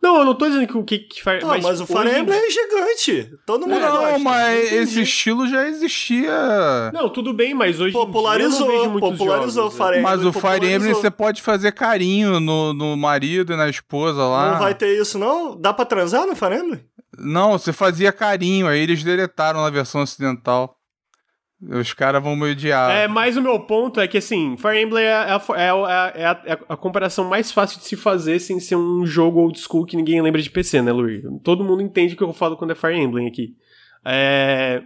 Não, 0.00 0.18
eu 0.18 0.24
não 0.24 0.34
tô 0.34 0.46
dizendo 0.46 0.68
que 0.68 0.78
o 0.78 0.84
que, 0.84 1.00
que 1.00 1.20
Fire 1.20 1.40
Não, 1.40 1.48
mas, 1.48 1.64
mas 1.64 1.80
o 1.80 1.86
Fire 1.86 2.16
Emblem 2.16 2.38
é 2.38 2.50
gigante. 2.50 3.30
Todo 3.44 3.66
mundo 3.66 3.80
Não, 3.80 3.96
gosta. 3.96 4.18
mas 4.20 4.72
esse 4.72 5.02
estilo 5.02 5.48
já 5.48 5.66
existia. 5.66 6.92
Não, 6.94 7.08
tudo 7.08 7.32
bem, 7.32 7.52
mas 7.52 7.80
hoje 7.80 7.92
popularizou, 7.92 8.66
em 8.66 8.70
dia 8.70 8.78
eu 8.78 8.84
não 8.84 8.94
vejo 8.94 9.00
popularizou 9.00 9.64
jogos, 9.64 9.74
o 9.74 9.76
Fire 9.76 9.98
Emblem. 9.98 10.02
Mas 10.02 10.24
o 10.24 10.32
Fire 10.32 10.72
Emblem 10.72 10.94
você 10.94 11.10
pode 11.10 11.42
fazer 11.42 11.72
carinho 11.72 12.38
no, 12.38 12.72
no 12.72 12.96
marido 12.96 13.52
e 13.52 13.56
na 13.56 13.68
esposa 13.68 14.22
lá. 14.22 14.52
Não 14.52 14.58
vai 14.60 14.74
ter 14.76 14.96
isso, 14.96 15.18
não? 15.18 15.60
Dá 15.60 15.72
pra 15.72 15.84
transar 15.84 16.24
no 16.24 16.36
Fire 16.36 16.54
Emblem? 16.54 16.84
Não, 17.18 17.52
você 17.52 17.72
fazia 17.72 18.12
carinho, 18.12 18.68
aí 18.68 18.78
eles 18.78 19.02
deletaram 19.02 19.62
na 19.62 19.70
versão 19.70 20.02
ocidental. 20.02 20.75
Os 21.68 21.92
caras 21.92 22.22
vão 22.22 22.36
me 22.36 22.50
odiar. 22.50 22.90
É, 22.90 23.08
mas 23.08 23.36
o 23.36 23.42
meu 23.42 23.58
ponto 23.58 24.00
é 24.00 24.06
que, 24.06 24.18
assim, 24.18 24.56
Fire 24.56 24.80
Emblem 24.80 25.04
é 25.04 25.12
a, 25.12 25.42
é, 25.56 25.70
a, 25.70 26.12
é, 26.14 26.24
a, 26.24 26.42
é 26.44 26.58
a 26.68 26.76
comparação 26.76 27.24
mais 27.24 27.50
fácil 27.50 27.80
de 27.80 27.86
se 27.86 27.96
fazer 27.96 28.38
sem 28.38 28.60
ser 28.60 28.76
um 28.76 29.04
jogo 29.04 29.40
old 29.40 29.58
school 29.58 29.84
que 29.84 29.96
ninguém 29.96 30.22
lembra 30.22 30.40
de 30.40 30.50
PC, 30.50 30.80
né, 30.80 30.92
Luiz? 30.92 31.24
Todo 31.42 31.64
mundo 31.64 31.82
entende 31.82 32.14
o 32.14 32.16
que 32.16 32.22
eu 32.22 32.32
falo 32.32 32.56
quando 32.56 32.70
é 32.70 32.74
Fire 32.74 32.96
Emblem 32.96 33.26
aqui. 33.26 33.56
É... 34.04 34.82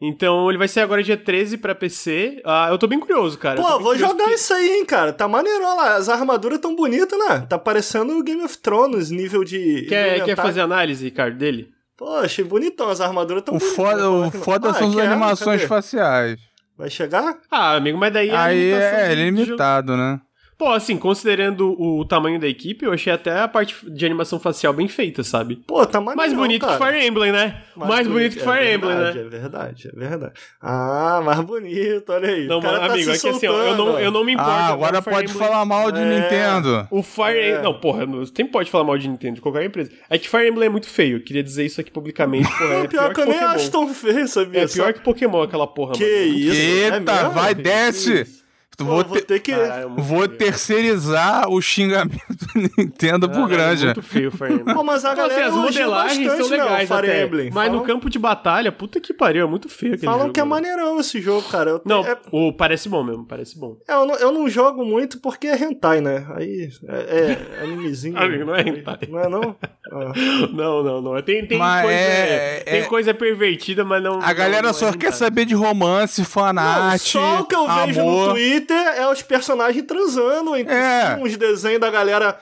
Então 0.00 0.48
ele 0.48 0.58
vai 0.58 0.68
ser 0.68 0.80
agora 0.80 1.02
dia 1.02 1.16
13 1.16 1.56
pra 1.58 1.74
PC. 1.74 2.42
Ah, 2.44 2.68
eu 2.70 2.78
tô 2.78 2.86
bem 2.86 3.00
curioso, 3.00 3.38
cara. 3.38 3.60
Pô, 3.60 3.80
vou 3.80 3.96
jogar 3.96 4.26
que... 4.26 4.34
isso 4.34 4.52
aí, 4.52 4.78
hein, 4.78 4.84
cara. 4.84 5.12
Tá 5.12 5.26
maneiro, 5.26 5.64
olha 5.64 5.74
lá. 5.74 5.96
As 5.96 6.08
armaduras 6.08 6.58
tão 6.58 6.76
bonitas, 6.76 7.18
né? 7.18 7.46
Tá 7.48 7.58
parecendo 7.58 8.12
o 8.18 8.22
Game 8.22 8.42
of 8.42 8.58
Thrones, 8.58 9.10
nível 9.10 9.42
de. 9.44 9.86
Quer, 9.88 10.24
quer 10.24 10.36
fazer 10.36 10.60
análise, 10.60 11.04
Ricardo, 11.04 11.38
dele? 11.38 11.72
Pô, 11.96 12.16
achei 12.16 12.44
bonitão. 12.44 12.88
As 12.88 13.00
armaduras 13.00 13.42
tão 13.42 13.56
o 13.56 13.58
bonitas. 13.58 13.76
Foda, 13.76 14.10
o 14.10 14.30
foda 14.30 14.70
ah, 14.70 14.74
são 14.74 14.90
as 14.90 14.96
animações 14.98 15.62
faciais. 15.62 16.40
Vai 16.76 16.90
chegar? 16.90 17.38
Ah, 17.50 17.76
amigo, 17.76 17.96
mas 17.96 18.12
daí 18.12 18.30
é 18.30 18.36
Aí 18.36 18.72
é, 18.72 19.12
é 19.12 19.14
limitado, 19.14 19.96
né? 19.96 20.20
Pô, 20.56 20.68
assim, 20.68 20.96
considerando 20.96 21.74
o 21.80 22.04
tamanho 22.04 22.38
da 22.38 22.46
equipe, 22.46 22.84
eu 22.84 22.92
achei 22.92 23.12
até 23.12 23.40
a 23.40 23.48
parte 23.48 23.74
de 23.90 24.06
animação 24.06 24.38
facial 24.38 24.72
bem 24.72 24.86
feita, 24.86 25.24
sabe? 25.24 25.56
Pô, 25.56 25.84
tá 25.84 26.00
maneiro, 26.00 26.16
Mais 26.16 26.32
bonito 26.32 26.64
cara. 26.64 26.78
que 26.78 26.84
Fire 26.84 27.06
Emblem, 27.06 27.32
né? 27.32 27.62
Mais, 27.74 27.90
mais 27.90 28.06
bonito, 28.06 28.18
bonito, 28.18 28.34
que 28.34 28.40
Fire 28.40 28.66
é 28.66 28.74
Emblem, 28.74 28.96
verdade, 28.96 29.18
né? 29.18 29.24
É 29.24 29.28
verdade, 29.28 29.88
é 29.88 29.98
verdade. 29.98 30.32
Ah, 30.60 31.20
mais 31.24 31.40
bonito, 31.40 32.12
olha 32.12 32.28
aí. 32.28 32.46
Não, 32.46 32.60
cara 32.60 32.78
mas, 32.78 32.86
tá 32.86 32.94
amigo, 32.94 33.10
é 33.10 33.18
que 33.18 33.28
assim, 33.28 33.46
ó, 33.48 33.62
eu 33.62 33.76
não, 33.76 33.98
eu 33.98 34.10
não 34.12 34.24
me 34.24 34.32
importo. 34.32 34.50
Ah, 34.50 34.66
agora 34.68 35.02
pode 35.02 35.30
Emblem... 35.30 35.48
falar 35.48 35.64
mal 35.64 35.90
de 35.90 36.00
é... 36.00 36.04
Nintendo. 36.04 36.86
O 36.90 37.02
Fire 37.02 37.38
é. 37.38 37.62
Não, 37.62 37.74
porra, 37.74 38.06
sempre 38.26 38.52
pode 38.52 38.70
falar 38.70 38.84
mal 38.84 38.96
de 38.96 39.08
Nintendo, 39.08 39.34
de 39.34 39.40
qualquer 39.40 39.64
empresa. 39.64 39.90
É 40.08 40.16
que 40.18 40.28
Fire 40.28 40.48
Emblem 40.48 40.66
é 40.66 40.70
muito 40.70 40.88
feio, 40.88 41.16
eu 41.16 41.24
queria 41.24 41.42
dizer 41.42 41.64
isso 41.64 41.80
aqui 41.80 41.90
publicamente, 41.90 42.48
porra. 42.48 42.74
É 42.74 42.86
pior, 42.86 42.88
pior 42.88 43.14
que 43.14 43.20
eu 43.22 43.26
nem 43.26 43.40
acho 43.40 43.70
tão 43.70 43.92
feio, 43.92 44.28
sabia? 44.28 44.62
É 44.62 44.68
pior 44.68 44.92
que 44.92 45.00
Pokémon, 45.00 45.42
aquela 45.42 45.66
porra. 45.66 45.94
Que 45.94 46.04
mano. 46.04 46.38
isso? 46.38 46.60
Eita, 46.60 47.12
é 47.12 47.28
vai, 47.28 47.54
desce! 47.54 48.43
Pô, 48.76 48.84
vou, 48.84 49.04
vou, 49.04 49.20
ter 49.20 49.40
que. 49.40 49.52
Caralho, 49.52 49.94
vou 49.96 50.26
terceirizar 50.26 51.48
o 51.48 51.60
xingamento 51.60 52.26
do 52.28 52.70
Nintendo 52.76 53.28
pro 53.28 53.46
Granja. 53.46 53.90
É 53.90 53.94
muito 53.94 54.02
feio 54.02 54.30
Fire 54.30 54.54
Emblem. 54.54 54.74
Pô, 54.74 54.82
mas 54.82 55.04
a 55.04 55.12
então, 55.12 55.28
galera 55.28 55.46
assim, 55.46 55.58
as 55.58 55.64
modelagens 55.64 56.32
são 56.32 56.48
legais 56.48 56.88
não, 56.88 56.96
Fire 56.96 57.10
até, 57.10 57.24
Emblem. 57.24 57.50
Mas 57.52 57.66
Falam... 57.66 57.80
no 57.80 57.86
campo 57.86 58.10
de 58.10 58.18
batalha, 58.18 58.72
puta 58.72 59.00
que 59.00 59.12
pariu, 59.12 59.44
é 59.44 59.48
muito 59.48 59.68
feio 59.68 59.94
aquele 59.94 60.06
Falam 60.06 60.22
jogo, 60.22 60.32
que 60.32 60.40
é 60.40 60.44
maneirão 60.44 60.98
esse 60.98 61.20
jogo, 61.20 61.48
cara. 61.48 61.70
Eu, 61.70 61.82
não, 61.84 62.04
é... 62.04 62.16
o, 62.30 62.52
parece 62.52 62.88
bom 62.88 63.02
mesmo, 63.04 63.24
parece 63.24 63.58
bom. 63.58 63.76
É, 63.88 63.94
eu, 63.94 64.06
não, 64.06 64.14
eu 64.16 64.32
não 64.32 64.48
jogo 64.48 64.84
muito 64.84 65.20
porque 65.20 65.46
é 65.46 65.56
hentai, 65.62 66.00
né? 66.00 66.26
Aí 66.34 66.68
é, 66.88 67.58
é 67.60 67.62
animezinho. 67.62 68.18
Amigo, 68.18 68.44
não 68.44 68.54
é 68.54 68.62
hentai. 68.62 68.98
Não 69.08 69.20
é 69.20 69.28
não? 69.28 69.56
Ah. 69.92 70.12
não, 70.52 70.82
não, 70.82 71.00
não. 71.00 71.22
Tem, 71.22 71.46
tem, 71.46 71.58
mas 71.58 71.82
coisa, 71.82 71.98
é, 71.98 72.60
tem 72.60 72.80
é... 72.80 72.84
coisa 72.84 73.14
pervertida, 73.14 73.84
mas 73.84 74.02
não. 74.02 74.20
A 74.20 74.32
galera 74.32 74.62
não, 74.62 74.68
não 74.68 74.74
só 74.74 74.88
é 74.88 74.96
quer 74.96 75.12
saber 75.12 75.44
de 75.44 75.54
romance, 75.54 76.24
fanart, 76.24 77.00
Só 77.00 77.40
o 77.40 77.44
que 77.44 77.54
eu 77.54 77.68
amor. 77.68 77.86
vejo 77.86 78.02
no 78.02 78.30
Twitter 78.30 78.63
é 78.72 79.06
os 79.10 79.22
personagens 79.22 79.84
transando, 79.86 80.54
É. 80.56 81.16
uns 81.20 81.36
desenhos 81.36 81.80
da 81.80 81.90
galera. 81.90 82.38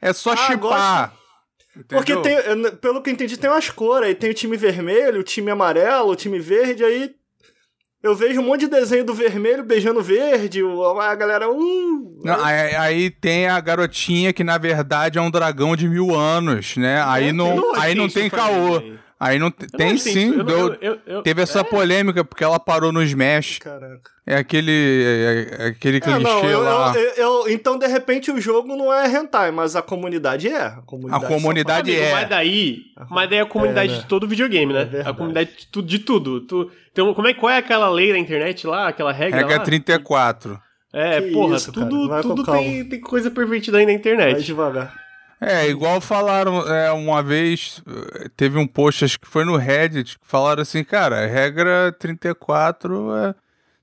É 0.00 0.12
só 0.12 0.32
Ah, 0.32 0.36
chipar. 0.36 1.12
Porque 1.88 2.14
tem, 2.16 2.36
pelo 2.82 3.00
que 3.00 3.08
eu 3.08 3.14
entendi, 3.14 3.36
tem 3.38 3.48
umas 3.48 3.70
cores. 3.70 4.08
Aí 4.08 4.14
tem 4.14 4.30
o 4.30 4.34
time 4.34 4.56
vermelho, 4.56 5.20
o 5.20 5.24
time 5.24 5.50
amarelo, 5.50 6.10
o 6.10 6.16
time 6.16 6.38
verde. 6.38 6.84
Aí 6.84 7.10
eu 8.02 8.14
vejo 8.14 8.40
um 8.40 8.44
monte 8.44 8.60
de 8.62 8.66
desenho 8.68 9.04
do 9.04 9.14
vermelho 9.14 9.62
beijando 9.64 10.00
o 10.00 10.02
verde. 10.02 10.62
o- 10.62 11.00
A 11.00 11.14
galera. 11.14 11.48
Uh, 11.50 12.20
Não, 12.24 12.44
aí, 12.44 12.74
aí 12.74 13.10
tem 13.10 13.46
a 13.48 13.58
garotinha 13.60 14.32
que 14.34 14.44
na 14.44 14.58
verdade 14.58 15.18
é 15.18 15.22
um 15.22 15.30
dragão 15.30 15.74
de 15.74 15.88
mil 15.88 16.14
anos, 16.14 16.76
né? 16.76 17.02
Aí 17.06 17.32
não, 17.32 17.56
não 17.56 17.74
aí 17.80 17.94
não 17.94 18.08
tem 18.08 18.28
caô. 18.28 18.80
Fernando. 18.80 19.00
Aí 19.24 19.38
não 19.38 19.46
Eu 19.46 19.54
não 19.60 19.78
tem 19.78 19.92
achei 19.92 20.12
sim. 20.12 20.30
eu 20.32 20.38
não- 20.38 20.44
deu- 20.44 20.76
eu- 21.06 21.22
teve 21.22 21.40
essa 21.42 21.62
polêmica 21.62 22.24
porque 22.24 22.42
ela 22.42 22.58
parou 22.58 22.90
no 22.90 23.02
Smash. 23.02 23.58
Caraca. 23.60 24.10
É 24.26 24.36
aquele 24.36 24.70
é, 24.72 25.64
é 25.64 25.66
aquele 25.68 25.96
É, 25.98 26.00
clichê 26.00 26.18
não, 26.22 26.44
eu, 26.44 26.60
lá. 26.62 26.92
eu- 26.96 27.12
eu- 27.16 27.48
então 27.48 27.78
de 27.78 27.86
repente 27.86 28.30
o 28.30 28.40
jogo 28.40 28.76
não 28.76 28.92
é 28.92 29.06
hentai, 29.08 29.50
mas 29.50 29.76
a 29.76 29.82
comunidade 29.82 30.48
é. 30.48 30.60
A 30.66 30.82
comunidade, 30.84 31.24
A 31.24 31.28
comunidade 31.28 31.90
Amigo, 31.92 32.04
é. 32.06 32.12
Mas 32.12 32.28
daí, 32.28 32.78
mas 33.10 33.30
daí 33.30 33.38
é 33.38 33.42
a 33.42 33.46
comunidade 33.46 33.92
É, 33.92 33.96
né? 33.96 34.02
de 34.02 34.06
todo 34.08 34.26
videogame, 34.28 34.72
né? 34.72 34.88
É 34.92 35.08
a 35.08 35.12
comunidade 35.14 35.50
de, 35.56 35.66
tu- 35.66 35.82
de 35.82 35.98
tudo. 36.00 36.40
Tu, 36.40 36.70
então, 36.90 37.14
como 37.14 37.28
é, 37.28 37.34
qual 37.34 37.50
é 37.50 37.58
aquela 37.58 37.88
lei 37.88 38.12
na 38.12 38.18
internet 38.18 38.66
lá, 38.66 38.88
aquela 38.88 39.12
regra 39.12 39.38
Regra 39.40 39.56
lá? 39.58 39.62
34. 39.62 40.60
É, 40.92 41.20
Que 41.22 41.30
porra, 41.32 41.56
isso, 41.56 41.72
tudo, 41.72 42.08
vai 42.08 42.20
tudo 42.22 42.44
tem, 42.44 42.84
tem 42.88 43.00
coisa 43.00 43.30
pervertida 43.30 43.78
aí 43.78 43.84
na 43.86 43.92
Vai 43.92 43.98
internet. 43.98 44.42
devagar. 44.44 45.01
É, 45.44 45.68
igual 45.68 46.00
falaram 46.00 46.60
é, 46.72 46.92
uma 46.92 47.20
vez, 47.20 47.82
eh, 47.84 48.28
teve 48.36 48.56
um 48.58 48.66
post, 48.66 49.04
acho 49.04 49.18
que 49.18 49.26
foi 49.26 49.44
no 49.44 49.56
Reddit, 49.56 50.16
que 50.16 50.24
falaram 50.24 50.62
assim, 50.62 50.84
cara, 50.84 51.26
regra 51.26 51.90
34 51.98 53.12
é. 53.16 53.34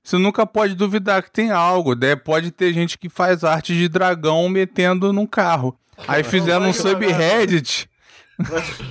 Você 0.02 0.16
nunca 0.16 0.46
pode 0.46 0.74
duvidar 0.74 1.22
que 1.22 1.30
tem 1.30 1.50
algo, 1.50 1.94
né? 1.94 2.16
Pode 2.16 2.50
ter 2.50 2.72
gente 2.72 2.96
que 2.96 3.10
faz 3.10 3.44
arte 3.44 3.74
de 3.74 3.86
dragão 3.90 4.48
metendo 4.48 5.12
num 5.12 5.26
carro. 5.26 5.78
Aí 6.08 6.24
fizeram 6.24 6.66
um 6.66 6.72
subreddit 6.72 7.90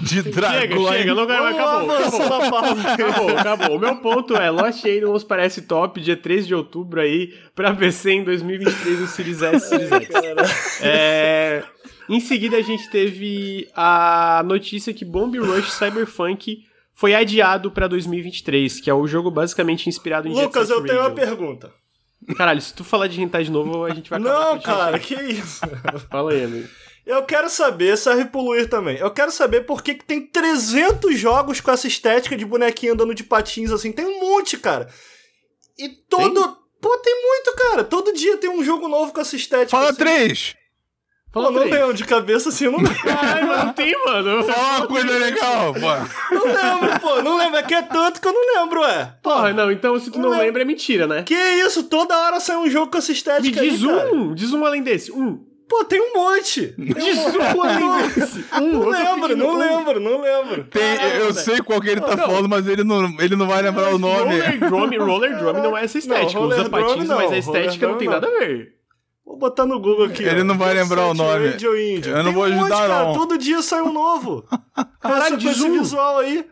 de 0.04 0.22
dragão. 0.22 0.86
Chega, 0.86 0.98
chega, 0.98 1.16
não 1.16 1.26
vai, 1.26 1.38
Vamos 1.54 2.16
acabou, 2.16 2.30
acabou. 2.30 2.92
Acabou, 2.92 3.38
acabou. 3.38 3.78
O 3.78 3.80
meu 3.80 3.96
ponto 3.96 4.36
é, 4.36 4.52
Lost 4.52 4.86
Aidos 4.86 5.24
parece 5.24 5.64
top, 5.64 6.00
dia 6.00 6.16
13 6.16 6.48
de 6.48 6.54
outubro 6.54 7.02
aí, 7.02 7.34
pra 7.56 7.74
PC 7.74 8.12
em 8.12 8.24
2023 8.24 9.00
no 9.00 9.08
Series 9.08 9.42
S 9.42 9.76
e 9.76 9.88
Series 9.88 10.12
X. 10.12 10.82
É, 10.82 11.64
Em 12.10 12.20
seguida 12.20 12.57
a 12.57 12.62
gente 12.62 12.89
teve 12.89 13.70
a 13.76 14.41
notícia 14.43 14.93
que 14.93 15.05
Bomb 15.05 15.38
Rush 15.38 15.72
Cyberpunk 15.72 16.64
foi 16.95 17.14
adiado 17.14 17.72
pra 17.72 17.88
2023, 17.88 18.82
que 18.82 18.89
é 18.89 18.93
o 18.93 19.07
jogo 19.07 19.30
basicamente 19.30 19.88
inspirado 19.88 20.28
em 20.28 20.34
Jet 20.34 20.45
Lucas, 20.45 20.68
Set 20.68 20.78
eu 20.78 20.84
tenho 20.86 20.99
uma 20.99 21.12
pergunta. 21.12 21.72
Caralho, 22.36 22.60
se 22.60 22.74
tu 22.74 22.84
falar 22.84 23.07
de 23.07 23.22
hentai 23.22 23.43
de 23.43 23.51
novo, 23.51 23.86
a 23.86 23.93
gente 23.93 24.10
vai 24.10 24.20
acabar 24.20 24.39
Não, 24.39 24.49
com 24.51 24.57
o 24.57 24.62
chat. 24.62 24.66
cara, 24.66 24.99
que 24.99 25.14
isso? 25.14 25.62
Fala 26.10 26.32
aí, 26.32 26.43
amigo. 26.43 26.68
Eu 27.05 27.24
quero 27.24 27.49
saber, 27.49 27.97
serve 27.97 28.26
pro 28.26 28.41
Luir 28.41 28.68
também. 28.68 28.97
Eu 28.97 29.10
quero 29.12 29.32
saber 29.32 29.62
por 29.62 29.82
que, 29.82 29.95
que 29.95 30.05
tem 30.05 30.26
300 30.28 31.18
jogos 31.18 31.62
com 31.62 31.72
essa 31.72 31.88
estética 31.88 32.36
de 32.36 32.45
bonequinho 32.45 32.93
andando 32.93 33.16
de 33.16 33.24
patins 33.24 33.72
assim. 33.72 33.91
Tem 33.91 34.05
um 34.05 34.20
monte, 34.20 34.57
cara. 34.57 34.89
E 35.78 35.89
todo. 36.10 36.57
Pô, 36.82 36.97
tem 36.97 37.16
muito, 37.22 37.55
cara. 37.55 37.84
Todo 37.84 38.14
dia 38.14 38.38
tem 38.38 38.49
um 38.49 38.64
jogo 38.64 38.88
novo 38.88 39.14
com 39.14 39.22
essa 39.22 39.36
estética. 39.36 39.72
Fala 39.72 39.89
assim. 39.89 39.99
três! 39.99 40.55
Pô, 41.32 41.44
Fala 41.44 41.52
não 41.60 41.64
lembro 41.64 41.94
de 41.94 42.04
cabeça 42.06 42.50
assim, 42.50 42.66
eu 42.66 42.72
não 42.72 42.80
lembro. 42.80 42.96
Caralho, 43.04 43.48
mas 43.48 43.66
não 43.66 43.74
tem, 43.74 43.94
mano. 44.06 44.44
Fala 44.44 44.78
uma 44.80 44.88
coisa 44.88 45.12
legal, 45.20 45.74
pô. 45.76 46.34
Não 46.36 46.46
lembro, 46.46 47.00
pô. 47.00 47.22
Não 47.22 47.38
lembro. 47.38 47.58
É 47.60 47.64
que 47.64 47.76
é 47.76 47.82
tanto 47.84 48.20
que 48.20 48.28
eu 48.28 48.34
não 48.34 48.56
lembro, 48.62 48.82
ué. 48.82 49.14
Porra, 49.22 49.54
não, 49.54 49.72
então 49.72 50.00
se 50.00 50.10
tu 50.10 50.18
não 50.20 50.30
Não 50.32 50.36
é- 50.36 50.46
lembra 50.46 50.64
é 50.64 50.66
mentira, 50.66 51.06
né? 51.06 51.22
Que 51.24 51.36
isso? 51.36 51.84
Toda 51.84 52.18
hora 52.18 52.40
sai 52.40 52.58
um 52.58 52.68
jogo 52.70 52.92
com 52.92 52.98
essa 52.98 53.12
Me 53.12 53.18
estética 53.18 53.62
diz 53.62 53.84
aí, 53.84 53.88
cara. 53.88 54.12
um, 54.14 54.34
diz 54.34 54.52
um 54.54 54.66
além 54.66 54.82
desse. 54.82 55.12
Um. 55.12 55.48
Pô, 55.70 55.84
tem 55.86 56.02
um 56.02 56.14
monte. 56.16 56.74
Diz 56.76 57.18
um 57.36 57.62
além 57.62 58.08
desse. 58.10 58.46
Um, 58.60 58.80
Não 58.80 58.90
lembro, 58.90 59.38
não 59.38 59.50
um. 59.50 59.58
lembro, 59.60 60.00
não 60.00 60.22
lembro. 60.22 60.64
Tem- 60.64 60.82
eu 61.20 61.32
sei 61.32 61.60
qual 61.62 61.80
que 61.80 61.90
ele 61.90 62.02
tá 62.02 62.16
Não. 62.16 62.26
falando, 62.26 62.50
mas 62.50 62.66
ele 62.68 62.84
não, 62.84 63.06
ele 63.20 63.36
não 63.36 63.46
vai 63.46 63.62
lembrar 63.62 63.94
o 63.94 64.00
nome. 64.00 64.40
Roller 64.40 64.60
Drum, 64.98 65.06
Roller 65.06 65.38
Drum 65.38 65.54
não 65.62 65.78
é 65.78 65.84
essa 65.84 66.00
estética. 66.00 66.40
Não, 66.40 66.48
Usa 66.48 66.68
patins, 66.72 67.08
não, 67.08 67.18
mas 67.18 67.32
a 67.32 67.38
estética 67.38 67.86
Roller 67.86 67.92
não 67.92 67.98
tem 68.00 68.10
nada 68.10 68.28
a 68.28 68.32
ver. 68.32 68.79
Vou 69.30 69.38
botar 69.38 69.64
no 69.64 69.80
Google 69.80 70.06
aqui. 70.06 70.24
Ele 70.24 70.42
ó. 70.42 70.44
não 70.44 70.58
vai 70.58 70.74
lembrar 70.74 71.06
o 71.06 71.14
nome. 71.14 71.50
Radio 71.52 71.80
Indie. 71.80 72.10
Eu 72.10 72.18
não 72.18 72.24
Tem 72.26 72.34
vou 72.34 72.46
um 72.46 72.50
monte, 72.50 72.62
ajudar, 72.74 72.88
cara. 72.88 73.04
não. 73.06 73.14
Todo 73.14 73.38
dia 73.38 73.62
sai 73.62 73.80
um 73.84 73.94
novo. 73.94 74.44
Caralho, 75.00 75.38
diz 75.38 75.52
esse 75.56 75.70
visual 75.70 76.18
aí. 76.18 76.44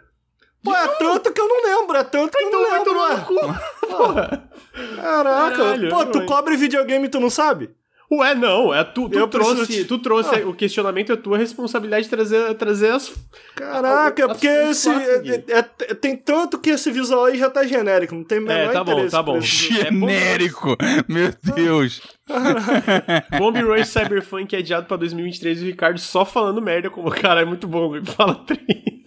Pô, 0.63 0.75
é 0.75 0.87
tanto 0.87 1.33
que 1.33 1.41
eu 1.41 1.47
não 1.47 1.63
lembro, 1.63 1.97
é 1.97 2.03
tanto 2.03 2.37
que 2.37 2.43
eu 2.43 2.47
Então 2.49 2.61
não 2.61 2.69
vai 2.69 2.77
lembro. 2.77 2.93
tomar 2.93 3.09
ué. 3.09 3.17
no 3.17 3.25
cu. 3.25 4.47
Caraca, 5.01 5.57
Caralho, 5.57 5.89
pô, 5.89 6.05
tu 6.05 6.25
cobre 6.27 6.55
videogame 6.55 7.07
e 7.07 7.09
tu 7.09 7.19
não 7.19 7.31
sabe? 7.31 7.71
Ué, 8.09 8.33
não, 8.35 8.73
é 8.73 8.85
tu, 8.85 9.09
tu 9.09 9.19
Eu 9.19 9.27
trouxe, 9.27 9.67
te- 9.67 9.83
tu 9.83 9.99
trouxe 9.99 10.33
Ah. 10.35 10.47
o 10.47 10.53
questionamento, 10.53 11.11
é 11.11 11.17
tua 11.17 11.37
responsabilidade 11.37 12.05
de 12.05 12.09
trazer, 12.09 12.53
trazer 12.55 12.91
as. 12.93 13.13
Caraca, 13.53 14.25
As- 14.25 14.31
porque 14.31 14.47
as 14.47 14.69
esse, 14.85 14.89
é- 14.89 15.43
é- 15.59 15.93
tem 15.93 16.15
tanto 16.15 16.57
que 16.57 16.69
esse 16.69 16.89
visual 16.89 17.25
aí 17.25 17.37
já 17.37 17.49
tá 17.49 17.65
genérico, 17.65 18.15
não 18.15 18.23
tem 18.23 18.39
menor 18.39 18.53
É, 18.53 18.67
tá 18.71 18.81
bom, 18.81 19.07
tá 19.09 19.21
bom. 19.21 19.33
É 19.33 19.35
bom. 19.35 19.41
Genérico! 19.41 20.77
Meu 21.07 21.33
Deus! 21.53 22.01
Bomb 23.37 23.57
Rush 23.61 23.89
Cyberpunk 23.89 24.55
é 24.55 24.59
adiado 24.59 24.87
pra 24.87 24.95
2023 24.95 25.59
e 25.61 25.63
o 25.63 25.67
Ricardo 25.67 25.99
só 25.99 26.23
falando 26.23 26.61
merda 26.61 26.89
como 26.89 27.11
cara, 27.11 27.41
é 27.41 27.45
muito 27.45 27.67
bom, 27.67 27.91
Gui. 27.91 28.09
fala 28.09 28.35
três. 28.35 28.61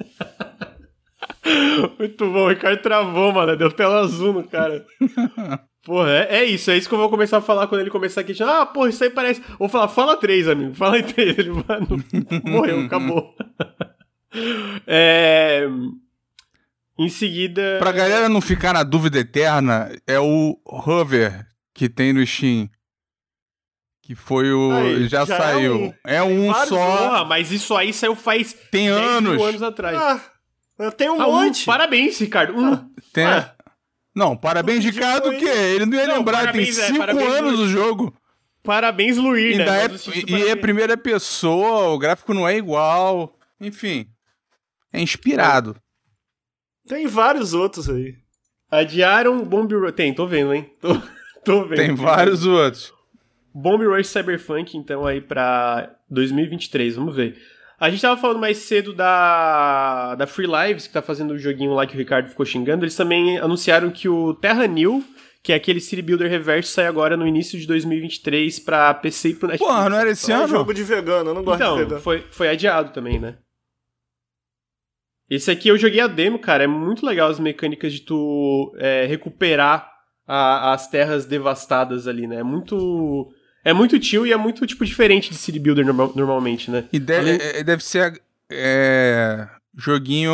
Muito 1.99 2.31
bom, 2.31 2.45
o 2.45 2.49
Ricardo 2.49 2.81
travou, 2.81 3.33
mano. 3.33 3.57
Deu 3.57 3.73
tela 3.73 4.01
azul 4.01 4.33
no 4.33 4.45
cara. 4.47 4.85
Porra, 5.85 6.11
é, 6.11 6.37
é 6.41 6.45
isso, 6.45 6.71
é 6.71 6.77
isso 6.77 6.89
que 6.89 6.95
eu 6.95 6.99
vou 6.99 7.09
começar 7.09 7.39
a 7.39 7.43
falar 7.43 7.67
quando 7.67 7.81
ele 7.81 7.91
começar 7.91 8.21
a 8.21 8.25
questionar. 8.25 8.61
Ah, 8.61 8.67
porra, 8.67 8.91
isso 8.91 9.03
aí 9.03 9.09
parece. 9.11 9.43
Vou 9.59 9.69
falar, 9.69 9.89
fala 9.89 10.17
três, 10.17 10.47
amigo. 10.47 10.75
Fala 10.75 10.99
em 10.99 11.03
três. 11.03 11.39
Ele 11.39 11.51
vai. 11.51 11.81
não- 11.81 12.43
Morreu, 12.45 12.81
acabou. 12.85 13.35
É. 14.87 15.67
Em 16.99 17.09
seguida. 17.09 17.77
Pra 17.79 17.93
galera 17.93 18.29
não 18.29 18.41
ficar 18.41 18.73
na 18.75 18.83
dúvida 18.83 19.19
eterna, 19.19 19.91
é 20.07 20.21
o 20.21 20.57
Hover 20.65 21.47
que 21.75 21.89
tem 21.89 22.13
no 22.13 22.25
Steam. 22.27 22.69
Que 24.03 24.15
foi 24.15 24.53
o. 24.53 24.71
Aí, 24.73 25.09
já, 25.09 25.25
já 25.25 25.35
é 25.35 25.39
saiu. 25.39 25.77
um- 25.77 25.95
É 26.05 26.23
um, 26.23 26.53
só. 26.67 26.97
Porra, 26.97 27.25
mas 27.25 27.51
isso 27.51 27.77
aí 27.77 27.93
saiu 27.93 28.15
faz 28.15 28.53
Tem 28.71 28.89
10 28.89 29.01
anos. 29.01 29.43
anos 29.43 29.63
atrás. 29.63 29.97
Ah, 30.79 30.91
tem 30.93 31.09
um 31.11 31.21
Ah, 31.21 31.27
um, 31.29 31.33
monte. 31.45 31.65
parabéns, 31.65 32.19
Ricardo. 32.19 32.57
Um. 32.57 32.77
Tem, 33.13 33.27
Ué. 33.27 33.53
Não, 34.15 34.37
parabéns 34.37 34.83
de 34.83 34.93
cara 34.93 35.21
do 35.21 35.31
quê? 35.37 35.49
Ele 35.49 35.87
não 35.87 35.97
ia 35.97 36.07
Não, 36.07 36.19
lembrar, 36.19 36.39
tem 36.39 36.47
parabéns, 36.47 36.79
é, 36.79 36.87
cinco 36.87 36.99
parabéns, 36.99 37.33
anos 37.33 37.59
Luiz. 37.59 37.61
o 37.61 37.73
jogo. 37.73 38.15
Parabéns, 38.63 39.17
Luir, 39.17 39.57
né? 39.57 39.65
É, 39.65 40.31
e 40.31 40.49
é 40.49 40.57
primeira 40.57 40.97
pessoa, 40.97 41.89
o 41.95 41.99
gráfico 41.99 42.35
não 42.35 42.47
é 42.47 42.57
igual. 42.57 43.39
Enfim, 43.61 44.07
é 44.93 45.01
inspirado. 45.01 45.77
Tem 46.87 47.07
vários 47.07 47.55
outros 47.55 47.89
aí. 47.89 48.17
Adiaram 48.71 49.45
Bomb 49.45 49.73
Rush. 49.73 49.93
Tem, 49.93 50.13
tô 50.15 50.27
vendo, 50.27 50.53
hein? 50.53 50.71
Tô, 50.81 50.95
tô 51.45 51.65
vendo. 51.65 51.77
Tem 51.79 51.95
vários 51.95 52.45
outros. 52.45 52.93
Bomb 53.55 53.85
Rush 53.85 54.09
Cyberpunk, 54.09 54.77
então, 54.77 55.07
aí 55.07 55.21
pra 55.21 55.97
2023, 56.09 56.97
vamos 56.97 57.17
ver. 57.17 57.37
A 57.81 57.89
gente 57.89 58.03
tava 58.03 58.21
falando 58.21 58.39
mais 58.39 58.59
cedo 58.59 58.93
da, 58.93 60.15
da 60.15 60.27
Free 60.27 60.47
Lives, 60.47 60.87
que 60.87 60.93
tá 60.93 61.01
fazendo 61.01 61.31
o 61.33 61.39
joguinho 61.39 61.73
lá 61.73 61.87
que 61.87 61.95
o 61.95 61.99
Ricardo 61.99 62.29
ficou 62.29 62.45
xingando. 62.45 62.85
Eles 62.85 62.95
também 62.95 63.39
anunciaram 63.39 63.91
que 63.91 64.07
o 64.07 64.35
Terra 64.35 64.67
New, 64.67 65.03
que 65.43 65.51
é 65.51 65.57
aquele 65.57 65.81
City 65.81 66.03
Builder 66.03 66.29
Reverso, 66.31 66.73
sai 66.73 66.87
agora 66.87 67.17
no 67.17 67.27
início 67.27 67.59
de 67.59 67.67
2023 67.67 68.59
pra 68.61 68.93
PC 68.93 69.31
e 69.31 69.35
pro 69.35 69.49
Netflix. 69.49 69.73
Porra, 69.73 69.89
não 69.89 69.97
era 69.97 70.11
esse 70.11 70.31
É 70.31 70.37
um 70.37 70.41
ano? 70.41 70.49
jogo 70.49 70.75
de 70.75 70.85
vegano, 70.85 71.31
eu 71.31 71.35
não 71.35 71.43
gosto 71.43 71.59
de 71.59 71.65
Então, 71.65 71.77
vegano. 71.79 72.01
foi, 72.03 72.21
foi 72.31 72.49
adiado 72.51 72.93
também, 72.93 73.19
né? 73.19 73.39
Esse 75.31 75.51
aqui 75.51 75.69
eu 75.69 75.79
joguei 75.79 76.01
a 76.01 76.07
demo, 76.07 76.39
cara. 76.39 76.65
É 76.65 76.67
muito 76.67 77.07
legal 77.07 77.31
as 77.31 77.41
mecânicas 77.41 77.93
de 77.95 78.01
tu 78.03 78.75
é, 78.79 79.07
recuperar 79.07 79.91
a- 80.27 80.73
as 80.75 80.87
terras 80.91 81.25
devastadas 81.25 82.07
ali, 82.07 82.27
né? 82.27 82.37
É 82.41 82.43
muito. 82.43 83.33
É 83.65 83.73
muito 83.73 84.03
chill 84.03 84.27
e 84.27 84.33
é 84.33 84.37
muito, 84.37 84.67
tipo, 84.67 84.85
diferente 84.85 85.31
de 85.31 85.37
City 85.37 85.59
Builder 85.59 85.85
normal- 85.85 86.13
normalmente, 86.17 86.71
né? 86.71 86.85
E 86.93 86.99
deve, 86.99 87.31
Além- 87.33 87.41
é- 87.43 87.63
deve 87.63 87.85
ser 87.85 88.21
é, 88.51 89.47
joguinho 89.77 90.33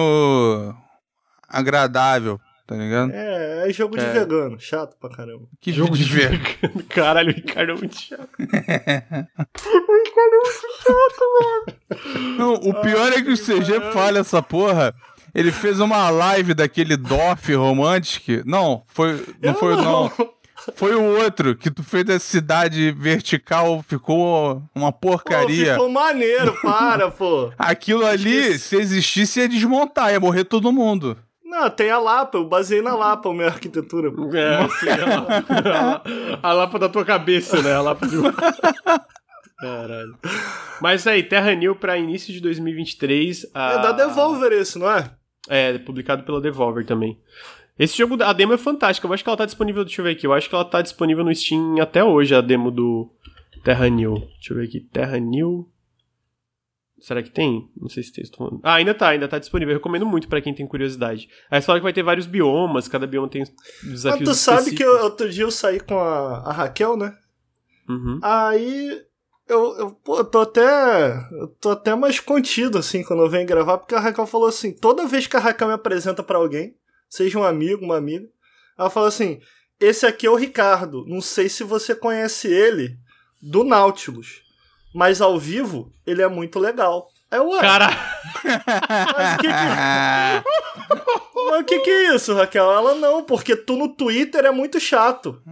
agradável, 1.49 2.41
tá 2.67 2.77
ligado? 2.77 3.11
É, 3.13 3.69
é 3.69 3.73
jogo 3.73 3.97
de 3.99 4.05
É. 4.05 4.13
vegano, 4.13 4.59
chato 4.61 4.97
pra 5.01 5.11
caramba. 5.11 5.45
Que 5.61 5.73
jogo 5.73 5.97
de 5.97 6.05
ver. 6.05 6.41
Caralho, 6.89 7.31
o 7.31 7.35
Ricardo 7.35 7.73
é 7.73 7.75
muito 7.75 8.01
chato. 8.01 8.29
Não, 12.39 12.55
o 12.55 12.75
pior 12.81 13.13
é 13.13 13.23
que 13.23 13.31
o 13.31 13.37
CG 13.37 13.81
fala 13.93 14.19
essa 14.19 14.43
porra. 14.43 14.95
Ele 15.35 15.53
fez 15.53 15.81
uma 15.81 16.09
live 16.09 16.55
daquele 16.55 16.97
Doff 16.97 17.53
Romantic. 17.55 18.43
Não, 18.47 18.85
foi. 18.89 19.23
Não 19.43 19.55
foi, 19.55 19.77
não. 19.77 20.11
Foi 20.75 20.95
o 20.95 21.03
outro 21.23 21.55
que 21.57 21.71
tu 21.71 21.83
fez 21.85 22.05
da 22.05 22.19
cidade 22.19 22.91
vertical, 22.93 23.85
ficou 23.87 24.63
uma 24.75 24.91
Pô, 24.93 25.11
porcaria. 25.11 25.75
ficou 25.75 25.89
maneiro, 25.89 26.57
para, 26.63 27.11
pô. 27.11 27.53
Aquilo 27.59 28.05
ali, 28.05 28.59
se 28.59 28.77
existisse, 28.77 29.41
ia 29.41 29.49
desmontar, 29.49 30.11
ia 30.13 30.19
morrer 30.21 30.45
todo 30.45 30.73
mundo. 30.73 31.17
Não, 31.45 31.71
tem 31.71 31.91
a 31.91 31.99
Lapa, 31.99 32.37
eu 32.39 32.45
baseei 32.49 32.83
na 32.83 32.95
Lapa 32.95 33.29
a 33.31 33.33
minha 33.33 33.47
arquitetura. 33.47 34.11
pô. 34.11 34.29
É, 34.35 34.57
assim, 34.65 34.89
a 34.91 35.07
lapa, 35.07 36.03
a 36.43 36.53
lapa 36.53 36.79
da 36.79 36.89
tua 36.89 37.05
cabeça, 37.05 37.63
né? 37.63 37.73
A 37.73 37.81
lapa 37.81 38.07
de. 38.07 38.17
Caralho. 39.59 40.19
Mas 40.83 41.07
aí, 41.07 41.23
Terra 41.23 41.55
New 41.55 41.75
pra 41.77 41.97
início 41.97 42.33
de 42.33 42.41
2023. 42.41 43.47
a- 43.55 43.73
É 43.73 43.79
da 43.83 43.93
Devolver 43.93 44.53
esse, 44.53 44.79
não 44.79 44.91
é? 44.91 45.11
É, 45.49 45.79
publicado 45.79 46.25
pela 46.25 46.41
Devolver 46.41 46.85
também. 46.85 47.19
Esse 47.79 47.97
jogo, 47.99 48.23
a 48.23 48.33
demo 48.33 48.53
é 48.55 48.59
fantástica. 48.59 49.07
Eu 49.07 49.13
acho 49.13 49.23
que 49.23 49.29
ela 49.29 49.37
tá 49.37 49.45
disponível. 49.45 49.85
Deixa 49.85 50.01
eu 50.01 50.05
ver 50.05 50.13
aqui. 50.13 50.27
Eu 50.27 50.33
acho 50.33 50.49
que 50.49 50.55
ela 50.55 50.65
tá 50.65 50.81
disponível 50.81 51.25
no 51.25 51.35
Steam 51.35 51.81
até 51.81 52.03
hoje, 52.03 52.35
a 52.35 52.41
demo 52.41 52.71
do 52.71 53.11
Terra 53.65 53.89
New. 53.89 54.15
Deixa 54.15 54.53
eu 54.53 54.57
ver 54.57 54.65
aqui. 54.65 54.81
Terra 54.81 55.19
New. 55.19 55.69
Será 56.99 57.23
que 57.23 57.31
tem? 57.31 57.71
Não 57.77 57.91
sei 57.91 58.03
se 58.03 58.13
tem. 58.13 58.23
estou 58.25 58.47
falando. 58.49 58.61
Ah, 58.65 58.75
ainda 58.77 58.95
tá, 58.95 59.09
ainda 59.11 59.29
tá 59.29 59.39
disponível. 59.39 59.73
Eu 59.75 59.79
recomendo 59.79 60.07
muito 60.07 60.29
pra 60.29 60.41
quem 60.41 60.55
tem 60.55 60.67
curiosidade. 60.67 61.29
Aí 61.51 61.61
você 61.61 61.67
fala 61.67 61.79
que 61.79 61.83
vai 61.85 61.93
ter 61.93 62.03
vários 62.03 62.27
biomas, 62.27 62.89
cada 62.89 63.07
bioma 63.07 63.29
tem 63.29 63.43
Mas 63.43 63.53
desafios 63.93 64.29
tu 64.31 64.35
sabe 64.35 64.75
que 64.75 64.83
eu- 64.83 65.03
outro 65.05 65.29
dia 65.29 65.45
eu 65.45 65.51
saí 65.51 65.79
com 65.79 65.99
a, 65.99 66.39
a 66.39 66.53
Raquel, 66.53 66.97
né? 66.97 67.15
Uhum. 67.89 68.19
Aí 68.23 69.03
eu, 69.47 69.77
eu, 69.79 69.91
pô, 69.91 70.17
eu 70.19 70.25
tô 70.25 70.39
até. 70.41 71.17
Eu 71.33 71.49
tô 71.61 71.71
até 71.71 71.95
mais 71.95 72.19
contido, 72.19 72.79
assim, 72.79 73.05
quando 73.05 73.23
eu 73.23 73.29
venho 73.31 73.47
gravar, 73.47 73.77
porque 73.77 73.95
a 73.95 74.01
Raquel 74.01 74.27
falou 74.27 74.49
assim: 74.49 74.73
toda 74.73 75.07
vez 75.07 75.27
que 75.27 75.37
a 75.37 75.41
Raquel 75.41 75.69
me 75.69 75.75
apresenta 75.75 76.23
pra 76.23 76.39
alguém, 76.39 76.75
seja 77.09 77.39
um 77.39 77.45
amigo, 77.45 77.85
uma 77.85 77.97
amiga, 77.97 78.27
ela 78.79 78.91
fala 78.91 79.09
assim: 79.09 79.41
esse 79.81 80.07
aqui 80.07 80.27
é 80.27 80.31
o 80.31 80.37
Ricardo. 80.37 81.05
Não 81.07 81.21
sei 81.21 81.49
se 81.49 81.63
você 81.63 81.95
conhece 81.95 82.49
ele 82.49 82.99
do 83.41 83.65
Nautilus. 83.65 84.43
Mas 84.95 85.21
ao 85.21 85.39
vivo, 85.39 85.93
ele 86.07 86.23
é 86.23 86.29
muito 86.29 86.59
legal. 86.59 87.09
É 87.31 87.41
ué. 87.41 87.61
Cara, 87.61 87.89
Mas 88.45 89.35
o 89.35 89.39
que 89.39 89.49
que... 89.49 89.53
Mas 91.51 91.61
o 91.61 91.65
que 91.65 91.79
que 91.81 91.91
é 91.91 92.15
isso, 92.15 92.35
Raquel? 92.35 92.71
Ela 92.73 92.95
não, 92.95 93.23
porque 93.23 93.55
tu 93.55 93.77
no 93.77 93.95
Twitter 93.95 94.45
é 94.45 94.51
muito 94.51 94.81
chato. 94.81 95.43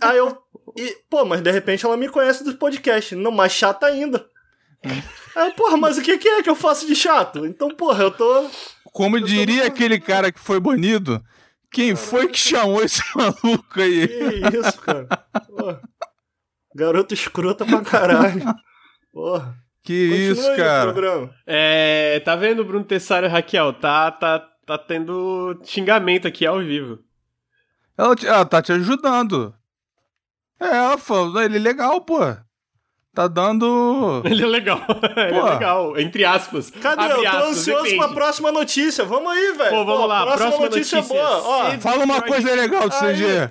Aí 0.00 0.16
eu. 0.16 0.36
E, 0.76 0.96
pô, 1.10 1.24
mas 1.24 1.42
de 1.42 1.50
repente 1.50 1.84
ela 1.84 1.96
me 1.98 2.08
conhece 2.08 2.42
dos 2.42 2.54
podcasts. 2.54 3.16
Não, 3.16 3.30
mais 3.30 3.52
chata 3.52 3.86
ainda. 3.86 4.26
Aí, 4.84 5.48
eu, 5.48 5.54
porra, 5.54 5.76
mas 5.76 5.96
o 5.98 6.02
que 6.02 6.10
é 6.12 6.42
que 6.42 6.50
eu 6.50 6.56
faço 6.56 6.86
de 6.86 6.94
chato? 6.96 7.46
Então, 7.46 7.68
porra, 7.74 8.04
eu 8.04 8.10
tô. 8.10 8.48
Como 8.92 9.20
diria 9.20 9.66
aquele 9.66 9.98
cara 10.00 10.30
que 10.32 10.40
foi 10.40 10.58
banido, 10.60 11.22
quem 11.70 11.94
foi 11.96 12.28
que 12.28 12.38
chamou 12.38 12.82
esse 12.82 13.02
maluco 13.16 13.80
aí? 13.80 14.06
Que 14.08 14.58
isso, 14.58 14.78
cara? 14.80 15.06
Porra. 15.46 15.80
Garoto 16.74 17.14
escrota 17.14 17.64
pra 17.64 17.80
caralho. 17.82 18.42
Porra. 19.12 19.56
Que 19.84 20.08
Continua 20.08 20.32
isso, 20.32 20.56
cara. 20.56 21.34
é, 21.46 22.20
tá 22.20 22.36
vendo, 22.36 22.64
Bruno 22.64 22.84
Tessaro 22.84 23.26
e 23.26 23.28
Raquel? 23.28 23.72
Tá, 23.72 24.10
tá, 24.12 24.38
tá 24.64 24.78
tendo 24.78 25.60
xingamento 25.64 26.28
aqui 26.28 26.46
ao 26.46 26.60
vivo. 26.60 26.98
Ela, 27.98 28.14
te- 28.14 28.26
ela 28.26 28.44
tá 28.44 28.62
te 28.62 28.72
ajudando. 28.72 29.52
É, 30.60 30.66
ela 30.68 30.96
falou, 30.98 31.42
ele 31.42 31.56
é 31.56 31.60
legal, 31.60 32.00
pô. 32.00 32.18
Tá 33.14 33.28
dando. 33.28 34.22
Ele 34.26 34.42
é 34.42 34.46
legal. 34.46 34.80
Ele 35.16 35.38
é 35.38 35.42
legal. 35.42 35.98
Entre 35.98 36.24
aspas. 36.24 36.70
Cadê? 36.70 37.02
Abre 37.02 37.18
eu 37.18 37.22
tô 37.22 37.28
aspas, 37.36 37.48
ansioso 37.50 37.82
depende. 37.82 37.98
pra 38.04 38.08
próxima 38.14 38.50
notícia. 38.52 39.04
Vamos 39.04 39.30
aí, 39.32 39.52
velho. 39.52 39.70
Pô, 39.70 39.84
vamos 39.84 40.00
Pô, 40.00 40.06
lá. 40.06 40.22
Próxima, 40.22 40.36
Próxima 40.50 40.68
notícia, 40.70 40.96
notícia. 40.98 41.16
boa. 41.18 41.42
Ó, 41.44 41.70
Fala 41.80 42.04
uma 42.04 42.22
coisa 42.22 42.54
legal 42.54 42.88
do. 42.88 42.94
CG. 42.94 43.50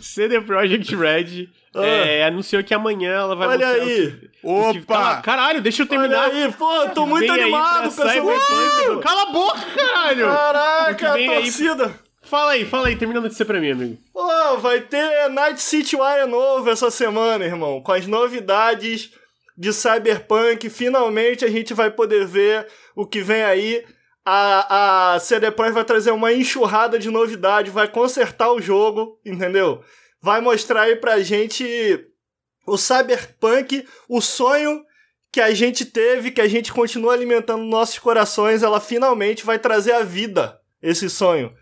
CD 0.00 0.40
Projekt 0.40 0.94
Red 0.94 1.48
é, 1.76 2.24
anunciou 2.24 2.62
que 2.62 2.72
amanhã 2.72 3.10
ela 3.12 3.34
vai 3.34 3.48
Ah. 3.48 3.50
Olha 3.50 3.68
aí. 3.68 4.06
o 4.42 4.72
que- 4.72 4.78
Opa! 4.80 4.94
Cala- 4.94 5.16
Caralho, 5.22 5.60
deixa 5.60 5.82
eu 5.82 5.86
Olha 5.90 6.00
terminar. 6.00 6.24
aí, 6.30 6.52
pô, 6.52 6.88
tô 6.94 7.04
muito 7.06 7.30
animado 7.32 7.94
com 7.94 8.02
essa 8.08 8.22
notícia. 8.22 8.96
Cala 9.02 9.22
a 9.22 9.26
boca, 9.32 9.60
caralho! 9.74 10.26
Caraca, 10.28 11.12
vem 11.14 11.28
aí- 11.28 11.42
torcida. 11.42 12.03
Fala 12.34 12.50
aí, 12.50 12.64
fala 12.64 12.88
aí, 12.88 12.96
termina 12.96 13.20
a 13.20 13.22
notícia 13.22 13.44
pra 13.44 13.60
mim, 13.60 13.70
amigo. 13.70 13.98
Pô, 14.12 14.56
vai 14.56 14.80
ter 14.80 15.30
Night 15.30 15.62
City 15.62 15.94
Wire 15.94 16.28
novo 16.28 16.68
essa 16.68 16.90
semana, 16.90 17.44
irmão. 17.44 17.80
Com 17.80 17.92
as 17.92 18.08
novidades 18.08 19.12
de 19.56 19.72
Cyberpunk. 19.72 20.68
Finalmente 20.68 21.44
a 21.44 21.48
gente 21.48 21.72
vai 21.72 21.92
poder 21.92 22.26
ver 22.26 22.66
o 22.96 23.06
que 23.06 23.20
vem 23.20 23.44
aí. 23.44 23.84
A, 24.24 25.14
a 25.14 25.20
CD 25.20 25.48
Projekt 25.52 25.74
vai 25.74 25.84
trazer 25.84 26.10
uma 26.10 26.32
enxurrada 26.32 26.98
de 26.98 27.08
novidade, 27.08 27.70
vai 27.70 27.86
consertar 27.86 28.50
o 28.50 28.60
jogo, 28.60 29.16
entendeu? 29.24 29.84
Vai 30.20 30.40
mostrar 30.40 30.82
aí 30.82 30.96
pra 30.96 31.20
gente 31.20 31.64
o 32.66 32.76
Cyberpunk, 32.76 33.86
o 34.08 34.20
sonho 34.20 34.82
que 35.30 35.40
a 35.40 35.54
gente 35.54 35.84
teve, 35.84 36.32
que 36.32 36.40
a 36.40 36.48
gente 36.48 36.72
continua 36.72 37.12
alimentando 37.12 37.60
nos 37.60 37.70
nossos 37.70 38.00
corações, 38.00 38.64
ela 38.64 38.80
finalmente 38.80 39.46
vai 39.46 39.56
trazer 39.56 39.92
à 39.92 40.02
vida 40.02 40.58
esse 40.82 41.08
sonho. 41.08 41.54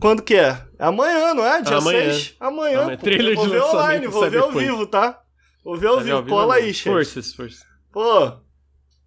Quando 0.00 0.22
que 0.22 0.34
é? 0.34 0.60
Amanhã, 0.78 1.34
não 1.34 1.44
é? 1.46 1.62
Dia 1.62 1.76
Amanhã. 1.76 2.12
6? 2.12 2.34
Amanhã. 2.40 2.80
Amanhã. 2.82 2.96
pô. 2.98 3.04
Trailer 3.04 3.34
vou 3.36 3.44
de 3.46 3.52
ver 3.52 3.62
online, 3.62 4.06
vou 4.08 4.30
ver 4.30 4.38
ao 4.38 4.50
vivo, 4.52 4.86
tá? 4.86 5.20
Vou 5.64 5.76
ver 5.76 5.86
ao 5.88 6.00
vivo. 6.00 6.26
Cola 6.26 6.56
aí, 6.56 6.74
chefe. 6.74 6.88
Forças, 6.90 7.32
forças. 7.34 7.60
Pô, 7.92 8.32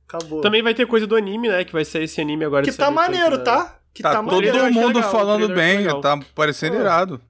acabou. 0.08 0.42
Também 0.42 0.62
vai 0.64 0.74
ter 0.74 0.86
coisa 0.88 1.06
do 1.06 1.16
anime, 1.16 1.50
né? 1.50 1.64
Que 1.66 1.74
vai 1.74 1.84
sair 1.84 2.04
esse 2.04 2.22
anime 2.22 2.46
agora. 2.46 2.64
que 2.64 2.72
tá 2.72 2.90
maneiro, 2.90 3.44
tá? 3.44 3.80
Que 3.94 4.04
Tá, 4.04 4.12
tá, 4.12 4.24
todo 4.24 4.32
maneiro. 4.34 4.58
achei 4.60 4.72
mundo 4.72 4.96
legal, 4.96 5.12
falando 5.12 5.48
bem, 5.54 5.86
tá 6.02 6.20
parecendo 6.34 6.76
Pô. 6.76 6.82
irado. 6.82 7.22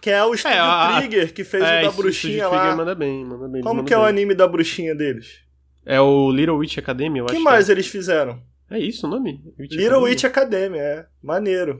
Que 0.00 0.10
é 0.10 0.24
o 0.24 0.34
estúdio 0.34 0.58
a- 0.58 0.88
a- 0.96 1.00
Trigger, 1.00 1.32
que 1.32 1.44
fez 1.44 1.62
É, 1.62 1.80
o 1.82 1.84
da 1.86 1.90
bruxinha 1.92 2.48
Trigger 2.48 2.66
lá. 2.68 2.76
Manda 2.76 2.94
bem, 2.94 3.24
manda 3.24 3.48
bem. 3.48 3.62
Como 3.62 3.74
mandam 3.76 3.84
que 3.84 3.94
é 3.94 3.98
o 3.98 4.04
anime 4.04 4.34
da 4.34 4.48
bruxinha 4.48 4.94
deles? 4.94 5.40
É 5.86 6.00
o 6.00 6.30
Little 6.30 6.56
Witch 6.56 6.78
Academy, 6.78 7.18
eu 7.18 7.24
O 7.24 7.26
acho. 7.28 7.36
que 7.36 7.42
mais 7.42 7.68
eles 7.68 7.86
fizeram? 7.86 8.40
É 8.70 8.78
isso 8.78 9.06
o 9.06 9.10
nome? 9.10 9.40
Little 9.58 9.76
Academy? 9.86 10.04
Witch 10.04 10.24
Academy, 10.24 10.78
é. 10.78 11.06
Maneiro. 11.22 11.78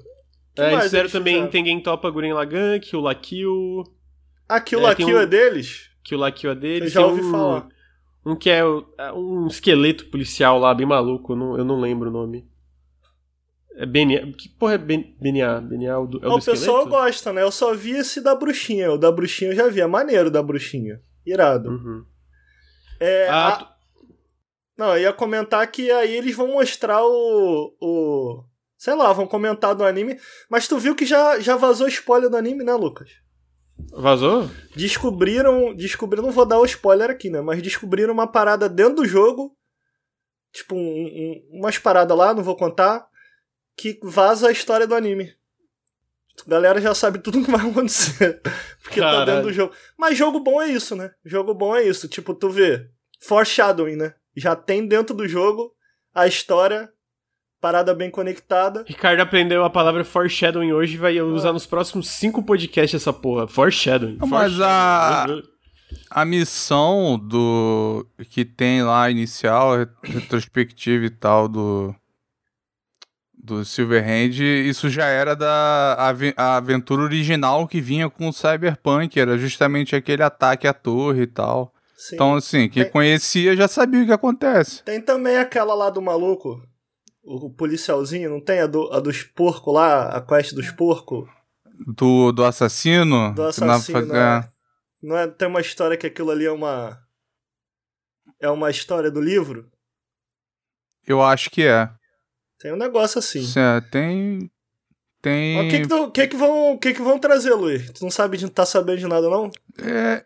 Que 0.54 0.60
É, 0.62 0.80
fizeram 0.82 1.08
também 1.10 1.34
fizeram? 1.34 1.50
Tengen 1.50 1.80
Topa 1.82 2.10
Guren 2.10 2.32
Lagan, 2.34 2.78
Kill 2.78 3.00
La 3.00 3.14
Kill. 3.14 3.84
Aqui 4.48 4.76
o 4.76 4.80
É, 4.86 4.94
tem 4.94 5.06
Lakill 5.06 5.16
um- 5.16 5.20
é 5.20 5.26
deles? 5.26 5.90
Kill 6.04 6.18
La 6.18 6.30
Kill 6.30 6.50
é 6.50 6.54
dele. 6.54 6.84
Eu 6.86 6.90
já 6.90 7.00
Tem 7.00 7.08
ouvi 7.10 7.22
um, 7.22 7.30
falar. 7.30 7.68
Um 8.26 8.36
que 8.36 8.50
é 8.50 8.60
é 8.98 9.12
um 9.12 9.46
esqueleto 9.46 10.06
policial 10.06 10.58
lá, 10.58 10.74
bem 10.74 10.86
maluco, 10.86 11.32
eu 11.32 11.36
não, 11.36 11.58
eu 11.58 11.64
não 11.64 11.80
lembro 11.80 12.10
o 12.10 12.12
nome. 12.12 12.46
É 13.74 13.86
BNA. 13.86 14.30
Que 14.36 14.50
porra 14.50 14.74
é 14.74 14.78
BNA? 14.78 15.60
BNA 15.62 15.86
é 15.88 15.96
o 15.96 16.06
do, 16.06 16.22
é 16.22 16.28
o 16.28 16.36
o 16.36 16.44
pessoal 16.44 16.86
gosta, 16.86 17.32
né? 17.32 17.42
Eu 17.42 17.50
só 17.50 17.72
vi 17.74 17.92
esse 17.92 18.20
da 18.20 18.34
bruxinha. 18.34 18.92
O 18.92 18.98
da 18.98 19.10
bruxinha 19.10 19.52
eu 19.52 19.56
já 19.56 19.68
vi. 19.68 19.80
É 19.80 19.86
maneiro 19.86 20.30
da 20.30 20.42
bruxinha. 20.42 21.00
Irado. 21.24 21.70
Uhum. 21.70 22.04
É, 23.00 23.28
Ah, 23.28 23.48
a- 23.48 23.56
tu- 23.56 23.68
Não, 24.76 24.94
eu 24.96 25.02
ia 25.02 25.12
comentar 25.12 25.66
que 25.70 25.90
aí 25.90 26.14
eles 26.16 26.36
vão 26.36 26.48
mostrar 26.48 27.02
o. 27.02 27.74
o 27.80 28.44
sei 28.82 28.96
lá, 28.96 29.12
vão 29.12 29.28
comentar 29.28 29.76
do 29.76 29.84
anime. 29.84 30.18
Mas 30.50 30.66
tu 30.66 30.76
viu 30.76 30.96
que 30.96 31.06
já, 31.06 31.38
já 31.38 31.54
vazou 31.54 31.86
spoiler 31.86 32.28
do 32.28 32.36
anime, 32.36 32.64
né, 32.64 32.74
Lucas? 32.74 33.12
Vazou? 33.92 34.50
Descobriram. 34.74 35.72
Descobriram, 35.72 36.24
não 36.24 36.32
vou 36.32 36.44
dar 36.44 36.58
o 36.58 36.64
spoiler 36.64 37.08
aqui, 37.08 37.30
né? 37.30 37.40
Mas 37.40 37.62
descobriram 37.62 38.12
uma 38.12 38.26
parada 38.26 38.68
dentro 38.68 38.96
do 38.96 39.04
jogo. 39.04 39.56
Tipo, 40.52 40.74
um, 40.74 40.80
um, 40.80 41.58
umas 41.60 41.78
paradas 41.78 42.18
lá, 42.18 42.34
não 42.34 42.42
vou 42.42 42.56
contar. 42.56 43.06
Que 43.76 44.00
vaza 44.02 44.48
a 44.48 44.52
história 44.52 44.84
do 44.84 44.96
anime. 44.96 45.32
A 46.44 46.50
galera 46.50 46.80
já 46.80 46.92
sabe 46.92 47.20
tudo 47.20 47.38
que 47.44 47.52
vai 47.52 47.64
acontecer. 47.64 48.42
Porque 48.82 48.98
Caralho. 48.98 49.18
tá 49.18 49.24
dentro 49.26 49.42
do 49.48 49.52
jogo. 49.52 49.72
Mas 49.96 50.18
jogo 50.18 50.40
bom 50.40 50.60
é 50.60 50.66
isso, 50.66 50.96
né? 50.96 51.12
Jogo 51.24 51.54
bom 51.54 51.76
é 51.76 51.84
isso. 51.84 52.08
Tipo, 52.08 52.34
tu 52.34 52.50
vê. 52.50 52.90
Foreshadowing, 53.20 53.94
né? 53.94 54.16
Já 54.34 54.56
tem 54.56 54.84
dentro 54.84 55.14
do 55.14 55.28
jogo 55.28 55.72
a 56.12 56.26
história 56.26 56.92
parada 57.62 57.94
bem 57.94 58.10
conectada. 58.10 58.84
Ricardo 58.88 59.20
aprendeu 59.20 59.64
a 59.64 59.70
palavra 59.70 60.04
foreshadowing 60.04 60.72
hoje 60.72 60.94
e 60.94 60.98
vai 60.98 61.20
usar 61.22 61.50
ah. 61.50 61.52
nos 61.52 61.64
próximos 61.64 62.08
cinco 62.08 62.42
podcasts 62.42 63.00
essa 63.00 63.12
porra. 63.12 63.46
Foreshadowing. 63.46 64.18
Mas 64.20 64.54
foreshadowing. 64.54 65.42
a, 66.10 66.22
a 66.22 66.24
missão 66.24 67.16
do 67.16 68.04
que 68.30 68.44
tem 68.44 68.82
lá 68.82 69.08
inicial, 69.08 69.74
retrospectiva 70.02 71.06
e 71.06 71.10
tal 71.10 71.48
do 71.48 71.94
do 73.44 73.64
Silverhand, 73.64 74.40
isso 74.40 74.88
já 74.88 75.06
era 75.06 75.34
da 75.34 75.96
a 76.36 76.56
aventura 76.56 77.02
original 77.02 77.66
que 77.66 77.80
vinha 77.80 78.08
com 78.08 78.28
o 78.28 78.32
Cyberpunk, 78.32 79.18
era 79.18 79.36
justamente 79.36 79.96
aquele 79.96 80.22
ataque 80.22 80.66
à 80.68 80.72
torre 80.72 81.22
e 81.22 81.26
tal. 81.26 81.74
Sim. 81.96 82.14
Então, 82.14 82.34
assim, 82.34 82.68
quem 82.68 82.84
tem... 82.84 82.92
conhecia 82.92 83.56
já 83.56 83.66
sabia 83.66 84.02
o 84.02 84.06
que 84.06 84.12
acontece. 84.12 84.82
Tem 84.84 85.00
também 85.00 85.38
aquela 85.38 85.74
lá 85.74 85.90
do 85.90 86.00
maluco, 86.00 86.62
o 87.22 87.50
policialzinho, 87.50 88.30
não 88.30 88.40
tem? 88.40 88.60
A, 88.60 88.66
do, 88.66 88.92
a 88.92 89.00
dos 89.00 89.22
porcos 89.22 89.72
lá, 89.72 90.08
a 90.08 90.20
quest 90.20 90.54
dos 90.54 90.70
porcos? 90.70 91.28
Do, 91.86 92.32
do 92.32 92.44
assassino? 92.44 93.34
Do 93.34 93.44
assassino, 93.44 94.06
na... 94.06 94.38
é. 94.38 94.52
Não 95.02 95.16
é, 95.16 95.26
tem 95.26 95.48
uma 95.48 95.60
história 95.60 95.96
que 95.96 96.06
aquilo 96.06 96.30
ali 96.30 96.44
é 96.44 96.52
uma... 96.52 96.98
É 98.40 98.48
uma 98.50 98.70
história 98.70 99.10
do 99.10 99.20
livro? 99.20 99.70
Eu 101.06 101.22
acho 101.22 101.50
que 101.50 101.62
é. 101.64 101.90
Tem 102.58 102.72
um 102.72 102.76
negócio 102.76 103.18
assim. 103.18 103.44
É, 103.56 103.80
tem. 103.80 104.50
Tem. 105.20 105.58
O 105.58 105.70
que 105.70 105.80
que, 105.80 105.88
tu, 105.88 106.10
que, 106.10 106.26
que, 106.28 106.36
vão, 106.36 106.78
que 106.78 106.94
que 106.94 107.02
vão 107.02 107.18
trazer, 107.18 107.54
Luiz? 107.54 107.90
Tu 107.90 108.02
não 108.02 108.10
sabe 108.10 108.36
de, 108.36 108.48
tá 108.48 108.64
sabendo 108.64 108.98
de 108.98 109.06
nada, 109.08 109.28
não? 109.28 109.50
É. 109.80 110.24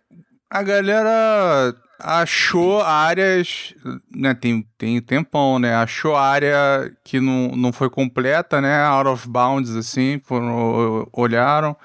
A 0.51 0.63
galera 0.63 1.75
achou 1.99 2.83
áreas. 2.83 3.75
Né, 4.15 4.35
tem, 4.35 4.67
tem 4.77 5.01
tempão, 5.01 5.59
né? 5.59 5.75
Achou 5.75 6.17
área 6.17 6.91
que 7.05 7.21
não, 7.21 7.49
não 7.57 7.73
foi 7.73 7.91
completa, 7.91 8.61
né? 8.61 8.85
Out 8.85 9.09
of 9.09 9.29
bounds, 9.29 9.75
assim. 9.75 10.21
Foram, 10.25 11.09
olharam. 11.13 11.77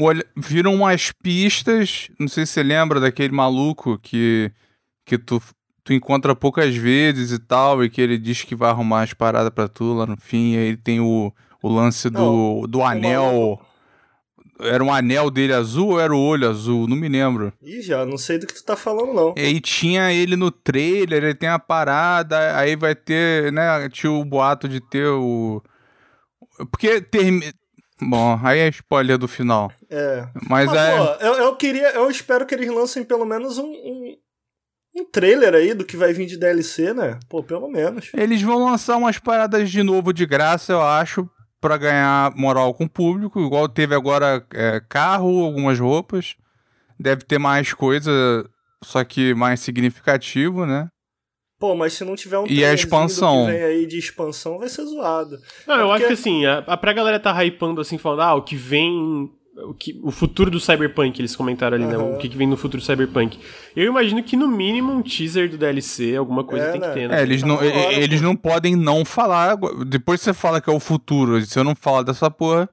Olha, 0.00 0.24
viram 0.36 0.74
umas 0.74 1.12
pistas. 1.12 2.10
Não 2.18 2.28
sei 2.28 2.46
se 2.46 2.52
você 2.52 2.62
lembra 2.62 3.00
daquele 3.00 3.34
maluco 3.34 3.98
que. 3.98 4.52
Que 5.04 5.18
tu 5.18 5.42
tu 5.82 5.94
encontra 5.94 6.36
poucas 6.36 6.76
vezes 6.76 7.32
e 7.32 7.38
tal, 7.38 7.84
e 7.84 7.90
que 7.90 8.00
ele 8.00 8.18
diz 8.18 8.42
que 8.42 8.54
vai 8.54 8.70
arrumar 8.70 9.02
as 9.02 9.12
paradas 9.12 9.50
pra 9.50 9.66
tu 9.66 9.92
lá 9.92 10.06
no 10.06 10.16
fim, 10.16 10.54
e 10.54 10.58
aí 10.58 10.76
tem 10.76 11.00
o, 11.00 11.32
o 11.62 11.68
lance 11.68 12.08
do, 12.08 12.66
do 12.66 12.82
anel. 12.82 13.60
Era 14.62 14.82
um 14.82 14.92
anel 14.92 15.30
dele 15.30 15.52
azul 15.52 15.90
ou 15.90 16.00
era 16.00 16.14
o 16.14 16.20
olho 16.20 16.48
azul? 16.48 16.86
Não 16.86 16.96
me 16.96 17.08
lembro. 17.08 17.52
Ih, 17.62 17.82
já, 17.82 18.04
não 18.04 18.18
sei 18.18 18.38
do 18.38 18.46
que 18.46 18.54
tu 18.54 18.64
tá 18.64 18.76
falando, 18.76 19.12
não. 19.12 19.34
E 19.36 19.40
aí 19.40 19.60
tinha 19.60 20.12
ele 20.12 20.36
no 20.36 20.50
trailer, 20.50 21.24
ele 21.24 21.34
tem 21.34 21.48
a 21.48 21.58
parada, 21.58 22.56
aí 22.56 22.76
vai 22.76 22.94
ter, 22.94 23.52
né? 23.52 23.88
Tinha 23.88 24.12
o 24.12 24.24
boato 24.24 24.68
de 24.68 24.80
ter 24.80 25.06
o. 25.06 25.62
Porque 26.70 27.00
termina. 27.00 27.52
Bom, 28.02 28.40
aí 28.42 28.60
é 28.60 28.68
spoiler 28.68 29.18
do 29.18 29.28
final. 29.28 29.70
É. 29.90 30.26
Mas, 30.48 30.66
Mas 30.66 30.74
é. 30.74 30.96
Pô, 30.96 31.24
eu, 31.24 31.34
eu 31.34 31.56
queria. 31.56 31.90
Eu 31.90 32.10
espero 32.10 32.46
que 32.46 32.54
eles 32.54 32.68
lancem 32.68 33.04
pelo 33.04 33.26
menos 33.26 33.58
um, 33.58 33.66
um 33.66 34.16
um 34.94 35.04
trailer 35.04 35.54
aí 35.54 35.72
do 35.72 35.84
que 35.84 35.96
vai 35.96 36.12
vir 36.12 36.26
de 36.26 36.36
DLC, 36.36 36.92
né? 36.92 37.18
Pô, 37.28 37.42
pelo 37.42 37.68
menos. 37.68 38.10
Eles 38.14 38.42
vão 38.42 38.64
lançar 38.64 38.96
umas 38.96 39.18
paradas 39.18 39.70
de 39.70 39.82
novo 39.82 40.12
de 40.12 40.26
graça, 40.26 40.72
eu 40.72 40.82
acho, 40.82 41.28
para 41.60 41.76
ganhar 41.76 42.34
moral 42.36 42.72
com 42.72 42.84
o 42.84 42.88
público, 42.88 43.40
igual 43.40 43.68
teve 43.68 43.94
agora 43.94 44.44
é, 44.52 44.80
carro, 44.88 45.44
algumas 45.44 45.78
roupas. 45.78 46.36
Deve 46.98 47.24
ter 47.24 47.38
mais 47.38 47.72
coisa, 47.72 48.10
só 48.82 49.02
que 49.04 49.34
mais 49.34 49.60
significativo, 49.60 50.66
né? 50.66 50.88
Pô, 51.58 51.74
mas 51.74 51.92
se 51.92 52.04
não 52.04 52.16
tiver 52.16 52.38
um 52.38 52.46
e 52.46 52.64
a 52.64 52.72
expansão 52.72 53.44
que 53.44 53.52
vem 53.52 53.62
aí 53.62 53.86
de 53.86 53.98
expansão, 53.98 54.58
vai 54.58 54.68
ser 54.68 54.82
zoado. 54.84 55.38
Não, 55.66 55.74
é 55.74 55.82
eu 55.82 55.88
porque... 55.88 56.04
acho 56.04 56.06
que 56.06 56.12
assim, 56.14 56.46
a, 56.46 56.58
a, 56.58 56.76
pra 56.76 56.94
galera 56.94 57.20
tá 57.20 57.44
hypando 57.44 57.82
assim, 57.82 57.98
falando, 57.98 58.22
ah, 58.22 58.34
o 58.34 58.42
que 58.42 58.56
vem 58.56 59.30
o, 59.64 59.74
que, 59.74 60.00
o 60.02 60.10
futuro 60.10 60.50
do 60.50 60.60
Cyberpunk, 60.60 61.20
eles 61.20 61.36
comentaram 61.36 61.76
ali, 61.76 61.84
uhum. 61.84 61.90
né? 61.90 62.16
O 62.16 62.18
que, 62.18 62.28
que, 62.28 62.36
vem 62.36 62.46
no 62.46 62.56
futuro 62.56 62.82
do 62.82 62.86
Cyberpunk. 62.86 63.38
Eu 63.74 63.86
imagino 63.86 64.22
que 64.22 64.36
no 64.36 64.48
mínimo 64.48 64.92
um 64.92 65.02
teaser 65.02 65.50
do 65.50 65.58
DLC, 65.58 66.16
alguma 66.16 66.44
coisa 66.44 66.66
é, 66.66 66.72
tem 66.72 66.80
né? 66.80 66.88
que 66.88 66.94
ter, 66.94 67.08
né? 67.08 67.20
É, 67.20 67.22
eles 67.22 67.42
não, 67.42 67.56
hora, 67.56 67.92
eles 67.92 68.20
não 68.20 68.36
podem 68.36 68.76
não 68.76 69.04
falar. 69.04 69.56
Depois 69.86 70.20
você 70.20 70.32
fala 70.32 70.60
que 70.60 70.70
é 70.70 70.72
o 70.72 70.80
futuro, 70.80 71.40
se 71.44 71.58
eu 71.58 71.64
não 71.64 71.74
falar 71.74 72.02
dessa 72.02 72.30
porra, 72.30 72.68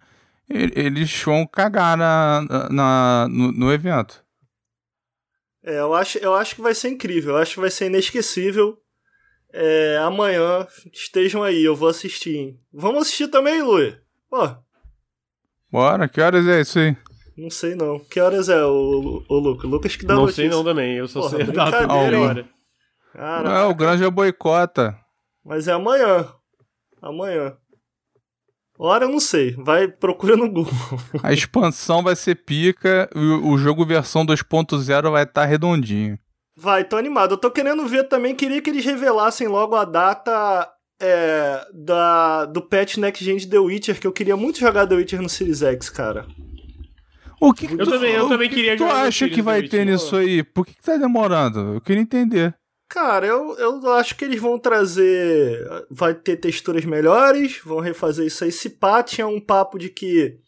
eles 0.49 1.21
vão 1.23 1.45
cagar 1.45 1.97
na, 1.97 2.69
na, 2.69 3.27
no, 3.29 3.51
no 3.51 3.71
evento. 3.71 4.23
É, 5.63 5.79
eu 5.79 5.93
acho, 5.93 6.17
eu 6.19 6.33
acho 6.33 6.55
que 6.55 6.61
vai 6.61 6.73
ser 6.73 6.89
incrível, 6.89 7.35
eu 7.35 7.41
acho 7.41 7.55
que 7.55 7.59
vai 7.59 7.69
ser 7.69 7.87
inesquecível. 7.87 8.77
É, 9.51 9.97
amanhã 10.01 10.67
estejam 10.93 11.43
aí, 11.43 11.63
eu 11.63 11.75
vou 11.75 11.89
assistir. 11.89 12.57
Vamos 12.71 13.01
assistir 13.03 13.27
também, 13.27 13.61
Lui? 13.61 13.97
Pô, 14.29 14.47
Bora, 15.71 16.07
que 16.07 16.21
horas 16.21 16.47
é 16.47 16.61
isso 16.61 16.79
aí? 16.79 16.95
Não 17.37 17.49
sei 17.49 17.75
não. 17.75 17.99
Que 17.99 18.19
horas 18.19 18.49
é 18.49 18.63
o, 18.63 19.23
o, 19.29 19.35
o 19.35 19.39
Lucas? 19.39 19.63
O 19.65 19.67
Lucas 19.67 19.95
que 19.95 20.05
dá 20.05 20.15
Não 20.15 20.21
notícia. 20.21 20.43
sei 20.43 20.49
não 20.49 20.63
também, 20.63 20.95
eu 20.95 21.07
só 21.07 21.21
Porra, 21.21 21.37
sei 21.37 21.41
a 21.43 21.51
data 21.51 21.93
hora. 21.93 22.49
Não 23.43 23.55
é, 23.55 23.63
o 23.65 23.75
Granja 23.75 24.09
boicota. 24.09 24.97
Mas 25.43 25.67
é 25.67 25.73
amanhã. 25.73 26.27
Amanhã. 27.01 27.55
Hora 28.77 29.05
eu 29.05 29.09
não 29.09 29.19
sei. 29.19 29.55
Vai, 29.55 29.87
procura 29.87 30.35
no 30.37 30.49
Google. 30.49 30.73
A 31.23 31.33
expansão 31.33 32.03
vai 32.03 32.15
ser 32.15 32.35
pica 32.35 33.09
e 33.15 33.19
o 33.19 33.57
jogo 33.57 33.85
versão 33.85 34.25
2.0 34.25 35.11
vai 35.11 35.23
estar 35.23 35.41
tá 35.41 35.45
redondinho. 35.45 36.17
Vai, 36.55 36.83
tô 36.83 36.95
animado. 36.95 37.33
Eu 37.33 37.37
tô 37.37 37.49
querendo 37.51 37.87
ver 37.87 38.03
também, 38.05 38.35
queria 38.35 38.61
que 38.61 38.69
eles 38.69 38.85
revelassem 38.85 39.47
logo 39.47 39.75
a 39.75 39.85
data 39.85 40.71
é, 40.99 41.67
da, 41.73 42.45
do 42.45 42.61
patch 42.61 42.97
Next 42.97 43.23
Gen 43.23 43.37
de 43.37 43.47
The 43.47 43.59
Witcher, 43.59 43.99
que 43.99 44.07
eu 44.07 44.11
queria 44.11 44.35
muito 44.35 44.59
jogar 44.59 44.87
The 44.87 44.95
Witcher 44.95 45.21
no 45.21 45.29
Series 45.29 45.61
X, 45.61 45.89
cara. 45.89 46.25
O 47.39 47.53
que, 47.53 47.65
eu 47.65 47.77
tu, 47.77 47.91
também, 47.91 48.13
eu 48.13 48.27
também 48.27 48.49
queria 48.49 48.71
que 48.71 48.77
tu 48.77 48.85
acha 48.85 49.29
que 49.29 49.41
vai 49.41 49.67
ter 49.67 49.85
nisso 49.85 50.15
aí? 50.15 50.41
Por 50.43 50.65
que, 50.65 50.73
que 50.73 50.81
tá 50.81 50.97
demorando? 50.97 51.75
Eu 51.75 51.81
queria 51.81 52.01
entender. 52.01 52.55
Cara, 52.89 53.27
eu, 53.27 53.55
eu 53.57 53.91
acho 53.93 54.15
que 54.15 54.25
eles 54.25 54.41
vão 54.41 54.57
trazer. 54.57 55.67
Vai 55.91 56.15
ter 56.15 56.37
texturas 56.37 56.83
melhores, 56.85 57.59
vão 57.63 57.79
refazer 57.79 58.25
isso 58.25 58.43
aí. 58.43 58.51
Se 58.51 58.71
pá, 58.71 59.03
tinha 59.03 59.27
um 59.27 59.39
papo 59.39 59.77
de 59.77 59.89
que 59.89 60.39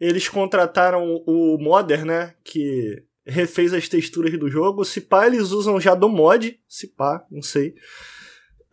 eles 0.00 0.28
contrataram 0.28 1.22
o 1.26 1.56
Modder, 1.60 2.04
né? 2.04 2.34
Que 2.42 3.04
refez 3.26 3.72
as 3.72 3.88
texturas 3.88 4.36
do 4.38 4.48
jogo. 4.48 4.84
Se 4.84 5.00
pá, 5.00 5.26
eles 5.26 5.50
usam 5.50 5.80
já 5.80 5.94
do 5.94 6.08
mod. 6.08 6.58
Se 6.68 6.88
pá, 6.88 7.24
não 7.30 7.42
sei. 7.42 7.74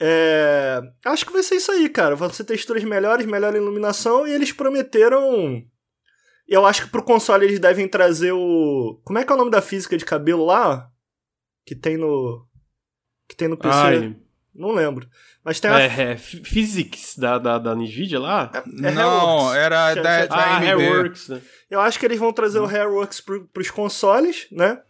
É, 0.03 0.81
acho 1.05 1.27
que 1.27 1.31
vai 1.31 1.43
ser 1.43 1.55
isso 1.55 1.71
aí, 1.71 1.87
cara. 1.87 2.15
Vão 2.15 2.27
ser 2.33 2.43
texturas 2.43 2.83
melhores, 2.83 3.23
melhor 3.27 3.55
iluminação 3.55 4.27
e 4.27 4.33
eles 4.33 4.51
prometeram. 4.51 5.63
Eu 6.47 6.65
acho 6.65 6.85
que 6.85 6.89
pro 6.89 7.03
console 7.03 7.45
eles 7.45 7.59
devem 7.59 7.87
trazer 7.87 8.31
o. 8.31 8.99
Como 9.03 9.19
é 9.19 9.23
que 9.23 9.31
é 9.31 9.35
o 9.35 9.37
nome 9.37 9.51
da 9.51 9.61
física 9.61 9.95
de 9.95 10.03
cabelo 10.03 10.43
lá? 10.43 10.89
Que 11.63 11.75
tem 11.75 11.97
no. 11.97 12.47
Que 13.29 13.35
tem 13.35 13.47
no 13.47 13.55
PC. 13.55 13.77
Ai. 13.77 14.15
Não 14.55 14.71
lembro. 14.71 15.07
Mas 15.43 15.59
tem 15.59 15.69
a. 15.69 15.79
É, 15.79 16.13
é 16.13 16.17
Physics 16.17 17.15
da, 17.15 17.37
da, 17.37 17.59
da 17.59 17.75
Nvidia 17.75 18.19
lá? 18.19 18.51
É, 18.53 18.87
é 18.87 18.91
Não, 18.91 19.53
era 19.53 19.93
da, 19.93 20.25
da 20.25 20.35
ah, 20.35 20.57
Hairworks, 20.57 21.29
né? 21.29 21.41
Eu 21.69 21.79
acho 21.79 21.99
que 21.99 22.05
eles 22.07 22.17
vão 22.19 22.33
trazer 22.33 22.59
hum. 22.59 22.63
o 22.63 22.67
Hairworks 22.67 23.21
pro, 23.21 23.47
pros 23.49 23.69
consoles, 23.69 24.47
né? 24.51 24.81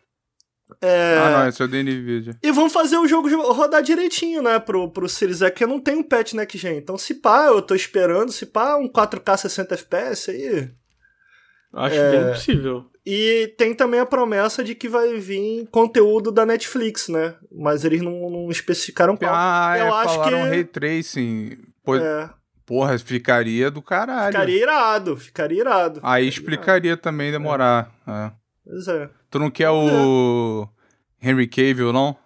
É... 0.82 1.18
Ah, 1.18 1.30
não, 1.40 1.50
esse 1.50 1.62
é 1.62 1.66
o 1.66 1.68
da 1.68 1.78
Nvidia. 1.78 2.38
E 2.42 2.52
vão 2.52 2.70
fazer 2.70 2.98
o 2.98 3.08
jogo 3.08 3.30
rodar 3.52 3.82
direitinho, 3.82 4.42
né, 4.42 4.60
pro, 4.60 4.90
pro 4.90 5.10
Series 5.10 5.42
X, 5.42 5.54
que 5.54 5.66
não 5.66 5.80
tem 5.80 5.96
um 5.96 6.04
patch 6.04 6.34
Next 6.34 6.58
Gen. 6.58 6.78
Então, 6.78 6.98
se 6.98 7.16
pá, 7.16 7.48
eu 7.48 7.62
tô 7.62 7.76
esperando, 7.76 8.32
se 8.32 8.46
pá, 8.46 8.78
um 8.78 8.88
4K 8.88 9.38
60 9.38 9.74
FPS 9.76 10.32
aí. 10.32 10.72
Acho 11.74 11.96
é... 11.96 12.12
bem 12.12 12.34
possível. 12.34 12.86
E 13.06 13.54
tem 13.58 13.74
também 13.74 14.00
a 14.00 14.06
promessa 14.06 14.64
de 14.64 14.76
que 14.76 14.88
vai 14.88 15.18
vir 15.18 15.68
conteúdo 15.72 16.32
da 16.32 16.46
Netflix, 16.46 17.08
né? 17.08 17.34
Mas 17.52 17.84
eles 17.84 18.02
não, 18.02 18.30
não 18.30 18.52
especificaram 18.52 19.18
qual. 19.18 19.32
Ah, 19.34 19.76
eu 19.78 19.86
é, 19.86 19.90
acho 19.90 20.16
falaram 20.16 20.44
que... 20.44 20.50
Ray 20.50 20.64
Tracing. 20.64 21.58
Pô, 21.84 21.96
é. 21.96 22.30
Porra, 22.64 22.98
ficaria 23.00 23.72
do 23.72 23.82
caralho. 23.82 24.32
Ficaria 24.32 24.62
irado, 24.62 25.18
ficaria 25.18 25.60
irado. 25.60 26.00
Aí 26.04 26.28
explicaria 26.28 26.96
também 26.96 27.32
demorar. 27.32 27.92
É. 28.08 28.32
Pois 28.64 28.88
é. 28.88 29.10
Tu 29.32 29.40
não 29.40 29.50
quer 29.50 29.70
o 29.70 30.68
Henry 31.24 31.48
Cavill, 31.48 31.94
não? 31.94 32.18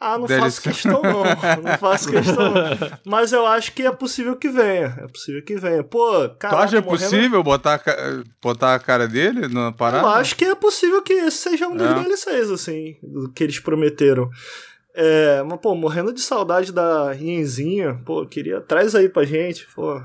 Ah, 0.00 0.18
não 0.18 0.28
faço 0.28 0.62
questão 0.62 1.02
não. 1.02 1.24
Não 1.24 1.78
faço 1.78 2.10
questão 2.10 2.50
não. 2.50 2.98
Mas 3.04 3.32
eu 3.32 3.44
acho 3.46 3.72
que 3.72 3.82
é 3.82 3.90
possível 3.90 4.36
que 4.36 4.48
venha. 4.48 4.94
É 4.98 5.08
possível 5.08 5.42
que 5.42 5.56
venha. 5.56 5.82
Pô, 5.82 6.28
cara. 6.38 6.56
Tu 6.56 6.62
acha 6.62 6.80
morrendo... 6.80 7.10
possível 7.10 7.42
botar, 7.42 7.82
botar 8.40 8.74
a 8.74 8.78
cara 8.78 9.08
dele 9.08 9.48
na 9.48 9.72
parada? 9.72 10.06
Eu 10.06 10.10
acho 10.10 10.36
que 10.36 10.44
é 10.44 10.54
possível 10.54 11.02
que 11.02 11.14
esse 11.14 11.38
seja 11.38 11.66
um 11.66 11.76
dos 11.76 11.86
é. 11.86 11.94
DLCs, 11.94 12.50
assim, 12.50 12.96
do 13.02 13.32
que 13.32 13.42
eles 13.42 13.58
prometeram. 13.58 14.30
É, 14.94 15.42
mas, 15.42 15.60
pô, 15.60 15.74
morrendo 15.74 16.12
de 16.12 16.20
saudade 16.20 16.72
da 16.72 17.12
Ienzinha, 17.12 18.00
pô, 18.04 18.24
queria. 18.24 18.60
Traz 18.60 18.94
aí 18.94 19.08
pra 19.08 19.24
gente, 19.24 19.66
pô. 19.74 20.00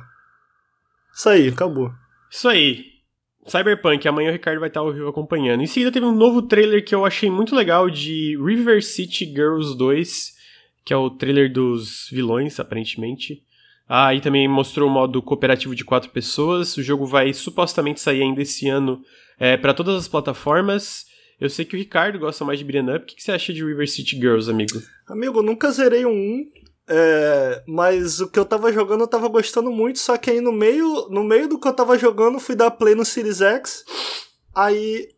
Isso 1.13 1.29
aí, 1.29 1.49
acabou. 1.49 1.91
Isso 2.31 2.47
aí. 2.47 2.90
Cyberpunk, 3.51 4.07
amanhã 4.07 4.29
o 4.29 4.31
Ricardo 4.31 4.61
vai 4.61 4.69
estar 4.69 4.79
ao 4.79 4.93
vivo 4.93 5.09
acompanhando. 5.09 5.61
Em 5.61 5.67
seguida 5.67 5.91
teve 5.91 6.05
um 6.05 6.15
novo 6.15 6.41
trailer 6.41 6.85
que 6.85 6.95
eu 6.95 7.05
achei 7.05 7.29
muito 7.29 7.53
legal 7.53 7.89
de 7.89 8.37
River 8.41 8.81
City 8.81 9.25
Girls 9.25 9.77
2, 9.77 10.33
que 10.85 10.93
é 10.93 10.95
o 10.95 11.09
trailer 11.09 11.51
dos 11.51 12.07
vilões, 12.09 12.61
aparentemente. 12.61 13.43
Ah, 13.89 14.15
e 14.15 14.21
também 14.21 14.47
mostrou 14.47 14.87
o 14.87 14.91
modo 14.91 15.21
cooperativo 15.21 15.75
de 15.75 15.83
quatro 15.83 16.09
pessoas. 16.11 16.77
O 16.77 16.83
jogo 16.83 17.05
vai 17.05 17.33
supostamente 17.33 17.99
sair 17.99 18.21
ainda 18.21 18.41
esse 18.41 18.69
ano 18.69 19.03
é, 19.37 19.57
para 19.57 19.73
todas 19.73 19.95
as 19.95 20.07
plataformas. 20.07 21.05
Eu 21.37 21.49
sei 21.49 21.65
que 21.65 21.75
o 21.75 21.79
Ricardo 21.79 22.17
gosta 22.19 22.45
mais 22.45 22.57
de 22.57 22.63
Beat'em 22.63 22.95
Up. 22.95 23.03
O 23.03 23.05
que, 23.05 23.15
que 23.15 23.23
você 23.23 23.33
acha 23.33 23.51
de 23.51 23.65
River 23.65 23.89
City 23.89 24.15
Girls, 24.15 24.49
amigo? 24.49 24.81
Amigo, 25.09 25.39
eu 25.39 25.43
nunca 25.43 25.69
zerei 25.71 26.05
um 26.05 26.45
é, 26.87 27.63
mas 27.67 28.19
o 28.19 28.29
que 28.29 28.39
eu 28.39 28.45
tava 28.45 28.71
jogando 28.71 29.01
eu 29.01 29.07
tava 29.07 29.27
gostando 29.27 29.71
muito, 29.71 29.99
só 29.99 30.17
que 30.17 30.31
aí 30.31 30.41
no 30.41 30.51
meio, 30.51 31.07
no 31.09 31.23
meio 31.23 31.47
do 31.47 31.59
que 31.59 31.67
eu 31.67 31.73
tava 31.73 31.97
jogando, 31.97 32.39
fui 32.39 32.55
dar 32.55 32.71
play 32.71 32.95
no 32.95 33.05
Series 33.05 33.41
X. 33.41 33.85
Aí 34.53 35.09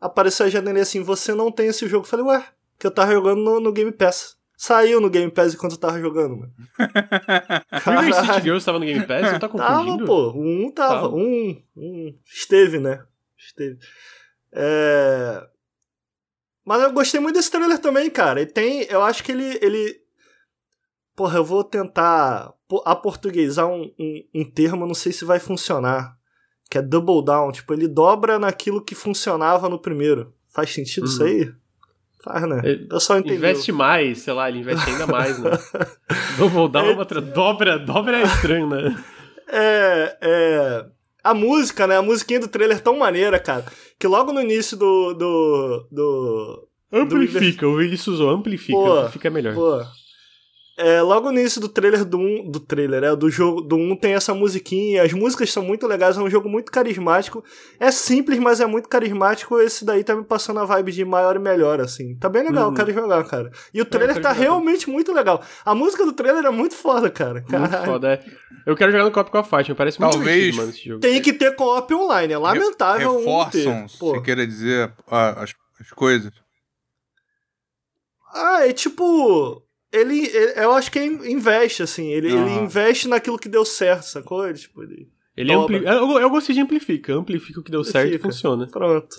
apareceu 0.00 0.46
a 0.46 0.50
janelinha 0.50 0.82
assim: 0.82 1.02
você 1.02 1.34
não 1.34 1.50
tem 1.50 1.68
esse 1.68 1.88
jogo. 1.88 2.04
Eu 2.04 2.08
falei, 2.08 2.26
ué, 2.26 2.46
que 2.78 2.86
eu 2.86 2.90
tava 2.90 3.12
jogando 3.12 3.42
no, 3.42 3.60
no 3.60 3.72
Game 3.72 3.92
Pass. 3.92 4.36
Saiu 4.56 5.00
no 5.00 5.10
Game 5.10 5.30
Pass 5.30 5.54
enquanto 5.54 5.72
eu 5.72 5.78
tava 5.78 5.98
jogando, 5.98 6.36
mano. 6.36 6.52
River 8.00 8.14
City 8.14 8.42
Girls 8.42 8.64
tava 8.64 8.78
no 8.78 8.84
Game 8.84 9.04
Pass? 9.04 9.32
Não 9.32 9.38
tá 9.38 9.48
confundindo? 9.48 9.96
Tava, 9.98 10.06
pô. 10.06 10.32
Um 10.36 10.70
tava. 10.70 10.94
tava. 10.94 11.08
Um, 11.14 11.60
um. 11.76 12.18
Esteve, 12.24 12.78
né? 12.78 13.04
Esteve. 13.36 13.78
É... 14.52 15.44
Mas 16.64 16.82
eu 16.82 16.92
gostei 16.92 17.20
muito 17.20 17.34
desse 17.34 17.50
trailer 17.50 17.78
também, 17.78 18.08
cara. 18.08 18.40
E 18.40 18.46
tem. 18.46 18.86
Eu 18.88 19.02
acho 19.02 19.24
que 19.24 19.32
ele. 19.32 19.58
ele 19.60 20.03
Porra, 21.16 21.38
eu 21.38 21.44
vou 21.44 21.62
tentar 21.62 22.52
aportuguesar 22.84 23.68
um, 23.68 23.90
um, 23.98 24.24
um 24.34 24.44
termo, 24.44 24.86
não 24.86 24.94
sei 24.94 25.12
se 25.12 25.24
vai 25.24 25.38
funcionar. 25.38 26.16
Que 26.68 26.78
é 26.78 26.82
double 26.82 27.24
down. 27.24 27.52
Tipo, 27.52 27.72
ele 27.72 27.86
dobra 27.86 28.38
naquilo 28.38 28.84
que 28.84 28.94
funcionava 28.94 29.68
no 29.68 29.78
primeiro. 29.78 30.32
Faz 30.48 30.72
sentido 30.72 31.04
uhum. 31.04 31.10
isso 31.10 31.22
aí? 31.22 31.52
Faz, 32.22 32.48
né? 32.48 32.62
Eu 32.90 32.98
só 32.98 33.18
entendi. 33.18 33.34
Investe 33.34 33.70
mais, 33.70 34.18
sei 34.18 34.32
lá, 34.32 34.48
ele 34.48 34.60
investe 34.60 34.88
ainda 34.88 35.06
mais, 35.06 35.38
né? 35.38 35.50
double 36.38 36.68
down, 36.68 36.92
é... 36.92 36.96
outra, 36.96 37.20
dobra, 37.20 37.78
dobra 37.78 38.18
é 38.18 38.22
estranho, 38.22 38.68
né? 38.68 39.04
É, 39.46 40.16
é. 40.22 40.86
A 41.22 41.34
música, 41.34 41.86
né? 41.86 41.98
A 41.98 42.02
musiquinha 42.02 42.40
do 42.40 42.48
trailer 42.48 42.78
é 42.78 42.80
tão 42.80 42.98
maneira, 42.98 43.38
cara. 43.38 43.66
Que 44.00 44.06
logo 44.06 44.32
no 44.32 44.40
início 44.40 44.74
do. 44.74 45.12
do. 45.12 45.88
do 45.92 46.68
amplifica, 46.90 47.66
do... 47.66 47.72
o 47.72 47.76
Vinícius 47.76 48.14
usou, 48.16 48.30
amplifica, 48.30 48.78
pô, 48.78 48.98
amplifica 49.00 49.30
melhor. 49.30 49.54
Pô, 49.54 49.84
é, 50.76 51.00
logo 51.00 51.30
no 51.30 51.38
início 51.38 51.60
do 51.60 51.68
trailer 51.68 52.04
do 52.04 52.18
1, 52.18 52.50
do 52.50 52.58
trailer, 52.58 53.04
é, 53.04 53.14
do 53.14 53.30
jogo 53.30 53.60
do 53.60 53.76
1 53.76 53.96
tem 53.96 54.14
essa 54.14 54.34
musiquinha, 54.34 55.04
as 55.04 55.12
músicas 55.12 55.52
são 55.52 55.62
muito 55.62 55.86
legais, 55.86 56.16
é 56.16 56.20
um 56.20 56.28
jogo 56.28 56.48
muito 56.48 56.72
carismático. 56.72 57.44
É 57.78 57.92
simples, 57.92 58.40
mas 58.40 58.60
é 58.60 58.66
muito 58.66 58.88
carismático. 58.88 59.60
Esse 59.60 59.84
daí 59.84 60.02
tá 60.02 60.16
me 60.16 60.24
passando 60.24 60.58
a 60.58 60.64
vibe 60.64 60.90
de 60.90 61.04
maior 61.04 61.36
e 61.36 61.38
melhor, 61.38 61.80
assim. 61.80 62.16
Tá 62.16 62.28
bem 62.28 62.42
legal, 62.42 62.68
uhum. 62.68 62.74
quero 62.74 62.92
jogar, 62.92 63.24
cara. 63.24 63.52
E 63.72 63.80
o 63.80 63.84
trailer 63.84 64.20
tá 64.20 64.32
realmente 64.32 64.90
muito 64.90 65.12
legal. 65.12 65.40
A 65.64 65.74
música 65.76 66.04
do 66.04 66.12
trailer 66.12 66.44
é 66.44 66.50
muito 66.50 66.74
foda, 66.74 67.08
cara. 67.08 67.42
Caralho. 67.42 67.70
Muito 67.70 67.84
foda, 67.84 68.12
é. 68.14 68.24
Eu 68.66 68.74
quero 68.74 68.90
jogar 68.90 69.04
no 69.04 69.12
co-op 69.12 69.30
com 69.30 69.38
a 69.38 69.44
Fátima, 69.44 69.76
parece 69.76 70.00
muito 70.00 70.14
Talvez 70.14 70.56
mano, 70.56 70.70
esse 70.70 70.88
jogo. 70.88 71.00
Tem 71.00 71.22
que 71.22 71.32
ter 71.32 71.54
co-op 71.54 71.94
online, 71.94 72.32
é 72.32 72.38
lamentável 72.38 73.18
Reforçam, 73.18 73.72
um 73.72 73.86
ter. 73.86 73.96
você 73.98 74.20
queira 74.22 74.46
dizer, 74.46 74.92
as, 75.06 75.54
as 75.80 75.90
coisas. 75.90 76.32
Ah, 78.32 78.66
é 78.66 78.72
tipo 78.72 79.63
ele, 79.94 80.26
ele, 80.26 80.52
eu 80.56 80.72
acho 80.72 80.90
que 80.90 80.98
investe, 80.98 81.82
assim. 81.82 82.10
Ele, 82.10 82.28
ele 82.28 82.50
investe 82.60 83.06
naquilo 83.06 83.38
que 83.38 83.48
deu 83.48 83.64
certo, 83.64 84.02
sacou? 84.02 84.46
Ele, 84.46 84.58
tipo, 84.58 84.82
ele, 84.82 85.08
ele 85.36 85.52
ampli... 85.52 85.84
eu, 85.84 86.18
eu 86.18 86.30
gostei 86.30 86.54
de 86.54 86.60
amplifica. 86.60 87.14
Amplifica 87.14 87.60
o 87.60 87.62
que 87.62 87.70
deu 87.70 87.80
amplifica. 87.80 88.02
certo 88.02 88.14
e 88.14 88.18
funciona. 88.18 88.66
Pronto. 88.66 89.16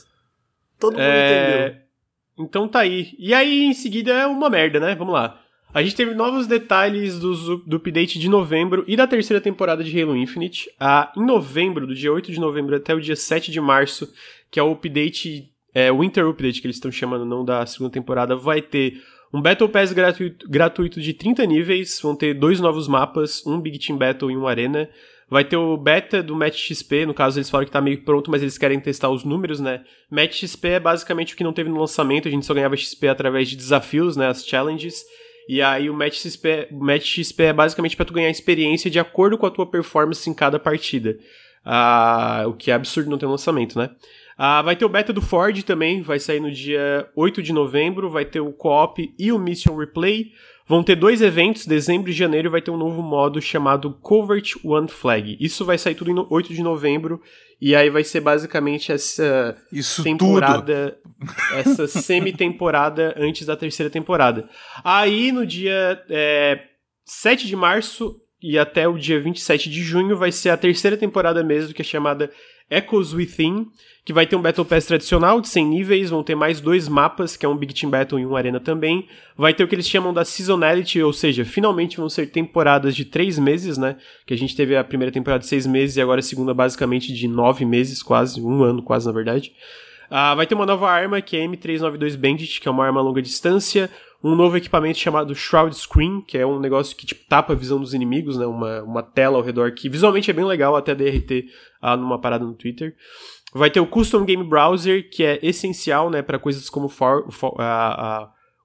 Todo 0.80 0.94
mundo 0.94 1.02
é... 1.02 1.68
entendeu. 1.68 1.86
Então 2.38 2.68
tá 2.68 2.80
aí. 2.80 3.16
E 3.18 3.34
aí, 3.34 3.64
em 3.64 3.74
seguida, 3.74 4.12
é 4.12 4.28
uma 4.28 4.50
merda, 4.50 4.80
né? 4.80 4.94
Vamos 4.96 5.14
lá. 5.14 5.42
A 5.74 5.84
gente 5.84 5.96
teve 5.96 6.14
novos 6.14 6.48
detalhes 6.48 7.20
do, 7.20 7.58
do 7.58 7.78
update 7.78 8.18
de 8.18 8.30
novembro 8.30 8.84
e 8.88 8.96
da 8.96 9.06
terceira 9.06 9.42
temporada 9.42 9.84
de 9.84 10.02
Halo 10.02 10.16
Infinite. 10.16 10.70
Ah, 10.80 11.12
em 11.18 11.26
novembro, 11.26 11.86
do 11.86 11.94
dia 11.94 12.14
8 12.14 12.32
de 12.32 12.40
novembro 12.40 12.76
até 12.76 12.94
o 12.94 13.02
dia 13.02 13.16
7 13.16 13.52
de 13.52 13.60
março, 13.60 14.10
que 14.50 14.58
é 14.60 14.64
o 14.64 14.72
update, 14.72 15.52
é, 15.74 15.92
Winter 15.92 16.28
Update 16.28 16.62
que 16.62 16.68
eles 16.68 16.78
estão 16.78 16.92
chamando, 16.92 17.26
não 17.26 17.44
da 17.44 17.66
segunda 17.66 17.92
temporada, 17.92 18.38
vai 18.38 18.62
ter 18.62 19.02
um 19.34 19.42
Battle 19.42 19.70
Pass 19.70 19.92
gratuito, 19.92 20.50
gratuito 20.50 21.02
de 21.02 21.14
30 21.14 21.46
níveis, 21.46 22.00
vão 22.02 22.16
ter 22.16 22.34
dois 22.34 22.60
novos 22.60 22.88
mapas, 22.88 23.46
um 23.46 23.60
Big 23.60 23.80
Team 23.80 23.98
Battle 23.98 24.32
e 24.32 24.38
um 24.38 24.48
Arena. 24.48 24.90
Vai 25.28 25.44
ter 25.44 25.58
o 25.58 25.76
beta 25.76 26.22
do 26.22 26.36
Match 26.36 26.68
XP, 26.68 27.06
no 27.06 27.14
caso 27.14 27.40
eles 27.40 27.50
falam 27.50 27.66
que 27.66 27.72
tá 27.72 27.82
meio 27.82 28.04
pronto, 28.04 28.30
mas 28.30 28.44
eles 28.44 28.60
querem 28.60 28.80
testar 28.80 29.10
os 29.10 29.24
números, 29.24 29.60
né? 29.60 29.84
Match 30.10 30.40
XP 30.42 30.68
é 30.68 30.80
basicamente 30.80 31.34
o 31.34 31.38
que 31.38 31.44
não 31.44 31.52
teve 31.52 31.68
no 31.68 31.80
lançamento, 31.80 32.28
a 32.28 32.32
gente 32.32 32.46
só 32.46 32.54
ganhava 32.54 32.78
XP 32.78 33.08
através 33.08 33.50
de 33.50 33.56
desafios, 33.56 34.16
né? 34.16 34.28
As 34.28 34.46
challenges. 34.46 35.04
E 35.48 35.62
aí 35.62 35.90
o 35.90 35.94
Match 35.94 36.20
XP, 36.20 36.68
Match 36.72 37.18
XP 37.18 37.44
é 37.44 37.54
basicamente 37.54 37.96
para 37.96 38.06
tu 38.06 38.14
ganhar 38.14 38.30
experiência 38.30 38.90
de 38.90 39.00
acordo 39.00 39.38
com 39.38 39.46
a 39.46 39.52
tua 39.52 39.70
performance 39.70 40.30
em 40.30 40.34
cada 40.34 40.60
partida. 40.60 41.18
Ah, 41.66 42.44
o 42.48 42.54
que 42.54 42.70
é 42.70 42.74
absurdo 42.74 43.10
não 43.10 43.18
ter 43.18 43.26
um 43.26 43.32
lançamento, 43.32 43.78
né? 43.78 43.90
Ah, 44.38 44.62
vai 44.62 44.76
ter 44.76 44.86
o 44.86 44.90
beta 44.90 45.14
do 45.14 45.22
Ford 45.22 45.64
também, 45.64 46.02
vai 46.02 46.20
sair 46.20 46.40
no 46.42 46.52
dia 46.52 47.10
8 47.16 47.42
de 47.42 47.54
novembro, 47.54 48.10
vai 48.10 48.26
ter 48.26 48.42
o 48.42 48.52
Co-op 48.52 49.14
e 49.18 49.32
o 49.32 49.40
Mission 49.40 49.76
Replay. 49.78 50.32
Vão 50.68 50.84
ter 50.84 50.96
dois 50.96 51.22
eventos, 51.22 51.68
dezembro 51.68 52.10
e 52.10 52.14
janeiro 52.14 52.50
vai 52.50 52.60
ter 52.62 52.72
um 52.72 52.78
novo 52.78 53.02
modo 53.02 53.40
chamado 53.40 53.94
Covert 54.02 54.56
One 54.64 54.88
Flag. 54.88 55.38
Isso 55.40 55.64
vai 55.64 55.78
sair 55.78 55.94
tudo 55.94 56.10
em 56.10 56.26
8 56.28 56.54
de 56.54 56.64
novembro 56.64 57.22
e 57.62 57.76
aí 57.76 57.90
vai 57.90 58.04
ser 58.04 58.20
basicamente 58.20 58.92
essa 58.92 59.56
Isso 59.72 60.04
temporada, 60.04 60.98
tudo. 61.20 61.34
essa 61.54 61.88
semi-temporada 61.88 63.14
antes 63.16 63.46
da 63.46 63.56
terceira 63.56 63.92
temporada. 63.92 64.50
Aí 64.84 65.32
no 65.32 65.46
dia 65.46 66.04
é, 66.10 66.60
7 67.06 67.46
de 67.46 67.56
março 67.56 68.20
e 68.48 68.60
até 68.60 68.88
o 68.88 68.96
dia 68.96 69.20
27 69.20 69.70
de 69.72 69.82
junho 69.82 70.16
vai 70.16 70.32
ser 70.32 70.52
a 70.52 70.58
terceira 70.58 70.96
temporada 70.96 71.44
mesmo, 71.44 71.74
que 71.74 71.82
é 71.82 71.86
chamada 71.86 72.30
Echoes 72.70 73.12
Within, 73.12 73.68
que 74.04 74.14
vai 74.14 74.28
ter 74.28 74.36
um 74.36 74.42
Battle 74.42 74.64
Pass 74.64 74.86
tradicional 74.86 75.42
de 75.42 75.48
100 75.48 75.66
níveis, 75.66 76.10
vão 76.12 76.22
ter 76.22 76.36
mais 76.36 76.62
dois 76.62 76.88
mapas, 76.88 77.36
que 77.36 77.44
é 77.44 77.50
um 77.50 77.58
Big 77.58 77.74
Team 77.74 77.90
Battle 77.90 78.20
e 78.20 78.26
um 78.26 78.36
Arena 78.36 78.60
também. 78.60 79.08
Vai 79.36 79.52
ter 79.52 79.64
o 79.64 79.68
que 79.68 79.74
eles 79.74 79.90
chamam 79.90 80.14
da 80.14 80.24
Seasonality, 80.24 81.02
ou 81.02 81.12
seja, 81.12 81.44
finalmente 81.44 81.98
vão 81.98 82.08
ser 82.08 82.28
temporadas 82.28 82.96
de 82.96 83.04
3 83.06 83.40
meses, 83.40 83.80
né? 83.80 83.98
Que 84.28 84.34
a 84.36 84.38
gente 84.38 84.56
teve 84.56 84.76
a 84.76 84.84
primeira 84.84 85.12
temporada 85.12 85.42
de 85.42 85.48
6 85.48 85.66
meses 85.66 85.98
e 85.98 86.02
agora 86.02 86.20
a 86.20 86.24
segunda 86.24 86.54
basicamente 86.54 87.12
de 87.12 87.28
9 87.28 87.66
meses, 87.66 88.04
quase, 88.04 88.40
um 88.40 88.64
ano 88.64 88.84
quase 88.84 89.08
na 89.08 89.12
verdade. 89.12 89.54
Uh, 90.06 90.36
vai 90.36 90.46
ter 90.46 90.54
uma 90.54 90.68
nova 90.68 90.88
arma, 90.88 91.20
que 91.20 91.36
é 91.36 91.44
a 91.44 91.48
M392 91.48 92.16
Bandit, 92.16 92.62
que 92.62 92.68
é 92.68 92.72
uma 92.72 92.86
arma 92.86 93.00
a 93.00 93.04
longa 93.04 93.24
distância, 93.24 93.90
um 94.26 94.36
novo 94.36 94.58
equipamento 94.58 94.98
chamado 94.98 95.36
Shroud 95.36 95.76
Screen, 95.78 96.20
que 96.20 96.36
é 96.36 96.44
um 96.44 96.60
negócio 96.60 96.98
que 96.98 97.06
tipo, 97.06 97.24
tapa 97.30 97.54
a 97.54 97.56
visão 97.56 97.80
dos 97.80 97.94
inimigos, 97.94 98.40
né? 98.40 98.46
Uma, 98.48 98.82
uma 98.82 99.04
tela 99.04 99.38
ao 99.38 99.44
redor 99.44 99.72
que 99.74 99.88
visualmente 99.88 100.32
é 100.32 100.34
bem 100.34 100.44
legal, 100.44 100.76
até 100.76 100.96
DRT 100.96 101.46
ah, 101.80 101.96
numa 101.96 102.20
parada 102.20 102.44
no 102.44 102.56
Twitter. 102.56 102.96
Vai 103.54 103.70
ter 103.70 103.80
o 103.80 103.86
Custom 103.86 104.26
Game 104.26 104.44
Browser, 104.44 105.12
que 105.12 105.24
é 105.24 105.40
essencial 105.44 106.10
né, 106.10 106.24
para 106.24 106.40
coisas 106.40 106.72
como 106.72 106.90
for, 106.90 107.32
for, 107.32 107.56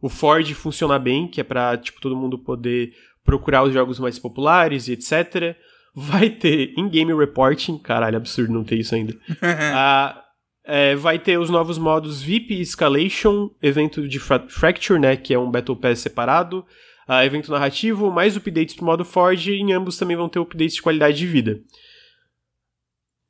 o 0.00 0.08
Ford 0.08 0.50
funcionar 0.54 0.98
bem, 0.98 1.28
que 1.28 1.42
é 1.42 1.44
para 1.44 1.76
tipo, 1.76 2.00
todo 2.00 2.16
mundo 2.16 2.38
poder 2.38 2.94
procurar 3.22 3.62
os 3.62 3.74
jogos 3.74 4.00
mais 4.00 4.18
populares 4.18 4.88
e 4.88 4.92
etc. 4.92 5.54
Vai 5.94 6.30
ter 6.30 6.72
in-game 6.78 7.12
reporting, 7.12 7.76
caralho, 7.76 8.16
absurdo 8.16 8.50
não 8.50 8.64
ter 8.64 8.76
isso 8.76 8.94
ainda. 8.94 9.14
ah, 9.74 10.24
é, 10.64 10.94
vai 10.94 11.18
ter 11.18 11.38
os 11.38 11.50
novos 11.50 11.78
modos 11.78 12.22
VIP 12.22 12.60
Escalation, 12.60 13.50
evento 13.62 14.06
de 14.06 14.18
fra 14.18 14.44
Fracture, 14.48 15.00
né, 15.00 15.16
que 15.16 15.32
é 15.32 15.38
um 15.38 15.50
Battle 15.50 15.76
Pass 15.76 16.00
separado, 16.00 16.64
uh, 17.08 17.24
evento 17.24 17.50
narrativo, 17.50 18.10
mais 18.10 18.36
updates 18.36 18.74
pro 18.74 18.84
modo 18.84 19.04
Forge, 19.04 19.52
e 19.52 19.60
em 19.60 19.72
ambos 19.72 19.96
também 19.96 20.16
vão 20.16 20.28
ter 20.28 20.38
updates 20.38 20.74
de 20.74 20.82
qualidade 20.82 21.18
de 21.18 21.26
vida. 21.26 21.60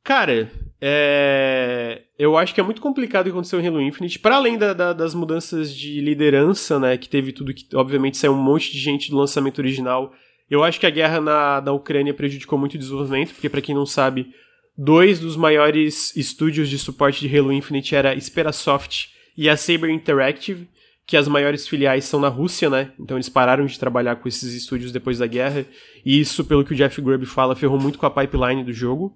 Cara, 0.02 0.51
é... 0.81 2.02
eu 2.19 2.36
acho 2.36 2.55
que 2.55 2.61
é 2.61 2.65
muito 2.65 2.81
complicado 2.81 3.27
o 3.27 3.31
que 3.31 3.32
aconteceu 3.32 3.61
em 3.61 3.66
Halo 3.66 3.81
Infinite, 3.81 4.19
para 4.19 4.36
além 4.36 4.59
da, 4.59 4.73
da, 4.73 4.93
das 4.93 5.15
mudanças 5.15 5.74
de 5.74 6.01
liderança, 6.01 6.81
né, 6.81 6.97
que 6.97 7.09
teve 7.09 7.32
tudo 7.32 7.55
que, 7.55 7.65
obviamente, 7.74 8.16
saiu 8.16 8.32
um 8.32 8.43
monte 8.43 8.73
de 8.73 8.78
gente 8.78 9.11
do 9.11 9.16
lançamento 9.16 9.59
original. 9.59 10.12
Eu 10.51 10.65
acho 10.65 10.81
que 10.81 10.86
a 10.86 10.90
guerra 10.90 11.20
na, 11.20 11.61
na 11.61 11.73
Ucrânia 11.73 12.12
prejudicou 12.12 12.59
muito 12.59 12.74
o 12.74 12.78
desenvolvimento, 12.78 13.32
porque 13.35 13.48
para 13.48 13.61
quem 13.61 13.74
não 13.74 13.86
sabe, 13.86 14.35
Dois 14.82 15.20
dos 15.20 15.36
maiores 15.36 16.16
estúdios 16.16 16.66
de 16.66 16.78
suporte 16.78 17.28
de 17.28 17.39
Halo 17.39 17.52
Infinite 17.52 17.94
era 17.94 18.12
a 18.12 18.19
Sperasoft 18.19 19.11
e 19.36 19.47
a 19.47 19.55
Saber 19.55 19.90
Interactive, 19.90 20.70
que 21.07 21.19
as 21.19 21.28
maiores 21.28 21.69
filiais 21.69 22.07
são 22.07 22.19
na 22.19 22.28
Rússia, 22.28 22.70
né? 22.70 22.90
Então 22.98 23.19
eles 23.19 23.28
pararam 23.28 23.66
de 23.66 23.78
trabalhar 23.78 24.16
com 24.16 24.27
esses 24.27 24.55
estúdios 24.55 24.90
depois 24.90 25.19
da 25.19 25.27
guerra. 25.27 25.66
E 26.02 26.19
isso, 26.19 26.47
pelo 26.47 26.65
que 26.65 26.73
o 26.73 26.74
Jeff 26.74 26.98
Grubb 27.02 27.27
fala, 27.27 27.55
ferrou 27.55 27.78
muito 27.78 27.98
com 27.98 28.07
a 28.07 28.11
pipeline 28.11 28.65
do 28.65 28.73
jogo. 28.73 29.15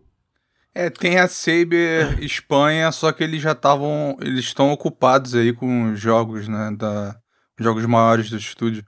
É, 0.74 0.90
tem 0.90 1.18
a 1.18 1.26
Saber 1.28 2.18
Espanha, 2.22 2.92
só 2.92 3.10
que 3.10 3.24
eles 3.24 3.40
já 3.40 3.52
estavam. 3.52 4.18
Eles 4.20 4.44
estão 4.44 4.70
ocupados 4.70 5.34
aí 5.34 5.54
com 5.54 5.96
jogos, 5.96 6.46
né? 6.46 6.76
Da, 6.76 7.16
jogos 7.58 7.86
maiores 7.86 8.28
do 8.28 8.36
estúdio. 8.36 8.84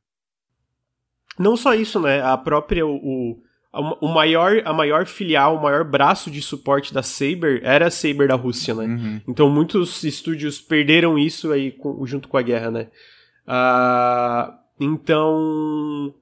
Não 1.39 1.57
só 1.57 1.73
isso, 1.73 1.99
né? 1.99 2.21
A 2.21 2.37
própria. 2.37 2.87
O, 2.87 3.41
o, 3.81 4.09
maior, 4.09 4.63
a 4.65 4.73
maior 4.73 5.07
filial, 5.07 5.57
o 5.57 5.63
maior 5.63 5.85
braço 5.85 6.31
de 6.31 6.41
suporte 6.41 6.93
da 6.93 7.03
Saber 7.03 7.61
era 7.63 7.87
a 7.87 7.91
Saber 7.91 8.29
da 8.29 8.35
Rússia, 8.35 8.75
né? 8.75 8.85
Uhum. 8.85 9.21
Então 9.29 9.51
muitos 9.51 10.03
estúdios 10.03 10.61
perderam 10.61 11.19
isso 11.19 11.53
aí 11.53 11.73
com, 11.73 12.05
junto 12.07 12.29
com 12.29 12.37
a 12.37 12.43
guerra, 12.43 12.71
né? 12.71 12.89
Uh, 13.47 14.53
então. 14.81 16.15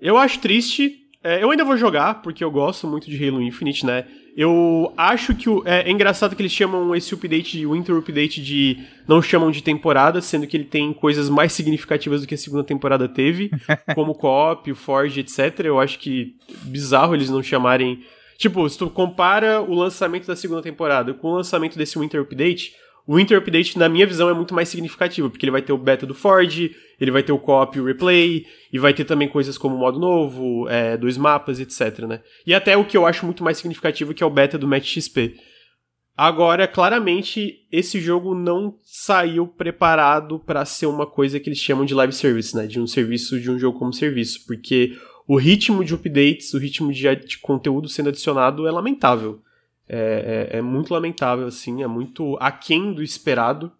Eu 0.00 0.16
acho 0.16 0.40
triste. 0.40 0.99
É, 1.22 1.42
eu 1.42 1.50
ainda 1.50 1.64
vou 1.64 1.76
jogar, 1.76 2.22
porque 2.22 2.42
eu 2.42 2.50
gosto 2.50 2.86
muito 2.86 3.10
de 3.10 3.28
Halo 3.28 3.42
Infinite, 3.42 3.84
né? 3.84 4.06
Eu 4.34 4.92
acho 4.96 5.34
que 5.34 5.50
o, 5.50 5.62
é, 5.66 5.82
é, 5.82 5.90
engraçado 5.90 6.34
que 6.34 6.40
eles 6.40 6.52
chamam 6.52 6.94
esse 6.94 7.12
update 7.12 7.58
de 7.58 7.66
Winter 7.66 7.94
Update 7.94 8.42
de. 8.42 8.78
Não 9.06 9.20
chamam 9.20 9.50
de 9.50 9.62
temporada, 9.62 10.22
sendo 10.22 10.46
que 10.46 10.56
ele 10.56 10.64
tem 10.64 10.94
coisas 10.94 11.28
mais 11.28 11.52
significativas 11.52 12.22
do 12.22 12.26
que 12.26 12.34
a 12.34 12.38
segunda 12.38 12.64
temporada 12.64 13.06
teve, 13.06 13.50
como 13.94 14.12
o 14.12 14.14
Co-op, 14.14 14.70
o 14.70 14.74
Forge, 14.74 15.20
etc. 15.20 15.60
Eu 15.64 15.78
acho 15.78 15.98
que 15.98 16.36
bizarro 16.62 17.14
eles 17.14 17.28
não 17.28 17.42
chamarem. 17.42 18.02
Tipo, 18.38 18.66
se 18.66 18.78
tu 18.78 18.88
compara 18.88 19.60
o 19.60 19.74
lançamento 19.74 20.26
da 20.26 20.34
segunda 20.34 20.62
temporada 20.62 21.12
com 21.12 21.28
o 21.28 21.34
lançamento 21.34 21.76
desse 21.76 21.98
Winter 21.98 22.22
Update, 22.22 22.74
o 23.10 23.16
Winter 23.16 23.36
Update, 23.36 23.76
na 23.76 23.88
minha 23.88 24.06
visão, 24.06 24.28
é 24.28 24.32
muito 24.32 24.54
mais 24.54 24.68
significativo, 24.68 25.28
porque 25.28 25.44
ele 25.44 25.50
vai 25.50 25.60
ter 25.60 25.72
o 25.72 25.76
beta 25.76 26.06
do 26.06 26.14
Ford, 26.14 26.70
ele 27.00 27.10
vai 27.10 27.24
ter 27.24 27.32
o 27.32 27.40
co-op 27.40 27.76
e 27.76 27.80
o 27.80 27.84
replay, 27.84 28.46
e 28.72 28.78
vai 28.78 28.94
ter 28.94 29.04
também 29.04 29.26
coisas 29.26 29.58
como 29.58 29.76
modo 29.76 29.98
novo, 29.98 30.68
é, 30.68 30.96
dois 30.96 31.18
mapas, 31.18 31.58
etc, 31.58 32.06
né? 32.06 32.20
E 32.46 32.54
até 32.54 32.76
o 32.76 32.84
que 32.84 32.96
eu 32.96 33.04
acho 33.04 33.26
muito 33.26 33.42
mais 33.42 33.56
significativo, 33.56 34.14
que 34.14 34.22
é 34.22 34.26
o 34.26 34.30
beta 34.30 34.56
do 34.56 34.68
Match 34.68 34.94
XP. 34.94 35.34
Agora, 36.16 36.68
claramente, 36.68 37.66
esse 37.72 37.98
jogo 37.98 38.32
não 38.32 38.76
saiu 38.84 39.44
preparado 39.44 40.38
para 40.38 40.64
ser 40.64 40.86
uma 40.86 41.04
coisa 41.04 41.40
que 41.40 41.48
eles 41.48 41.58
chamam 41.58 41.84
de 41.84 41.94
live 41.94 42.12
service, 42.12 42.54
né? 42.54 42.68
De 42.68 42.78
um 42.78 42.86
serviço, 42.86 43.40
de 43.40 43.50
um 43.50 43.58
jogo 43.58 43.76
como 43.76 43.92
serviço, 43.92 44.46
porque 44.46 44.96
o 45.26 45.36
ritmo 45.36 45.84
de 45.84 45.94
updates, 45.94 46.54
o 46.54 46.58
ritmo 46.58 46.92
de, 46.92 47.12
de 47.16 47.38
conteúdo 47.38 47.88
sendo 47.88 48.10
adicionado 48.10 48.68
é 48.68 48.70
lamentável. 48.70 49.42
É, 49.92 50.50
é, 50.52 50.58
é, 50.58 50.62
muito 50.62 50.94
lamentável, 50.94 51.48
assim, 51.48 51.82
é 51.82 51.86
muito 51.88 52.36
aquém 52.38 52.92
do 52.92 53.02
esperado. 53.02 53.72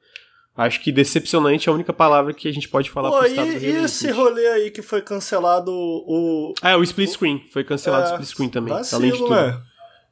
Acho 0.57 0.81
que 0.81 0.91
decepcionante 0.91 1.69
é 1.69 1.73
a 1.73 1.75
única 1.75 1.93
palavra 1.93 2.35
que 2.35 2.49
a 2.49 2.53
gente 2.53 2.69
pode 2.69 2.91
falar 2.91 3.11
Pô, 3.11 3.25
e, 3.25 3.39
e 3.39 3.77
esse 3.85 4.11
rolê 4.11 4.45
aí 4.49 4.71
que 4.73 4.83
foi 4.83 5.01
cancelado 5.01 5.71
o. 5.73 6.53
É, 6.61 6.77
o 6.77 6.83
split 6.83 7.11
screen. 7.11 7.45
Foi 7.53 7.63
cancelado 7.63 8.03
é, 8.03 8.11
o 8.11 8.11
split 8.11 8.29
screen 8.29 8.49
também. 8.49 8.75
Vacilo, 8.75 9.01
além 9.01 9.13
de 9.13 9.19
tudo. 9.19 9.35
Né? 9.35 9.63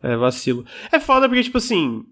É, 0.01 0.17
vacilo. 0.17 0.65
É 0.93 1.01
foda 1.01 1.29
porque, 1.29 1.43
tipo 1.43 1.59
assim. 1.59 2.05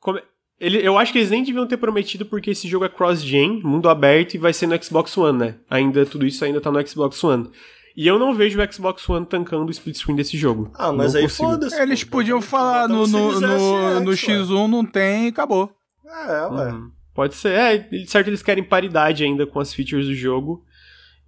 Como... 0.00 0.18
Ele, 0.58 0.78
eu 0.86 0.96
acho 0.96 1.12
que 1.12 1.18
eles 1.18 1.30
nem 1.30 1.44
deviam 1.44 1.66
ter 1.66 1.76
prometido 1.76 2.24
porque 2.24 2.52
esse 2.52 2.66
jogo 2.66 2.86
é 2.86 2.88
cross-gen, 2.88 3.60
mundo 3.62 3.90
aberto 3.90 4.34
e 4.34 4.38
vai 4.38 4.54
ser 4.54 4.66
no 4.66 4.82
Xbox 4.82 5.16
One, 5.18 5.38
né? 5.38 5.56
Ainda, 5.68 6.06
tudo 6.06 6.24
isso 6.24 6.42
ainda 6.42 6.60
tá 6.60 6.70
no 6.70 6.86
Xbox 6.86 7.22
One. 7.22 7.50
E 7.96 8.06
eu 8.06 8.18
não 8.18 8.34
vejo 8.34 8.60
o 8.60 8.72
Xbox 8.72 9.08
One 9.08 9.26
tancando 9.26 9.66
o 9.66 9.70
split 9.70 9.96
screen 9.96 10.16
desse 10.16 10.36
jogo. 10.36 10.70
Ah, 10.74 10.92
mas 10.92 11.14
não 11.14 11.20
aí 11.20 11.28
foda-se. 11.28 11.80
Eles 11.80 12.04
podiam 12.04 12.40
falar 12.40 12.88
no, 12.88 13.06
no, 13.06 13.40
no, 13.40 14.00
no 14.00 14.10
X1 14.12 14.66
não 14.68 14.84
tem 14.84 15.26
e 15.26 15.28
acabou. 15.28 15.70
É, 16.06 16.46
ué. 16.46 16.72
Uhum. 16.72 16.90
Pode 17.14 17.34
ser. 17.34 17.52
É, 17.52 18.06
certo, 18.06 18.28
eles 18.28 18.42
querem 18.42 18.64
paridade 18.64 19.22
ainda 19.22 19.46
com 19.46 19.60
as 19.60 19.74
features 19.74 20.06
do 20.06 20.14
jogo. 20.14 20.64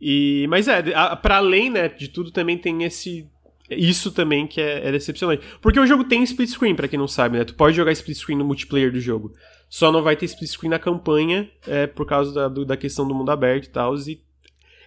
E, 0.01 0.47
mas 0.49 0.67
é, 0.69 0.83
para 1.17 1.37
além 1.37 1.71
né, 1.71 1.89
de 1.89 2.09
tudo, 2.09 2.31
também 2.31 2.59
tem 2.59 2.85
esse. 2.85 3.29
Isso 3.71 4.13
também 4.13 4.47
que 4.47 4.61
é, 4.61 4.89
é 4.89 4.93
decepcionante. 4.93 5.43
Porque 5.61 5.81
o 5.81 5.87
jogo 5.87 6.05
tem 6.05 6.23
split 6.23 6.51
screen, 6.51 6.75
para 6.75 6.89
quem 6.89 6.99
não 6.99 7.09
sabe, 7.09 7.39
né? 7.39 7.45
Tu 7.45 7.55
pode 7.55 7.75
jogar 7.75 7.93
split 7.93 8.19
screen 8.19 8.37
no 8.37 8.45
multiplayer 8.45 8.93
do 8.93 9.01
jogo. 9.01 9.33
Só 9.71 9.91
não 9.91 10.03
vai 10.03 10.17
ter 10.17 10.27
split 10.27 10.51
screen 10.51 10.71
na 10.71 10.79
campanha, 10.79 11.51
é, 11.67 11.87
por 11.87 12.07
causa 12.07 12.33
da, 12.33 12.49
do, 12.49 12.65
da 12.65 12.77
questão 12.77 13.09
do 13.09 13.15
mundo 13.15 13.31
aberto 13.31 13.65
e 13.65 13.71
tal. 13.71 13.95
E 13.97 14.21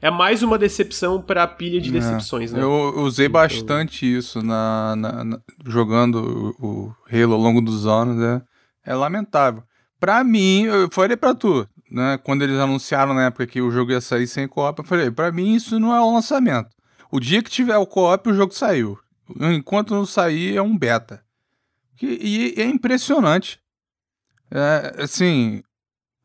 é 0.02 0.12
mais 0.12 0.44
uma 0.44 0.58
decepção 0.58 1.22
para 1.22 1.44
a 1.44 1.48
pilha 1.48 1.82
de 1.82 1.90
é, 1.90 1.94
decepções, 1.94 2.52
né? 2.52 2.62
Eu 2.62 3.00
usei 3.00 3.28
então... 3.28 3.42
bastante 3.42 4.06
isso 4.06 4.42
na, 4.42 4.96
na, 4.96 5.24
na, 5.24 5.40
jogando 5.66 6.56
o, 6.60 6.94
Halo 7.12 7.34
ao 7.34 7.40
longo 7.40 7.62
dos 7.62 7.86
anos, 7.88 8.22
é, 8.22 8.42
é 8.92 8.96
lamentável. 8.96 9.64
Pra 10.00 10.24
mim, 10.24 10.64
eu 10.64 10.90
falei 10.92 11.18
pra 11.18 11.34
tu, 11.34 11.68
né? 11.92 12.20
Quando 12.24 12.44
eles 12.44 12.60
anunciaram 12.60 13.14
na 13.14 13.26
época 13.26 13.48
que 13.48 13.62
o 13.62 13.72
jogo 13.72 13.92
ia 13.92 14.02
sair 14.02 14.28
sem 14.28 14.48
co-op, 14.48 14.80
eu 14.80 14.86
falei, 14.86 15.10
pra 15.10 15.32
mim 15.32 15.56
isso 15.56 15.80
não 15.80 15.94
é 15.94 16.02
um 16.02 16.14
lançamento. 16.14 16.70
O 17.12 17.20
dia 17.20 17.42
que 17.42 17.50
tiver 17.50 17.78
o 17.78 17.88
co-op, 17.88 18.30
o 18.30 18.34
jogo 18.34 18.54
saiu. 18.54 19.00
Enquanto 19.40 19.96
não 19.96 20.06
sair, 20.06 20.56
é 20.56 20.62
um 20.62 20.78
beta. 20.78 21.22
E, 22.02 22.54
e 22.58 22.62
é 22.62 22.66
impressionante. 22.66 23.60
É, 24.52 25.04
assim, 25.04 25.62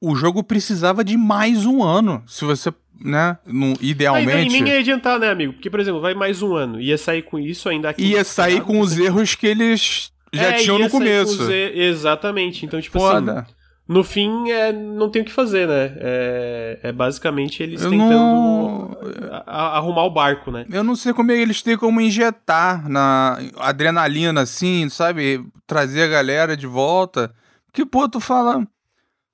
o 0.00 0.14
jogo 0.14 0.42
precisava 0.42 1.04
de 1.04 1.16
mais 1.16 1.64
um 1.64 1.82
ano. 1.82 2.22
Se 2.26 2.44
você 2.44 2.72
né? 3.04 3.38
No, 3.46 3.74
idealmente. 3.80 4.54
E 4.54 4.60
nem 4.60 4.72
ia 4.72 4.80
adiantar, 4.80 5.18
né, 5.18 5.30
amigo? 5.30 5.54
Porque, 5.54 5.70
por 5.70 5.80
exemplo, 5.80 6.00
vai 6.00 6.14
mais 6.14 6.42
um 6.42 6.54
ano. 6.54 6.80
Ia 6.80 6.96
sair 6.96 7.22
com 7.22 7.38
isso 7.38 7.68
ainda 7.68 7.90
aqui. 7.90 8.02
Ia 8.02 8.24
sair 8.24 8.60
com 8.60 8.80
os 8.80 8.98
erros 8.98 9.34
que 9.34 9.46
eles 9.46 10.12
já 10.32 10.50
é, 10.50 10.52
tinham 10.54 10.78
no 10.78 10.88
começo. 10.88 11.50
Er... 11.50 11.76
Exatamente. 11.76 12.64
Então, 12.64 12.80
tipo 12.80 12.98
assim, 12.98 13.14
Foda. 13.14 13.40
assim. 13.40 13.62
No 13.88 14.04
fim, 14.04 14.50
é, 14.50 14.72
não 14.72 15.10
tem 15.10 15.22
o 15.22 15.24
que 15.24 15.32
fazer, 15.32 15.66
né? 15.66 15.92
É, 15.96 16.78
é 16.84 16.92
basicamente 16.92 17.62
eles 17.62 17.82
Eu 17.82 17.90
tentando 17.90 18.10
não... 18.10 18.96
arrumar 19.44 20.04
o 20.04 20.10
barco, 20.10 20.50
né? 20.50 20.64
Eu 20.70 20.84
não 20.84 20.94
sei 20.94 21.12
como 21.12 21.32
é 21.32 21.36
eles 21.36 21.62
têm 21.62 21.76
como 21.76 22.00
injetar 22.00 22.88
na 22.88 23.38
adrenalina, 23.58 24.42
assim, 24.42 24.88
sabe? 24.88 25.44
Trazer 25.66 26.04
a 26.04 26.08
galera 26.08 26.56
de 26.56 26.66
volta. 26.66 27.34
Que, 27.72 27.84
pô, 27.84 28.08
tu 28.08 28.20
fala. 28.20 28.66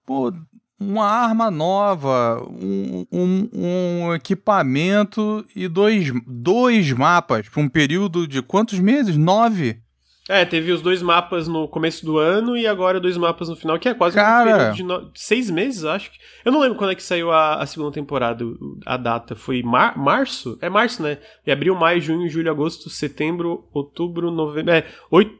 Pô, 0.04 0.32
uma 0.80 1.06
arma 1.06 1.50
nova, 1.50 2.42
um, 2.48 3.04
um, 3.12 3.48
um 3.52 4.14
equipamento 4.14 5.44
e 5.54 5.66
dois, 5.66 6.12
dois 6.26 6.92
mapas 6.92 7.48
por 7.48 7.60
um 7.60 7.68
período 7.68 8.26
de 8.26 8.40
quantos 8.40 8.78
meses? 8.78 9.16
Nove? 9.16 9.80
É, 10.28 10.44
teve 10.44 10.70
os 10.70 10.82
dois 10.82 11.00
mapas 11.00 11.48
no 11.48 11.66
começo 11.66 12.04
do 12.04 12.18
ano 12.18 12.54
e 12.54 12.66
agora 12.66 13.00
dois 13.00 13.16
mapas 13.16 13.48
no 13.48 13.56
final, 13.56 13.78
que 13.78 13.88
é 13.88 13.94
quase 13.94 14.14
Cara... 14.14 14.50
um 14.50 14.52
período 14.52 14.76
de 14.76 14.82
no... 14.82 15.10
seis 15.14 15.50
meses, 15.50 15.84
acho. 15.84 16.10
Eu 16.44 16.52
não 16.52 16.60
lembro 16.60 16.76
quando 16.76 16.90
é 16.90 16.94
que 16.94 17.02
saiu 17.02 17.32
a, 17.32 17.54
a 17.54 17.66
segunda 17.66 17.92
temporada, 17.92 18.44
a 18.84 18.98
data. 18.98 19.34
Foi 19.34 19.62
mar... 19.62 19.96
março? 19.96 20.58
É 20.60 20.68
março, 20.68 21.02
né? 21.02 21.16
E 21.46 21.50
abril, 21.50 21.74
maio, 21.74 22.00
junho, 22.00 22.28
julho, 22.28 22.50
agosto, 22.50 22.90
setembro, 22.90 23.66
outubro, 23.72 24.30
novembro. 24.30 24.70
É, 24.70 24.84
oito, 25.10 25.32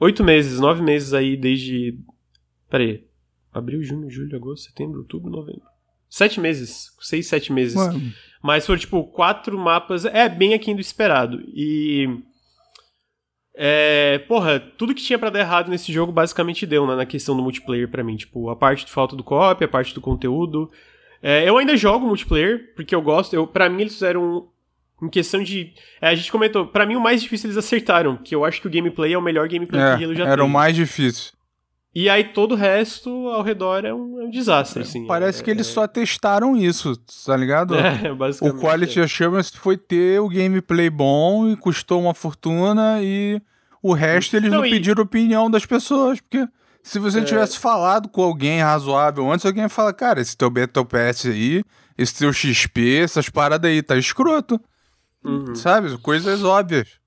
oito 0.00 0.24
meses, 0.24 0.58
nove 0.58 0.82
meses 0.82 1.12
aí 1.12 1.36
desde. 1.36 1.98
Peraí. 2.70 3.09
Abril, 3.52 3.82
junho, 3.82 4.08
julho, 4.10 4.36
agosto, 4.36 4.66
setembro, 4.66 4.98
outubro, 5.00 5.30
novembro. 5.30 5.62
Sete 6.08 6.40
meses. 6.40 6.90
Seis, 7.00 7.26
sete 7.26 7.52
meses. 7.52 7.76
Mano. 7.76 8.12
Mas 8.42 8.66
foram, 8.66 8.78
tipo, 8.78 9.04
quatro 9.04 9.56
mapas. 9.58 10.04
É 10.04 10.28
bem 10.28 10.54
aquém 10.54 10.74
do 10.74 10.80
esperado. 10.80 11.40
E. 11.54 12.08
É, 13.54 14.18
porra, 14.26 14.58
tudo 14.58 14.94
que 14.94 15.02
tinha 15.02 15.18
para 15.18 15.30
dar 15.30 15.40
errado 15.40 15.68
nesse 15.68 15.92
jogo 15.92 16.12
basicamente 16.12 16.64
deu, 16.66 16.86
né, 16.86 16.94
na 16.94 17.04
questão 17.04 17.36
do 17.36 17.42
multiplayer 17.42 17.88
para 17.88 18.02
mim. 18.02 18.16
Tipo, 18.16 18.48
a 18.48 18.56
parte 18.56 18.86
de 18.86 18.92
falta 18.92 19.14
do 19.14 19.22
co-op, 19.24 19.62
a 19.62 19.68
parte 19.68 19.94
do 19.94 20.00
conteúdo. 20.00 20.70
É, 21.22 21.46
eu 21.48 21.58
ainda 21.58 21.76
jogo 21.76 22.06
multiplayer, 22.06 22.74
porque 22.74 22.94
eu 22.94 23.02
gosto. 23.02 23.34
Eu, 23.34 23.46
para 23.46 23.68
mim, 23.68 23.82
eles 23.82 23.94
fizeram. 23.94 24.48
Em 25.02 25.08
questão 25.08 25.42
de. 25.42 25.72
É, 26.00 26.08
a 26.08 26.14
gente 26.14 26.30
comentou, 26.30 26.66
para 26.66 26.84
mim 26.84 26.94
o 26.94 27.00
mais 27.00 27.22
difícil 27.22 27.48
eles 27.48 27.56
acertaram, 27.56 28.16
que 28.18 28.34
eu 28.34 28.44
acho 28.44 28.60
que 28.60 28.66
o 28.66 28.70
gameplay 28.70 29.14
é 29.14 29.18
o 29.18 29.22
melhor 29.22 29.48
gameplay 29.48 29.80
é, 29.80 29.96
que 29.96 30.04
Halo 30.04 30.14
já 30.14 30.24
Era 30.24 30.36
teve. 30.36 30.42
o 30.42 30.48
mais 30.48 30.76
difícil. 30.76 31.32
E 31.94 32.08
aí 32.08 32.24
todo 32.24 32.52
o 32.52 32.56
resto 32.56 33.10
ao 33.28 33.42
redor 33.42 33.84
é 33.84 33.92
um, 33.92 34.20
é 34.20 34.24
um 34.24 34.30
desastre, 34.30 34.82
assim. 34.82 35.06
Parece 35.06 35.40
é, 35.40 35.44
que 35.44 35.50
eles 35.50 35.68
é... 35.68 35.72
só 35.72 35.88
testaram 35.88 36.56
isso, 36.56 36.96
tá 37.26 37.36
ligado? 37.36 37.74
É, 37.74 38.14
basicamente. 38.14 38.56
O 38.56 38.60
Quality 38.60 39.00
Assurance 39.00 39.52
foi 39.56 39.76
ter 39.76 40.20
o 40.20 40.28
gameplay 40.28 40.88
bom 40.88 41.48
e 41.48 41.56
custou 41.56 42.00
uma 42.00 42.14
fortuna 42.14 43.02
e 43.02 43.42
o 43.82 43.92
resto 43.92 44.36
eles 44.36 44.50
não, 44.50 44.58
não 44.58 44.66
e... 44.66 44.70
pediram 44.70 45.02
opinião 45.02 45.50
das 45.50 45.66
pessoas, 45.66 46.20
porque 46.20 46.46
se 46.82 46.98
você 47.00 47.20
é... 47.20 47.24
tivesse 47.24 47.58
falado 47.58 48.08
com 48.08 48.22
alguém 48.22 48.60
razoável 48.60 49.30
antes, 49.30 49.44
alguém 49.44 49.64
ia 49.64 49.68
falar, 49.68 49.92
cara, 49.92 50.20
esse 50.20 50.36
teu 50.36 50.48
Battle 50.48 50.84
Pass 50.84 51.26
aí, 51.26 51.64
esse 51.98 52.14
teu 52.14 52.32
XP, 52.32 53.00
essas 53.02 53.28
paradas 53.28 53.68
aí, 53.68 53.82
tá 53.82 53.96
escroto. 53.96 54.60
Uhum. 55.24 55.54
Sabe? 55.54 55.98
Coisas 55.98 56.44
óbvias. 56.44 56.99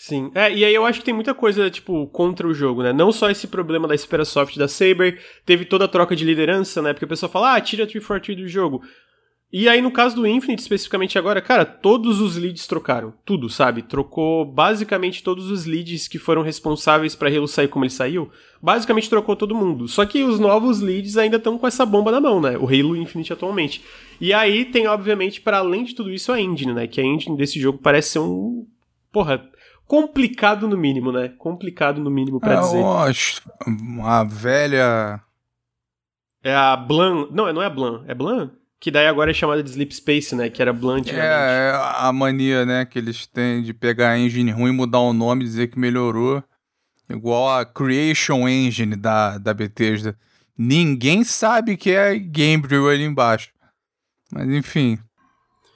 Sim. 0.00 0.30
É, 0.32 0.54
e 0.54 0.64
aí 0.64 0.72
eu 0.72 0.86
acho 0.86 1.00
que 1.00 1.04
tem 1.04 1.12
muita 1.12 1.34
coisa, 1.34 1.68
tipo, 1.68 2.06
contra 2.06 2.46
o 2.46 2.54
jogo, 2.54 2.84
né? 2.84 2.92
Não 2.92 3.10
só 3.10 3.28
esse 3.30 3.48
problema 3.48 3.88
da 3.88 3.98
Sperasoft 3.98 4.56
da 4.56 4.68
Saber, 4.68 5.20
teve 5.44 5.64
toda 5.64 5.86
a 5.86 5.88
troca 5.88 6.14
de 6.14 6.24
liderança, 6.24 6.80
né? 6.80 6.92
Porque 6.92 7.04
o 7.04 7.08
pessoal 7.08 7.32
fala, 7.32 7.56
ah, 7.56 7.60
tira 7.60 7.82
a 7.82 7.86
343 7.86 8.38
do 8.38 8.46
jogo. 8.46 8.80
E 9.52 9.68
aí, 9.68 9.82
no 9.82 9.90
caso 9.90 10.14
do 10.14 10.24
Infinite, 10.24 10.60
especificamente 10.60 11.18
agora, 11.18 11.40
cara, 11.40 11.64
todos 11.64 12.20
os 12.20 12.36
leads 12.36 12.64
trocaram. 12.68 13.12
Tudo, 13.24 13.48
sabe? 13.48 13.82
Trocou 13.82 14.44
basicamente 14.44 15.20
todos 15.20 15.50
os 15.50 15.66
leads 15.66 16.06
que 16.06 16.16
foram 16.16 16.42
responsáveis 16.42 17.16
para 17.16 17.28
Halo 17.28 17.48
sair 17.48 17.66
como 17.66 17.84
ele 17.84 17.90
saiu. 17.90 18.30
Basicamente 18.62 19.10
trocou 19.10 19.34
todo 19.34 19.52
mundo. 19.52 19.88
Só 19.88 20.06
que 20.06 20.22
os 20.22 20.38
novos 20.38 20.80
leads 20.80 21.16
ainda 21.16 21.38
estão 21.38 21.58
com 21.58 21.66
essa 21.66 21.84
bomba 21.84 22.12
na 22.12 22.20
mão, 22.20 22.40
né? 22.40 22.56
O 22.56 22.66
Halo 22.68 22.94
Infinite 22.94 23.32
atualmente. 23.32 23.82
E 24.20 24.32
aí 24.32 24.64
tem, 24.64 24.86
obviamente, 24.86 25.40
para 25.40 25.58
além 25.58 25.82
de 25.82 25.96
tudo 25.96 26.12
isso, 26.12 26.30
a 26.30 26.40
engine, 26.40 26.72
né? 26.72 26.86
Que 26.86 27.00
a 27.00 27.04
engine 27.04 27.36
desse 27.36 27.58
jogo 27.58 27.80
parece 27.82 28.10
ser 28.10 28.20
um. 28.20 28.64
Porra. 29.10 29.50
Complicado 29.88 30.68
no 30.68 30.76
mínimo, 30.76 31.10
né? 31.10 31.30
Complicado 31.38 31.98
no 31.98 32.10
mínimo 32.10 32.38
pra 32.38 32.54
é, 32.54 32.60
dizer. 32.60 32.84
a 34.04 34.22
velha. 34.22 35.20
É 36.44 36.54
a 36.54 36.76
Blan. 36.76 37.26
Não, 37.30 37.50
não 37.52 37.62
é 37.62 37.66
a 37.66 37.70
Blan. 37.70 38.04
É 38.06 38.14
Blan? 38.14 38.50
Que 38.78 38.90
daí 38.90 39.06
agora 39.06 39.30
é 39.30 39.34
chamada 39.34 39.62
de 39.62 39.70
Sleep 39.70 39.92
Space, 39.92 40.36
né? 40.36 40.50
Que 40.50 40.62
era 40.62 40.72
Blunt. 40.72 41.08
É, 41.08 41.16
é, 41.16 41.72
a 41.74 42.12
mania, 42.12 42.64
né, 42.64 42.84
que 42.84 42.98
eles 42.98 43.26
têm 43.26 43.62
de 43.62 43.74
pegar 43.74 44.10
a 44.10 44.18
engine 44.18 44.52
ruim, 44.52 44.70
mudar 44.70 45.00
o 45.00 45.12
nome, 45.12 45.42
dizer 45.42 45.68
que 45.68 45.78
melhorou. 45.78 46.44
Igual 47.10 47.58
a 47.58 47.64
Creation 47.64 48.46
Engine 48.46 48.94
da, 48.94 49.38
da 49.38 49.54
Bethesda. 49.54 50.16
Ninguém 50.56 51.24
sabe 51.24 51.76
que 51.76 51.90
é 51.90 52.18
Gamebril 52.18 52.88
ali 52.88 53.04
embaixo. 53.04 53.50
Mas 54.30 54.48
enfim. 54.50 54.98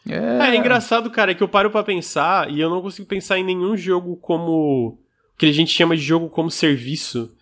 É... 0.09 0.51
é 0.51 0.57
engraçado, 0.57 1.11
cara, 1.11 1.35
que 1.35 1.43
eu 1.43 1.49
paro 1.49 1.71
para 1.71 1.85
pensar 1.85 2.51
e 2.51 2.61
eu 2.61 2.69
não 2.69 2.83
consigo 2.83 3.07
pensar 3.07 3.39
em 3.39 3.45
nenhum 3.45 3.77
jogo 3.77 4.17
como. 4.17 4.99
que 5.39 5.47
a 5.47 5.53
gente 5.53 5.73
chama 5.73 5.97
de 5.97 6.03
jogo 6.03 6.29
como 6.29 6.51
serviço. 6.51 7.35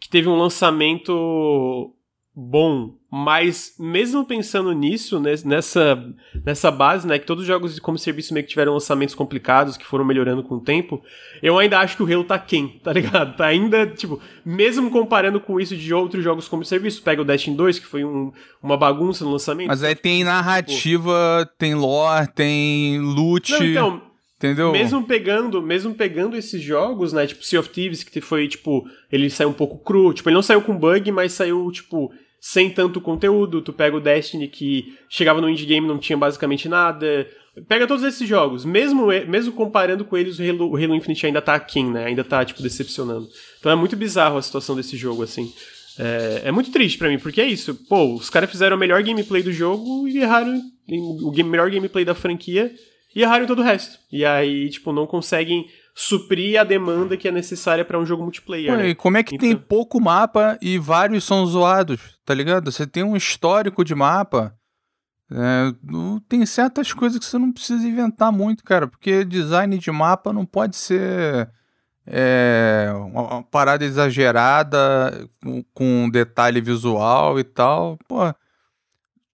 Que 0.00 0.08
teve 0.08 0.28
um 0.28 0.38
lançamento 0.38 1.94
bom, 2.40 2.94
mas 3.10 3.74
mesmo 3.80 4.24
pensando 4.24 4.72
nisso, 4.72 5.18
nessa, 5.18 6.14
nessa 6.44 6.70
base, 6.70 7.04
né, 7.04 7.18
que 7.18 7.26
todos 7.26 7.42
os 7.42 7.48
jogos 7.48 7.80
como 7.80 7.98
serviço 7.98 8.32
meio 8.32 8.44
que 8.44 8.50
tiveram 8.50 8.74
lançamentos 8.74 9.12
complicados, 9.12 9.76
que 9.76 9.84
foram 9.84 10.04
melhorando 10.04 10.44
com 10.44 10.54
o 10.54 10.60
tempo, 10.60 11.02
eu 11.42 11.58
ainda 11.58 11.80
acho 11.80 11.96
que 11.96 12.02
o 12.04 12.06
Halo 12.06 12.22
tá 12.22 12.38
quem, 12.38 12.78
tá 12.84 12.92
ligado? 12.92 13.36
Tá 13.36 13.46
ainda, 13.46 13.88
tipo, 13.88 14.20
mesmo 14.44 14.88
comparando 14.88 15.40
com 15.40 15.58
isso 15.58 15.76
de 15.76 15.92
outros 15.92 16.22
jogos 16.22 16.46
como 16.46 16.64
serviço, 16.64 17.02
pega 17.02 17.22
o 17.22 17.24
Destiny 17.24 17.56
2, 17.56 17.80
que 17.80 17.86
foi 17.86 18.04
um, 18.04 18.32
uma 18.62 18.76
bagunça 18.76 19.24
no 19.24 19.32
lançamento. 19.32 19.66
Mas 19.66 19.82
aí 19.82 19.96
tem 19.96 20.22
narrativa, 20.22 21.40
tipo, 21.40 21.56
tem 21.58 21.74
lore, 21.74 22.28
tem 22.28 23.00
loot... 23.00 23.50
Não, 23.50 23.64
então, 23.64 24.02
Entendeu? 24.36 24.70
Mesmo 24.70 25.02
pegando, 25.02 25.60
mesmo 25.60 25.92
pegando 25.92 26.36
esses 26.36 26.62
jogos, 26.62 27.12
né, 27.12 27.26
tipo 27.26 27.44
Sea 27.44 27.58
of 27.58 27.70
Thieves, 27.70 28.04
que 28.04 28.20
foi, 28.20 28.46
tipo, 28.46 28.88
ele 29.10 29.28
saiu 29.28 29.48
um 29.48 29.52
pouco 29.52 29.78
cru, 29.78 30.14
tipo, 30.14 30.28
ele 30.28 30.36
não 30.36 30.42
saiu 30.44 30.62
com 30.62 30.78
bug, 30.78 31.10
mas 31.10 31.32
saiu, 31.32 31.68
tipo, 31.72 32.12
sem 32.40 32.70
tanto 32.70 33.00
conteúdo. 33.00 33.62
Tu 33.62 33.72
pega 33.72 33.96
o 33.96 34.00
Destiny 34.00 34.48
que 34.48 34.96
chegava 35.08 35.40
no 35.40 35.48
indie 35.48 35.66
game 35.66 35.86
não 35.86 35.98
tinha 35.98 36.16
basicamente 36.16 36.68
nada. 36.68 37.28
Pega 37.66 37.86
todos 37.86 38.04
esses 38.04 38.28
jogos, 38.28 38.64
mesmo, 38.64 39.06
mesmo 39.26 39.52
comparando 39.52 40.04
com 40.04 40.16
eles, 40.16 40.38
o 40.38 40.42
Halo, 40.42 40.70
o 40.70 40.76
Halo 40.76 40.94
Infinite 40.94 41.26
ainda 41.26 41.42
tá 41.42 41.54
aqui, 41.54 41.82
né? 41.82 42.04
Ainda 42.04 42.22
tá, 42.22 42.44
tipo, 42.44 42.62
decepcionando. 42.62 43.28
Então 43.58 43.72
é 43.72 43.74
muito 43.74 43.96
bizarro 43.96 44.38
a 44.38 44.42
situação 44.42 44.76
desse 44.76 44.96
jogo, 44.96 45.24
assim. 45.24 45.52
É, 45.98 46.42
é 46.44 46.52
muito 46.52 46.70
triste 46.70 46.96
para 46.96 47.08
mim, 47.08 47.18
porque 47.18 47.40
é 47.40 47.46
isso. 47.46 47.74
Pô, 47.88 48.14
os 48.14 48.30
caras 48.30 48.50
fizeram 48.50 48.76
o 48.76 48.78
melhor 48.78 49.02
gameplay 49.02 49.42
do 49.42 49.52
jogo 49.52 50.06
e 50.06 50.18
erraram 50.18 50.60
o 51.22 51.30
game, 51.32 51.50
melhor 51.50 51.68
gameplay 51.70 52.04
da 52.04 52.14
franquia 52.14 52.72
e 53.14 53.22
erraram 53.22 53.46
todo 53.46 53.58
o 53.58 53.64
resto. 53.64 53.98
E 54.12 54.24
aí, 54.24 54.70
tipo, 54.70 54.92
não 54.92 55.06
conseguem 55.06 55.66
suprir 55.94 56.60
a 56.60 56.62
demanda 56.62 57.16
que 57.16 57.26
é 57.26 57.32
necessária 57.32 57.84
para 57.84 57.98
um 57.98 58.06
jogo 58.06 58.22
multiplayer. 58.22 58.70
Pô, 58.70 58.78
né? 58.78 58.88
E 58.90 58.94
como 58.94 59.16
é 59.16 59.22
que 59.24 59.34
então... 59.34 59.48
tem 59.48 59.56
pouco 59.56 60.00
mapa 60.00 60.56
e 60.62 60.78
vários 60.78 61.24
são 61.24 61.44
zoados, 61.44 62.16
tá 62.28 62.34
ligado? 62.34 62.70
Você 62.70 62.86
tem 62.86 63.02
um 63.02 63.16
histórico 63.16 63.82
de 63.82 63.94
mapa. 63.94 64.54
É, 65.30 65.72
tem 66.28 66.44
certas 66.44 66.92
coisas 66.92 67.18
que 67.18 67.24
você 67.24 67.38
não 67.38 67.50
precisa 67.50 67.88
inventar 67.88 68.30
muito, 68.30 68.62
cara, 68.62 68.86
porque 68.86 69.24
design 69.24 69.78
de 69.78 69.90
mapa 69.90 70.30
não 70.30 70.44
pode 70.44 70.76
ser 70.76 71.50
é, 72.06 72.92
uma 73.14 73.42
parada 73.44 73.82
exagerada 73.82 75.26
com, 75.42 75.64
com 75.72 76.10
detalhe 76.10 76.60
visual 76.60 77.40
e 77.40 77.44
tal. 77.44 77.98
Pô, 78.06 78.18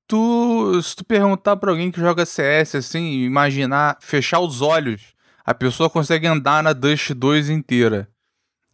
tu, 0.07 0.81
se 0.81 0.95
tu 0.95 1.05
perguntar 1.05 1.57
pra 1.57 1.73
alguém 1.73 1.91
que 1.91 1.99
joga 1.99 2.25
CS 2.25 2.77
assim, 2.77 3.25
imaginar, 3.25 3.99
fechar 4.01 4.39
os 4.39 4.63
olhos 4.63 5.15
a 5.45 5.53
pessoa 5.53 5.91
consegue 5.91 6.27
andar 6.27 6.63
na 6.63 6.73
Dust 6.73 7.11
2 7.11 7.51
inteira. 7.51 8.09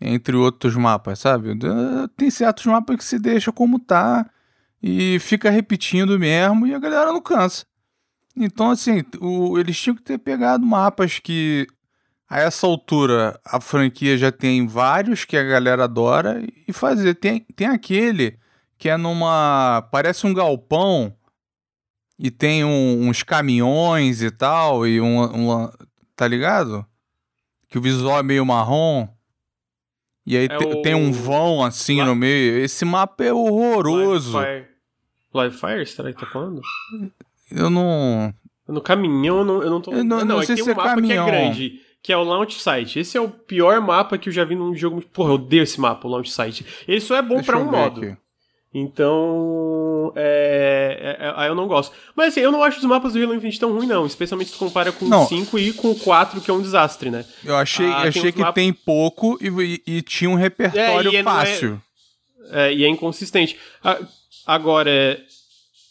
Entre 0.01 0.35
outros 0.35 0.74
mapas, 0.77 1.18
sabe? 1.18 1.51
Tem 2.16 2.31
certos 2.31 2.64
mapas 2.66 2.97
que 2.97 3.05
se 3.05 3.18
deixa 3.18 3.52
como 3.52 3.78
tá 3.78 4.28
e 4.82 5.18
fica 5.20 5.51
repetindo 5.51 6.18
mesmo 6.18 6.66
e 6.66 6.74
a 6.74 6.78
galera 6.78 7.12
não 7.12 7.20
cansa. 7.20 7.66
Então, 8.35 8.70
assim, 8.70 9.02
o, 9.20 9.59
eles 9.59 9.78
tinham 9.78 9.97
que 9.97 10.02
ter 10.02 10.18
pegado 10.18 10.64
mapas 10.64 11.18
que 11.18 11.66
a 12.28 12.39
essa 12.39 12.66
altura 12.66 13.39
a 13.44 13.60
franquia 13.60 14.16
já 14.16 14.31
tem 14.31 14.66
vários 14.66 15.24
que 15.24 15.36
a 15.36 15.43
galera 15.43 15.85
adora 15.85 16.43
e 16.66 16.72
fazer. 16.72 17.14
Tem, 17.16 17.40
tem 17.55 17.66
aquele 17.66 18.39
que 18.78 18.89
é 18.89 18.97
numa. 18.97 19.86
parece 19.90 20.27
um 20.27 20.32
galpão 20.32 21.14
e 22.18 22.31
tem 22.31 22.64
um, 22.64 23.09
uns 23.09 23.22
caminhões 23.22 24.22
e 24.22 24.31
tal, 24.31 24.86
e 24.86 25.01
um, 25.01 25.22
um, 25.22 25.70
tá 26.14 26.28
ligado? 26.28 26.86
Que 27.68 27.78
o 27.78 27.82
visual 27.82 28.18
é 28.18 28.22
meio 28.22 28.47
marrom. 28.47 29.09
E 30.27 30.37
aí 30.37 30.45
é 30.45 30.49
te, 30.49 30.65
o... 30.65 30.83
tem 30.83 30.95
um 30.95 31.13
vão 31.13 31.65
assim 31.65 32.03
no 32.03 32.15
meio. 32.15 32.59
Esse 32.59 32.85
mapa 32.85 33.25
é 33.25 33.33
horroroso. 33.33 34.39
Live 35.33 35.57
Fire, 35.57 35.87
será 35.87 36.13
que 36.13 36.21
tá 36.21 36.27
falando? 36.27 36.61
Eu 37.51 37.71
não. 37.71 38.35
No 38.69 38.81
caminhão 38.81 39.39
eu 39.39 39.45
não, 39.45 39.63
eu 39.63 39.71
não 39.71 39.81
tô. 39.81 39.93
Eu 39.93 40.05
não, 40.05 40.19
não, 40.19 40.25
não 40.25 40.43
é 40.43 40.47
sei 40.47 40.57
se 40.57 40.63
um 40.63 40.71
é 40.71 40.75
mapa 40.75 40.91
caminhão. 40.91 41.25
que 41.25 41.31
é 41.31 41.35
grande. 41.35 41.81
Que 42.03 42.13
é 42.13 42.17
o 42.17 42.23
Launch 42.23 42.61
Site. 42.61 42.99
Esse 42.99 43.17
é 43.17 43.21
o 43.21 43.29
pior 43.29 43.81
mapa 43.81 44.17
que 44.17 44.29
eu 44.29 44.33
já 44.33 44.45
vi 44.45 44.55
num 44.55 44.75
jogo. 44.75 45.03
Porra, 45.13 45.31
eu 45.31 45.35
odeio 45.35 45.63
esse 45.63 45.81
mapa, 45.81 46.07
o 46.07 46.11
Launch 46.11 46.31
Site. 46.31 46.65
Ele 46.89 47.01
só 47.01 47.17
é 47.17 47.23
bom 47.23 47.43
para 47.43 47.59
um 47.59 47.71
modo. 47.71 48.01
Aqui. 48.01 48.17
Então, 48.73 50.13
é, 50.15 51.17
é, 51.19 51.27
é, 51.27 51.33
aí 51.35 51.49
eu 51.49 51.57
não 51.57 51.67
gosto. 51.67 51.93
Mas 52.15 52.29
assim, 52.29 52.41
eu 52.41 52.53
não 52.53 52.63
acho 52.63 52.79
os 52.79 52.85
mapas 52.85 53.15
do 53.15 53.23
Halo 53.23 53.35
Infinite 53.35 53.59
tão 53.59 53.73
ruim, 53.73 53.87
não. 53.87 54.07
Especialmente 54.07 54.51
se 54.51 54.57
tu 54.57 54.61
compara 54.61 54.93
com 54.93 55.07
o 55.07 55.27
5 55.27 55.59
e 55.59 55.73
com 55.73 55.91
o 55.91 55.99
4, 55.99 56.41
que 56.41 56.51
é 56.51 56.55
um 56.55 56.63
desastre, 56.63 57.11
né? 57.11 57.25
Eu 57.45 57.57
achei, 57.57 57.87
ah, 57.87 58.03
achei 58.03 58.31
que 58.31 58.39
mapas... 58.39 58.55
tem 58.55 58.73
pouco 58.73 59.37
e, 59.41 59.83
e, 59.85 60.03
tinha 60.03 60.31
um 60.31 60.37
repertório 60.37 61.13
é, 61.13 61.17
é 61.17 61.23
fácil. 61.23 61.83
É, 62.53 62.73
e 62.73 62.85
é 62.85 62.89
inconsistente. 62.89 63.59
Agora, 64.47 65.21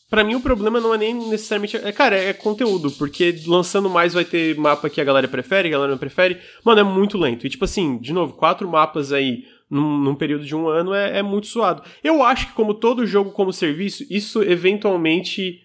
para 0.09 0.23
mim 0.23 0.35
o 0.35 0.41
problema 0.41 0.79
não 0.79 0.93
é 0.93 0.97
nem 0.97 1.13
necessariamente. 1.13 1.75
É, 1.75 1.91
cara, 1.91 2.15
é 2.15 2.31
conteúdo, 2.31 2.91
porque 2.91 3.41
lançando 3.45 3.89
mais 3.89 4.13
vai 4.13 4.23
ter 4.23 4.57
mapa 4.57 4.89
que 4.89 5.01
a 5.01 5.03
galera 5.05 5.27
prefere, 5.27 5.67
a 5.67 5.71
galera 5.71 5.91
não 5.91 5.97
prefere. 5.97 6.39
Mano, 6.63 6.79
é 6.79 6.83
muito 6.83 7.17
lento. 7.17 7.45
E 7.45 7.49
tipo 7.49 7.65
assim, 7.65 7.97
de 7.97 8.13
novo, 8.13 8.33
quatro 8.33 8.69
mapas 8.69 9.11
aí 9.11 9.43
num, 9.69 9.99
num 9.99 10.15
período 10.15 10.45
de 10.45 10.55
um 10.55 10.67
ano 10.67 10.93
é, 10.93 11.19
é 11.19 11.21
muito 11.21 11.47
suado. 11.47 11.83
Eu 12.03 12.23
acho 12.23 12.47
que, 12.47 12.53
como 12.53 12.73
todo 12.73 13.05
jogo 13.05 13.31
como 13.31 13.53
serviço, 13.53 14.05
isso 14.09 14.41
eventualmente 14.41 15.61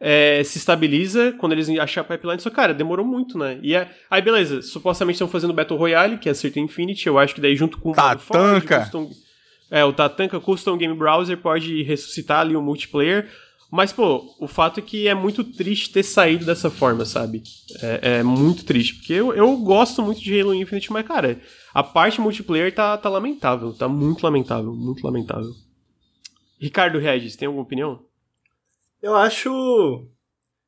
é, 0.00 0.42
se 0.42 0.56
estabiliza 0.56 1.32
quando 1.38 1.52
eles 1.52 1.68
acham 1.78 2.00
a 2.00 2.04
pipeline. 2.04 2.40
Só, 2.40 2.48
cara, 2.48 2.72
demorou 2.72 3.04
muito, 3.04 3.36
né? 3.36 3.58
E 3.62 3.74
é, 3.74 3.90
aí, 4.10 4.22
beleza, 4.22 4.62
supostamente 4.62 5.16
estão 5.16 5.28
fazendo 5.28 5.52
Battle 5.52 5.78
Royale, 5.78 6.16
que 6.16 6.28
é 6.28 6.34
Certain 6.34 6.64
Infinity. 6.64 7.06
Eu 7.06 7.18
acho 7.18 7.34
que 7.34 7.40
daí, 7.40 7.54
junto 7.54 7.78
com 7.78 7.90
o 7.90 7.94
Tatanka. 7.94 8.80
Custom, 8.80 9.10
é, 9.70 9.84
o 9.84 9.92
Tatanka 9.92 10.40
Custom 10.40 10.78
Game 10.78 10.94
Browser 10.94 11.36
pode 11.36 11.82
ressuscitar 11.82 12.40
ali 12.40 12.56
o 12.56 12.62
multiplayer. 12.62 13.28
Mas, 13.70 13.92
pô, 13.92 14.34
o 14.40 14.48
fato 14.48 14.80
é 14.80 14.82
que 14.82 15.06
é 15.06 15.14
muito 15.14 15.44
triste 15.44 15.92
ter 15.92 16.02
saído 16.02 16.44
dessa 16.44 16.68
forma, 16.68 17.04
sabe? 17.04 17.42
É, 17.80 18.18
é 18.18 18.22
muito 18.22 18.64
triste. 18.64 18.96
Porque 18.96 19.12
eu, 19.12 19.32
eu 19.32 19.56
gosto 19.58 20.02
muito 20.02 20.20
de 20.20 20.40
Halo 20.40 20.52
Infinite, 20.52 20.92
mas, 20.92 21.06
cara, 21.06 21.40
a 21.72 21.82
parte 21.82 22.20
multiplayer 22.20 22.74
tá, 22.74 22.98
tá 22.98 23.08
lamentável. 23.08 23.72
Tá 23.72 23.86
muito 23.86 24.24
lamentável, 24.24 24.74
muito 24.74 25.04
lamentável. 25.04 25.52
Ricardo 26.60 26.98
Regis, 26.98 27.36
tem 27.36 27.46
alguma 27.46 27.64
opinião? 27.64 28.04
Eu 29.00 29.14
acho. 29.14 29.48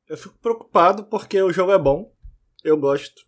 Eu 0.07 0.17
fico 0.17 0.35
preocupado 0.41 1.03
porque 1.03 1.41
o 1.41 1.51
jogo 1.51 1.73
é 1.73 1.77
bom. 1.77 2.09
Eu 2.63 2.77
gosto. 2.77 3.21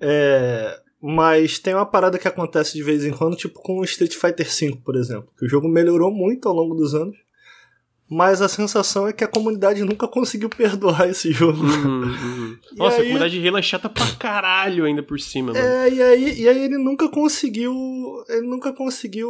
É... 0.00 0.82
Mas 1.00 1.58
tem 1.58 1.74
uma 1.74 1.86
parada 1.86 2.18
que 2.18 2.28
acontece 2.28 2.74
de 2.74 2.82
vez 2.82 3.04
em 3.04 3.12
quando, 3.12 3.36
tipo 3.36 3.60
com 3.62 3.78
o 3.78 3.84
Street 3.84 4.14
Fighter 4.14 4.46
V, 4.46 4.82
por 4.84 4.96
exemplo. 4.96 5.32
Que 5.38 5.46
o 5.46 5.48
jogo 5.48 5.66
melhorou 5.66 6.10
muito 6.10 6.46
ao 6.46 6.54
longo 6.54 6.74
dos 6.74 6.94
anos 6.94 7.25
mas 8.08 8.40
a 8.40 8.48
sensação 8.48 9.08
é 9.08 9.12
que 9.12 9.24
a 9.24 9.28
comunidade 9.28 9.82
nunca 9.82 10.06
conseguiu 10.06 10.48
perdoar 10.48 11.08
esse 11.08 11.32
jogo. 11.32 11.60
Uhum, 11.60 12.02
uhum. 12.02 12.58
Nossa, 12.76 12.98
aí, 12.98 13.02
a 13.02 13.04
comunidade 13.04 13.40
de 13.40 13.48
Halo 13.48 13.58
é 13.58 13.62
chata 13.62 13.88
pra 13.88 14.06
caralho 14.12 14.84
ainda 14.84 15.02
por 15.02 15.18
cima, 15.18 15.52
mano. 15.52 15.64
É, 15.64 15.90
e 15.90 16.00
aí, 16.00 16.40
e 16.40 16.48
aí 16.48 16.64
ele 16.64 16.78
nunca 16.78 17.08
conseguiu. 17.08 17.74
Ele 18.28 18.46
nunca 18.46 18.72
conseguiu 18.72 19.28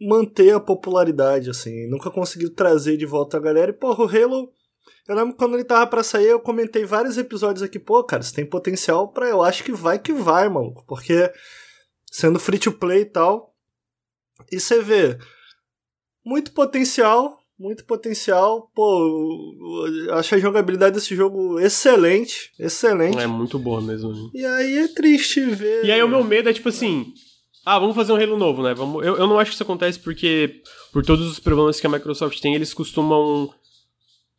manter 0.00 0.54
a 0.54 0.60
popularidade, 0.60 1.50
assim. 1.50 1.86
Nunca 1.88 2.10
conseguiu 2.10 2.54
trazer 2.54 2.96
de 2.96 3.04
volta 3.04 3.36
a 3.36 3.40
galera. 3.40 3.70
E, 3.70 3.74
porra, 3.74 4.04
o 4.04 4.08
Halo. 4.08 4.50
Eu 5.06 5.14
lembro 5.14 5.34
quando 5.34 5.54
ele 5.54 5.64
tava 5.64 5.86
pra 5.86 6.02
sair, 6.02 6.28
eu 6.28 6.40
comentei 6.40 6.84
vários 6.84 7.16
episódios 7.16 7.62
aqui, 7.62 7.78
pô, 7.78 8.04
cara, 8.04 8.22
você 8.22 8.34
tem 8.34 8.44
potencial 8.44 9.08
pra. 9.08 9.28
Eu 9.28 9.42
acho 9.42 9.64
que 9.64 9.72
vai 9.72 9.98
que 9.98 10.12
vai, 10.12 10.48
mano. 10.48 10.74
Porque 10.86 11.30
sendo 12.10 12.38
free 12.38 12.58
to 12.58 12.72
play 12.72 13.02
e 13.02 13.06
tal. 13.06 13.54
E 14.50 14.58
você 14.58 14.82
vê. 14.82 15.18
Muito 16.24 16.52
potencial, 16.52 17.37
muito 17.58 17.84
potencial. 17.84 18.70
Pô, 18.74 19.84
acho 20.12 20.34
a 20.34 20.38
jogabilidade 20.38 20.94
desse 20.94 21.14
jogo 21.16 21.58
excelente. 21.58 22.52
Excelente. 22.58 23.18
É 23.18 23.26
muito 23.26 23.58
boa 23.58 23.80
mesmo. 23.80 24.12
né? 24.12 24.30
E 24.34 24.44
aí 24.44 24.78
é 24.78 24.88
triste 24.88 25.40
ver. 25.40 25.84
E 25.84 25.90
aí 25.90 26.02
o 26.02 26.08
meu 26.08 26.22
medo 26.22 26.48
é 26.48 26.52
tipo 26.52 26.68
assim. 26.68 27.12
Ah, 27.64 27.78
vamos 27.78 27.96
fazer 27.96 28.12
um 28.12 28.16
Halo 28.16 28.38
novo, 28.38 28.62
né? 28.62 28.72
Vamos... 28.72 29.04
Eu, 29.04 29.16
eu 29.16 29.26
não 29.26 29.38
acho 29.38 29.50
que 29.50 29.54
isso 29.54 29.62
acontece 29.62 29.98
porque, 29.98 30.62
por 30.90 31.04
todos 31.04 31.26
os 31.30 31.38
problemas 31.38 31.78
que 31.78 31.86
a 31.86 31.90
Microsoft 31.90 32.40
tem, 32.40 32.54
eles 32.54 32.72
costumam 32.72 33.52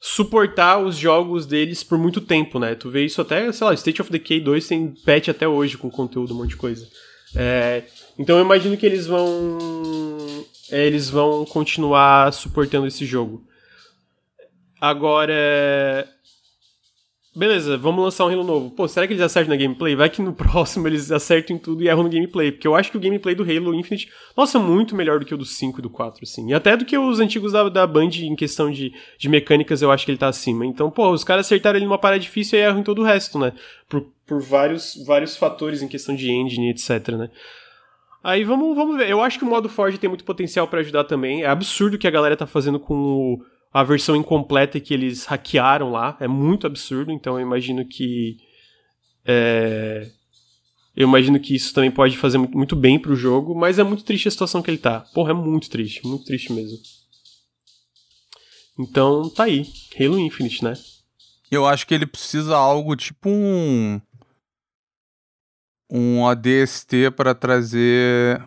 suportar 0.02 0.84
os 0.84 0.96
jogos 0.96 1.46
deles 1.46 1.84
por 1.84 1.98
muito 1.98 2.22
tempo, 2.22 2.58
né? 2.58 2.74
Tu 2.74 2.90
vê 2.90 3.06
isso 3.06 3.22
até, 3.22 3.52
sei 3.52 3.68
lá, 3.68 3.74
State 3.74 4.02
of 4.02 4.12
Decay 4.12 4.40
2 4.40 4.68
tem 4.68 4.94
patch 5.06 5.28
até 5.28 5.48
hoje 5.48 5.78
com 5.78 5.92
conteúdo, 5.92 6.34
um 6.34 6.38
monte 6.38 6.52
de 6.52 6.56
coisa. 6.56 6.88
É, 7.36 7.84
então 8.18 8.38
eu 8.38 8.44
imagino 8.44 8.76
que 8.78 8.86
eles 8.86 9.06
vão. 9.06 9.58
É, 10.72 10.86
eles 10.86 11.10
vão 11.10 11.46
continuar 11.46 12.32
suportando 12.34 12.88
esse 12.88 13.06
jogo. 13.06 13.44
Agora. 14.80 16.08
Beleza, 17.36 17.78
vamos 17.78 18.04
lançar 18.04 18.26
um 18.26 18.30
Halo 18.30 18.44
novo. 18.44 18.72
Pô, 18.72 18.88
será 18.88 19.06
que 19.06 19.14
eles 19.14 19.24
acertam 19.24 19.56
na 19.56 19.62
gameplay? 19.62 19.96
Vai 19.96 20.10
que 20.10 20.22
no 20.22 20.34
próximo 20.34 20.88
eles 20.88 21.12
acertam 21.12 21.56
em 21.56 21.60
tudo 21.60 21.84
e 21.84 21.88
erram 21.88 22.04
no 22.04 22.10
gameplay. 22.10 22.52
Porque 22.52 22.68
eu 22.68 22.76
acho 22.76 22.92
que 22.92 22.98
o 22.98 23.00
gameplay 23.00 23.36
do 23.36 23.44
Halo 23.44 23.74
Infinite, 23.74 24.10
nossa, 24.36 24.58
muito 24.60 24.96
melhor 24.96 25.20
do 25.20 25.26
que 25.26 25.34
o 25.34 25.38
do 25.38 25.46
5 25.46 25.80
e 25.80 25.82
do 25.82 25.90
4, 25.90 26.22
assim. 26.24 26.50
E 26.50 26.54
até 26.54 26.76
do 26.76 26.86
que 26.86 26.98
os 26.98 27.20
antigos 27.20 27.54
da, 27.54 27.70
da 27.70 27.86
Band 27.86 28.10
em 28.16 28.36
questão 28.36 28.72
de, 28.72 28.94
de 29.18 29.30
mecânicas, 29.30 29.82
eu 29.82 29.92
acho 29.92 30.06
que 30.06 30.12
ele 30.12 30.18
tá 30.18 30.28
acima. 30.28 30.66
Então, 30.66 30.90
pô, 30.90 31.10
os 31.12 31.24
caras 31.24 31.46
acertaram 31.46 31.78
ele 31.78 31.86
numa 31.86 32.00
parada 32.00 32.20
difícil 32.20 32.58
e 32.58 32.62
erram 32.62 32.80
em 32.80 32.84
todo 32.84 33.02
o 33.02 33.06
resto, 33.06 33.38
né? 33.38 33.54
Por, 33.88 34.06
por 34.26 34.42
vários, 34.42 35.02
vários 35.06 35.38
fatores 35.38 35.82
em 35.82 35.88
questão 35.88 36.16
de 36.16 36.32
engine, 36.32 36.72
etc, 36.72 37.10
né? 37.10 37.30
Aí 38.24 38.44
vamos, 38.44 38.76
vamos 38.76 38.98
ver. 38.98 39.10
Eu 39.10 39.22
acho 39.22 39.38
que 39.40 39.46
o 39.46 39.48
modo 39.48 39.70
Forge 39.70 39.98
tem 39.98 40.10
muito 40.10 40.24
potencial 40.24 40.68
pra 40.68 40.80
ajudar 40.80 41.06
também. 41.06 41.44
É 41.44 41.48
absurdo 41.48 41.96
o 41.96 41.98
que 41.98 42.08
a 42.08 42.12
galera 42.12 42.36
tá 42.36 42.46
fazendo 42.46 42.80
com 42.80 42.96
o, 42.96 43.46
a 43.74 43.84
versão 43.84 44.16
incompleta 44.16 44.80
que 44.80 44.94
eles 44.94 45.26
hackearam 45.26 45.92
lá. 45.92 46.18
É 46.20 46.28
muito 46.28 46.68
absurdo, 46.68 47.12
então 47.12 47.36
eu 47.36 47.42
imagino 47.42 47.86
que. 47.86 48.38
É, 49.26 50.10
eu 50.96 51.08
imagino 51.08 51.40
que 51.40 51.56
isso 51.56 51.74
também 51.74 51.92
pode 51.92 52.18
fazer 52.18 52.38
muito 52.38 52.76
bem 52.76 53.00
pro 53.00 53.16
jogo, 53.16 53.56
mas 53.56 53.80
é 53.80 53.84
muito 53.84 54.04
triste 54.04 54.28
a 54.28 54.32
situação 54.32 54.62
que 54.62 54.70
ele 54.70 54.78
tá. 54.78 55.02
Porra, 55.14 55.32
é 55.32 55.34
muito 55.34 55.70
triste, 55.70 56.06
muito 56.06 56.26
triste 56.26 56.52
mesmo. 56.52 56.78
Então, 58.78 59.30
tá 59.30 59.44
aí. 59.44 59.66
Halo 60.00 60.20
Infinite, 60.20 60.64
né? 60.64 60.74
Eu 61.52 61.66
acho 61.66 61.88
que 61.88 61.94
ele 61.94 62.06
precisa 62.06 62.56
algo 62.56 62.96
tipo 62.96 63.30
um. 63.30 64.00
Um 65.90 66.22
ODST 66.22 67.12
para 67.16 67.34
trazer 67.34 68.42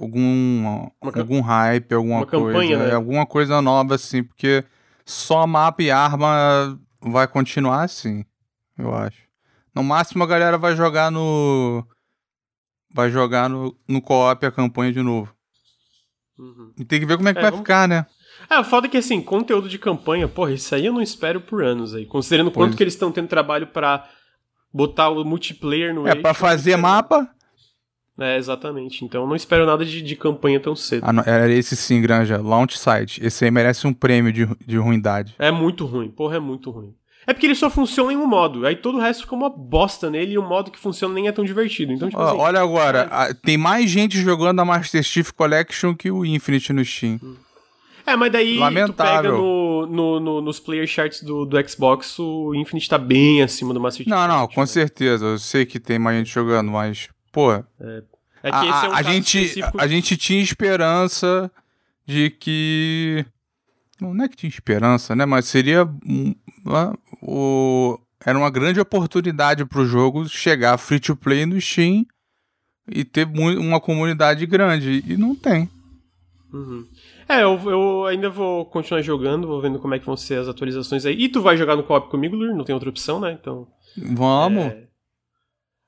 algum, 0.00 0.60
Uma 1.02 1.12
algum 1.18 1.40
hype, 1.40 1.92
alguma 1.94 2.16
uma 2.18 2.26
coisa. 2.26 2.46
campanha, 2.46 2.78
né? 2.78 2.94
Alguma 2.94 3.26
coisa 3.26 3.60
nova, 3.60 3.94
assim, 3.96 4.22
porque 4.24 4.64
só 5.04 5.46
mapa 5.46 5.82
e 5.82 5.90
arma 5.90 6.78
vai 7.00 7.28
continuar 7.28 7.82
assim, 7.82 8.24
eu 8.78 8.94
acho. 8.94 9.22
No 9.74 9.82
máximo 9.84 10.24
a 10.24 10.26
galera 10.26 10.56
vai 10.56 10.74
jogar 10.74 11.10
no. 11.10 11.84
Vai 12.94 13.10
jogar 13.10 13.50
no, 13.50 13.76
no 13.88 14.00
co-op 14.00 14.46
a 14.46 14.52
campanha 14.52 14.92
de 14.92 15.02
novo. 15.02 15.34
Uhum. 16.38 16.72
E 16.78 16.84
tem 16.84 17.00
que 17.00 17.06
ver 17.06 17.16
como 17.16 17.28
é 17.28 17.32
que 17.32 17.38
É, 17.40 17.42
vai 17.42 17.50
vamos- 17.50 17.64
ficar, 17.64 17.86
né? 17.88 18.06
É, 18.48 18.58
o 18.58 18.64
foda 18.64 18.86
é 18.86 18.90
que 18.90 18.96
assim, 18.96 19.20
conteúdo 19.20 19.68
de 19.68 19.78
campanha, 19.78 20.28
porra, 20.28 20.52
isso 20.52 20.74
aí 20.74 20.86
eu 20.86 20.92
não 20.92 21.00
espero 21.02 21.40
por 21.40 21.62
anos 21.64 21.94
aí. 21.94 22.06
Considerando 22.06 22.50
Pois. 22.50 22.66
quanto 22.68 22.76
que 22.76 22.82
eles 22.82 22.94
estão 22.94 23.10
tendo 23.12 23.28
trabalho 23.28 23.66
pra 23.68 24.08
botar 24.74 25.08
o 25.08 25.24
multiplayer 25.24 25.94
no 25.94 26.06
É, 26.06 26.10
eixo, 26.10 26.20
pra 26.22 26.30
não 26.30 26.34
fazer 26.34 26.76
mapa. 26.76 27.30
É, 28.18 28.36
exatamente. 28.36 29.04
Então 29.04 29.22
eu 29.22 29.28
não 29.28 29.34
espero 29.36 29.64
nada 29.66 29.84
de, 29.84 30.02
de 30.02 30.16
campanha 30.16 30.60
tão 30.60 30.74
cedo. 30.76 31.04
Ah, 31.06 31.12
não, 31.12 31.22
era 31.24 31.50
esse 31.52 31.74
sim, 31.76 32.00
Granja. 32.02 32.40
Launch 32.40 32.78
site. 32.78 33.24
Esse 33.24 33.44
aí 33.44 33.50
merece 33.50 33.86
um 33.86 33.92
prêmio 33.92 34.32
de, 34.32 34.46
de 34.66 34.76
ruindade. 34.76 35.34
É 35.38 35.50
muito 35.50 35.84
ruim, 35.86 36.08
porra, 36.10 36.36
é 36.36 36.40
muito 36.40 36.70
ruim. 36.70 36.94
É 37.26 37.32
porque 37.32 37.46
ele 37.46 37.54
só 37.54 37.70
funciona 37.70 38.12
em 38.12 38.16
um 38.18 38.26
modo, 38.26 38.66
aí 38.66 38.76
todo 38.76 38.98
o 38.98 39.00
resto 39.00 39.22
fica 39.22 39.34
uma 39.34 39.48
bosta 39.48 40.10
nele 40.10 40.34
e 40.34 40.38
o 40.38 40.42
modo 40.46 40.70
que 40.70 40.78
funciona 40.78 41.14
nem 41.14 41.26
é 41.26 41.32
tão 41.32 41.42
divertido. 41.42 41.90
Então, 41.90 42.10
tipo 42.10 42.20
assim, 42.20 42.36
olha 42.36 42.60
agora, 42.60 43.08
a- 43.10 43.32
tem 43.32 43.56
mais 43.56 43.88
gente 43.90 44.18
jogando 44.20 44.60
a 44.60 44.64
Master 44.64 45.02
Chief 45.02 45.30
Collection 45.32 45.94
que 45.94 46.10
o 46.10 46.22
Infinite 46.26 46.70
no 46.74 46.84
Steam. 46.84 47.18
É, 48.06 48.16
mas 48.16 48.30
daí 48.32 48.54
tu 48.54 48.60
Lamentável. 48.60 49.22
pega 49.32 49.36
no, 49.36 49.86
no- 49.86 50.20
no- 50.20 50.40
nos 50.40 50.60
player 50.60 50.86
charts 50.86 51.22
do, 51.22 51.44
do 51.46 51.68
Xbox, 51.68 52.18
o 52.18 52.54
Infinite 52.54 52.88
tá 52.88 52.98
bem 52.98 53.42
acima 53.42 53.72
do 53.72 53.80
Master 53.80 54.04
Chief. 54.04 54.10
Não, 54.10 54.28
não, 54.28 54.46
com 54.46 54.60
né? 54.60 54.66
certeza. 54.66 55.24
Eu 55.24 55.38
sei 55.38 55.64
que 55.64 55.80
tem 55.80 55.98
mais 55.98 56.18
gente 56.18 56.30
jogando, 56.32 56.70
mas, 56.70 57.08
pô, 57.32 57.52
É 57.52 57.62
que 58.42 58.50
a, 58.50 58.64
esse 58.66 58.86
é 58.86 58.88
um 58.88 58.92
a 58.94 59.02
gente, 59.02 59.38
específico. 59.42 59.80
a 59.80 59.86
gente 59.86 60.16
tinha 60.18 60.42
esperança 60.42 61.50
de 62.06 62.28
que. 62.30 63.24
Não 64.00 64.22
é 64.22 64.28
que 64.28 64.36
tinha 64.36 64.50
esperança, 64.50 65.16
né? 65.16 65.24
Mas 65.24 65.46
seria. 65.46 65.88
o... 67.22 67.98
Era 68.26 68.38
uma 68.38 68.50
grande 68.50 68.80
oportunidade 68.80 69.64
pro 69.66 69.86
jogo 69.86 70.26
chegar 70.28 70.78
free 70.78 70.98
to 71.00 71.14
play 71.14 71.44
no 71.44 71.60
Steam 71.60 72.06
e 72.90 73.04
ter 73.04 73.26
uma 73.26 73.78
comunidade 73.80 74.46
grande. 74.46 75.04
E 75.06 75.16
não 75.16 75.34
tem. 75.34 75.68
Uhum. 76.52 76.86
É, 77.28 77.42
eu, 77.42 77.58
eu 77.70 78.06
ainda 78.06 78.28
vou 78.28 78.64
continuar 78.66 79.00
jogando, 79.02 79.46
vou 79.46 79.60
vendo 79.60 79.78
como 79.78 79.94
é 79.94 79.98
que 79.98 80.06
vão 80.06 80.16
ser 80.16 80.38
as 80.38 80.48
atualizações 80.48 81.06
aí. 81.06 81.14
E 81.18 81.28
tu 81.28 81.40
vai 81.40 81.56
jogar 81.56 81.76
no 81.76 81.82
co-op 81.82 82.10
comigo, 82.10 82.36
Lur? 82.36 82.54
Não 82.54 82.64
tem 82.64 82.74
outra 82.74 82.90
opção, 82.90 83.18
né? 83.20 83.36
Então. 83.40 83.66
Vamos. 83.96 84.64
É... 84.64 84.84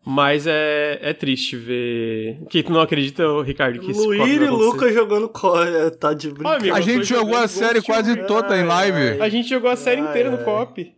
Mas 0.09 0.47
é, 0.47 0.99
é 1.03 1.13
triste 1.13 1.57
ver. 1.57 2.39
Que 2.49 2.63
tu 2.63 2.73
não 2.73 2.81
acredita, 2.81 3.25
Ricardo, 3.43 3.81
que 3.81 3.91
esse 3.91 4.01
co-op 4.05 4.17
Luíra 4.19 4.45
e? 4.45 4.51
Lucas 4.51 4.95
jogando 4.95 5.29
core, 5.29 5.91
tá 5.99 6.15
de 6.15 6.31
brincadeira. 6.31 6.75
amigo, 6.75 6.77
A 6.77 6.81
gente 6.81 7.05
jogou 7.05 7.37
a 7.37 7.49
série 7.49 7.83
quase 7.83 8.17
toda 8.25 8.57
em 8.57 8.65
live. 8.65 9.21
A 9.21 9.29
gente 9.29 9.49
jogou 9.49 9.69
a 9.69 9.77
série 9.77 10.01
Ai, 10.01 10.09
inteira 10.09 10.31
no 10.31 10.39
ai. 10.39 10.45
co-op. 10.45 10.95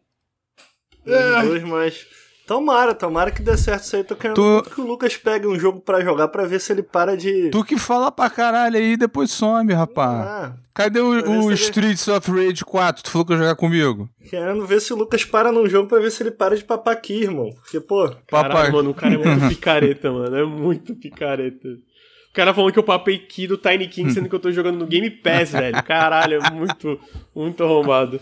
Os 1.06 1.48
dois, 1.48 1.62
mas. 1.64 2.06
Tomara, 2.48 2.94
tomara 2.94 3.30
que 3.30 3.42
dê 3.42 3.56
certo 3.58 3.82
isso 3.84 3.94
aí. 3.94 4.02
Tô 4.02 4.16
querendo 4.16 4.34
Tu- 4.36 4.42
muito 4.42 4.70
que 4.70 4.80
o 4.80 4.86
Lucas 4.86 5.16
pegue 5.18 5.46
um 5.46 5.58
jogo 5.58 5.80
pra 5.80 6.00
jogar 6.00 6.28
pra 6.28 6.46
ver 6.46 6.58
se 6.60 6.72
ele 6.72 6.82
para 6.82 7.14
de. 7.14 7.50
Tu 7.50 7.62
que 7.62 7.78
fala 7.78 8.10
pra 8.10 8.30
caralho 8.30 8.76
aí 8.76 8.92
e 8.92 8.96
depois 8.96 9.30
some, 9.30 9.70
rapaz. 9.74 10.26
Ah, 10.26 10.52
Cadê 10.72 10.98
o, 10.98 11.10
o 11.10 11.42
ele- 11.50 11.54
Streets 11.54 12.08
of 12.08 12.30
Rage 12.30 12.64
4? 12.64 13.02
Tu 13.04 13.10
falou 13.10 13.26
que 13.26 13.32
ia 13.34 13.38
jogar 13.38 13.54
comigo? 13.54 14.08
querendo 14.30 14.64
ver 14.66 14.80
se 14.80 14.92
o 14.92 14.96
Lucas 14.96 15.24
para 15.26 15.52
num 15.52 15.68
jogo 15.68 15.88
pra 15.88 15.98
ver 16.00 16.10
se 16.10 16.22
ele 16.22 16.30
para 16.30 16.56
de 16.56 16.64
papar 16.64 16.94
aqui, 16.94 17.22
irmão. 17.22 17.50
Porque, 17.50 17.80
pô, 17.80 18.08
Caralho, 18.26 18.52
Papai. 18.54 18.70
mano, 18.70 18.90
o 18.90 18.94
cara 18.94 19.14
é 19.14 19.18
muito 19.18 19.48
picareta, 19.48 20.10
mano. 20.10 20.34
É 20.36 20.44
muito 20.44 20.94
picareta. 20.96 21.68
O 21.68 22.32
cara 22.32 22.54
falando 22.54 22.72
que 22.72 22.78
eu 22.78 22.82
papei 22.82 23.18
Key 23.18 23.46
do 23.46 23.58
Tiny 23.58 23.88
King, 23.88 24.10
sendo 24.12 24.28
que 24.28 24.34
eu 24.34 24.38
tô 24.40 24.50
jogando 24.50 24.78
no 24.78 24.86
Game 24.86 25.10
Pass, 25.10 25.50
velho. 25.52 25.82
Caralho, 25.82 26.40
é 26.42 26.50
muito, 26.50 26.98
muito 27.34 27.62
arrombado. 27.64 28.18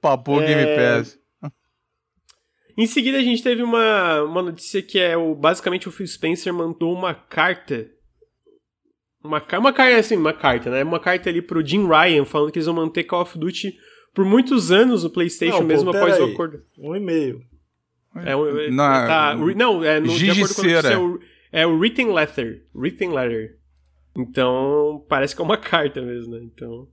Papou 0.00 0.42
É. 0.42 0.46
Game 0.46 0.76
Pass. 0.76 1.21
Em 2.76 2.86
seguida, 2.86 3.18
a 3.18 3.22
gente 3.22 3.42
teve 3.42 3.62
uma, 3.62 4.22
uma 4.22 4.42
notícia 4.42 4.80
que 4.82 4.98
é 4.98 5.16
o 5.16 5.34
basicamente 5.34 5.88
o 5.88 5.92
Phil 5.92 6.06
Spencer 6.06 6.52
mandou 6.54 6.92
uma 6.94 7.14
carta. 7.14 7.88
Uma, 9.22 9.40
ca- 9.40 9.58
uma 9.58 9.72
carta, 9.72 9.98
assim, 9.98 10.16
uma 10.16 10.32
carta, 10.32 10.70
né? 10.70 10.82
Uma 10.82 10.98
carta 10.98 11.28
ali 11.30 11.40
pro 11.40 11.64
Jim 11.64 11.86
Ryan 11.86 12.24
falando 12.24 12.50
que 12.50 12.58
eles 12.58 12.66
vão 12.66 12.74
manter 12.74 13.04
Call 13.04 13.22
of 13.22 13.38
Duty 13.38 13.76
por 14.14 14.24
muitos 14.24 14.72
anos 14.72 15.04
no 15.04 15.10
PlayStation, 15.10 15.52
Não, 15.58 15.62
pô, 15.62 15.66
mesmo 15.68 15.92
pera 15.92 16.04
após 16.04 16.20
o 16.20 16.24
aí. 16.24 16.32
acordo. 16.32 16.62
um 16.78 16.96
e-mail. 16.96 17.40
É, 18.24 18.34
um- 18.36 18.58
é- 18.58 18.68
Não, 18.70 18.76
tá, 18.76 19.34
não, 19.56 19.84
é 19.84 20.00
no, 20.00 20.08
de 20.08 20.30
acordo 20.30 20.54
com 20.54 20.60
a 20.60 20.64
notícia, 20.64 20.88
é 20.88 20.98
o, 20.98 21.20
é 21.52 21.66
o 21.66 21.78
written 21.78 22.12
letter. 22.12 22.66
Written 22.74 23.10
letter. 23.12 23.58
Então, 24.16 25.04
parece 25.08 25.34
que 25.34 25.40
é 25.40 25.44
uma 25.44 25.56
carta 25.58 26.02
mesmo, 26.02 26.34
né? 26.34 26.40
Então. 26.42 26.88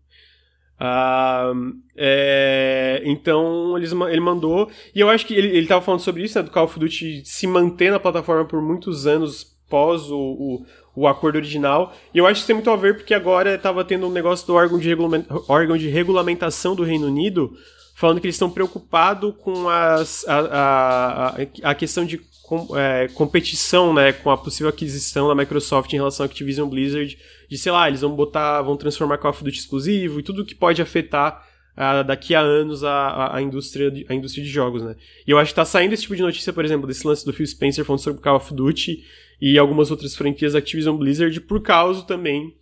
Ah, 0.80 1.52
é, 1.96 3.02
então, 3.04 3.78
eles, 3.78 3.92
ele 3.92 4.22
mandou. 4.22 4.70
E 4.96 5.00
eu 5.00 5.10
acho 5.10 5.26
que 5.26 5.34
ele, 5.34 5.50
ele 5.50 5.68
tava 5.68 5.82
falando 5.82 6.00
sobre 6.00 6.24
isso, 6.24 6.38
né? 6.38 6.44
Do 6.44 6.52
Call 6.52 6.64
of 6.64 6.80
Duty 6.80 7.24
se 7.26 7.46
manter 7.46 7.92
na 7.92 8.00
plataforma 8.00 8.46
por 8.46 8.62
muitos 8.62 9.06
anos 9.06 9.58
pós 9.70 10.10
o, 10.10 10.18
o, 10.18 10.66
o 10.96 11.08
acordo 11.08 11.36
original. 11.36 11.94
E 12.14 12.18
eu 12.18 12.26
acho 12.26 12.42
que 12.42 12.48
tem 12.48 12.56
muito 12.56 12.72
a 12.72 12.78
ver 12.78 12.96
porque 12.96 13.14
agora 13.14 13.58
tava 13.58 13.84
tendo 13.84 14.08
um 14.08 14.12
negócio 14.12 14.48
do 14.48 14.56
órgão 14.56 14.80
de, 14.80 14.90
órgão 15.48 15.78
de 15.78 15.90
regulamentação 15.90 16.76
do 16.76 16.84
Reino 16.84 17.08
Unido 17.08 17.54
falando 18.00 18.22
que 18.22 18.28
eles 18.28 18.36
estão 18.36 18.50
preocupados 18.50 19.34
com 19.44 19.68
as, 19.68 20.26
a, 20.26 20.40
a, 20.40 21.28
a, 21.28 21.36
a 21.64 21.76
questão 21.76 22.06
de 22.06 22.22
com- 22.50 22.76
é, 22.76 23.08
competição, 23.10 23.94
né, 23.94 24.12
com 24.12 24.32
a 24.32 24.38
possível 24.38 24.70
aquisição 24.70 25.28
da 25.28 25.36
Microsoft 25.36 25.94
em 25.94 25.98
relação 25.98 26.24
à 26.24 26.28
Activision 26.28 26.68
Blizzard, 26.68 27.16
de 27.48 27.58
sei 27.60 27.72
lá, 27.72 27.88
eles 27.88 28.02
vão 28.02 28.16
botar, 28.16 28.64
vão 28.64 28.76
transformar 28.76 29.20
Call 29.20 29.30
of 29.30 29.44
Duty 29.44 29.60
exclusivo 29.60 30.20
e 30.20 30.24
tudo 30.24 30.44
que 30.44 30.56
pode 30.56 30.82
afetar 30.82 31.48
daqui 32.08 32.36
a 32.36 32.42
anos 32.42 32.84
a, 32.84 32.92
a, 32.92 33.38
a 33.38 33.42
indústria 33.42 33.90
de, 33.90 34.06
a 34.10 34.14
indústria 34.14 34.44
de 34.44 34.50
jogos, 34.50 34.82
né. 34.84 34.96
E 35.26 35.32
eu 35.32 35.38
acho 35.38 35.52
que 35.52 35.56
tá 35.56 35.64
saindo 35.64 35.94
esse 35.94 36.02
tipo 36.02 36.16
de 36.16 36.22
notícia, 36.24 36.52
por 36.52 36.66
exemplo, 36.66 36.86
desse 36.88 37.08
lance 37.08 37.24
do 37.24 37.32
Phil 37.32 37.46
Spencer 37.48 37.86
falando 37.86 38.02
sobre 38.02 38.20
Call 38.20 38.36
of 38.36 38.54
Duty 38.54 39.02
e 39.40 39.58
algumas 39.58 39.90
outras 39.92 40.14
franquias 40.16 40.54
da 40.54 40.60
Activision 40.60 40.98
Blizzard 40.98 41.40
por 41.42 41.62
causa 41.62 42.02
também 42.02 42.54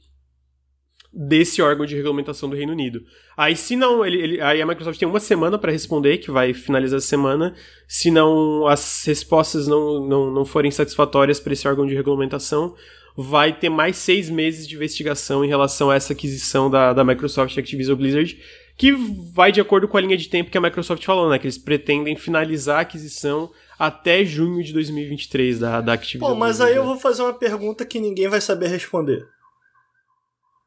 desse 1.13 1.61
órgão 1.61 1.85
de 1.85 1.95
regulamentação 1.95 2.49
do 2.49 2.55
Reino 2.55 2.73
Unido. 2.73 3.01
Aí 3.35 3.55
se 3.55 3.75
não, 3.75 4.05
ele, 4.05 4.21
ele- 4.21 4.41
aí 4.41 4.61
a 4.61 4.65
Microsoft 4.65 4.99
tem 4.99 5.07
uma 5.07 5.19
semana 5.19 5.57
para 5.57 5.71
responder, 5.71 6.17
que 6.17 6.29
vai 6.31 6.53
finalizar 6.53 6.97
a 6.97 7.01
semana. 7.01 7.55
Se 7.87 8.11
não 8.11 8.67
as 8.67 9.03
respostas 9.05 9.67
não, 9.67 10.05
não, 10.07 10.31
não 10.31 10.45
forem 10.45 10.69
satisfatórias 10.71 11.39
para 11.39 11.53
esse 11.53 11.67
órgão 11.67 11.85
de 11.87 11.95
regulamentação, 11.95 12.75
vai 13.15 13.51
ter 13.51 13.69
mais 13.69 13.95
seis 13.97 14.29
meses 14.29 14.67
de 14.67 14.75
investigação 14.75 15.43
em 15.43 15.47
relação 15.47 15.89
a 15.89 15.95
essa 15.95 16.13
aquisição 16.13 16.69
da, 16.69 16.93
da 16.93 17.03
Microsoft 17.03 17.57
Activision 17.57 17.97
Blizzard, 17.97 18.37
que 18.77 18.91
vai 19.33 19.51
de 19.51 19.59
acordo 19.59 19.87
com 19.87 19.97
a 19.97 20.01
linha 20.01 20.15
de 20.17 20.29
tempo 20.29 20.51
que 20.51 20.57
a 20.57 20.61
Microsoft 20.61 21.03
falou, 21.03 21.27
né? 21.29 21.39
Que 21.39 21.45
eles 21.47 21.57
pretendem 21.57 22.15
finalizar 22.15 22.77
a 22.77 22.81
aquisição 22.81 23.49
até 23.79 24.23
junho 24.23 24.63
de 24.63 24.71
2023 24.73 25.57
da, 25.59 25.81
da 25.81 25.93
Activision. 25.93 26.31
Pô, 26.31 26.35
mas 26.37 26.61
aí 26.61 26.75
eu 26.75 26.83
vou 26.83 26.95
fazer 26.97 27.23
uma 27.23 27.33
pergunta 27.33 27.83
que 27.85 27.99
ninguém 27.99 28.27
vai 28.27 28.39
saber 28.41 28.67
responder. 28.67 29.25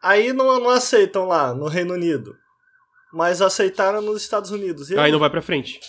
Aí 0.03 0.33
não, 0.33 0.59
não 0.59 0.71
aceitam 0.71 1.27
lá 1.27 1.55
no 1.55 1.67
Reino 1.67 1.95
Unido, 1.95 2.37
mas 3.13 3.43
aceitaram 3.43 4.01
nos 4.01 4.23
Estados 4.23 4.51
Unidos. 4.51 4.91
aí 4.93 5.13
não 5.13 5.19
vai 5.19 5.31
pra 5.31 5.43
frente. 5.43 5.81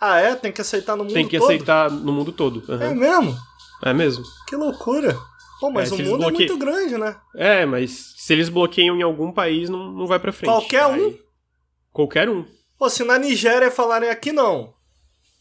Ah, 0.00 0.18
é? 0.18 0.34
Tem 0.34 0.52
que 0.52 0.60
aceitar 0.60 0.96
no 0.96 1.04
mundo 1.04 1.12
todo? 1.12 1.14
Tem 1.14 1.28
que 1.28 1.38
todo? 1.38 1.46
aceitar 1.46 1.90
no 1.90 2.12
mundo 2.12 2.32
todo. 2.32 2.62
Uhum. 2.68 2.82
É 2.82 2.94
mesmo? 2.94 3.36
É 3.82 3.92
mesmo. 3.92 4.24
Que 4.46 4.54
loucura. 4.54 5.18
Pô, 5.60 5.70
mas 5.70 5.90
é, 5.90 5.94
o 5.94 5.98
mundo 5.98 6.18
bloque... 6.18 6.44
é 6.44 6.46
muito 6.46 6.56
grande, 6.56 6.96
né? 6.96 7.16
É, 7.34 7.66
mas 7.66 8.14
se 8.16 8.32
eles 8.32 8.48
bloqueiam 8.48 8.96
em 8.96 9.02
algum 9.02 9.32
país, 9.32 9.68
não, 9.68 9.90
não 9.90 10.06
vai 10.06 10.18
pra 10.20 10.32
frente. 10.32 10.50
Qualquer 10.50 10.84
Aí... 10.84 11.02
um? 11.02 11.18
Qualquer 11.92 12.28
um. 12.28 12.44
Pô, 12.78 12.88
se 12.88 13.02
na 13.02 13.18
Nigéria 13.18 13.70
falarem 13.70 14.08
aqui 14.08 14.30
não. 14.30 14.72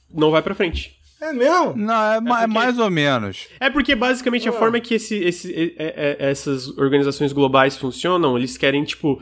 Não 0.10 0.32
vai 0.32 0.42
pra 0.42 0.56
frente. 0.56 0.97
É 1.19 1.34
mesmo? 1.34 1.76
Não, 1.76 1.94
é, 1.94 2.15
é, 2.15 2.18
é 2.18 2.22
porque... 2.22 2.48
mais 2.48 2.80
ou 2.80 2.89
menos. 2.89 3.48
É 3.60 3.69
porque 3.69 3.95
basicamente 3.95 4.48
a 4.48 4.52
ah. 4.52 4.56
forma 4.56 4.80
que 4.80 4.95
esse, 4.95 5.15
esse, 5.15 5.76
é, 5.77 6.18
é, 6.19 6.30
essas 6.30 6.68
organizações 6.77 7.34
globais 7.34 7.76
funcionam, 7.76 8.38
eles 8.38 8.57
querem, 8.57 8.84
tipo, 8.84 9.19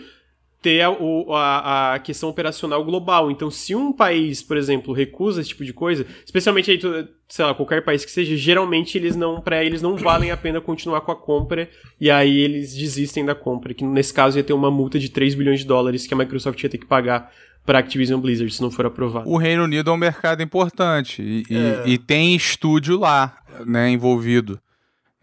ter 0.65 0.81
a, 0.81 0.89
a, 0.89 1.93
a, 1.93 1.99
questão 1.99 2.27
operacional 2.27 2.84
global. 2.84 3.30
Então, 3.30 3.51
se 3.51 3.76
um 3.76 3.93
país, 3.93 4.41
por 4.41 4.57
exemplo, 4.57 4.95
recusa 4.95 5.39
esse 5.39 5.49
tipo 5.49 5.63
de 5.63 5.72
coisa, 5.72 6.07
especialmente 6.26 6.72
aí, 6.72 6.80
sei 7.27 7.45
lá, 7.45 7.53
qualquer 7.53 7.84
país 7.84 8.03
que 8.03 8.09
seja, 8.09 8.35
geralmente 8.35 8.97
eles 8.97 9.15
não, 9.15 9.39
para 9.39 9.63
eles 9.63 9.84
não 9.84 9.95
valem 9.95 10.31
a 10.31 10.38
pena 10.38 10.59
continuar 10.59 11.01
com 11.01 11.11
a 11.11 11.15
compra 11.15 11.69
e 12.01 12.09
aí 12.09 12.39
eles 12.39 12.73
desistem 12.76 13.23
da 13.23 13.35
compra, 13.35 13.76
que 13.76 13.84
nesse 13.84 14.11
caso 14.11 14.39
ia 14.39 14.43
ter 14.43 14.53
uma 14.53 14.72
multa 14.72 14.97
de 14.97 15.09
3 15.09 15.35
bilhões 15.35 15.59
de 15.59 15.67
dólares 15.67 16.07
que 16.07 16.15
a 16.15 16.17
Microsoft 16.17 16.61
ia 16.63 16.69
ter 16.69 16.80
que 16.80 16.88
pagar 16.88 17.31
para 17.65 17.79
Activision 17.79 18.21
Blizzard 18.21 18.53
se 18.53 18.61
não 18.61 18.69
for 18.69 18.85
aprovado. 18.85 19.29
O 19.29 19.37
Reino 19.37 19.63
Unido 19.63 19.89
é 19.89 19.93
um 19.93 19.97
mercado 19.97 20.43
importante 20.43 21.21
e, 21.21 21.43
é. 21.53 21.83
e, 21.85 21.93
e 21.93 21.97
tem 21.97 22.35
estúdio 22.35 22.99
lá, 22.99 23.37
né, 23.65 23.89
envolvido. 23.89 24.59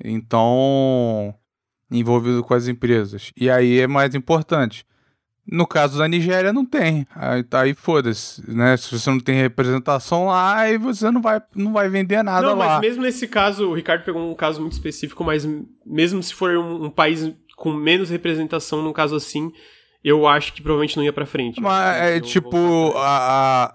Então, 0.04 1.34
envolvido 1.90 2.42
com 2.42 2.54
as 2.54 2.66
empresas. 2.66 3.32
E 3.36 3.48
aí 3.48 3.78
é 3.78 3.86
mais 3.86 4.14
importante. 4.14 4.84
No 5.46 5.66
caso 5.66 5.98
da 5.98 6.06
Nigéria, 6.06 6.52
não 6.52 6.64
tem. 6.64 7.06
Aí, 7.14 7.42
tá 7.42 7.62
aí 7.62 7.74
foda-se, 7.74 8.48
né? 8.48 8.76
Se 8.76 8.96
você 8.96 9.10
não 9.10 9.18
tem 9.18 9.34
representação 9.34 10.26
lá, 10.26 10.58
aí 10.58 10.78
você 10.78 11.10
não 11.10 11.20
vai, 11.20 11.42
não 11.54 11.72
vai 11.72 11.88
vender 11.88 12.22
nada 12.22 12.46
não, 12.46 12.56
lá. 12.56 12.64
Não, 12.64 12.72
mas 12.74 12.80
mesmo 12.80 13.02
nesse 13.02 13.26
caso, 13.26 13.68
o 13.68 13.74
Ricardo 13.74 14.04
pegou 14.04 14.30
um 14.30 14.34
caso 14.36 14.60
muito 14.60 14.74
específico, 14.74 15.24
mas 15.24 15.48
mesmo 15.84 16.22
se 16.22 16.32
for 16.32 16.56
um, 16.56 16.84
um 16.84 16.90
país 16.90 17.32
com 17.56 17.72
menos 17.72 18.08
representação, 18.08 18.82
num 18.82 18.92
caso 18.92 19.16
assim, 19.16 19.52
eu 20.02 20.26
acho 20.26 20.52
que 20.52 20.62
provavelmente 20.62 20.96
não 20.96 21.04
ia 21.04 21.12
pra 21.12 21.26
frente. 21.26 21.60
Mas 21.60 21.96
é 21.96 22.20
tipo, 22.20 22.92
a, 22.96 23.74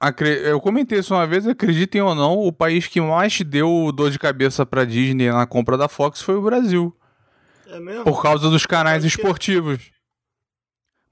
a, 0.00 0.08
a, 0.08 0.14
eu 0.44 0.60
comentei 0.60 0.98
isso 0.98 1.14
uma 1.14 1.26
vez, 1.26 1.46
acreditem 1.46 2.00
ou 2.00 2.14
não, 2.14 2.38
o 2.38 2.52
país 2.52 2.86
que 2.86 3.00
mais 3.00 3.40
deu 3.40 3.90
dor 3.92 4.10
de 4.10 4.18
cabeça 4.18 4.64
pra 4.64 4.84
Disney 4.84 5.30
na 5.30 5.46
compra 5.46 5.76
da 5.76 5.88
Fox 5.88 6.22
foi 6.22 6.36
o 6.36 6.42
Brasil. 6.42 6.96
É 7.68 7.80
mesmo? 7.80 8.04
Por 8.04 8.22
causa 8.22 8.48
dos 8.48 8.66
canais 8.66 9.04
esportivos 9.04 9.94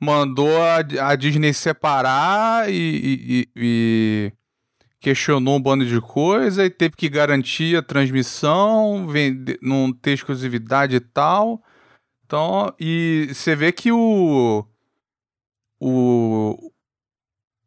mandou 0.02 0.50
a, 0.60 1.10
a 1.10 1.14
Disney 1.14 1.54
separar 1.54 2.68
e, 2.68 2.74
e, 2.74 3.48
e, 3.54 4.32
questionou 4.98 5.56
um 5.56 5.62
bando 5.62 5.86
de 5.86 6.00
coisa 6.00 6.64
e 6.64 6.70
teve 6.70 6.96
que 6.96 7.09
garantir 7.09 7.76
a 7.76 7.82
transmissão, 7.82 9.06
vender, 9.06 9.60
não 9.62 9.92
ter 9.92 10.14
exclusividade 10.14 10.96
e 10.96 11.00
tal. 11.00 11.62
Então, 12.32 12.74
e 12.80 13.28
você 13.30 13.54
vê 13.54 13.70
que 13.70 13.92
o, 13.92 14.64
o, 15.78 16.72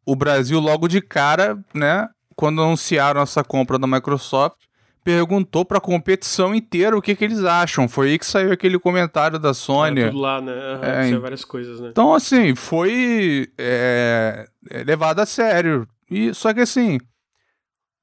o 0.04 0.16
Brasil 0.16 0.58
logo 0.58 0.88
de 0.88 1.00
cara, 1.00 1.56
né, 1.72 2.08
quando 2.34 2.60
anunciaram 2.60 3.20
essa 3.20 3.44
compra 3.44 3.78
da 3.78 3.86
Microsoft, 3.86 4.56
perguntou 5.04 5.64
pra 5.64 5.80
competição 5.80 6.52
inteira 6.52 6.98
o 6.98 7.00
que, 7.00 7.14
que 7.14 7.24
eles 7.24 7.44
acham. 7.44 7.88
Foi 7.88 8.08
aí 8.08 8.18
que 8.18 8.26
saiu 8.26 8.50
aquele 8.50 8.76
comentário 8.76 9.38
da 9.38 9.54
Sony. 9.54 10.00
É, 10.00 10.06
tudo 10.08 10.18
lá, 10.18 10.40
né? 10.40 10.52
Uhum, 10.52 11.14
é, 11.14 11.18
várias 11.20 11.44
coisas, 11.44 11.78
né? 11.78 11.90
Então, 11.90 12.12
assim, 12.12 12.56
foi 12.56 13.48
é, 13.56 14.48
é, 14.68 14.82
levado 14.82 15.20
a 15.20 15.26
sério. 15.26 15.86
E, 16.10 16.34
só 16.34 16.52
que, 16.52 16.58
assim, 16.58 16.98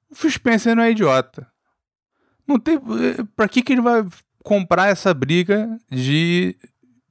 o 0.10 0.16
Phil 0.16 0.32
Spencer 0.32 0.78
não 0.78 0.84
é 0.84 0.92
idiota. 0.92 1.46
Não 2.48 2.58
tem... 2.58 2.76
É, 2.76 3.22
pra 3.36 3.50
que, 3.50 3.62
que 3.62 3.74
ele 3.74 3.82
vai 3.82 4.06
comprar 4.44 4.90
essa 4.90 5.14
briga 5.14 5.70
de 5.90 6.56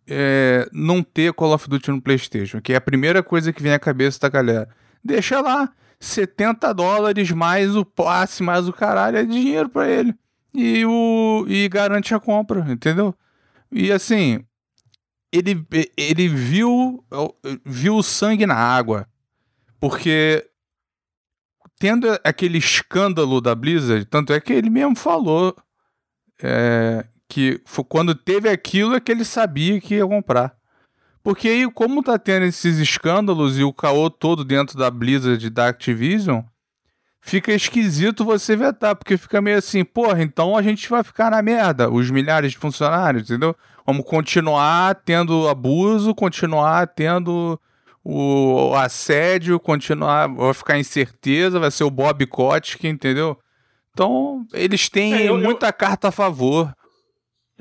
é, 0.07 0.69
não 0.73 1.03
ter 1.03 1.33
Call 1.33 1.55
of 1.55 1.69
Duty 1.69 1.91
no 1.91 2.03
PlayStation? 2.03 2.61
Que 2.61 2.75
é 2.75 2.77
a 2.77 2.81
primeira 2.81 3.23
coisa 3.23 3.53
que 3.53 3.63
vem 3.63 3.73
à 3.73 3.79
cabeça 3.79 4.21
da 4.21 4.29
galera. 4.29 4.69
Deixa 5.03 5.41
lá 5.41 5.73
70 5.99 6.73
dólares 6.73 7.31
mais 7.31 7.75
o 7.75 7.85
passe, 7.85 8.43
mais 8.43 8.69
o 8.69 8.73
caralho, 8.73 9.17
é 9.17 9.25
dinheiro 9.25 9.69
para 9.69 9.89
ele. 9.89 10.15
E, 10.55 10.85
o, 10.85 11.45
e 11.49 11.69
garante 11.69 12.15
a 12.15 12.21
compra, 12.21 12.61
entendeu? 12.71 13.15
E 13.71 13.91
assim, 13.91 14.45
ele, 15.33 15.67
ele 15.97 16.29
viu, 16.29 17.03
viu 17.65 17.97
o 17.97 18.03
sangue 18.03 18.45
na 18.45 18.57
água. 18.57 19.09
Porque 19.81 20.47
tendo 21.79 22.07
aquele 22.23 22.59
escândalo 22.59 23.41
da 23.41 23.55
Blizzard, 23.55 24.05
tanto 24.05 24.33
é 24.33 24.41
que 24.41 24.53
ele 24.53 24.71
mesmo 24.71 24.95
falou 24.95 25.57
é, 26.41 27.05
que 27.33 27.63
quando 27.89 28.15
teve 28.15 28.47
aquilo 28.51 28.95
é 28.95 29.01
que 29.01 29.11
ele 29.11 29.25
sabia 29.25 29.81
que 29.81 29.95
ia 29.95 30.07
comprar. 30.07 30.55
Porque 31.23 31.49
aí, 31.49 31.71
como 31.71 32.03
tá 32.03 32.19
tendo 32.19 32.45
esses 32.45 32.77
escândalos 32.77 33.59
e 33.59 33.65
o 33.65 33.73
caô 33.73 34.11
todo 34.11 34.45
dentro 34.45 34.77
da 34.77 34.91
Blizzard 34.91 35.49
da 35.49 35.69
Activision, 35.69 36.43
fica 37.23 37.51
esquisito 37.51 38.23
você 38.23 38.55
vetar, 38.55 38.95
porque 38.95 39.17
fica 39.17 39.41
meio 39.41 39.57
assim, 39.57 39.83
porra, 39.83 40.23
então 40.23 40.59
a 40.59 40.61
gente 40.61 40.91
vai 40.91 41.03
ficar 41.03 41.31
na 41.31 41.41
merda, 41.41 41.89
os 41.91 42.11
milhares 42.11 42.53
de 42.53 42.59
funcionários, 42.59 43.31
entendeu? 43.31 43.57
Vamos 43.87 44.05
continuar 44.05 44.95
tendo 44.97 45.49
abuso, 45.49 46.15
continuar 46.15 46.87
tendo 46.89 47.59
o 48.05 48.75
assédio, 48.75 49.59
continuar, 49.59 50.29
vai 50.29 50.53
ficar 50.53 50.79
incerteza, 50.79 51.59
vai 51.59 51.71
ser 51.71 51.85
o 51.85 51.91
Bob 51.91 52.27
Kotick, 52.27 52.87
entendeu? 52.87 53.39
Então, 53.95 54.47
eles 54.53 54.91
têm 54.91 55.15
é, 55.15 55.31
eu, 55.31 55.39
muita 55.39 55.69
eu... 55.69 55.73
carta 55.73 56.09
a 56.09 56.13
favor. 56.13 56.75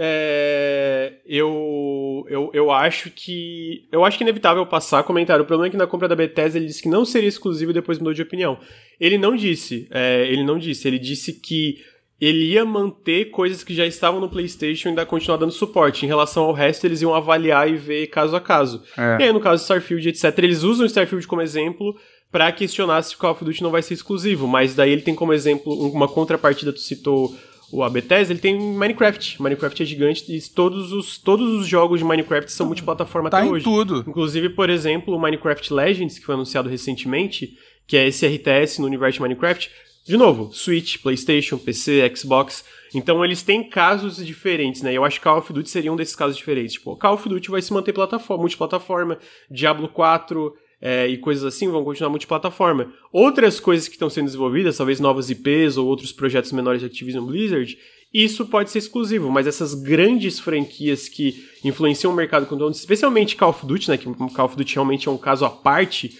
É, 0.03 1.13
eu, 1.27 2.25
eu, 2.27 2.49
eu 2.55 2.71
acho 2.71 3.11
que. 3.11 3.87
Eu 3.91 4.03
acho 4.03 4.17
que 4.17 4.23
é 4.23 4.25
inevitável 4.25 4.65
passar 4.65 5.03
comentário. 5.03 5.43
O 5.43 5.45
problema 5.45 5.67
é 5.67 5.69
que 5.69 5.77
na 5.77 5.85
compra 5.85 6.07
da 6.07 6.15
Bethesda 6.15 6.57
ele 6.57 6.65
disse 6.65 6.81
que 6.81 6.89
não 6.89 7.05
seria 7.05 7.29
exclusivo 7.29 7.69
e 7.69 7.73
depois 7.75 7.99
mudou 7.99 8.11
de 8.11 8.23
opinião. 8.23 8.57
Ele 8.99 9.15
não 9.15 9.35
disse. 9.35 9.87
É, 9.91 10.25
ele 10.27 10.43
não 10.43 10.57
disse. 10.57 10.87
Ele 10.87 10.97
disse 10.97 11.33
que 11.33 11.83
ele 12.19 12.45
ia 12.45 12.65
manter 12.65 13.25
coisas 13.25 13.63
que 13.63 13.75
já 13.75 13.85
estavam 13.85 14.19
no 14.19 14.27
PlayStation 14.27 14.87
e 14.87 14.89
ainda 14.89 15.05
continuar 15.05 15.37
dando 15.37 15.51
suporte. 15.51 16.03
Em 16.03 16.07
relação 16.07 16.45
ao 16.45 16.53
resto, 16.53 16.85
eles 16.85 17.03
iam 17.03 17.13
avaliar 17.13 17.69
e 17.69 17.75
ver 17.75 18.07
caso 18.07 18.35
a 18.35 18.41
caso. 18.41 18.81
É. 18.97 19.17
E 19.19 19.23
aí, 19.25 19.31
no 19.31 19.39
caso 19.39 19.61
do 19.61 19.65
Starfield, 19.65 20.09
etc., 20.09 20.35
eles 20.39 20.63
usam 20.63 20.83
o 20.83 20.87
Starfield 20.87 21.27
como 21.27 21.43
exemplo 21.43 21.95
para 22.31 22.51
questionar 22.51 23.03
se 23.03 23.13
o 23.13 23.19
Call 23.19 23.33
of 23.33 23.45
Duty 23.45 23.61
não 23.61 23.69
vai 23.69 23.83
ser 23.83 23.93
exclusivo. 23.93 24.47
Mas 24.47 24.73
daí 24.73 24.91
ele 24.91 25.03
tem 25.03 25.13
como 25.13 25.31
exemplo 25.31 25.71
uma 25.91 26.07
contrapartida, 26.07 26.73
tu 26.73 26.79
citou 26.79 27.35
o 27.71 27.83
a 27.83 27.89
Bethesda, 27.89 28.33
ele 28.33 28.39
tem 28.39 28.59
Minecraft. 28.59 29.41
Minecraft 29.41 29.81
é 29.81 29.85
gigante 29.85 30.25
e 30.29 30.41
todos 30.49 30.91
os, 30.91 31.17
todos 31.17 31.55
os 31.55 31.67
jogos 31.67 31.99
de 31.99 32.05
Minecraft 32.05 32.51
são 32.51 32.65
multiplataforma 32.65 33.29
tá 33.29 33.39
até 33.39 33.49
hoje. 33.49 33.63
tudo. 33.63 34.03
Inclusive, 34.07 34.49
por 34.49 34.69
exemplo, 34.69 35.15
o 35.15 35.19
Minecraft 35.19 35.73
Legends, 35.73 36.19
que 36.19 36.25
foi 36.25 36.35
anunciado 36.35 36.67
recentemente, 36.67 37.57
que 37.87 37.95
é 37.95 38.07
esse 38.07 38.27
RTS 38.27 38.79
no 38.79 38.87
universo 38.87 39.15
de 39.15 39.21
Minecraft. 39.21 39.69
De 40.05 40.17
novo, 40.17 40.51
Switch, 40.51 40.97
PlayStation, 40.97 41.57
PC, 41.57 42.11
Xbox. 42.15 42.65
Então 42.93 43.23
eles 43.23 43.41
têm 43.41 43.69
casos 43.69 44.17
diferentes, 44.17 44.81
né? 44.81 44.91
Eu 44.91 45.05
acho 45.05 45.19
que 45.19 45.23
Call 45.23 45.37
of 45.37 45.53
Duty 45.53 45.69
seria 45.69 45.93
um 45.93 45.95
desses 45.95 46.15
casos 46.15 46.35
diferentes. 46.35 46.73
Tipo, 46.73 46.97
Call 46.97 47.13
of 47.13 47.29
Duty 47.29 47.49
vai 47.49 47.61
se 47.61 47.71
manter 47.71 47.93
plataforma, 47.93 48.41
multiplataforma, 48.41 49.17
Diablo 49.49 49.87
4, 49.87 50.53
é, 50.81 51.07
e 51.07 51.17
coisas 51.17 51.43
assim 51.43 51.69
vão 51.69 51.83
continuar 51.83 52.09
multiplataforma. 52.09 52.91
Outras 53.11 53.59
coisas 53.59 53.87
que 53.87 53.93
estão 53.93 54.09
sendo 54.09 54.25
desenvolvidas, 54.25 54.77
talvez 54.77 54.99
novas 54.99 55.29
IPs 55.29 55.77
ou 55.77 55.87
outros 55.87 56.11
projetos 56.11 56.51
menores 56.51 56.81
de 56.81 56.87
Activision 56.87 57.25
Blizzard, 57.25 57.77
isso 58.13 58.45
pode 58.47 58.71
ser 58.71 58.79
exclusivo, 58.79 59.29
mas 59.31 59.47
essas 59.47 59.73
grandes 59.73 60.39
franquias 60.39 61.07
que 61.07 61.47
influenciam 61.63 62.11
o 62.11 62.15
mercado 62.15 62.45
conteúdo, 62.45 62.73
especialmente 62.73 63.37
Call 63.37 63.51
of 63.51 63.65
Duty, 63.65 63.89
né, 63.89 63.97
que 63.97 64.05
Call 64.05 64.45
of 64.45 64.57
Duty 64.57 64.73
realmente 64.75 65.07
é 65.07 65.11
um 65.11 65.17
caso 65.17 65.45
à 65.45 65.49
parte, 65.49 66.17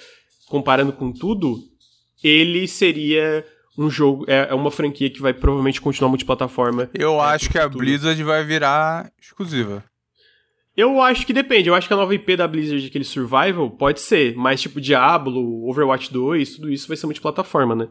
comparando 0.47 0.93
com 0.93 1.11
tudo, 1.11 1.59
ele 2.23 2.65
seria 2.67 3.45
um 3.77 3.89
jogo, 3.89 4.25
é, 4.27 4.47
é 4.49 4.53
uma 4.53 4.71
franquia 4.71 5.09
que 5.09 5.21
vai 5.21 5.33
provavelmente 5.33 5.81
continuar 5.81 6.09
multiplataforma. 6.09 6.89
Eu 6.93 7.15
é, 7.15 7.21
acho 7.21 7.49
que 7.49 7.57
a 7.57 7.67
Blizzard 7.67 8.21
vai 8.23 8.43
virar 8.45 9.11
exclusiva. 9.21 9.83
Eu 10.82 11.02
acho 11.02 11.26
que 11.26 11.34
depende. 11.34 11.70
Eu 11.70 11.76
acho 11.76 11.88
que 11.88 11.94
a 11.94 11.98
nova 11.98 12.16
IP 12.16 12.36
da 12.36 12.48
Blizzard, 12.48 12.88
aquele 12.88 13.03
Survival, 13.03 13.70
pode 13.70 14.02
ser. 14.02 14.36
Mas, 14.36 14.62
tipo, 14.62 14.82
Diablo, 14.82 15.70
Overwatch 15.70 16.12
2, 16.12 16.56
tudo 16.56 16.72
isso 16.72 16.88
vai 16.88 16.98
ser 16.98 17.06
multiplataforma, 17.06 17.76
né? 17.76 17.88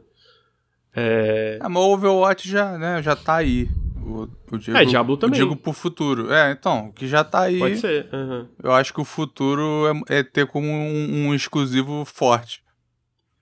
É... 0.94 1.58
Ah, 1.60 1.68
mas 1.68 1.82
o 1.82 1.92
Overwatch 1.92 2.48
já, 2.48 2.76
né, 2.76 3.00
já 3.00 3.14
tá 3.14 3.36
aí. 3.36 3.68
O, 4.04 4.22
o 4.24 4.76
É, 4.76 4.84
Diablo 4.84 5.16
também. 5.16 5.38
Eu 5.38 5.46
digo 5.46 5.56
pro 5.60 5.72
futuro. 5.72 6.32
É, 6.32 6.50
então, 6.50 6.88
o 6.88 6.92
que 6.92 7.06
já 7.06 7.22
tá 7.22 7.42
aí. 7.42 7.58
Pode 7.60 7.76
ser. 7.78 8.08
aham. 8.12 8.48
Eu 8.60 8.72
acho 8.72 8.92
que 8.92 9.00
o 9.00 9.04
futuro 9.04 10.02
é, 10.08 10.18
é 10.18 10.22
ter 10.24 10.46
como 10.48 10.66
um, 10.66 11.28
um 11.28 11.34
exclusivo 11.34 12.04
forte. 12.04 12.60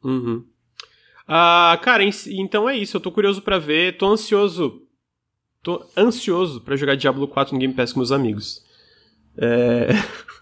Uhum. 0.05 0.45
Ah, 1.27 1.79
cara, 1.83 2.03
então 2.05 2.69
é 2.69 2.77
isso. 2.77 2.97
Eu 2.97 3.01
tô 3.01 3.11
curioso 3.11 3.41
pra 3.41 3.59
ver. 3.59 3.97
Tô 3.97 4.09
ansioso. 4.12 4.83
Tô 5.62 5.87
ansioso 5.97 6.61
pra 6.61 6.77
jogar 6.77 6.97
Diablo 6.97 7.27
4 7.27 7.55
no 7.55 7.61
Game 7.61 7.73
Pass 7.73 7.93
com 7.93 8.01
meus 8.01 8.12
amigos. 8.12 8.62
É. 9.39 9.89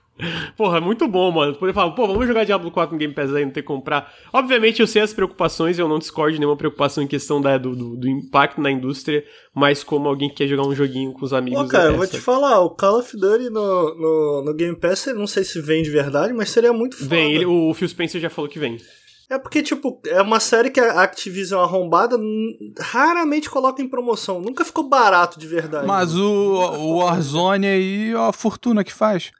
Porra, 0.57 0.79
é 0.79 0.81
muito 0.81 1.07
bom, 1.07 1.31
mano. 1.31 1.55
Poder 1.55 1.75
falar, 1.75 1.91
pô, 1.91 2.07
vamos 2.07 2.27
jogar 2.27 2.45
Diablo 2.45 2.71
4 2.71 2.95
no 2.95 2.99
Game 2.99 3.13
Pass 3.13 3.35
aí, 3.35 3.45
não 3.45 3.53
ter 3.53 3.61
que 3.61 3.69
comprar. 3.69 4.11
Obviamente, 4.33 4.81
eu 4.81 4.87
sei 4.87 5.03
as 5.03 5.13
preocupações, 5.13 5.79
eu 5.79 5.87
não 5.87 5.99
discordo 5.99 6.33
de 6.33 6.39
nenhuma 6.41 6.57
preocupação 6.57 7.05
em 7.05 7.07
questão 7.07 7.41
da, 7.41 7.59
do, 7.59 7.77
do, 7.77 7.97
do 7.97 8.09
impacto 8.09 8.61
na 8.61 8.71
indústria, 8.71 9.23
mas 9.55 9.85
como 9.85 10.09
alguém 10.09 10.31
que 10.31 10.37
quer 10.37 10.49
jogar 10.49 10.67
um 10.67 10.75
joguinho 10.75 11.13
com 11.13 11.25
os 11.25 11.35
amigos. 11.35 11.63
Pô, 11.63 11.69
cara, 11.69 11.91
é 11.91 11.93
eu 11.93 11.97
vou 11.99 12.07
te 12.07 12.19
falar, 12.19 12.61
o 12.61 12.71
Call 12.71 13.01
of 13.01 13.15
Duty 13.15 13.51
no, 13.51 13.95
no, 13.95 14.43
no 14.47 14.55
Game 14.55 14.77
Pass, 14.77 15.07
eu 15.07 15.17
não 15.17 15.27
sei 15.27 15.45
se 15.45 15.61
vem 15.61 15.83
de 15.83 15.91
verdade, 15.91 16.33
mas 16.33 16.49
seria 16.49 16.73
muito 16.73 16.97
foda. 16.97 17.11
Vem, 17.11 17.35
ele, 17.35 17.45
o 17.45 17.75
Phil 17.75 17.89
Spencer 17.89 18.21
já 18.21 18.31
falou 18.31 18.51
que 18.51 18.59
vem. 18.59 18.79
É 19.29 19.39
porque, 19.39 19.63
tipo, 19.63 20.01
é 20.07 20.23
uma 20.23 20.39
série 20.39 20.71
que 20.71 20.79
a 20.79 21.03
Activision 21.03 21.61
arrombada 21.61 22.17
raramente 22.79 23.51
coloca 23.51 23.83
em 23.83 23.89
promoção. 23.89 24.41
Nunca 24.41 24.65
ficou 24.65 24.89
barato 24.89 25.39
de 25.39 25.47
verdade. 25.47 25.87
Mas 25.87 26.15
o, 26.15 26.23
o 26.25 26.99
Warzone 26.99 27.67
aí, 27.67 28.15
ó, 28.15 28.29
a 28.29 28.33
fortuna 28.33 28.85
que 28.85 28.93
faz. 28.93 29.33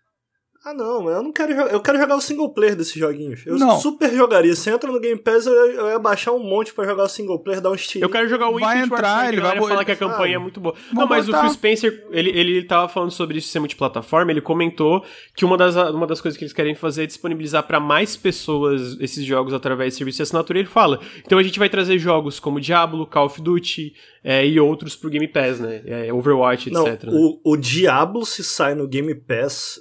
Ah, 0.69 0.75
não, 0.75 1.09
eu 1.09 1.23
não 1.23 1.31
quero 1.33 1.55
jogar. 1.55 1.73
Eu 1.73 1.81
quero 1.81 1.97
jogar 1.97 2.17
o 2.17 2.21
single 2.21 2.49
player 2.53 2.75
desses 2.75 2.93
joguinhos. 2.95 3.47
Eu 3.47 3.57
Não. 3.57 3.79
super 3.79 4.13
jogaria. 4.13 4.53
Se 4.57 4.69
entra 4.69 4.91
no 4.91 4.99
Game 4.99 5.17
Pass, 5.21 5.47
eu, 5.47 5.53
eu 5.53 5.87
ia 5.91 5.99
baixar 6.01 6.33
um 6.33 6.41
monte 6.43 6.75
pra 6.75 6.85
jogar 6.85 7.05
o 7.05 7.09
single 7.09 7.39
player, 7.39 7.61
dar 7.61 7.71
um 7.71 7.75
estilo. 7.77 8.05
Eu 8.05 8.09
quero 8.11 8.29
jogar 8.29 8.49
o 8.49 8.59
Vai 8.59 8.79
Infinite 8.79 8.93
entrar, 8.95 9.29
ele 9.29 9.37
vai 9.37 9.43
galera 9.43 9.61
bo- 9.61 9.69
fala 9.69 9.85
que 9.85 9.93
a 9.93 9.97
campanha 9.97 10.37
Ah, 10.37 10.41
é 10.41 10.43
muito 10.43 10.59
boa. 10.59 10.75
vou 10.93 11.03
Não, 11.03 11.07
mas 11.09 11.29
o 11.29 11.31
botar. 11.31 11.43
Phil 11.43 11.51
Spencer, 11.51 12.07
ele, 12.11 12.31
ele 12.31 12.65
tava 12.65 12.89
falando 12.89 13.13
sobre 13.13 13.39
isso 13.39 13.47
ser 13.47 13.61
multiplataforma, 13.61 14.33
ele 14.33 14.41
comentou 14.41 15.05
que 15.37 15.45
uma 15.45 15.57
das, 15.57 15.77
uma 15.77 16.05
das 16.05 16.21
coisas 16.21 16.37
que 16.37 16.43
eles 16.43 16.53
querem 16.53 16.75
fazer 16.75 17.05
é 17.05 17.07
disponibilizar 17.07 17.63
pra 17.65 17.79
mais 17.79 18.17
pessoas 18.17 18.97
esses 19.01 19.25
jogos 19.25 19.55
através 19.55 19.93
de 19.93 19.99
serviço 19.99 20.17
de 20.17 20.23
assinatura, 20.25 20.59
ele 20.59 20.67
fala. 20.69 20.99
Então 21.25 21.39
a 21.39 21.45
gente 21.45 21.61
vai 21.61 21.69
trazer 21.69 21.97
jogos 21.97 22.41
como 22.41 22.61
Diablo, 22.61 23.07
Call 23.07 23.27
of 23.27 23.41
Duty 23.41 23.95
é, 24.25 24.45
e 24.45 24.59
outros 24.59 24.97
pro 24.97 25.11
Game 25.11 25.29
Pass, 25.29 25.61
né? 25.61 25.83
É, 25.87 26.13
Overwatch, 26.13 26.71
Não, 26.73 26.89
etc. 26.89 27.05
né? 27.05 27.13
o, 27.15 27.53
o 27.53 27.57
Diablo 27.57 28.27
se 28.27 28.43
sai 28.43 28.75
no 28.75 28.89
Game 28.89 29.15
Pass 29.15 29.81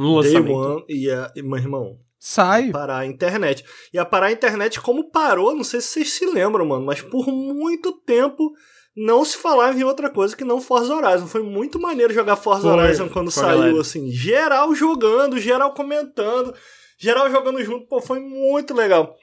No 0.00 0.22
Day 0.22 0.32
lançamento. 0.32 0.56
One 0.56 0.84
e, 0.88 1.10
a, 1.10 1.30
e 1.36 1.42
meu 1.42 1.58
irmão, 1.58 1.98
Sai. 2.18 2.70
parar 2.70 3.00
a 3.00 3.06
internet. 3.06 3.64
Ia 3.92 4.04
parar 4.04 4.26
a 4.26 4.32
internet 4.32 4.80
como 4.80 5.10
parou, 5.10 5.54
não 5.54 5.62
sei 5.62 5.82
se 5.82 5.88
vocês 5.88 6.12
se 6.12 6.24
lembram, 6.24 6.64
mano, 6.64 6.86
mas 6.86 7.02
por 7.02 7.28
muito 7.28 7.92
tempo 7.92 8.50
não 8.96 9.24
se 9.24 9.36
falava 9.36 9.78
em 9.78 9.84
outra 9.84 10.08
coisa 10.08 10.34
que 10.34 10.44
não 10.44 10.60
Forza 10.60 10.94
Horizon. 10.94 11.26
Foi 11.26 11.42
muito 11.42 11.78
maneiro 11.78 12.14
jogar 12.14 12.36
Forza 12.36 12.62
Foi, 12.62 12.72
Horizon 12.72 13.08
quando 13.10 13.30
saiu, 13.30 13.58
galera. 13.58 13.80
assim, 13.80 14.10
geral 14.10 14.74
jogando, 14.74 15.38
geral 15.38 15.74
comentando, 15.74 16.54
geral 16.98 17.30
jogando 17.30 17.62
junto, 17.62 17.86
pô, 17.86 18.00
foi 18.00 18.20
muito 18.20 18.74
legal. 18.74 19.14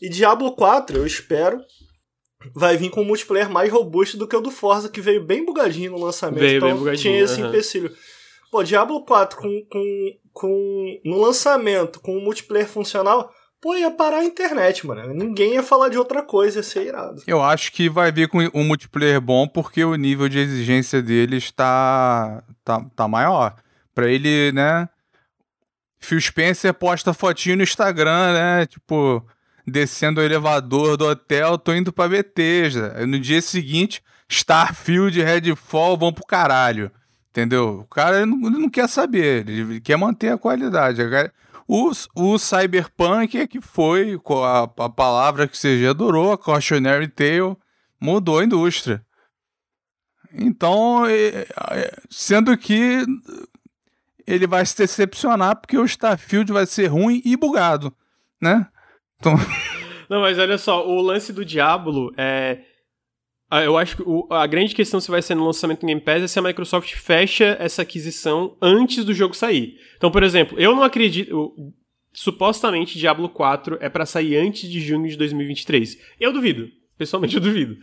E 0.00 0.08
Diablo 0.08 0.52
4, 0.56 0.96
eu 0.96 1.06
espero, 1.06 1.60
vai 2.54 2.76
vir 2.76 2.90
com 2.90 3.02
um 3.02 3.04
multiplayer 3.04 3.48
mais 3.50 3.70
robusto 3.70 4.16
do 4.16 4.26
que 4.26 4.34
o 4.34 4.40
do 4.40 4.50
Forza, 4.50 4.88
que 4.88 5.00
veio 5.00 5.24
bem 5.24 5.44
bugadinho 5.44 5.92
no 5.92 6.04
lançamento. 6.04 6.40
Veio 6.40 6.56
então 6.56 6.68
bem 6.68 6.78
bugadinho, 6.78 7.02
tinha 7.02 7.22
esse 7.22 7.40
aham. 7.40 7.48
empecilho. 7.48 7.94
Pô, 8.52 8.62
Diablo 8.62 9.02
4 9.06 9.38
com, 9.38 9.66
com, 9.70 10.10
com 10.30 11.00
no 11.06 11.18
lançamento, 11.18 11.98
com 12.00 12.18
o 12.18 12.20
multiplayer 12.20 12.68
funcional, 12.68 13.32
pô, 13.58 13.74
ia 13.74 13.90
parar 13.90 14.18
a 14.18 14.24
internet, 14.24 14.86
mano. 14.86 15.14
Ninguém 15.14 15.54
ia 15.54 15.62
falar 15.62 15.88
de 15.88 15.96
outra 15.96 16.22
coisa, 16.22 16.58
ia 16.58 16.62
ser 16.62 16.88
irado. 16.88 17.22
Eu 17.26 17.42
acho 17.42 17.72
que 17.72 17.88
vai 17.88 18.12
vir 18.12 18.28
com 18.28 18.46
um 18.52 18.62
multiplayer 18.62 19.22
bom 19.22 19.48
porque 19.48 19.82
o 19.82 19.94
nível 19.94 20.28
de 20.28 20.38
exigência 20.38 21.00
deles 21.00 21.50
tá, 21.50 22.44
tá, 22.62 22.84
tá 22.94 23.08
maior. 23.08 23.56
Pra 23.94 24.06
ele, 24.06 24.52
né? 24.52 24.86
Phil 25.98 26.20
Spencer 26.20 26.74
posta 26.74 27.14
fotinho 27.14 27.56
no 27.56 27.62
Instagram, 27.62 28.34
né? 28.34 28.66
Tipo, 28.66 29.26
descendo 29.66 30.20
o 30.20 30.24
elevador 30.24 30.98
do 30.98 31.06
hotel, 31.06 31.56
tô 31.56 31.72
indo 31.72 31.90
pra 31.90 32.06
Bethesda. 32.06 33.06
No 33.06 33.18
dia 33.18 33.40
seguinte, 33.40 34.02
Starfield 34.28 35.18
e 35.18 35.22
Redfall 35.22 35.96
vão 35.96 36.12
pro 36.12 36.26
caralho. 36.26 36.92
Entendeu? 37.32 37.80
O 37.80 37.86
cara 37.86 38.18
ele 38.18 38.26
não, 38.26 38.46
ele 38.46 38.58
não 38.58 38.68
quer 38.68 38.86
saber, 38.86 39.48
ele 39.48 39.80
quer 39.80 39.96
manter 39.96 40.32
a 40.32 40.38
qualidade. 40.38 41.00
O, 41.66 41.90
o 42.14 42.38
Cyberpunk 42.38 43.38
é 43.38 43.46
que 43.46 43.58
foi 43.58 44.20
a, 44.44 44.84
a 44.84 44.88
palavra 44.90 45.48
que 45.48 45.56
você 45.56 45.82
já 45.82 45.90
adorou, 45.90 46.32
a 46.32 46.38
Cautionary 46.38 47.08
Tale, 47.08 47.56
mudou 47.98 48.38
a 48.38 48.44
indústria. 48.44 49.02
Então, 50.34 51.04
sendo 52.10 52.56
que 52.56 53.04
ele 54.26 54.46
vai 54.46 54.64
se 54.66 54.76
decepcionar 54.76 55.56
porque 55.56 55.78
o 55.78 55.86
Starfield 55.86 56.52
vai 56.52 56.66
ser 56.66 56.88
ruim 56.88 57.22
e 57.24 57.34
bugado, 57.34 57.94
né? 58.40 58.66
Então, 59.18 59.34
Não, 60.12 60.20
mas 60.20 60.38
olha 60.38 60.58
só, 60.58 60.86
o 60.86 61.00
lance 61.00 61.32
do 61.32 61.42
Diablo 61.42 62.12
é. 62.18 62.58
Ah, 63.52 63.62
Eu 63.64 63.76
acho 63.78 63.96
que 63.96 64.02
a 64.30 64.46
grande 64.46 64.74
questão 64.74 65.00
se 65.00 65.10
vai 65.10 65.22
ser 65.22 65.34
no 65.34 65.44
lançamento 65.44 65.80
do 65.80 65.86
Game 65.86 66.00
Pass 66.00 66.22
é 66.22 66.26
se 66.28 66.38
a 66.38 66.42
Microsoft 66.42 66.92
fecha 66.94 67.56
essa 67.60 67.82
aquisição 67.82 68.56
antes 68.60 69.04
do 69.04 69.14
jogo 69.14 69.34
sair. 69.34 69.76
Então, 69.96 70.10
por 70.10 70.22
exemplo, 70.22 70.58
eu 70.58 70.74
não 70.74 70.82
acredito. 70.82 71.54
Supostamente 72.14 72.98
Diablo 72.98 73.28
4 73.28 73.78
é 73.80 73.88
pra 73.88 74.04
sair 74.04 74.36
antes 74.36 74.68
de 74.70 74.80
junho 74.80 75.08
de 75.08 75.16
2023. 75.16 75.96
Eu 76.20 76.32
duvido. 76.32 76.68
Pessoalmente 76.98 77.34
eu 77.36 77.40
duvido. 77.40 77.76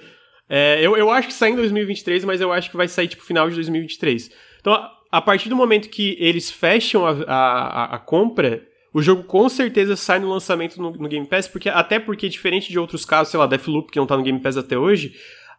É, 0.48 0.80
eu, 0.82 0.96
eu 0.98 1.10
acho 1.10 1.28
que 1.28 1.34
sai 1.34 1.50
em 1.52 1.56
2023, 1.56 2.26
mas 2.26 2.40
eu 2.42 2.52
acho 2.52 2.70
que 2.70 2.78
vai 2.78 2.88
sair 2.88 3.08
tipo 3.08 3.24
final 3.24 3.50
de 3.50 3.56
2023. 3.56 4.30
Então, 4.60 4.74
a, 4.74 4.92
a 5.12 5.22
partir 5.22 5.50
do 5.50 5.56
momento 5.56 5.90
que 5.90 6.16
eles 6.20 6.52
fecham 6.52 7.06
a, 7.06 7.12
a, 7.28 7.36
a- 7.36 7.96
a 7.96 8.00
compra, 8.00 8.64
o 8.94 9.02
jogo 9.02 9.24
com 9.24 9.48
certeza 9.50 9.96
sai 9.96 10.20
no 10.20 10.30
lançamento 10.30 10.80
no, 10.82 10.92
no 10.92 11.08
Game 11.08 11.26
Pass, 11.28 11.48
porque 11.48 11.70
até 11.70 12.00
porque, 12.00 12.28
diferente 12.30 12.70
de 12.72 12.78
outros 12.80 13.06
casos, 13.06 13.30
sei 13.32 13.40
lá, 13.40 13.46
Deathloop, 13.48 13.92
que 13.92 14.00
não 14.00 14.08
tá 14.08 14.16
no 14.18 14.24
Game 14.24 14.40
Pass 14.40 14.58
até 14.58 14.78
hoje, 14.78 15.14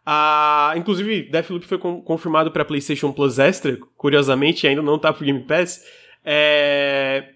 a, 0.05 0.73
inclusive, 0.75 1.23
Deathloop 1.29 1.65
foi 1.65 1.77
com- 1.77 2.01
confirmado 2.01 2.51
pra 2.51 2.65
PlayStation 2.65 3.11
Plus 3.11 3.37
Extra, 3.39 3.77
curiosamente, 3.95 4.67
ainda 4.67 4.81
não 4.81 4.97
tá 4.97 5.13
pro 5.13 5.25
Game 5.25 5.41
Pass. 5.43 5.83
É, 6.23 7.29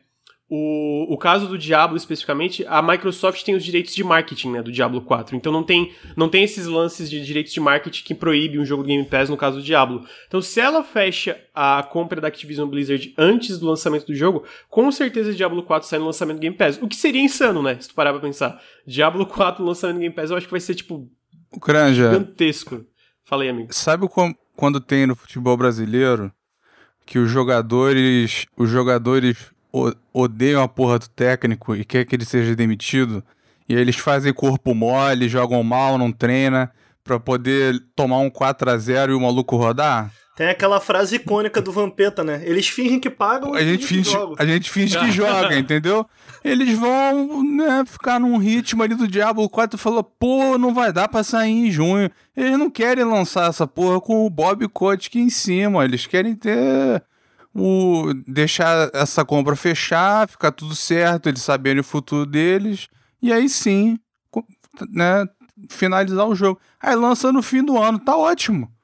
o, 0.47 1.11
o 1.13 1.17
caso 1.17 1.47
do 1.47 1.57
Diablo, 1.57 1.97
especificamente, 1.97 2.63
a 2.67 2.79
Microsoft 2.81 3.43
tem 3.43 3.55
os 3.55 3.63
direitos 3.63 3.95
de 3.95 4.03
marketing 4.03 4.51
né, 4.51 4.61
do 4.61 4.71
Diablo 4.71 5.01
4. 5.01 5.35
Então 5.35 5.51
não 5.51 5.63
tem, 5.63 5.91
não 6.15 6.29
tem 6.29 6.43
esses 6.43 6.67
lances 6.67 7.09
de 7.09 7.23
direitos 7.25 7.51
de 7.51 7.59
marketing 7.59 8.03
que 8.03 8.13
proíbe 8.13 8.59
um 8.59 8.65
jogo 8.65 8.83
do 8.83 8.87
Game 8.87 9.03
Pass 9.05 9.27
no 9.29 9.37
caso 9.37 9.57
do 9.57 9.63
Diablo. 9.63 10.05
Então 10.27 10.41
se 10.41 10.59
ela 10.59 10.83
fecha 10.83 11.39
a 11.53 11.81
compra 11.81 12.21
da 12.21 12.27
Activision 12.27 12.69
Blizzard 12.69 13.11
antes 13.17 13.57
do 13.57 13.65
lançamento 13.67 14.05
do 14.05 14.13
jogo, 14.13 14.43
com 14.69 14.91
certeza 14.91 15.33
Diablo 15.33 15.63
4 15.63 15.87
sai 15.87 15.97
no 15.97 16.05
lançamento 16.05 16.37
do 16.37 16.41
Game 16.41 16.55
Pass. 16.55 16.79
O 16.79 16.87
que 16.87 16.95
seria 16.95 17.21
insano, 17.21 17.63
né? 17.63 17.77
Se 17.79 17.89
tu 17.89 17.95
parar 17.95 18.11
pra 18.11 18.21
pensar. 18.21 18.61
Diablo 18.85 19.25
4 19.25 19.63
no 19.63 19.69
lançamento 19.69 19.97
do 19.97 20.01
Game 20.01 20.13
Pass, 20.15 20.29
eu 20.29 20.37
acho 20.37 20.45
que 20.45 20.51
vai 20.51 20.59
ser, 20.61 20.75
tipo, 20.75 21.09
o 21.55 21.59
Granja, 21.59 22.11
gigantesco. 22.11 22.85
Falei, 23.23 23.49
amigo. 23.49 23.73
sabe 23.73 24.07
com- 24.07 24.33
quando 24.55 24.79
tem 24.79 25.05
no 25.05 25.15
futebol 25.15 25.57
brasileiro 25.57 26.31
que 27.05 27.19
os 27.19 27.29
jogadores, 27.29 28.45
os 28.57 28.69
jogadores 28.69 29.37
o- 29.73 29.91
odeiam 30.13 30.61
a 30.63 30.67
porra 30.67 30.99
do 30.99 31.07
técnico 31.09 31.75
e 31.75 31.83
quer 31.83 32.05
que 32.05 32.15
ele 32.15 32.25
seja 32.25 32.55
demitido? 32.55 33.23
E 33.67 33.75
aí 33.75 33.81
eles 33.81 33.95
fazem 33.97 34.31
corpo 34.33 34.73
mole, 34.75 35.27
jogam 35.27 35.61
mal, 35.63 35.97
não 35.97 36.11
treina, 36.11 36.71
pra 37.03 37.19
poder 37.19 37.79
tomar 37.95 38.19
um 38.19 38.29
4 38.29 38.69
a 38.69 38.77
0 38.77 39.11
e 39.11 39.15
o 39.15 39.19
maluco 39.21 39.55
rodar? 39.57 40.11
Tem 40.35 40.49
aquela 40.49 40.81
frase 40.81 41.15
icônica 41.15 41.61
do 41.61 41.71
Vampeta, 41.71 42.21
né? 42.21 42.41
Eles 42.43 42.67
fingem 42.67 42.99
que 42.99 43.09
pagam 43.09 43.53
A 43.53 43.61
e 43.61 43.65
gente 43.65 43.81
que 43.81 43.87
finge, 43.87 44.11
jogam. 44.11 44.35
a 44.37 44.45
gente 44.45 44.69
finge 44.69 44.99
que 44.99 45.09
joga, 45.13 45.57
entendeu? 45.57 46.05
Eles 46.43 46.77
vão 46.77 47.41
né, 47.41 47.85
ficar 47.87 48.19
num 48.19 48.35
ritmo 48.37 48.83
ali 48.83 48.95
do 48.95 49.07
Diablo 49.07 49.49
4 49.49 49.77
e 49.77 49.81
falou, 49.81 50.03
pô, 50.03 50.57
não 50.57 50.73
vai 50.73 50.91
dar 50.91 51.07
pra 51.07 51.23
sair 51.23 51.51
em 51.51 51.71
junho. 51.71 52.11
Eles 52.35 52.59
não 52.59 52.69
querem 52.69 53.05
lançar 53.05 53.49
essa 53.49 53.65
porra 53.65 54.01
com 54.01 54.25
o 54.25 54.29
Bob 54.29 54.67
Kotick 54.67 55.17
em 55.17 55.29
cima. 55.29 55.85
Eles 55.85 56.05
querem 56.05 56.35
ter 56.35 57.01
o. 57.53 58.13
deixar 58.27 58.89
essa 58.93 59.23
compra 59.23 59.55
fechar, 59.55 60.27
ficar 60.27 60.51
tudo 60.51 60.75
certo, 60.75 61.29
eles 61.29 61.43
saberem 61.43 61.79
o 61.79 61.83
futuro 61.83 62.25
deles. 62.25 62.89
E 63.21 63.31
aí 63.31 63.47
sim, 63.47 63.97
né, 64.91 65.25
finalizar 65.69 66.27
o 66.27 66.35
jogo. 66.35 66.59
Aí 66.81 66.93
lança 66.93 67.31
no 67.31 67.41
fim 67.41 67.63
do 67.63 67.81
ano, 67.81 67.97
tá 67.99 68.17
ótimo 68.17 68.74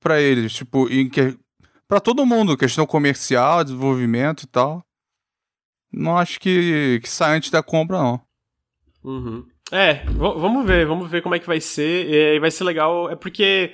pra 0.00 0.20
eles, 0.20 0.52
tipo, 0.52 0.88
em 0.88 1.08
que 1.08 1.38
Pra 1.90 1.98
todo 1.98 2.24
mundo, 2.24 2.56
questão 2.56 2.86
comercial, 2.86 3.64
desenvolvimento 3.64 4.44
e 4.44 4.46
tal. 4.46 4.80
Não 5.92 6.16
acho 6.16 6.38
que, 6.38 7.00
que 7.02 7.08
sai 7.08 7.36
antes 7.36 7.50
da 7.50 7.64
compra, 7.64 7.98
não. 7.98 8.20
Uhum. 9.02 9.44
É, 9.72 10.04
vamos 10.04 10.64
ver, 10.64 10.86
vamos 10.86 11.10
ver 11.10 11.20
como 11.20 11.34
é 11.34 11.40
que 11.40 11.48
vai 11.48 11.60
ser. 11.60 12.08
E 12.08 12.38
vai 12.38 12.48
ser 12.52 12.62
legal. 12.62 13.10
É 13.10 13.16
porque 13.16 13.72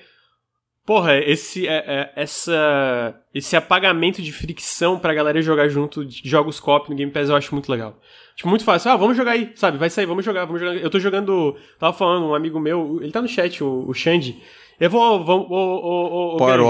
Porra, 0.86 1.18
esse, 1.18 1.66
é, 1.66 1.84
é, 1.84 2.12
essa, 2.14 3.20
esse 3.34 3.56
apagamento 3.56 4.22
de 4.22 4.32
fricção 4.32 5.00
pra 5.00 5.12
galera 5.12 5.42
jogar 5.42 5.68
junto 5.68 6.04
de 6.04 6.22
jogos 6.24 6.60
cop 6.60 6.88
no 6.88 6.94
Game 6.94 7.10
Pass 7.10 7.28
eu 7.28 7.34
acho 7.34 7.52
muito 7.52 7.68
legal. 7.72 8.00
Tipo, 8.36 8.48
muito 8.48 8.64
fácil. 8.64 8.92
Ah, 8.92 8.96
vamos 8.96 9.16
jogar 9.16 9.32
aí, 9.32 9.50
sabe? 9.56 9.78
Vai 9.78 9.90
sair, 9.90 10.06
vamos 10.06 10.24
jogar, 10.24 10.44
vamos 10.44 10.60
jogar. 10.60 10.76
Eu 10.76 10.88
tô 10.88 11.00
jogando. 11.00 11.56
Tava 11.80 11.92
falando, 11.92 12.26
um 12.26 12.36
amigo 12.36 12.60
meu, 12.60 13.00
ele 13.02 13.10
tá 13.10 13.20
no 13.20 13.26
chat, 13.26 13.64
o, 13.64 13.84
o 13.88 13.92
Xande. 13.92 14.40
Eu 14.78 14.88
vou. 14.88 15.24
Vamos. 15.24 15.48
O, 15.50 15.54
o, 15.54 16.34
o, 16.34 16.36
Power 16.36 16.60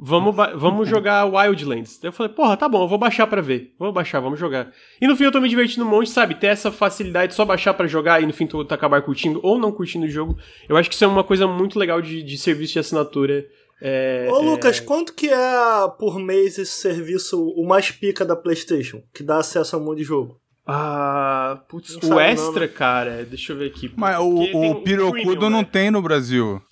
Vamos, 0.00 0.36
vamos 0.54 0.88
jogar 0.88 1.24
Wildlands. 1.24 1.98
Eu 2.04 2.12
falei, 2.12 2.32
porra, 2.32 2.56
tá 2.56 2.68
bom, 2.68 2.84
eu 2.84 2.88
vou 2.88 2.98
baixar 2.98 3.26
pra 3.26 3.40
ver. 3.40 3.74
Vamos 3.76 3.92
baixar, 3.92 4.20
vamos 4.20 4.38
jogar. 4.38 4.70
E 5.00 5.08
no 5.08 5.16
fim 5.16 5.24
eu 5.24 5.32
tô 5.32 5.40
me 5.40 5.48
divertindo 5.48 5.84
um 5.84 5.88
monte, 5.88 6.08
sabe? 6.08 6.36
Ter 6.36 6.46
essa 6.46 6.70
facilidade 6.70 7.30
de 7.30 7.34
só 7.34 7.44
baixar 7.44 7.74
para 7.74 7.88
jogar 7.88 8.22
e 8.22 8.26
no 8.26 8.32
fim 8.32 8.46
tu 8.46 8.60
acabar 8.70 9.02
curtindo 9.02 9.40
ou 9.42 9.58
não 9.58 9.72
curtindo 9.72 10.06
o 10.06 10.08
jogo. 10.08 10.38
Eu 10.68 10.76
acho 10.76 10.88
que 10.88 10.94
isso 10.94 11.04
é 11.04 11.08
uma 11.08 11.24
coisa 11.24 11.48
muito 11.48 11.78
legal 11.78 12.00
de, 12.00 12.22
de 12.22 12.38
serviço 12.38 12.74
de 12.74 12.78
assinatura. 12.78 13.44
É, 13.82 14.28
Ô 14.30 14.40
Lucas, 14.40 14.78
é... 14.78 14.82
quanto 14.82 15.12
que 15.12 15.28
é 15.28 15.88
por 15.98 16.20
mês 16.20 16.58
esse 16.58 16.80
serviço, 16.80 17.44
o 17.48 17.66
mais 17.66 17.90
pica 17.90 18.24
da 18.24 18.36
PlayStation, 18.36 19.02
que 19.12 19.24
dá 19.24 19.38
acesso 19.38 19.74
a 19.74 19.80
um 19.80 19.84
monte 19.84 19.98
de 19.98 20.04
jogo? 20.04 20.40
Ah, 20.64 21.62
putz, 21.68 21.96
o 21.96 22.20
extra, 22.20 22.52
não, 22.52 22.60
né? 22.60 22.68
cara, 22.68 23.24
deixa 23.24 23.52
eu 23.52 23.56
ver 23.56 23.66
aqui. 23.66 23.90
Mas 23.96 24.18
o, 24.18 24.42
o 24.42 24.82
Pirocudo 24.82 25.48
né? 25.48 25.56
não 25.56 25.64
tem 25.64 25.90
no 25.90 26.02
Brasil. 26.02 26.62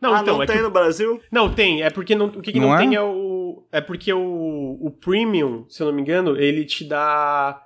Não, 0.00 0.14
ah, 0.14 0.20
então, 0.20 0.36
não 0.36 0.42
é 0.42 0.46
tem 0.46 0.56
que... 0.56 0.62
no 0.62 0.70
Brasil? 0.70 1.20
Não, 1.30 1.52
tem. 1.52 1.82
É 1.82 1.90
porque 1.90 2.14
não, 2.14 2.26
o 2.26 2.40
que, 2.40 2.52
que 2.52 2.60
não, 2.60 2.68
não 2.68 2.76
é? 2.76 2.78
tem 2.78 2.94
é 2.94 3.02
o. 3.02 3.64
É 3.72 3.80
porque 3.80 4.12
o, 4.12 4.78
o 4.80 4.90
Premium, 4.90 5.64
se 5.68 5.82
eu 5.82 5.86
não 5.88 5.94
me 5.94 6.02
engano, 6.02 6.36
ele 6.36 6.64
te 6.64 6.84
dá 6.84 7.60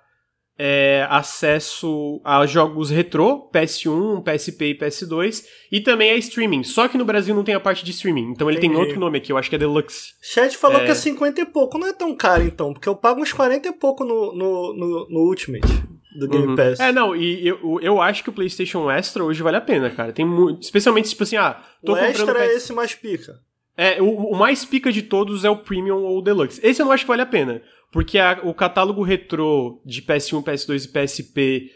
é, 0.58 1.06
acesso 1.10 2.20
a 2.24 2.46
jogos 2.46 2.90
retrô, 2.90 3.50
PS1, 3.52 4.22
PSP 4.22 4.64
e 4.66 4.78
PS2, 4.78 5.44
e 5.70 5.80
também 5.80 6.10
a 6.10 6.16
streaming. 6.16 6.62
Só 6.62 6.88
que 6.88 6.96
no 6.96 7.04
Brasil 7.04 7.34
não 7.34 7.44
tem 7.44 7.54
a 7.54 7.60
parte 7.60 7.84
de 7.84 7.90
streaming, 7.90 8.30
então 8.30 8.48
ele 8.48 8.58
Entendi. 8.58 8.74
tem 8.74 8.82
outro 8.82 9.00
nome 9.00 9.18
aqui, 9.18 9.32
eu 9.32 9.36
acho 9.36 9.50
que 9.50 9.56
é 9.56 9.58
Deluxe. 9.58 10.12
Chat 10.22 10.56
falou 10.56 10.80
é... 10.80 10.84
que 10.84 10.90
é 10.90 10.94
50 10.94 11.40
e 11.40 11.46
pouco, 11.46 11.78
não 11.78 11.88
é 11.88 11.92
tão 11.92 12.14
caro 12.14 12.44
então, 12.44 12.72
porque 12.72 12.88
eu 12.88 12.96
pago 12.96 13.20
uns 13.20 13.32
40 13.32 13.68
e 13.68 13.72
pouco 13.72 14.04
no, 14.04 14.34
no, 14.34 14.74
no, 14.74 15.08
no 15.08 15.20
Ultimate 15.20 15.91
do 16.16 16.28
Game 16.28 16.46
uhum. 16.48 16.56
Pass. 16.56 16.80
É, 16.80 16.92
não, 16.92 17.14
e 17.14 17.46
eu, 17.46 17.78
eu 17.80 18.00
acho 18.00 18.22
que 18.22 18.30
o 18.30 18.32
PlayStation 18.32 18.90
Extra 18.90 19.24
hoje 19.24 19.42
vale 19.42 19.56
a 19.56 19.60
pena, 19.60 19.90
cara. 19.90 20.12
Tem 20.12 20.24
muito. 20.24 20.62
Especialmente, 20.62 21.10
tipo 21.10 21.22
assim, 21.22 21.36
ah, 21.36 21.60
tô 21.84 21.92
o 21.92 21.96
comprando. 21.96 22.10
Extra 22.10 22.34
PS... 22.34 22.40
é 22.40 22.54
esse 22.54 22.72
mais 22.72 22.94
pica. 22.94 23.40
É, 23.76 24.02
o, 24.02 24.32
o, 24.32 24.36
mais 24.36 24.64
pica 24.64 24.92
de 24.92 25.02
todos 25.02 25.44
é 25.44 25.50
o 25.50 25.56
Premium 25.56 26.02
ou 26.02 26.18
o 26.18 26.22
Deluxe. 26.22 26.60
Esse 26.62 26.82
eu 26.82 26.86
não 26.86 26.92
acho 26.92 27.04
que 27.04 27.08
vale 27.08 27.22
a 27.22 27.26
pena. 27.26 27.62
Porque 27.90 28.18
a, 28.18 28.40
o 28.42 28.52
catálogo 28.52 29.02
retrô 29.02 29.80
de 29.84 30.02
PS1, 30.02 30.44
PS2 30.44 30.84
e 30.84 30.88
PSP 30.88 31.70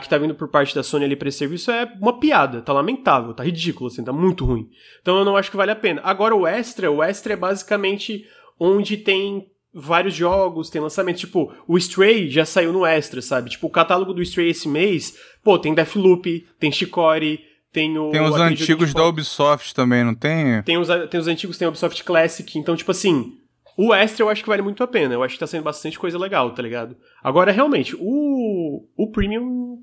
que 0.00 0.08
tá 0.08 0.16
vindo 0.16 0.34
por 0.34 0.48
parte 0.48 0.74
da 0.74 0.82
Sony 0.82 1.04
ali 1.04 1.16
pra 1.16 1.28
esse 1.28 1.38
serviço 1.38 1.70
é 1.70 1.92
uma 2.00 2.18
piada. 2.18 2.62
Tá 2.62 2.72
lamentável, 2.72 3.34
tá 3.34 3.42
ridículo, 3.42 3.88
assim, 3.88 4.04
tá 4.04 4.12
muito 4.12 4.44
ruim. 4.44 4.68
Então 5.00 5.18
eu 5.18 5.24
não 5.24 5.36
acho 5.36 5.50
que 5.50 5.56
vale 5.56 5.72
a 5.72 5.76
pena. 5.76 6.00
Agora 6.04 6.36
o 6.36 6.46
Extra, 6.46 6.90
o 6.90 7.02
Extra 7.02 7.32
é 7.32 7.36
basicamente 7.36 8.24
onde 8.60 8.96
tem 8.96 9.50
vários 9.72 10.14
jogos, 10.14 10.68
tem 10.68 10.80
lançamento. 10.80 11.18
Tipo, 11.18 11.52
o 11.66 11.78
Stray 11.78 12.28
já 12.28 12.44
saiu 12.44 12.72
no 12.72 12.84
Extra, 12.84 13.22
sabe? 13.22 13.50
Tipo, 13.50 13.66
o 13.66 13.70
catálogo 13.70 14.12
do 14.12 14.22
Stray 14.22 14.50
esse 14.50 14.68
mês, 14.68 15.16
pô, 15.42 15.58
tem 15.58 15.74
Deathloop, 15.74 16.46
tem 16.58 16.70
Chicory, 16.70 17.40
tem 17.72 17.96
o. 17.96 18.10
Tem 18.10 18.20
os 18.20 18.36
antigos 18.36 18.92
da 18.92 19.06
Ubisoft 19.06 19.74
também, 19.74 20.04
não 20.04 20.14
tem? 20.14 20.62
Tem 20.62 20.76
os, 20.76 20.88
tem 21.10 21.20
os 21.20 21.26
antigos, 21.26 21.56
tem 21.56 21.66
o 21.66 21.70
Ubisoft 21.70 22.04
Classic. 22.04 22.58
Então, 22.58 22.76
tipo 22.76 22.90
assim, 22.90 23.38
o 23.76 23.94
Extra 23.94 24.24
eu 24.24 24.28
acho 24.28 24.42
que 24.42 24.48
vale 24.48 24.62
muito 24.62 24.82
a 24.82 24.86
pena. 24.86 25.14
Eu 25.14 25.22
acho 25.22 25.34
que 25.34 25.40
tá 25.40 25.46
sendo 25.46 25.64
bastante 25.64 25.98
coisa 25.98 26.18
legal, 26.18 26.52
tá 26.52 26.62
ligado? 26.62 26.96
Agora, 27.22 27.50
realmente, 27.50 27.96
o, 27.98 28.86
o 28.96 29.10
Premium 29.10 29.82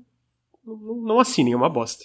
não, 0.64 0.96
não 1.04 1.20
assinem, 1.20 1.52
é 1.52 1.56
uma 1.56 1.68
bosta. 1.68 2.04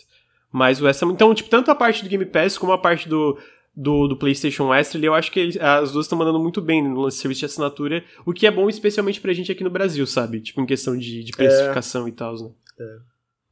Mas 0.51 0.81
o 0.81 0.87
Extra. 0.87 1.07
Então, 1.09 1.33
tipo, 1.35 1.49
tanto 1.49 1.69
a 1.69 1.75
parte 1.75 2.03
do 2.03 2.09
Game 2.09 2.25
Pass 2.25 2.57
como 2.57 2.71
a 2.71 2.77
parte 2.77 3.07
do, 3.07 3.37
do, 3.75 4.07
do 4.07 4.15
PlayStation 4.15 4.73
Extra, 4.73 5.03
eu 5.03 5.13
acho 5.13 5.31
que 5.31 5.59
as 5.59 5.91
duas 5.91 6.05
estão 6.05 6.17
mandando 6.17 6.39
muito 6.39 6.61
bem 6.61 6.81
no 6.81 7.09
serviço 7.11 7.39
de 7.39 7.45
assinatura, 7.45 8.03
o 8.25 8.31
que 8.31 8.47
é 8.47 8.51
bom 8.51 8.69
especialmente 8.69 9.19
pra 9.19 9.33
gente 9.33 9.51
aqui 9.51 9.63
no 9.63 9.69
Brasil, 9.69 10.05
sabe? 10.07 10.39
Tipo, 10.39 10.61
em 10.61 10.65
questão 10.65 10.97
de, 10.97 11.23
de 11.23 11.31
precificação 11.33 12.05
é. 12.05 12.09
e 12.09 12.11
tal, 12.11 12.33
né? 12.35 12.51
É. 12.79 12.97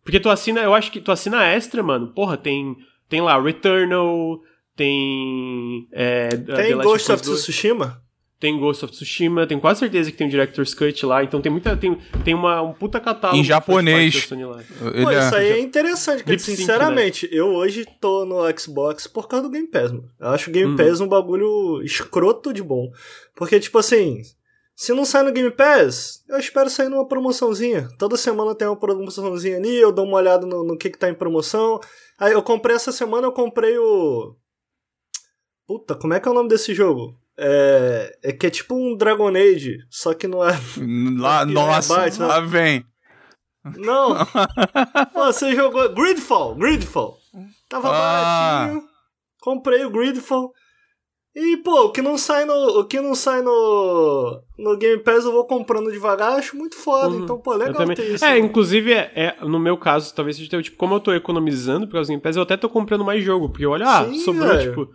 Porque 0.03 0.19
tu 0.19 0.29
assina, 0.29 0.61
eu 0.61 0.73
acho 0.73 0.91
que 0.91 1.01
tu 1.01 1.11
assina 1.11 1.43
Extra, 1.43 1.81
mano, 1.81 2.07
porra, 2.07 2.37
tem, 2.37 2.77
tem 3.09 3.21
lá 3.21 3.41
Returnal, 3.41 4.41
tem. 4.75 5.87
É, 5.91 6.29
tem 6.29 6.77
Ghost 6.77 7.11
of 7.11 7.21
Tsushima? 7.21 8.02
Tem 8.43 8.59
Ghost 8.59 8.83
of 8.83 8.93
Tsushima, 8.93 9.47
tenho 9.47 9.61
quase 9.61 9.79
certeza 9.79 10.11
que 10.11 10.17
tem 10.17 10.27
o 10.27 10.29
Director's 10.29 10.73
Cut 10.73 11.05
lá, 11.05 11.23
então 11.23 11.41
tem 11.41 11.49
muita 11.49 11.77
tem, 11.77 11.97
tem 12.25 12.33
uma, 12.33 12.61
um 12.61 12.73
puta 12.73 12.99
catálogo 12.99 13.39
em 13.39 13.43
japonês. 13.45 14.25
Pô, 14.25 14.35
é... 15.09 15.25
isso 15.25 15.35
aí 15.35 15.51
é 15.53 15.59
interessante, 15.61 16.25
porque 16.25 16.37
sinceramente, 16.39 17.25
né? 17.25 17.37
eu 17.39 17.53
hoje 17.53 17.87
tô 18.01 18.25
no 18.25 18.41
Xbox 18.59 19.07
por 19.07 19.29
causa 19.29 19.47
do 19.47 19.49
Game 19.49 19.69
Pass, 19.69 19.93
mano. 19.93 20.09
Eu 20.19 20.27
acho 20.27 20.49
o 20.49 20.53
Game 20.53 20.71
uhum. 20.71 20.75
Pass 20.75 20.99
um 20.99 21.07
bagulho 21.07 21.81
escroto 21.85 22.51
de 22.51 22.61
bom. 22.61 22.91
Porque 23.33 23.61
tipo 23.61 23.77
assim, 23.77 24.21
se 24.75 24.91
não 24.91 25.05
sai 25.05 25.23
no 25.23 25.31
Game 25.31 25.49
Pass, 25.49 26.21
eu 26.27 26.37
espero 26.37 26.69
sair 26.69 26.89
numa 26.89 27.07
promoçãozinha. 27.07 27.87
Toda 27.97 28.17
semana 28.17 28.53
tem 28.53 28.67
uma 28.67 28.75
promoçãozinha 28.75 29.55
ali, 29.55 29.73
eu 29.73 29.93
dou 29.93 30.05
uma 30.05 30.17
olhada 30.17 30.45
no, 30.45 30.65
no 30.65 30.77
que 30.77 30.89
que 30.89 30.99
tá 30.99 31.07
em 31.07 31.15
promoção. 31.15 31.79
Aí 32.19 32.33
eu 32.33 32.43
comprei 32.43 32.75
essa 32.75 32.91
semana, 32.91 33.25
eu 33.25 33.31
comprei 33.31 33.77
o 33.77 34.35
Puta, 35.65 35.95
como 35.95 36.13
é 36.13 36.19
que 36.19 36.27
é 36.27 36.31
o 36.31 36.33
nome 36.33 36.49
desse 36.49 36.73
jogo? 36.73 37.17
É, 37.37 38.17
é 38.23 38.31
que 38.31 38.47
é 38.47 38.49
tipo 38.49 38.75
um 38.75 38.95
Dragon 38.95 39.29
Age, 39.29 39.79
só 39.89 40.13
que 40.13 40.27
não 40.27 40.43
é. 40.43 40.51
Lá, 41.19 41.45
nossa, 41.47 42.07
é 42.07 42.11
lá 42.19 42.39
vem. 42.39 42.85
Não! 43.77 44.15
você 45.13 45.55
jogou. 45.55 45.93
Gridfall! 45.93 46.55
Gridfall! 46.55 47.17
Tava 47.69 47.89
ah. 47.89 47.91
baratinho. 47.91 48.83
Comprei 49.41 49.85
o 49.85 49.89
Gridfall. 49.89 50.53
E, 51.35 51.57
pô, 51.57 51.85
o 51.85 51.91
que 51.91 52.01
não 52.01 52.15
sai 52.15 52.45
no. 52.45 52.53
O 52.53 52.85
que 52.85 53.01
não 53.01 53.15
sai 53.15 53.41
no. 53.41 54.43
No 54.57 54.77
Game 54.77 55.01
Pass 55.01 55.25
eu 55.25 55.31
vou 55.31 55.45
comprando 55.45 55.91
devagar, 55.91 56.33
acho 56.33 56.55
muito 56.55 56.75
foda. 56.75 57.09
Uhum. 57.09 57.23
Então, 57.23 57.39
pô, 57.39 57.55
legal 57.55 57.87
ter 57.95 58.13
isso. 58.13 58.23
É, 58.23 58.37
inclusive, 58.37 58.93
é, 58.93 59.11
é, 59.15 59.37
no 59.43 59.57
meu 59.57 59.75
caso, 59.75 60.13
talvez 60.13 60.37
seja 60.37 60.61
tipo, 60.61 60.77
como 60.77 60.93
eu 60.93 60.99
tô 60.99 61.11
economizando 61.11 61.87
por 61.87 61.93
causa 61.93 62.07
do 62.07 62.11
Game 62.11 62.21
Pass, 62.21 62.35
eu 62.35 62.43
até 62.43 62.55
tô 62.55 62.69
comprando 62.69 63.03
mais 63.03 63.23
jogo. 63.23 63.49
Porque 63.49 63.65
olha, 63.65 63.85
ah, 63.87 64.13
sobrou, 64.13 64.59
tipo. 64.59 64.89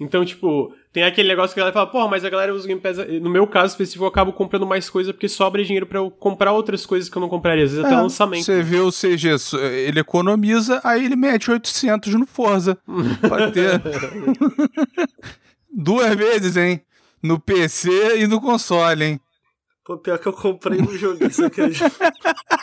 Então, 0.00 0.24
tipo, 0.24 0.74
tem 0.94 1.02
aquele 1.04 1.28
negócio 1.28 1.52
que 1.52 1.60
a 1.60 1.62
galera 1.62 1.74
fala, 1.74 1.86
porra, 1.86 2.08
mas 2.08 2.24
a 2.24 2.30
galera 2.30 2.54
usa 2.54 2.64
o 2.64 2.68
Game 2.68 2.80
Pass. 2.80 2.96
No 3.20 3.28
meu 3.28 3.46
caso 3.46 3.72
específico, 3.72 4.04
eu 4.04 4.08
acabo 4.08 4.32
comprando 4.32 4.66
mais 4.66 4.88
coisa 4.88 5.12
porque 5.12 5.28
sobra 5.28 5.62
dinheiro 5.62 5.84
para 5.86 5.98
eu 5.98 6.10
comprar 6.10 6.52
outras 6.52 6.86
coisas 6.86 7.10
que 7.10 7.16
eu 7.18 7.20
não 7.20 7.28
compraria, 7.28 7.64
às 7.64 7.72
vezes 7.72 7.84
é, 7.84 7.86
até 7.86 8.00
lançamento. 8.00 8.44
Você 8.44 8.62
vê 8.62 8.78
o 8.78 8.90
CG, 8.90 9.36
ele 9.62 10.00
economiza, 10.00 10.80
aí 10.82 11.04
ele 11.04 11.16
mete 11.16 11.50
800 11.50 12.14
no 12.14 12.26
Forza. 12.26 12.78
Pode 13.28 13.52
ter. 13.52 13.78
Duas 15.70 16.14
vezes, 16.14 16.56
hein? 16.56 16.80
No 17.22 17.38
PC 17.38 18.20
e 18.20 18.26
no 18.26 18.40
console, 18.40 19.04
hein? 19.04 19.20
Pô, 19.84 19.98
pior 19.98 20.18
que 20.18 20.28
eu 20.28 20.32
comprei 20.32 20.80
no 20.80 20.96
jogo, 20.96 21.22
isso 21.26 21.44
acredita? 21.44 21.90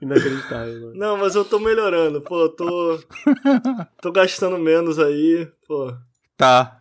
Inacreditável, 0.00 0.80
mano. 0.80 0.94
Não, 0.94 1.16
mas 1.16 1.34
eu 1.34 1.44
tô 1.44 1.58
melhorando, 1.58 2.20
pô, 2.20 2.48
tô. 2.48 2.98
tô 4.00 4.12
gastando 4.12 4.58
menos 4.58 4.98
aí, 4.98 5.48
pô. 5.66 5.92
Tá. 6.36 6.80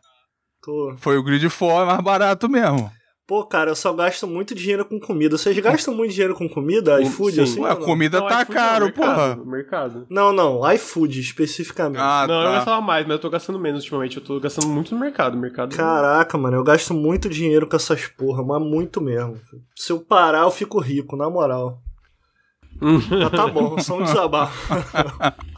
Tô. 0.61 0.95
Foi 0.97 1.17
o 1.17 1.23
grid 1.23 1.49
for 1.49 1.85
mais 1.85 2.01
barato 2.01 2.47
mesmo. 2.47 2.91
Pô, 3.27 3.43
cara, 3.43 3.71
eu 3.71 3.75
só 3.75 3.91
gasto 3.91 4.25
muito 4.25 4.55
dinheiro 4.55 4.85
com 4.85 4.97
comida. 5.01 5.37
Vocês 5.37 5.57
gastam 5.59 5.93
muito 5.93 6.13
dinheiro 6.13 6.33
com 6.33 6.47
comida? 6.47 7.01
iFood, 7.01 7.35
Sim. 7.35 7.41
assim? 7.41 7.59
Ué, 7.59 7.71
a 7.71 7.75
comida 7.75 8.21
não, 8.21 8.27
tá 8.27 8.45
caro, 8.45 8.85
não, 8.85 8.91
porra. 8.93 9.35
mercado. 9.45 10.07
Não, 10.09 10.31
não, 10.31 10.71
iFood 10.71 11.19
especificamente. 11.19 11.99
Ah, 11.99 12.25
não, 12.25 12.41
tá. 12.41 12.45
eu 12.45 12.53
gastava 12.53 12.81
mais, 12.81 13.05
mas 13.05 13.15
eu 13.15 13.19
tô 13.19 13.29
gastando 13.29 13.59
menos 13.59 13.81
ultimamente. 13.81 14.15
Eu 14.15 14.23
tô 14.23 14.39
gastando 14.39 14.69
muito 14.69 14.95
no 14.95 15.01
mercado. 15.01 15.37
mercado 15.37 15.75
Caraca, 15.75 16.37
mano, 16.37 16.55
eu 16.55 16.63
gasto 16.63 16.93
muito 16.93 17.27
dinheiro 17.27 17.67
com 17.67 17.75
essas 17.75 18.07
porra, 18.07 18.41
mas 18.41 18.61
muito 18.61 19.01
mesmo. 19.01 19.37
Se 19.75 19.91
eu 19.91 19.99
parar, 19.99 20.43
eu 20.43 20.51
fico 20.51 20.79
rico, 20.79 21.17
na 21.17 21.29
moral. 21.29 21.81
Tá 23.31 23.47
bom, 23.47 23.79
só 23.79 23.99
um 23.99 24.03
desabafo. 24.03 24.73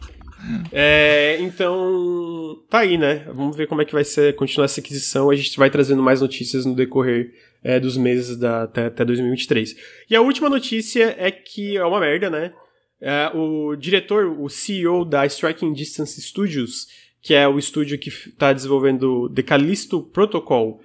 É, 0.72 1.38
então, 1.42 2.64
tá 2.70 2.80
aí, 2.80 2.98
né? 2.98 3.26
Vamos 3.28 3.56
ver 3.56 3.68
como 3.68 3.82
é 3.82 3.86
que 3.86 3.94
vai 3.94 4.04
ser 4.04 4.36
continuar 4.36 4.66
essa 4.66 4.80
aquisição. 4.80 5.30
A 5.30 5.36
gente 5.36 5.58
vai 5.58 5.70
trazendo 5.70 6.02
mais 6.02 6.22
notícias 6.22 6.66
no 6.66 6.74
decorrer 6.74 7.34
é, 7.64 7.80
dos 7.80 7.98
meses 7.98 8.38
da, 8.38 8.64
até, 8.64 8.86
até 8.86 9.06
2023. 9.06 9.76
E 10.10 10.16
a 10.16 10.22
última 10.22 10.50
notícia 10.50 11.16
é 11.20 11.30
que 11.30 11.78
é 11.78 11.86
uma 11.86 12.00
merda, 12.00 12.30
né? 12.30 12.54
É, 13.02 13.32
o 13.34 13.76
diretor, 13.76 14.26
o 14.40 14.50
CEO 14.50 15.06
da 15.06 15.26
Striking 15.26 15.74
Distance 15.74 16.22
Studios, 16.22 16.88
que 17.22 17.34
é 17.34 17.48
o 17.48 17.60
estúdio 17.60 17.98
que 17.98 18.12
tá 18.32 18.52
desenvolvendo 18.52 19.30
The 19.30 19.44
Callisto 19.44 20.02
Protocol, 20.02 20.82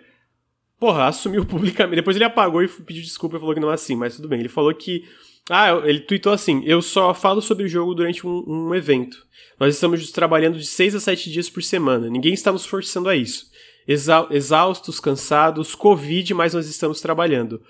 porra, 0.78 1.06
assumiu 1.06 1.44
publicamente. 1.46 1.96
Depois 1.96 2.16
ele 2.16 2.24
apagou 2.24 2.62
e 2.62 2.68
pediu 2.68 3.02
desculpa 3.02 3.36
e 3.36 3.40
falou 3.40 3.54
que 3.54 3.60
não 3.60 3.70
é 3.70 3.74
assim, 3.74 3.96
mas 3.96 4.16
tudo 4.16 4.28
bem. 4.28 4.40
Ele 4.40 4.48
falou 4.48 4.74
que 4.74 5.04
ah, 5.50 5.82
ele 5.84 6.00
tweetou 6.00 6.32
assim: 6.32 6.62
Eu 6.64 6.80
só 6.80 7.12
falo 7.12 7.40
sobre 7.42 7.64
o 7.64 7.68
jogo 7.68 7.94
durante 7.94 8.26
um, 8.26 8.44
um 8.46 8.74
evento. 8.74 9.24
Nós 9.58 9.74
estamos 9.74 10.10
trabalhando 10.10 10.58
de 10.58 10.66
6 10.66 10.94
a 10.94 11.00
7 11.00 11.30
dias 11.30 11.50
por 11.50 11.62
semana. 11.62 12.08
Ninguém 12.08 12.32
está 12.32 12.50
nos 12.50 12.66
forçando 12.66 13.08
a 13.08 13.16
isso. 13.16 13.50
Exa 13.86 14.26
exaustos, 14.30 14.98
cansados, 14.98 15.74
Covid, 15.74 16.32
mas 16.34 16.54
nós 16.54 16.66
estamos 16.66 17.00
trabalhando. 17.00 17.62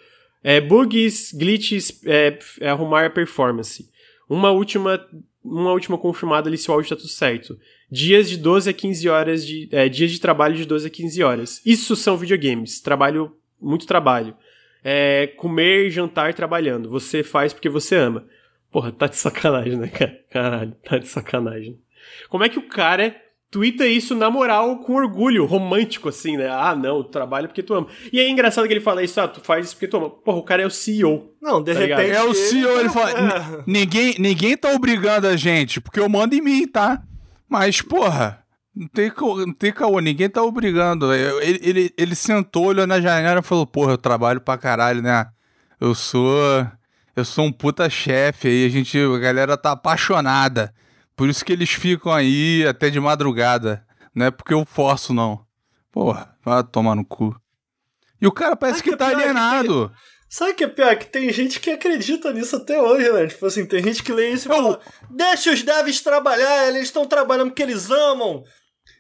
É, 0.43 0.61
bugs, 0.61 1.33
glitches, 1.33 2.01
é, 2.05 2.39
é, 2.61 2.69
arrumar 2.69 3.07
a 3.07 3.11
performance. 3.11 3.89
Uma 4.29 4.51
última 4.51 5.05
uma 5.45 5.73
última 5.73 5.99
confirmada 5.99 6.49
ali 6.49 6.57
se 6.57 6.71
o 6.71 6.75
áudio 6.75 6.91
tá 6.91 6.97
tudo 6.97 7.09
certo. 7.09 7.59
Dias 7.91 8.31
de 8.31 8.39
12 8.39 8.71
a 8.71 8.73
15 8.73 9.09
horas 9.09 9.47
de. 9.47 9.69
É, 9.71 9.89
dias 9.89 10.11
de 10.11 10.21
trabalho 10.21 10.57
de 10.57 10.65
12 10.65 10.87
a 10.87 10.91
15 10.91 11.23
horas. 11.23 11.63
Isso 11.67 11.95
são 11.97 12.17
videogames. 12.17 12.81
Trabalho, 12.81 13.37
muito 13.61 13.87
trabalho. 13.87 14.35
É, 14.85 15.29
comer, 15.39 15.91
jantar 15.91 16.35
trabalhando. 16.35 16.91
Você 16.91 17.23
faz 17.25 17.53
porque 17.53 17.69
você 17.69 17.97
ama. 17.97 18.27
Porra, 18.71 18.93
tá 18.93 19.07
de 19.07 19.17
sacanagem, 19.17 19.77
né, 19.77 19.89
cara? 19.89 20.21
Caralho, 20.31 20.77
tá 20.85 20.99
de 20.99 21.09
sacanagem. 21.09 21.81
Como 22.29 22.45
é 22.45 22.49
que 22.49 22.59
o 22.59 22.69
cara 22.69 23.17
twitta 23.55 23.87
isso 23.87 24.17
na 24.17 24.29
moral, 24.29 24.81
com 24.81 24.95
orgulho, 24.95 25.47
romântico, 25.47 26.09
assim, 26.09 26.37
né? 26.37 26.49
Ah, 26.51 26.75
não, 26.75 27.05
trabalho 27.05 27.47
porque 27.47 27.63
tu 27.63 27.73
ama. 27.73 27.87
E 28.13 28.19
é 28.19 28.29
engraçado 28.29 28.67
que 28.67 28.73
ele 28.73 28.81
fala 28.81 29.01
isso, 29.01 29.21
ah, 29.21 29.29
tu 29.29 29.41
faz 29.41 29.67
isso 29.67 29.77
porque 29.77 29.87
tu 29.87 29.97
ama. 29.97 30.11
Porra, 30.11 30.39
o 30.39 30.43
cara 30.43 30.63
é 30.63 30.67
o 30.67 30.71
CEO. 30.71 31.33
Não, 31.41 31.63
de 31.63 31.73
tá 31.73 31.79
repente. 31.79 32.11
É 32.11 32.23
o 32.25 32.35
CEO, 32.35 32.81
ele 32.81 32.89
fala. 32.89 33.11
É. 33.13 33.63
Ninguém, 33.65 34.17
ninguém 34.19 34.57
tá 34.57 34.73
obrigando 34.73 35.29
a 35.29 35.37
gente, 35.37 35.81
porque 35.81 36.01
eu 36.01 36.09
mando 36.09 36.35
em 36.35 36.41
mim, 36.41 36.67
tá? 36.67 37.01
Mas, 37.49 37.81
porra. 37.81 38.44
Não 38.75 38.89
tem, 38.89 39.13
não 39.47 39.53
tem 39.53 39.73
caô, 39.73 40.01
ninguém 40.01 40.29
tá 40.29 40.43
obrigando. 40.43 41.15
Ele, 41.15 41.61
ele, 41.63 41.95
ele 41.97 42.15
sentou, 42.15 42.67
olhou 42.67 42.87
na 42.87 43.01
janela 43.01 43.39
e 43.39 43.43
falou: 43.43 43.67
Porra, 43.67 43.93
eu 43.93 43.99
trabalho 43.99 44.41
pra 44.41 44.59
caralho, 44.59 45.01
né? 45.01 45.29
Eu 45.81 45.95
sou. 45.95 46.67
Eu 47.15 47.25
sou 47.25 47.45
um 47.45 47.53
puta 47.53 47.89
chefe 47.89 48.49
aí, 48.49 48.67
a 48.67 48.69
gente. 48.69 48.99
A 48.99 49.19
galera 49.19 49.57
tá 49.57 49.73
apaixonada. 49.73 50.75
Por 51.15 51.29
isso 51.29 51.45
que 51.45 51.53
eles 51.53 51.71
ficam 51.71 52.13
aí 52.13 52.67
até 52.67 52.91
de 52.91 52.99
madrugada. 52.99 53.87
Não 54.13 54.27
é 54.27 54.31
porque 54.33 54.53
eu 54.53 54.65
forço, 54.65 55.15
não. 55.15 55.45
Porra, 55.93 56.37
vai 56.45 56.65
tomar 56.65 56.97
no 56.97 57.05
cu. 57.05 57.41
E 58.21 58.27
o 58.27 58.33
cara 58.33 58.57
parece 58.57 58.83
que, 58.83 58.91
que 58.91 58.97
tá 58.97 59.09
alienado. 59.09 59.91
Que... 59.91 60.15
Sabe 60.29 60.51
o 60.51 60.55
que 60.57 60.65
é 60.65 60.69
pior? 60.69 60.97
Que 60.97 61.07
tem 61.07 61.33
gente 61.33 61.61
que 61.61 61.71
acredita 61.71 62.33
nisso 62.33 62.57
até 62.57 62.81
hoje, 62.83 63.13
né? 63.13 63.29
Tipo 63.29 63.47
assim, 63.47 63.65
tem 63.65 63.81
gente 63.81 64.03
que 64.03 64.13
lê 64.13 64.31
isso 64.31 64.49
e 64.49 64.53
fala: 64.53 64.81
Deixa 65.09 65.53
os 65.53 65.63
devs 65.63 66.01
trabalhar, 66.01 66.67
eles 66.67 66.83
estão 66.83 67.07
trabalhando 67.07 67.51
porque 67.51 67.63
eles 67.63 67.89
amam. 67.89 68.43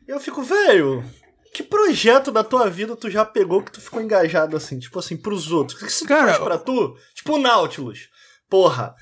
Eu 0.06 0.20
fico, 0.20 0.42
velho, 0.42 1.04
que 1.52 1.62
projeto 1.62 2.32
da 2.32 2.42
tua 2.42 2.68
vida 2.68 2.96
tu 2.96 3.08
já 3.08 3.24
pegou 3.24 3.62
que 3.62 3.72
tu 3.72 3.80
ficou 3.80 4.02
engajado 4.02 4.56
assim? 4.56 4.78
Tipo 4.78 4.98
assim, 4.98 5.16
pros 5.16 5.52
outros. 5.52 5.80
O 5.80 5.84
que 5.84 5.90
isso 5.90 6.06
Cara, 6.06 6.34
faz 6.34 6.38
pra 6.38 6.58
tu? 6.58 6.96
Tipo 7.14 7.34
o 7.34 7.38
Nautilus. 7.38 8.08
Porra. 8.50 8.94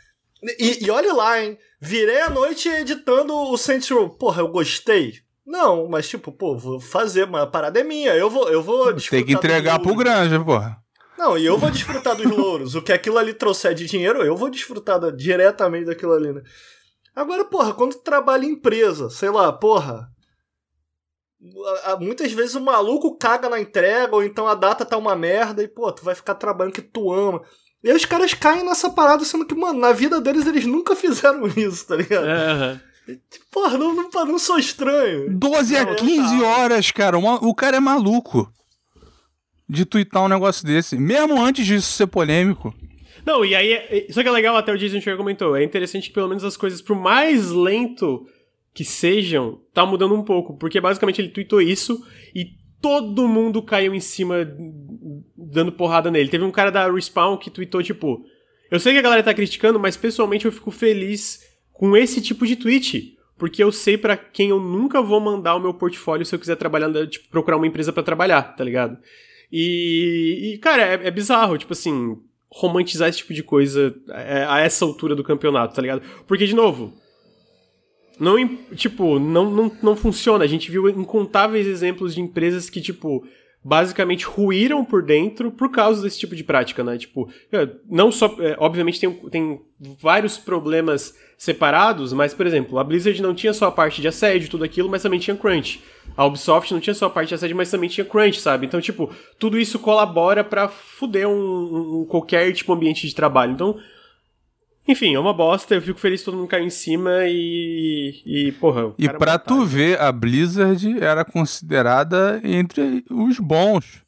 E, 0.59 0.85
e 0.85 0.91
olha 0.91 1.13
lá, 1.13 1.43
hein? 1.43 1.59
Virei 1.81 2.21
a 2.21 2.31
noite 2.31 2.69
editando 2.69 3.35
o 3.35 3.57
Saints 3.57 3.89
Row. 3.89 4.11
Porra, 4.11 4.43
eu 4.43 4.49
gostei. 4.49 5.15
Não, 5.47 5.89
mas 5.89 6.09
tipo, 6.09 6.31
pô, 6.31 6.57
vou 6.57 6.79
fazer, 6.79 7.25
uma 7.25 7.47
parada 7.47 7.81
é 7.81 7.85
minha. 7.85 8.15
Eu 8.15 8.31
vou, 8.31 8.49
eu 8.49 8.63
vou 8.63 8.95
Tem 8.95 9.25
que 9.25 9.33
entregar 9.33 9.81
pro 9.81 9.97
Granja, 9.97 10.39
porra. 10.45 10.77
Não, 11.19 11.39
e 11.39 11.47
eu 11.47 11.57
vou 11.57 11.71
desfrutar 11.71 12.17
dos 12.17 12.27
louros. 12.27 12.75
O 12.75 12.83
que 12.83 12.93
aquilo 12.93 13.19
ali 13.19 13.33
trouxer 13.33 13.75
de 13.75 13.87
dinheiro, 13.87 14.23
eu 14.23 14.37
vou 14.37 14.51
desfrutar 14.51 15.01
da, 15.01 15.11
diretamente 15.11 15.87
daquilo 15.87 16.13
ali, 16.13 16.33
né? 16.33 16.43
Agora, 17.15 17.45
porra, 17.45 17.73
quando 17.75 17.95
tu 17.95 18.03
trabalha 18.03 18.45
em 18.45 18.51
empresa, 18.51 19.11
sei 19.11 19.31
lá, 19.31 19.53
porra, 19.53 20.12
muitas 22.01 22.33
vezes 22.33 22.55
o 22.55 22.61
maluco 22.61 23.17
caga 23.17 23.49
na 23.49 23.61
entrega, 23.61 24.15
ou 24.15 24.23
então 24.23 24.47
a 24.47 24.55
data 24.55 24.85
tá 24.85 24.97
uma 24.97 25.17
merda 25.17 25.63
e, 25.63 25.69
pô, 25.69 25.91
tu 25.93 26.05
vai 26.05 26.15
ficar 26.15 26.35
trabalhando 26.35 26.75
que 26.75 26.83
tu 26.83 27.13
ama. 27.13 27.43
E 27.83 27.91
aí 27.91 27.97
os 27.97 28.05
caras 28.05 28.33
caem 28.33 28.65
nessa 28.65 28.91
parada, 28.91 29.25
sendo 29.25 29.45
que, 29.45 29.55
mano, 29.55 29.81
na 29.81 29.93
vida 29.93 30.21
deles 30.21 30.47
eles 30.47 30.67
nunca 30.67 30.95
fizeram 30.97 31.47
isso, 31.49 31.87
tá 31.87 31.97
ligado? 31.97 32.27
Uhum. 32.27 32.81
Porra, 33.51 33.77
não, 33.77 33.95
não, 33.95 34.27
não 34.27 34.39
sou 34.39 34.59
estranho. 34.59 35.37
12 35.37 35.77
a 35.77 35.95
15 35.95 36.41
tá. 36.41 36.47
horas, 36.47 36.91
cara. 36.93 37.19
O 37.19 37.55
cara 37.55 37.79
é 37.79 37.81
maluco 37.81 38.49
de 39.69 39.85
twittar 39.85 40.23
um 40.23 40.29
negócio 40.29 40.65
desse. 40.65 40.97
Mesmo 40.97 41.43
antes 41.43 41.67
disso 41.67 41.93
ser 41.93 42.07
polêmico. 42.07 42.73
Não, 43.27 43.45
e 43.45 43.57
aí. 43.57 44.07
Só 44.11 44.23
que 44.23 44.29
é 44.29 44.33
legal, 44.33 44.57
até 44.57 44.73
o 44.73 44.79
Jason 44.79 45.01
Schreier 45.01 45.19
comentou. 45.19 45.57
É 45.57 45.65
interessante 45.65 46.09
que 46.09 46.15
pelo 46.15 46.29
menos 46.29 46.45
as 46.45 46.57
coisas, 46.57 46.81
por 46.81 46.95
mais 46.95 47.51
lento 47.51 48.25
que 48.75 48.85
sejam, 48.85 49.61
tá 49.73 49.85
mudando 49.85 50.15
um 50.15 50.23
pouco. 50.23 50.57
Porque 50.57 50.81
basicamente 50.81 51.21
ele 51.21 51.29
tweetou 51.29 51.61
isso 51.61 52.05
e 52.35 52.53
todo 52.81 53.29
mundo 53.29 53.63
caiu 53.63 53.95
em 53.95 54.01
cima 54.01 54.37
dando 55.37 55.73
porrada 55.73 56.11
nele. 56.11 56.29
Teve 56.29 56.45
um 56.45 56.51
cara 56.51 56.71
da 56.71 56.91
Respawn 56.91 57.37
que 57.37 57.51
tweetou, 57.51 57.83
tipo. 57.83 58.25
Eu 58.71 58.81
sei 58.81 58.95
que 58.95 58.99
a 58.99 59.03
galera 59.03 59.23
tá 59.23 59.35
criticando, 59.35 59.79
mas 59.79 59.97
pessoalmente 59.97 60.47
eu 60.47 60.53
fico 60.53 60.71
feliz 60.71 61.41
com 61.73 61.97
esse 61.97 62.21
tipo 62.21 62.47
de 62.47 62.57
tweet. 62.57 63.17
Porque 63.37 63.63
eu 63.63 63.73
sei 63.73 63.99
para 63.99 64.17
quem 64.17 64.51
eu 64.51 64.61
nunca 64.61 65.03
vou 65.03 65.21
mandar 65.21 65.57
o 65.57 65.61
meu 65.61 65.75
portfólio 65.75 66.25
se 66.25 66.35
eu 66.35 66.39
quiser 66.39 66.57
trabalhar, 66.57 66.91
tipo, 67.09 67.29
procurar 67.29 67.57
uma 67.57 67.67
empresa 67.67 67.93
para 67.93 68.03
trabalhar, 68.03 68.43
tá 68.55 68.63
ligado? 68.63 68.97
E, 69.51 70.55
e 70.55 70.59
cara, 70.59 70.83
é, 70.83 71.09
é 71.09 71.11
bizarro, 71.11 71.59
tipo 71.59 71.73
assim, 71.73 72.17
romantizar 72.49 73.09
esse 73.09 73.19
tipo 73.19 73.35
de 73.35 73.43
coisa 73.43 73.95
é, 74.11 74.47
a 74.49 74.61
essa 74.61 74.85
altura 74.85 75.15
do 75.15 75.25
campeonato, 75.25 75.75
tá 75.75 75.83
ligado? 75.83 76.03
Porque, 76.27 76.47
de 76.47 76.55
novo, 76.55 76.95
não, 78.23 78.57
tipo, 78.77 79.19
não, 79.19 79.51
não, 79.51 79.73
não 79.83 79.97
funciona. 79.97 80.45
A 80.45 80.47
gente 80.47 80.71
viu 80.71 80.89
incontáveis 80.89 81.67
exemplos 81.67 82.15
de 82.15 82.21
empresas 82.21 82.71
que, 82.71 82.81
tipo, 82.81 83.27
basicamente 83.65 84.25
ruíram 84.25 84.85
por 84.85 85.03
dentro 85.03 85.51
por 85.51 85.73
causa 85.73 86.01
desse 86.01 86.21
tipo 86.21 86.37
de 86.37 86.45
prática, 86.45 86.85
né? 86.85 86.97
Tipo, 86.97 87.29
é, 87.51 87.69
não 87.91 88.13
só. 88.13 88.33
É, 88.39 88.55
obviamente 88.61 89.01
tem, 89.01 89.11
tem 89.29 89.61
vários 90.01 90.39
problemas 90.39 91.19
separados, 91.37 92.13
mas, 92.13 92.33
por 92.33 92.47
exemplo, 92.47 92.79
a 92.79 92.85
Blizzard 92.85 93.21
não 93.21 93.35
tinha 93.35 93.53
só 93.53 93.67
a 93.67 93.73
parte 93.73 94.01
de 94.01 94.07
assédio, 94.07 94.49
tudo 94.49 94.63
aquilo, 94.63 94.89
mas 94.89 95.03
também 95.03 95.19
tinha 95.19 95.37
crunch. 95.37 95.83
A 96.17 96.25
Ubisoft 96.25 96.73
não 96.73 96.79
tinha 96.79 96.95
só 96.95 97.07
a 97.07 97.11
parte 97.11 97.31
de 97.31 97.35
assédio, 97.35 97.57
mas 97.57 97.73
também 97.73 97.91
tinha 97.91 98.05
crunch, 98.05 98.41
sabe? 98.41 98.67
Então, 98.67 98.81
tipo, 98.81 99.11
tudo 99.37 99.59
isso 99.59 99.81
colabora 99.81 100.45
para 100.45 100.69
fuder 100.69 101.27
um, 101.27 102.03
um, 102.03 102.05
qualquer 102.05 102.53
tipo 102.53 102.73
ambiente 102.73 103.09
de 103.09 103.15
trabalho. 103.17 103.51
Então, 103.51 103.77
enfim, 104.87 105.15
é 105.15 105.19
uma 105.19 105.33
bosta, 105.33 105.75
eu 105.75 105.83
fico 105.83 105.99
feliz 105.99 106.21
que 106.21 106.25
todo 106.25 106.37
mundo 106.37 106.49
caiu 106.49 106.65
em 106.65 106.71
cima 106.71 107.25
e. 107.27 108.23
E, 108.27 108.53
porra. 108.53 108.93
E 108.99 109.09
pra 109.09 109.39
tu 109.39 109.65
ver, 109.65 110.01
a 110.01 110.11
Blizzard 110.11 111.03
era 111.03 111.25
considerada 111.25 112.41
entre 112.43 113.05
os 113.11 113.39
bons. 113.39 114.03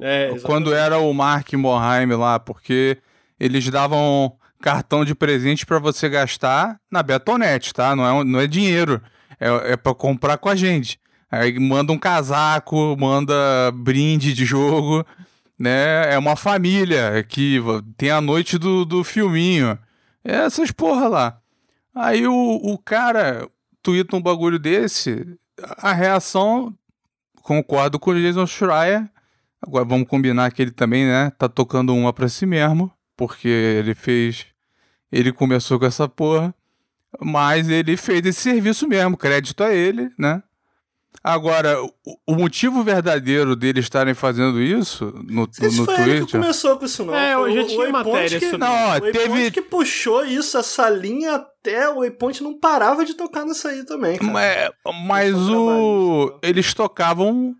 É, 0.00 0.34
Quando 0.42 0.74
era 0.74 0.98
o 0.98 1.12
Mark 1.12 1.52
Morheim 1.52 2.06
lá, 2.06 2.38
porque 2.40 2.98
eles 3.38 3.68
davam 3.68 4.36
cartão 4.60 5.04
de 5.04 5.14
presente 5.14 5.66
para 5.66 5.78
você 5.78 6.08
gastar 6.08 6.80
na 6.90 7.02
Betonet, 7.02 7.72
tá? 7.72 7.94
Não 7.94 8.20
é, 8.20 8.24
não 8.24 8.40
é 8.40 8.46
dinheiro. 8.46 9.00
É, 9.38 9.72
é 9.72 9.76
para 9.76 9.94
comprar 9.94 10.38
com 10.38 10.48
a 10.48 10.56
gente. 10.56 10.98
Aí 11.30 11.58
manda 11.58 11.92
um 11.92 11.98
casaco, 11.98 12.96
manda 12.98 13.34
brinde 13.74 14.32
de 14.32 14.44
jogo, 14.44 15.04
né? 15.58 16.14
É 16.14 16.18
uma 16.18 16.34
família 16.36 17.24
que 17.28 17.60
tem 17.96 18.10
a 18.10 18.20
noite 18.20 18.56
do, 18.56 18.84
do 18.84 19.04
filminho. 19.04 19.78
Essas 20.24 20.70
porra 20.70 21.06
lá. 21.06 21.40
Aí 21.94 22.26
o, 22.26 22.34
o 22.34 22.78
cara 22.78 23.48
twitta 23.82 24.16
um 24.16 24.22
bagulho 24.22 24.58
desse, 24.58 25.38
a 25.78 25.92
reação, 25.92 26.74
concordo 27.42 27.98
com 27.98 28.10
o 28.10 28.20
Jason 28.20 28.46
Schreier. 28.46 29.08
Agora 29.60 29.84
vamos 29.84 30.08
combinar 30.08 30.50
que 30.52 30.62
ele 30.62 30.70
também, 30.70 31.06
né, 31.06 31.30
tá 31.38 31.48
tocando 31.48 31.94
uma 31.94 32.12
pra 32.12 32.28
si 32.28 32.46
mesmo, 32.46 32.90
porque 33.16 33.48
ele 33.48 33.94
fez. 33.94 34.46
Ele 35.12 35.32
começou 35.32 35.78
com 35.78 35.86
essa 35.86 36.08
porra, 36.08 36.52
mas 37.20 37.68
ele 37.68 37.96
fez 37.96 38.24
esse 38.26 38.40
serviço 38.40 38.88
mesmo, 38.88 39.16
crédito 39.16 39.62
a 39.62 39.72
ele, 39.72 40.10
né? 40.18 40.42
Agora, 41.22 41.78
o, 42.26 42.34
motivo 42.34 42.82
verdadeiro 42.82 43.56
deles 43.56 43.84
estarem 43.84 44.12
fazendo 44.12 44.60
isso 44.60 45.06
no, 45.26 45.48
isso 45.50 45.80
no 45.80 45.84
foi 45.86 45.94
Twitter. 45.94 46.16
Ele 46.16 46.26
que 46.26 46.32
começou 46.32 46.78
com 46.78 46.84
isso, 46.84 47.04
não. 47.04 47.14
É, 47.14 47.34
eu 47.34 47.52
já 47.52 47.66
tinha 47.66 47.90
matéria 47.90 48.40
que, 48.40 48.56
Não, 48.58 48.72
ó, 48.72 48.96
o 48.98 49.12
teve... 49.12 49.50
que 49.50 49.62
puxou 49.62 50.24
isso, 50.24 50.58
essa 50.58 50.90
linha 50.90 51.36
até 51.36 51.88
o 51.88 52.00
Waypoint 52.00 52.42
não 52.42 52.58
parava 52.58 53.04
de 53.04 53.14
tocar 53.14 53.44
nisso 53.46 53.66
aí 53.66 53.84
também. 53.84 54.18
Cara. 54.18 54.32
Mas, 54.32 54.70
mas 55.06 55.34
o... 55.48 56.38
eles 56.42 56.74
tocavam 56.74 57.54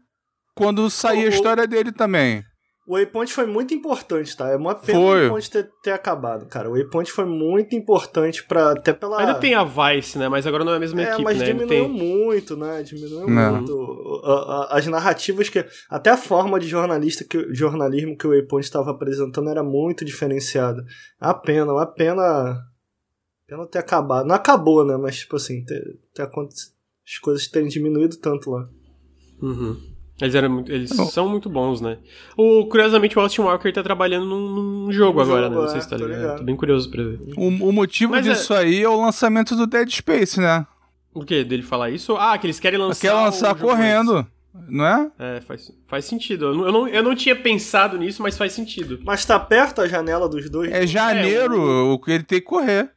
quando 0.55 0.91
saía 0.91 1.25
o, 1.25 1.27
a 1.27 1.31
história 1.31 1.67
dele 1.67 1.91
também. 1.91 2.45
O 2.86 2.97
Waypoint 2.97 3.32
foi 3.32 3.47
muito 3.47 3.73
importante, 3.73 4.36
tá? 4.36 4.51
É 4.51 4.56
uma 4.56 4.74
pena 4.74 4.98
foi. 4.98 5.20
o 5.20 5.23
Waypoint 5.23 5.51
ter, 5.51 5.70
ter 5.82 5.93
acabado, 5.93 6.47
cara. 6.47 6.69
O 6.69 6.73
Waypoint 6.73 7.11
foi 7.11 7.24
muito 7.24 7.74
importante 7.74 8.44
para 8.44 8.73
até 8.73 8.93
pela. 8.93 9.20
Ainda 9.20 9.35
tem 9.36 9.55
a 9.55 9.65
Vice, 9.65 10.19
né? 10.19 10.28
Mas 10.28 10.47
agora 10.47 10.65
não 10.65 10.73
é 10.74 10.77
a 10.77 10.81
mesma 10.81 11.01
é, 11.01 11.05
equipe, 11.06 11.24
mas 11.24 11.39
né? 11.39 11.47
diminuiu 11.47 11.69
tem... 11.69 11.89
muito, 11.89 12.56
né? 12.59 12.82
Diminuiu 12.82 13.27
não. 13.27 13.56
muito. 13.56 14.23
As 14.69 14.86
narrativas 14.86 15.48
que. 15.48 15.65
Até 15.89 16.11
a 16.11 16.16
forma 16.19 16.61
de 16.61 16.69
jornalista 16.69 17.24
que, 17.24 17.55
jornalismo 17.55 18.19
que 18.19 18.27
o 18.27 18.31
Waypoint 18.31 18.66
estava 18.66 18.90
apresentando 18.90 19.48
era 19.48 19.62
muito 19.62 20.05
diferenciada. 20.05 20.85
A 21.19 21.32
pena, 21.32 21.73
uma 21.73 21.86
pena. 21.86 22.61
Pena 23.47 23.66
ter 23.66 23.78
acabado. 23.78 24.27
Não 24.27 24.35
acabou, 24.35 24.85
né? 24.85 24.98
Mas, 24.98 25.20
tipo 25.20 25.36
assim, 25.36 25.65
ter, 25.65 25.82
ter 26.15 26.23
acontecido. 26.23 26.74
As 27.06 27.19
coisas 27.19 27.48
terem 27.48 27.69
diminuído 27.69 28.16
tanto 28.19 28.51
lá. 28.51 28.69
Uhum. 29.40 29.94
Eles, 30.20 30.35
eram 30.35 30.65
eles 30.69 30.91
são 30.91 31.28
muito 31.28 31.51
bons, 31.51 31.81
né? 31.81 31.99
O, 32.36 32.66
curiosamente, 32.66 33.19
o 33.19 33.20
Austin 33.20 33.41
Walker 33.43 33.73
tá 33.73 33.82
trabalhando 33.82 34.27
num, 34.27 34.49
num 34.49 34.93
jogo 34.93 35.19
um 35.19 35.23
agora, 35.23 35.45
jogo, 35.45 35.55
né? 35.57 35.62
Não 35.62 35.69
sei 35.69 35.81
se 35.81 35.91
tá 35.91 35.97
ligado. 35.97 36.16
ligado. 36.16 36.39
Tô 36.39 36.45
bem 36.45 36.57
curioso 36.57 36.89
pra 36.89 37.03
ver. 37.03 37.19
O, 37.36 37.49
o 37.49 37.73
motivo 37.73 38.12
Mas 38.12 38.24
disso 38.24 38.55
é... 38.55 38.59
aí 38.59 38.82
é 38.82 38.89
o 38.89 39.01
lançamento 39.01 39.57
do 39.57 39.66
Dead 39.66 39.91
Space, 39.91 40.41
né? 40.41 40.65
O 41.12 41.24
quê? 41.24 41.43
Dele 41.43 41.62
falar 41.62 41.91
isso? 41.91 42.16
Ah, 42.16 42.39
que 42.39 42.47
eles 42.47 42.61
querem 42.61 42.78
lançar. 42.78 43.01
Quer 43.01 43.12
lançar 43.12 43.55
correndo. 43.57 44.27
Não 44.69 44.86
é? 44.86 45.11
É, 45.19 45.41
faz, 45.41 45.73
faz 45.89 46.05
sentido. 46.05 46.47
Eu 46.47 46.73
não, 46.73 46.86
eu 46.86 47.03
não 47.03 47.15
tinha 47.15 47.35
pensado 47.35 47.99
nisso, 47.99 48.23
mas 48.23 48.39
faz 48.39 48.53
sentido. 48.53 49.01
Mas 49.05 49.24
tá 49.24 49.39
perto 49.39 49.81
a 49.81 49.89
janela 49.89 50.28
dos 50.28 50.49
dois? 50.49 50.73
É 50.73 50.86
janeiro, 50.86 51.57
é, 51.57 51.93
o... 51.93 51.99
que 51.99 52.12
ele 52.12 52.24
tem 52.24 52.39
que 52.39 52.47
correr. 52.47 52.91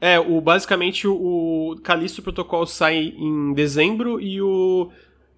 É, 0.00 0.18
o, 0.18 0.40
basicamente 0.40 1.06
o, 1.06 1.12
o 1.12 1.76
Callisto 1.82 2.22
Protocol 2.22 2.66
sai 2.66 3.12
em 3.16 3.52
dezembro 3.52 4.20
e 4.20 4.40
o, 4.40 4.90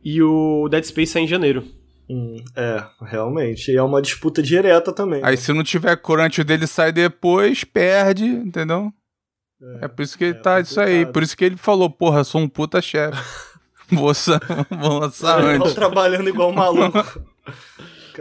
e 0.03 0.23
o 0.23 0.69
Dead 0.69 0.85
Space 0.85 1.13
sai 1.13 1.23
em 1.23 1.29
janeiro. 1.29 1.65
Hum, 2.09 2.37
é, 2.57 2.85
realmente. 3.03 3.71
E 3.71 3.77
é 3.77 3.83
uma 3.83 4.03
disputa 4.03 4.43
direta 4.43 4.93
também. 4.93 5.21
Aí 5.23 5.37
se 5.37 5.53
não 5.53 5.63
tiver 5.63 5.97
crunch 5.97 6.43
dele 6.43 6.67
sai 6.67 6.91
depois, 6.91 7.63
perde, 7.63 8.25
entendeu? 8.25 8.93
É, 9.63 9.85
é 9.85 9.89
por 9.89 10.03
isso 10.03 10.19
que 10.19 10.25
ele 10.25 10.31
é 10.33 10.35
tá 10.35 10.57
complicado. 10.57 10.71
isso 10.71 10.81
aí. 10.81 11.07
Por 11.07 11.23
isso 11.23 11.37
que 11.37 11.45
ele 11.45 11.57
falou, 11.57 11.89
porra, 11.89 12.25
sou 12.25 12.41
um 12.41 12.49
puta 12.49 12.83
chefe. 12.83 13.17
vou, 13.93 14.13
vou 14.71 14.99
lançar 14.99 15.41
é, 15.45 15.55
antes. 15.55 15.69
Tô 15.69 15.75
trabalhando 15.75 16.29
igual 16.29 16.51
um 16.51 16.55
maluco. 16.55 16.99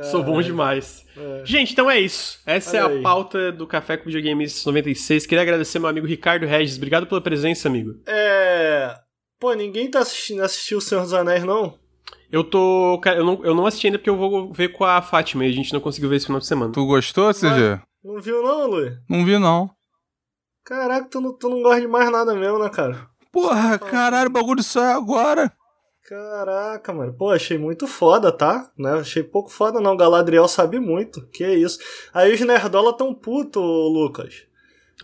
Sou 0.03 0.23
bom 0.23 0.41
demais. 0.41 1.05
É. 1.17 1.41
Gente, 1.43 1.73
então 1.73 1.89
é 1.91 1.99
isso. 1.99 2.39
Essa 2.45 2.77
Olha 2.77 2.77
é 2.77 2.81
a 2.83 2.87
aí. 2.97 3.03
pauta 3.03 3.51
do 3.51 3.67
Café 3.67 3.97
com 3.97 4.05
Videogames 4.05 4.63
96. 4.63 5.25
Queria 5.25 5.41
agradecer 5.41 5.77
meu 5.79 5.89
amigo 5.89 6.07
Ricardo 6.07 6.45
Regis. 6.45 6.77
Obrigado 6.77 7.05
pela 7.05 7.19
presença, 7.19 7.67
amigo. 7.67 7.95
É. 8.07 8.95
Pô, 9.39 9.53
ninguém 9.53 9.89
tá 9.89 9.99
assistindo, 9.99 10.41
assistiu 10.41 10.79
O 10.79 10.81
Senhor 10.81 11.01
dos 11.01 11.13
Anéis, 11.13 11.43
não? 11.43 11.77
Eu 12.31 12.43
tô. 12.43 13.01
Eu 13.05 13.25
não, 13.25 13.45
eu 13.45 13.55
não 13.55 13.65
assisti 13.65 13.87
ainda 13.87 13.97
porque 13.97 14.09
eu 14.09 14.17
vou 14.17 14.51
ver 14.51 14.69
com 14.69 14.83
a 14.83 15.01
Fátima 15.01 15.45
e 15.45 15.49
a 15.49 15.53
gente 15.53 15.73
não 15.73 15.79
conseguiu 15.79 16.09
ver 16.09 16.17
esse 16.17 16.25
final 16.25 16.39
de 16.39 16.45
semana. 16.45 16.71
Tu 16.71 16.85
gostou, 16.85 17.33
CG? 17.33 17.79
Não, 18.03 18.13
não 18.13 18.21
viu, 18.21 18.43
não, 18.43 18.67
Luiz? 18.67 18.97
Não 19.09 19.25
vi, 19.25 19.39
não. 19.39 19.71
Caraca, 20.63 21.07
tu 21.09 21.19
não, 21.21 21.33
tu 21.33 21.49
não 21.49 21.63
gosta 21.63 21.81
de 21.81 21.87
mais 21.87 22.11
nada 22.11 22.35
mesmo, 22.35 22.59
né, 22.59 22.69
cara? 22.69 23.07
Porra, 23.31 23.79
caralho, 23.79 24.29
o 24.29 24.33
bagulho 24.33 24.61
sai 24.61 24.91
agora. 24.91 25.51
Caraca, 26.07 26.91
mano. 26.91 27.13
Pô, 27.13 27.29
achei 27.29 27.57
muito 27.57 27.87
foda, 27.87 28.31
tá? 28.31 28.69
Né? 28.77 28.93
Achei 28.93 29.23
pouco 29.23 29.49
foda, 29.49 29.79
não. 29.79 29.95
Galadriel 29.95 30.47
sabe 30.47 30.79
muito. 30.79 31.25
Que 31.27 31.43
é 31.43 31.53
isso. 31.53 31.79
Aí 32.13 32.33
os 32.33 32.41
nerdola 32.41 32.95
tão 32.97 33.13
puto, 33.13 33.59
Lucas. 33.59 34.43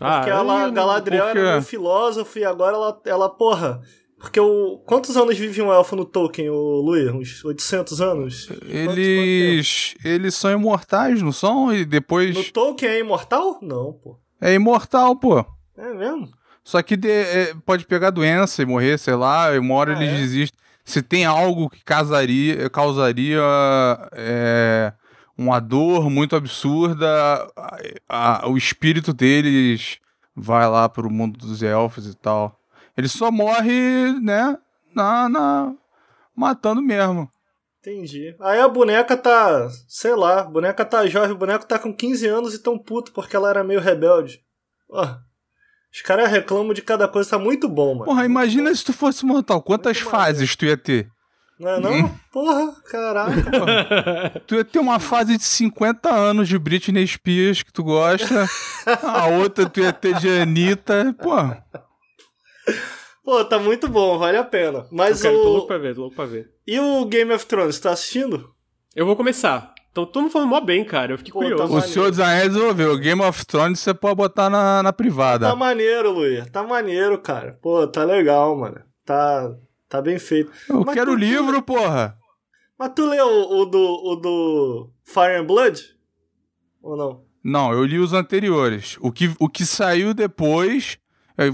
Ah, 0.00 0.18
porque 0.18 0.30
ela, 0.30 0.68
Galadriel 0.70 1.24
porque... 1.26 1.38
era 1.38 1.58
um 1.58 1.62
filósofo 1.62 2.38
e 2.38 2.44
agora 2.44 2.76
ela, 2.76 3.00
ela 3.04 3.28
porra. 3.28 3.80
Porque 4.26 4.40
o. 4.40 4.78
Quantos 4.84 5.16
anos 5.16 5.38
vive 5.38 5.62
um 5.62 5.72
elfo 5.72 5.94
no 5.94 6.04
Tolkien, 6.04 6.50
o 6.50 6.80
Luiz? 6.80 7.12
Uns 7.12 7.44
800 7.44 8.00
anos? 8.00 8.48
Eles. 8.66 9.94
eles 10.04 10.34
são 10.34 10.50
imortais, 10.50 11.22
não 11.22 11.30
são? 11.30 11.72
E 11.72 11.84
depois. 11.84 12.34
No 12.34 12.42
Tolkien 12.44 12.90
é 12.90 12.98
imortal? 12.98 13.60
Não, 13.62 13.92
pô. 13.92 14.18
É 14.40 14.52
imortal, 14.52 15.14
pô. 15.14 15.44
É 15.78 15.94
mesmo? 15.94 16.28
Só 16.64 16.82
que 16.82 16.96
de, 16.96 17.08
é, 17.08 17.54
pode 17.64 17.86
pegar 17.86 18.10
doença 18.10 18.60
e 18.60 18.66
morrer, 18.66 18.98
sei 18.98 19.14
lá, 19.14 19.54
e 19.54 19.58
uma 19.60 19.74
hora 19.76 19.96
ah, 19.96 20.02
eles 20.02 20.12
é? 20.12 20.16
desistem 20.16 20.58
se 20.84 21.02
tem 21.02 21.24
algo 21.24 21.70
que 21.70 21.84
causaria, 21.84 22.68
causaria 22.70 23.40
é, 24.12 24.92
uma 25.36 25.60
dor 25.60 26.08
muito 26.08 26.34
absurda, 26.34 27.06
a, 27.56 27.78
a, 28.08 28.48
o 28.48 28.56
espírito 28.56 29.12
deles 29.12 29.98
vai 30.34 30.68
lá 30.68 30.88
pro 30.88 31.10
mundo 31.10 31.38
dos 31.38 31.62
elfos 31.62 32.06
e 32.06 32.14
tal. 32.14 32.56
Ele 32.96 33.08
só 33.08 33.30
morre, 33.30 34.12
né, 34.22 34.56
na, 34.94 35.28
na 35.28 35.74
matando 36.34 36.80
mesmo. 36.80 37.30
Entendi. 37.80 38.34
Aí 38.40 38.58
a 38.58 38.66
boneca 38.66 39.16
tá, 39.16 39.68
sei 39.86 40.14
lá, 40.16 40.40
a 40.40 40.44
boneca 40.44 40.84
tá 40.84 41.06
jovem, 41.06 41.30
o 41.30 41.38
boneco 41.38 41.66
tá 41.66 41.78
com 41.78 41.94
15 41.94 42.26
anos 42.26 42.54
e 42.54 42.58
tão 42.58 42.76
puto 42.76 43.12
porque 43.12 43.36
ela 43.36 43.48
era 43.48 43.62
meio 43.62 43.80
rebelde. 43.80 44.40
Ó. 44.90 45.06
Os 45.92 46.02
caras 46.02 46.28
reclamam 46.30 46.74
de 46.74 46.82
cada 46.82 47.06
coisa, 47.06 47.30
tá 47.30 47.38
muito 47.38 47.68
bom, 47.68 47.94
mano. 47.94 48.04
Porra, 48.06 48.24
imagina 48.24 48.74
se 48.74 48.84
tu 48.84 48.92
fosse 48.92 49.24
mortal, 49.24 49.62
quantas 49.62 49.98
muito 49.98 50.10
fases 50.10 50.40
maneiro. 50.40 50.56
tu 50.58 50.64
ia 50.64 50.76
ter? 50.76 51.08
Não 51.58 51.70
é 51.70 51.80
não? 51.80 51.92
Hum. 51.92 52.14
Porra, 52.32 52.72
caraca. 52.90 54.42
tu 54.46 54.56
ia 54.56 54.64
ter 54.64 54.78
uma 54.78 54.98
fase 54.98 55.38
de 55.38 55.44
50 55.44 56.12
anos 56.12 56.48
de 56.48 56.58
Britney 56.58 57.06
Spears 57.06 57.62
que 57.62 57.72
tu 57.72 57.82
gosta, 57.84 58.46
a 59.02 59.26
outra 59.28 59.68
tu 59.68 59.80
ia 59.80 59.92
ter 59.92 60.18
de 60.18 60.28
Anitta, 60.28 61.14
porra. 61.18 61.64
Pô, 63.24 63.44
tá 63.44 63.58
muito 63.58 63.88
bom, 63.88 64.18
vale 64.18 64.36
a 64.36 64.44
pena. 64.44 64.86
Mas 64.90 65.24
Eu 65.24 65.30
quero, 65.30 65.40
o... 65.40 65.44
tô 65.44 65.52
louco 65.52 65.66
pra 65.66 65.78
ver, 65.78 65.94
tô 65.94 66.00
louco 66.02 66.16
pra 66.16 66.26
ver. 66.26 66.50
E 66.66 66.78
o 66.78 67.04
Game 67.06 67.32
of 67.32 67.44
Thrones, 67.46 67.80
tá 67.80 67.90
assistindo? 67.90 68.54
Eu 68.94 69.04
vou 69.04 69.16
começar. 69.16 69.74
Então 69.90 70.04
todo 70.04 70.22
mundo 70.22 70.32
falando 70.32 70.48
mó 70.50 70.60
bem, 70.60 70.84
cara. 70.84 71.14
Eu 71.14 71.18
fiquei 71.18 71.32
Pô, 71.32 71.40
curioso. 71.40 71.72
Tá 71.72 71.78
o 71.78 71.80
Senhor 71.80 72.10
dos 72.10 72.20
Anéis 72.20 72.52
resolveu. 72.54 72.92
O 72.92 72.98
Game 72.98 73.22
of 73.22 73.46
Thrones 73.46 73.80
você 73.80 73.94
pode 73.94 74.14
botar 74.14 74.50
na, 74.50 74.82
na 74.82 74.92
privada. 74.92 75.48
Tá 75.48 75.56
maneiro, 75.56 76.12
Luiz. 76.12 76.48
Tá 76.50 76.62
maneiro, 76.62 77.18
cara. 77.18 77.58
Pô, 77.62 77.86
tá 77.86 78.04
legal, 78.04 78.56
mano. 78.56 78.80
Tá, 79.04 79.54
tá 79.88 80.02
bem 80.02 80.18
feito. 80.18 80.52
Eu 80.68 80.84
Mas 80.84 80.94
quero 80.94 81.12
o 81.12 81.16
livro, 81.16 81.54
tu... 81.56 81.62
porra. 81.62 82.16
Mas 82.78 82.92
tu 82.94 83.06
leu 83.06 83.26
o, 83.26 83.62
o, 83.62 83.64
do, 83.64 83.78
o 83.80 84.16
do 84.16 84.90
Fire 85.02 85.36
and 85.36 85.46
Blood? 85.46 85.82
Ou 86.82 86.96
não? 86.96 87.24
Não, 87.42 87.72
eu 87.72 87.84
li 87.84 87.98
os 87.98 88.12
anteriores. 88.12 88.98
O 89.00 89.10
que, 89.10 89.34
o 89.40 89.48
que 89.48 89.64
saiu 89.64 90.12
depois 90.12 90.98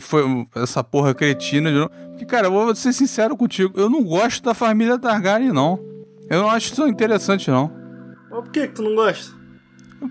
foi 0.00 0.46
essa 0.54 0.82
porra 0.84 1.14
cretina 1.14 1.70
de 1.70 1.78
novo. 1.78 1.90
Porque, 2.10 2.24
cara, 2.24 2.46
eu 2.46 2.52
vou 2.52 2.74
ser 2.74 2.92
sincero 2.92 3.36
contigo. 3.36 3.78
Eu 3.78 3.90
não 3.90 4.02
gosto 4.02 4.42
da 4.44 4.54
família 4.54 4.98
Targaryen, 4.98 5.52
não. 5.52 5.78
Eu 6.30 6.42
não 6.42 6.50
acho 6.50 6.72
isso 6.72 6.86
interessante, 6.86 7.50
não. 7.50 7.70
Mas 8.30 8.44
por 8.44 8.50
que, 8.50 8.68
que 8.68 8.74
tu 8.74 8.82
não 8.82 8.94
gosta? 8.94 9.34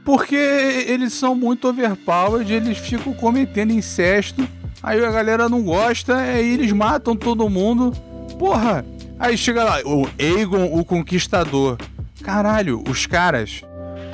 Porque 0.05 0.35
eles 0.35 1.13
são 1.13 1.35
muito 1.35 1.67
overpowered, 1.67 2.53
eles 2.53 2.77
ficam 2.77 3.13
cometendo 3.13 3.73
incesto, 3.73 4.47
aí 4.81 5.03
a 5.03 5.11
galera 5.11 5.49
não 5.49 5.61
gosta, 5.61 6.15
aí 6.15 6.53
eles 6.53 6.71
matam 6.71 7.15
todo 7.15 7.49
mundo. 7.49 7.91
Porra! 8.39 8.85
Aí 9.19 9.37
chega 9.37 9.63
lá, 9.63 9.79
o 9.85 10.07
Aegon, 10.19 10.65
o 10.73 10.83
Conquistador. 10.83 11.77
Caralho, 12.23 12.83
os 12.89 13.05
caras, 13.05 13.61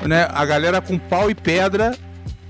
né? 0.06 0.28
A 0.32 0.44
galera 0.44 0.80
com 0.80 0.98
pau 0.98 1.30
e 1.30 1.34
pedra 1.34 1.96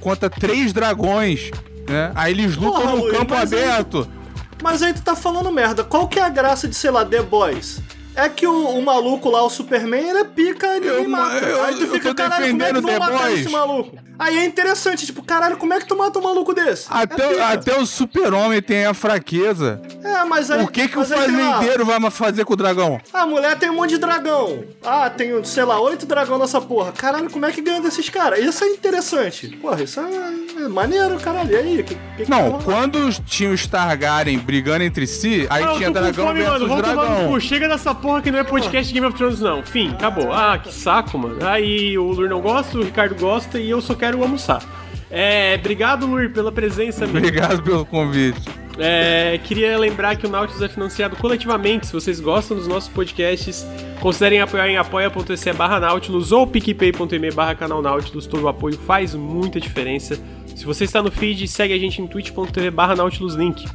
contra 0.01 0.31
três 0.31 0.73
dragões, 0.73 1.51
né? 1.89 2.13
Aí 2.15 2.33
eles 2.33 2.57
lutam 2.57 2.83
Porra, 2.83 2.97
no 2.97 3.03
Luiz, 3.03 3.19
campo 3.19 3.35
aberto. 3.35 4.09
Aí, 4.11 4.55
mas 4.63 4.83
aí 4.83 4.93
tu 4.93 5.03
tá 5.03 5.17
falando 5.17 5.51
merda. 5.51 5.85
Qual 5.85 6.09
que 6.09 6.19
é 6.19 6.23
a 6.23 6.29
graça 6.29 6.69
de, 6.69 6.75
sei 6.75 6.91
lá, 6.91 7.05
The 7.05 7.23
Boys? 7.23 7.81
É 8.19 8.29
que 8.29 8.47
o, 8.47 8.69
o, 8.71 8.85
maluco 8.85 9.31
lá, 9.31 9.45
o 9.45 9.49
Superman, 9.49 10.09
ele 10.09 10.19
é 10.19 10.25
pica 10.25 10.77
e 10.79 10.87
eu, 10.87 11.09
mata. 11.09 11.37
Eu, 11.37 11.65
Aí 11.65 11.77
tu 11.77 11.87
fica, 11.87 12.13
caralho, 12.13 12.51
como 12.51 12.63
é 12.63 12.73
que 12.73 12.81
vão 12.81 12.99
matar 12.99 13.33
esse 13.33 13.49
maluco? 13.49 13.97
Aí 14.19 14.37
é 14.37 14.45
interessante, 14.45 15.07
tipo, 15.07 15.23
caralho, 15.23 15.57
como 15.57 15.73
é 15.73 15.79
que 15.79 15.87
tu 15.87 15.97
mata 15.97 16.19
um 16.19 16.23
maluco 16.23 16.53
desse? 16.53 16.89
Até, 16.91 17.37
é 17.37 17.43
até 17.45 17.79
o 17.79 17.87
super-homem 17.87 18.61
tem 18.61 18.85
a 18.85 18.93
fraqueza. 18.93 19.81
É, 20.03 20.25
mas 20.25 20.51
aí... 20.51 20.65
O 20.65 20.67
que 20.67 20.89
que 20.89 20.99
o 20.99 21.05
fazendeiro 21.05 21.85
vai 21.85 22.11
fazer 22.11 22.45
com 22.45 22.55
o 22.55 22.57
dragão? 22.57 23.01
A 23.13 23.25
mulher 23.25 23.57
tem 23.57 23.71
um 23.71 23.75
monte 23.75 23.91
de 23.91 23.99
dragão. 23.99 24.65
Ah, 24.85 25.09
tem, 25.09 25.45
sei 25.45 25.63
lá, 25.63 25.81
oito 25.81 26.05
dragão 26.05 26.37
nessa 26.37 26.61
porra. 26.61 26.91
Caralho, 26.91 27.31
como 27.31 27.47
é 27.47 27.53
que 27.53 27.61
ganha 27.61 27.81
desses 27.81 28.09
caras? 28.09 28.41
Isso 28.41 28.65
é 28.65 28.69
interessante. 28.69 29.47
Porra, 29.59 29.85
isso 29.85 30.01
é, 30.01 30.65
é 30.65 30.69
maneiro, 30.69 31.17
caralho. 31.21 31.53
E 31.53 31.57
aí? 31.57 31.83
Que, 31.85 31.95
que 31.95 32.29
não, 32.29 32.59
que 32.59 32.65
quando 32.65 33.13
tinha 33.25 33.51
os 33.51 33.69
Targaryen 33.69 34.39
brigando 34.39 34.83
entre 34.83 35.07
si, 35.07 35.47
aí 35.49 35.65
não, 35.65 35.77
tinha 35.77 35.93
dragão 35.93 36.27
fome, 36.27 36.43
versus 36.43 36.69
mano. 36.69 36.83
dragão. 36.83 37.41
Chega 37.41 37.69
dessa 37.69 37.95
porra 37.95 38.08
que 38.23 38.31
não 38.31 38.39
é 38.39 38.45
podcast 38.45 38.93
Game 38.93 39.07
of 39.07 39.17
Thrones, 39.17 39.41
não. 39.41 39.63
Fim, 39.63 39.91
acabou. 39.91 40.33
Ah, 40.33 40.59
que 40.59 40.73
saco, 40.73 41.19
mano. 41.19 41.39
Aí 41.47 41.97
o 41.99 42.11
Lur 42.11 42.29
não 42.29 42.41
gosta, 42.41 42.79
o 42.79 42.83
Ricardo 42.83 43.15
gosta 43.15 43.59
e 43.59 43.71
eu 43.71 43.81
só 43.81 43.95
quero 43.95 44.23
almoçar. 44.23 44.63
É, 45.11 45.57
obrigado, 45.59 46.07
Luir, 46.07 46.33
pela 46.33 46.53
presença. 46.53 47.05
Amigo. 47.05 47.19
Obrigado 47.19 47.63
pelo 47.63 47.85
convite. 47.85 48.49
É, 48.79 49.39
queria 49.43 49.77
lembrar 49.77 50.17
que 50.17 50.27
o 50.27 50.31
Nautilus 50.31 50.63
é 50.63 50.69
financiado 50.69 51.17
coletivamente. 51.17 51.87
Se 51.87 51.93
vocês 51.93 52.21
gostam 52.21 52.57
dos 52.57 52.69
nossos 52.69 52.89
podcasts, 52.89 53.67
considerem 54.01 54.41
apoiar 54.41 54.69
em 54.69 54.77
apoia.se 54.77 55.53
barra 55.53 55.81
Nautilus 55.81 56.31
ou 56.31 56.47
picpay.me 56.47 57.31
barra 57.33 57.55
canal 57.55 57.83
Nautilus. 57.83 58.27
Todo 58.27 58.45
o 58.45 58.49
apoio 58.49 58.79
faz 58.79 59.15
muita 59.15 59.61
diferença. 59.61 60.19
Se 60.55 60.65
você 60.65 60.85
está 60.85 61.03
no 61.03 61.11
feed, 61.11 61.49
segue 61.49 61.75
a 61.75 61.79
gente 61.79 62.01
em 62.01 62.07
twitch.tv 62.07 62.71
barra 62.71 62.95
Nautilus 62.95 63.35
Link. 63.35 63.67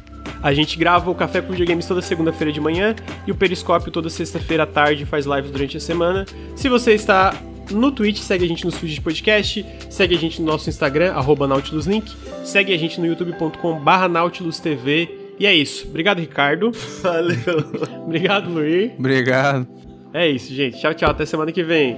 A 0.44 0.52
gente 0.52 0.76
grava 0.76 1.10
o 1.10 1.14
Café 1.14 1.40
com 1.40 1.52
Videogames 1.52 1.86
toda 1.86 2.02
segunda-feira 2.02 2.52
de 2.52 2.60
manhã 2.60 2.94
e 3.26 3.32
o 3.32 3.34
Periscópio 3.34 3.90
toda 3.90 4.10
sexta-feira 4.10 4.64
à 4.64 4.66
tarde 4.66 5.06
faz 5.06 5.24
lives 5.24 5.50
durante 5.50 5.78
a 5.78 5.80
semana. 5.80 6.26
Se 6.54 6.68
você 6.68 6.92
está 6.92 7.34
no 7.70 7.90
Twitch, 7.90 8.18
segue 8.18 8.44
a 8.44 8.48
gente 8.48 8.62
nos 8.66 8.76
feeds 8.76 8.98
podcast, 8.98 9.64
segue 9.88 10.14
a 10.14 10.18
gente 10.18 10.42
no 10.42 10.46
nosso 10.46 10.68
Instagram, 10.68 11.14
arroba 11.14 11.48
NautilusLink, 11.48 12.12
segue 12.44 12.74
a 12.74 12.78
gente 12.78 13.00
no 13.00 13.06
youtube.com 13.06 13.80
NautilusTV. 14.10 15.08
E 15.40 15.46
é 15.46 15.54
isso. 15.54 15.88
Obrigado, 15.88 16.18
Ricardo. 16.18 16.72
Valeu. 17.02 17.36
Obrigado, 18.04 18.50
Luiz. 18.50 18.92
Obrigado. 18.98 19.66
É 20.12 20.28
isso, 20.28 20.52
gente. 20.54 20.78
Tchau, 20.78 20.92
tchau. 20.92 21.10
Até 21.10 21.24
semana 21.24 21.50
que 21.52 21.62
vem. 21.64 21.96